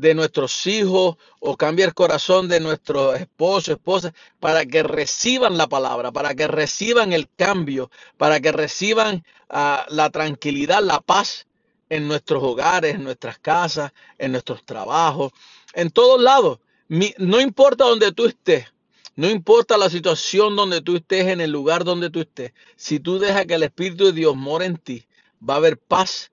de 0.00 0.14
nuestros 0.14 0.66
hijos 0.66 1.16
o 1.40 1.56
cambia 1.56 1.84
el 1.84 1.92
corazón 1.92 2.48
de 2.48 2.58
nuestros 2.58 3.20
esposos, 3.20 3.68
esposas, 3.68 4.12
para 4.40 4.64
que 4.64 4.82
reciban 4.82 5.58
la 5.58 5.68
palabra, 5.68 6.10
para 6.10 6.34
que 6.34 6.48
reciban 6.48 7.12
el 7.12 7.28
cambio, 7.36 7.90
para 8.16 8.40
que 8.40 8.50
reciban 8.50 9.24
ah, 9.50 9.84
la 9.90 10.08
tranquilidad, 10.08 10.82
la 10.82 11.00
paz 11.00 11.46
en 11.90 12.08
nuestros 12.08 12.42
hogares, 12.42 12.94
en 12.94 13.04
nuestras 13.04 13.38
casas, 13.38 13.92
en 14.16 14.32
nuestros 14.32 14.64
trabajos, 14.64 15.32
en 15.74 15.90
todos 15.90 16.20
lados. 16.20 16.60
No 16.88 17.40
importa 17.40 17.84
donde 17.84 18.10
tú 18.12 18.26
estés, 18.26 18.72
no 19.16 19.28
importa 19.28 19.76
la 19.76 19.90
situación 19.90 20.56
donde 20.56 20.80
tú 20.80 20.96
estés, 20.96 21.26
en 21.26 21.42
el 21.42 21.50
lugar 21.50 21.84
donde 21.84 22.08
tú 22.08 22.20
estés, 22.20 22.52
si 22.76 23.00
tú 23.00 23.18
dejas 23.18 23.44
que 23.44 23.54
el 23.54 23.64
Espíritu 23.64 24.06
de 24.06 24.12
Dios 24.12 24.34
more 24.34 24.64
en 24.64 24.78
ti, 24.78 25.06
va 25.46 25.54
a 25.54 25.58
haber 25.58 25.76
paz 25.78 26.32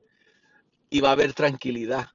y 0.90 1.02
va 1.02 1.10
a 1.10 1.12
haber 1.12 1.34
tranquilidad. 1.34 2.12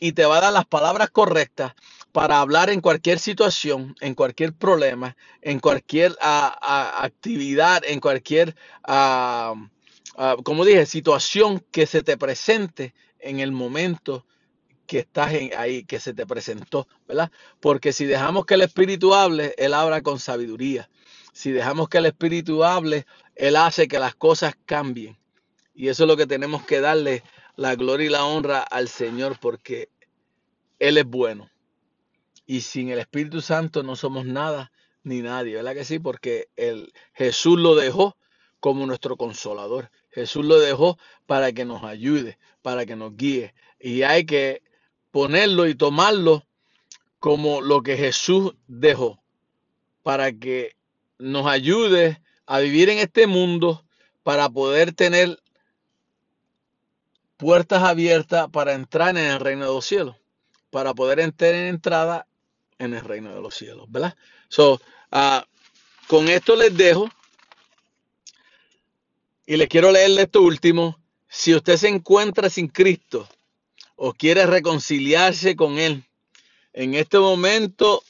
Y 0.00 0.12
te 0.12 0.26
va 0.26 0.38
a 0.38 0.40
dar 0.42 0.52
las 0.52 0.66
palabras 0.66 1.10
correctas 1.10 1.74
para 2.12 2.40
hablar 2.40 2.70
en 2.70 2.80
cualquier 2.80 3.18
situación, 3.18 3.94
en 4.00 4.14
cualquier 4.14 4.52
problema, 4.54 5.16
en 5.42 5.60
cualquier 5.60 6.16
actividad, 6.20 7.82
en 7.86 8.00
cualquier, 8.00 8.56
ah, 8.84 9.54
como 10.44 10.64
dije, 10.64 10.86
situación 10.86 11.62
que 11.70 11.86
se 11.86 12.02
te 12.02 12.16
presente 12.16 12.94
en 13.20 13.40
el 13.40 13.52
momento 13.52 14.24
que 14.86 15.00
estás 15.00 15.32
ahí, 15.56 15.84
que 15.84 16.00
se 16.00 16.14
te 16.14 16.26
presentó, 16.26 16.88
¿verdad? 17.06 17.30
Porque 17.60 17.92
si 17.92 18.06
dejamos 18.06 18.46
que 18.46 18.54
el 18.54 18.62
Espíritu 18.62 19.14
hable, 19.14 19.54
Él 19.58 19.74
habla 19.74 20.00
con 20.00 20.18
sabiduría. 20.18 20.88
Si 21.32 21.50
dejamos 21.50 21.88
que 21.88 21.98
el 21.98 22.06
Espíritu 22.06 22.64
hable, 22.64 23.04
Él 23.34 23.56
hace 23.56 23.88
que 23.88 23.98
las 23.98 24.14
cosas 24.14 24.54
cambien. 24.64 25.18
Y 25.74 25.88
eso 25.88 26.04
es 26.04 26.08
lo 26.08 26.16
que 26.16 26.26
tenemos 26.26 26.64
que 26.64 26.80
darle 26.80 27.22
la 27.56 27.74
gloria 27.74 28.06
y 28.06 28.10
la 28.10 28.24
honra 28.24 28.60
al 28.60 28.88
Señor 28.88 29.38
porque 29.40 29.88
Él 30.78 30.98
es 30.98 31.04
bueno. 31.04 31.50
Y 32.46 32.60
sin 32.60 32.90
el 32.90 33.00
Espíritu 33.00 33.40
Santo 33.40 33.82
no 33.82 33.96
somos 33.96 34.24
nada 34.24 34.70
ni 35.02 35.22
nadie, 35.22 35.56
¿verdad 35.56 35.74
que 35.74 35.84
sí? 35.84 35.98
Porque 35.98 36.48
el, 36.56 36.92
Jesús 37.14 37.58
lo 37.58 37.74
dejó 37.74 38.16
como 38.60 38.86
nuestro 38.86 39.16
consolador. 39.16 39.90
Jesús 40.10 40.44
lo 40.44 40.58
dejó 40.58 40.98
para 41.26 41.52
que 41.52 41.64
nos 41.64 41.84
ayude, 41.84 42.38
para 42.62 42.86
que 42.86 42.96
nos 42.96 43.16
guíe. 43.16 43.54
Y 43.78 44.02
hay 44.02 44.26
que 44.26 44.62
ponerlo 45.10 45.66
y 45.66 45.74
tomarlo 45.74 46.46
como 47.18 47.60
lo 47.60 47.82
que 47.82 47.96
Jesús 47.96 48.54
dejó, 48.66 49.22
para 50.02 50.32
que 50.32 50.76
nos 51.18 51.46
ayude 51.46 52.20
a 52.46 52.60
vivir 52.60 52.88
en 52.88 52.98
este 52.98 53.26
mundo, 53.26 53.84
para 54.22 54.48
poder 54.48 54.92
tener 54.92 55.38
puertas 57.36 57.82
abiertas 57.82 58.48
para 58.50 58.72
entrar 58.72 59.10
en 59.10 59.24
el 59.24 59.40
reino 59.40 59.66
de 59.66 59.72
los 59.72 59.84
cielos, 59.84 60.16
para 60.70 60.94
poder 60.94 61.20
entrar 61.20 61.54
en 61.54 61.66
entrada 61.66 62.26
en 62.78 62.94
el 62.94 63.02
reino 63.02 63.34
de 63.34 63.40
los 63.40 63.54
cielos, 63.54 63.86
¿verdad? 63.88 64.16
So, 64.48 64.80
ah, 65.10 65.46
con 66.06 66.28
esto 66.28 66.56
les 66.56 66.76
dejo 66.76 67.08
y 69.46 69.56
les 69.56 69.68
quiero 69.68 69.90
leer 69.90 70.18
esto 70.18 70.42
último. 70.42 70.98
Si 71.28 71.54
usted 71.54 71.76
se 71.76 71.88
encuentra 71.88 72.50
sin 72.50 72.68
Cristo 72.68 73.28
o 73.96 74.12
quiere 74.12 74.46
reconciliarse 74.46 75.56
con 75.56 75.78
Él, 75.78 76.04
en 76.72 76.94
este 76.94 77.18
momento 77.18 78.02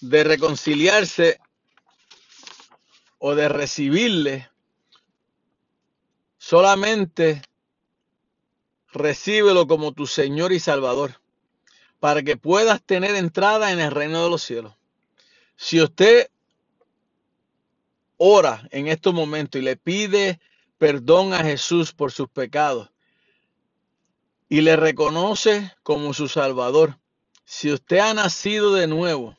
de 0.00 0.24
reconciliarse 0.24 1.40
o 3.18 3.34
de 3.34 3.48
recibirle, 3.48 4.48
solamente 6.38 7.42
recíbelo 8.96 9.66
como 9.66 9.92
tu 9.92 10.06
Señor 10.06 10.52
y 10.52 10.60
Salvador, 10.60 11.20
para 12.00 12.22
que 12.22 12.36
puedas 12.36 12.82
tener 12.82 13.14
entrada 13.14 13.72
en 13.72 13.80
el 13.80 13.90
reino 13.90 14.22
de 14.24 14.30
los 14.30 14.42
cielos. 14.42 14.74
Si 15.56 15.80
usted 15.80 16.28
ora 18.16 18.66
en 18.70 18.88
estos 18.88 19.14
momentos 19.14 19.60
y 19.60 19.64
le 19.64 19.76
pide 19.76 20.40
perdón 20.78 21.32
a 21.32 21.42
Jesús 21.42 21.92
por 21.92 22.12
sus 22.12 22.28
pecados 22.28 22.90
y 24.48 24.60
le 24.60 24.76
reconoce 24.76 25.72
como 25.82 26.14
su 26.14 26.28
Salvador, 26.28 26.98
si 27.44 27.72
usted 27.72 27.98
ha 27.98 28.14
nacido 28.14 28.74
de 28.74 28.86
nuevo, 28.86 29.36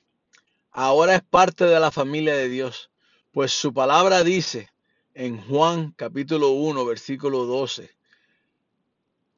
ahora 0.72 1.16
es 1.16 1.24
parte 1.24 1.66
de 1.66 1.80
la 1.80 1.92
familia 1.92 2.36
de 2.36 2.50
Dios, 2.50 2.90
pues 3.32 3.52
su 3.52 3.74
palabra 3.74 4.24
dice 4.24 4.70
en 5.14 5.42
Juan 5.42 5.92
capítulo 5.96 6.50
1, 6.50 6.86
versículo 6.86 7.46
12, 7.46 7.97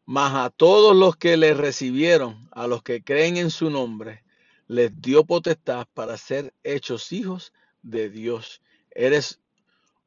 mas 0.10 0.34
a 0.34 0.49
todos 0.49 0.95
los 0.95 1.18
que 1.18 1.38
le 1.38 1.53
recibieron, 1.53 2.49
a 2.52 2.65
los 2.65 2.81
que 2.81 3.03
creen 3.03 3.38
en 3.38 3.52
su 3.52 3.69
nombre, 3.69 4.23
les 4.68 4.99
dio 4.99 5.23
potestad 5.23 5.86
para 5.94 6.18
ser 6.18 6.52
hechos 6.64 7.11
hijos 7.11 7.53
de 7.84 8.10
Dios. 8.10 8.60
Eres 8.90 9.40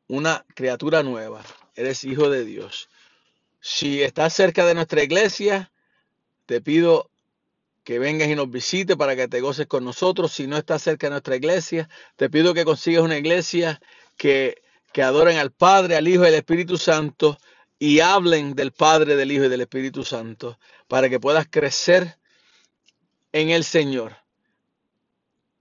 una 0.09 0.45
criatura 0.57 1.05
nueva, 1.05 1.45
eres 1.77 2.03
hijo 2.03 2.31
de 2.31 2.45
Dios. 2.45 2.89
Si 3.61 4.03
estás 4.03 4.35
cerca 4.35 4.67
de 4.67 4.75
nuestra 4.75 5.05
iglesia, 5.05 5.71
te 6.47 6.61
pido 6.61 7.09
que 7.85 8.01
vengas 8.01 8.27
y 8.27 8.35
nos 8.35 8.51
visites 8.51 8.97
para 8.97 9.15
que 9.15 9.29
te 9.29 9.41
goces 9.41 9.69
con 9.69 9.85
nosotros. 9.85 10.33
Si 10.33 10.49
no 10.49 10.57
estás 10.57 10.83
cerca 10.83 11.07
de 11.07 11.13
nuestra 11.13 11.37
iglesia, 11.37 11.89
te 12.17 12.29
pido 12.29 12.55
que 12.55 12.65
consigas 12.65 13.05
una 13.05 13.19
iglesia 13.19 13.81
que, 14.17 14.65
que 14.93 15.05
adoren 15.05 15.39
al 15.39 15.53
Padre, 15.53 15.95
al 15.95 16.09
Hijo 16.09 16.25
y 16.25 16.27
al 16.27 16.35
Espíritu 16.35 16.77
Santo 16.77 17.39
y 17.85 17.99
hablen 17.99 18.55
del 18.55 18.71
Padre, 18.71 19.17
del 19.17 19.33
Hijo 19.33 19.47
y 19.47 19.49
del 19.49 19.63
Espíritu 19.63 20.05
Santo 20.05 20.57
para 20.87 21.11
que 21.11 21.19
puedas 21.19 21.49
crecer 21.51 22.17
en 23.33 23.51
el 23.51 23.65
Señor. 23.65 24.19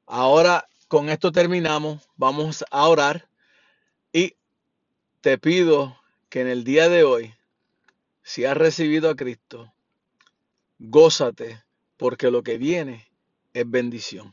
Ahora 0.06 0.70
con 0.88 1.10
esto 1.10 1.32
terminamos, 1.32 2.08
vamos 2.18 2.64
a 2.70 2.88
orar 2.88 3.28
y 4.14 4.36
te 5.22 5.40
pido 5.40 5.98
que 6.30 6.42
en 6.42 6.48
el 6.48 6.64
día 6.64 6.90
de 6.90 7.04
hoy, 7.04 7.34
si 8.22 8.46
has 8.46 8.56
recibido 8.56 9.10
a 9.10 9.16
Cristo, 9.16 9.74
gózate 10.78 11.64
porque 11.98 12.30
lo 12.30 12.44
que 12.44 12.60
viene 12.60 13.12
es 13.52 13.68
bendición. 13.68 14.32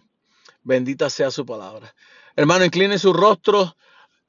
Bendita 0.62 1.08
sea 1.08 1.30
su 1.30 1.46
palabra. 1.46 1.94
Hermano, 2.36 2.66
incline 2.66 2.98
su 2.98 3.14
rostro. 3.14 3.78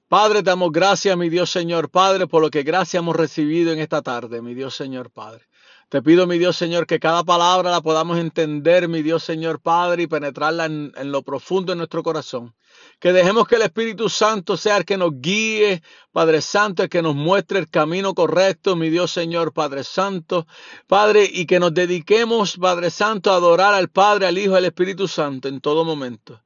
Padre, 0.09 0.41
damos 0.41 0.71
gracias, 0.71 1.15
mi 1.15 1.29
Dios 1.29 1.51
Señor 1.51 1.91
Padre, 1.91 2.25
por 2.25 2.41
lo 2.41 2.49
que 2.49 2.63
gracias 2.63 2.99
hemos 2.99 3.15
recibido 3.15 3.71
en 3.71 3.77
esta 3.77 4.01
tarde, 4.01 4.41
mi 4.41 4.55
Dios 4.55 4.73
Señor 4.73 5.11
Padre. 5.11 5.45
Te 5.87 6.01
pido, 6.01 6.25
mi 6.25 6.39
Dios 6.39 6.57
Señor, 6.57 6.87
que 6.87 6.99
cada 6.99 7.23
palabra 7.23 7.69
la 7.69 7.81
podamos 7.81 8.17
entender, 8.17 8.87
mi 8.87 9.03
Dios 9.03 9.23
Señor 9.23 9.61
Padre, 9.61 10.01
y 10.03 10.07
penetrarla 10.07 10.65
en, 10.65 10.91
en 10.95 11.11
lo 11.11 11.21
profundo 11.21 11.73
de 11.73 11.77
nuestro 11.77 12.01
corazón. 12.01 12.55
Que 12.99 13.13
dejemos 13.13 13.47
que 13.47 13.57
el 13.57 13.61
Espíritu 13.61 14.09
Santo 14.09 14.57
sea 14.57 14.77
el 14.77 14.85
que 14.85 14.97
nos 14.97 15.11
guíe, 15.21 15.83
Padre 16.11 16.41
Santo, 16.41 16.81
el 16.81 16.89
que 16.89 17.03
nos 17.03 17.13
muestre 17.13 17.59
el 17.59 17.69
camino 17.69 18.15
correcto, 18.15 18.75
mi 18.75 18.89
Dios 18.89 19.11
Señor 19.11 19.53
Padre 19.53 19.83
Santo. 19.83 20.47
Padre, 20.87 21.29
y 21.31 21.45
que 21.45 21.59
nos 21.59 21.71
dediquemos, 21.71 22.57
Padre 22.57 22.89
Santo, 22.89 23.31
a 23.31 23.35
adorar 23.35 23.75
al 23.75 23.89
Padre, 23.89 24.25
al 24.25 24.39
Hijo 24.39 24.55
al 24.55 24.65
Espíritu 24.65 25.07
Santo 25.07 25.47
en 25.47 25.61
todo 25.61 25.85
momento. 25.85 26.41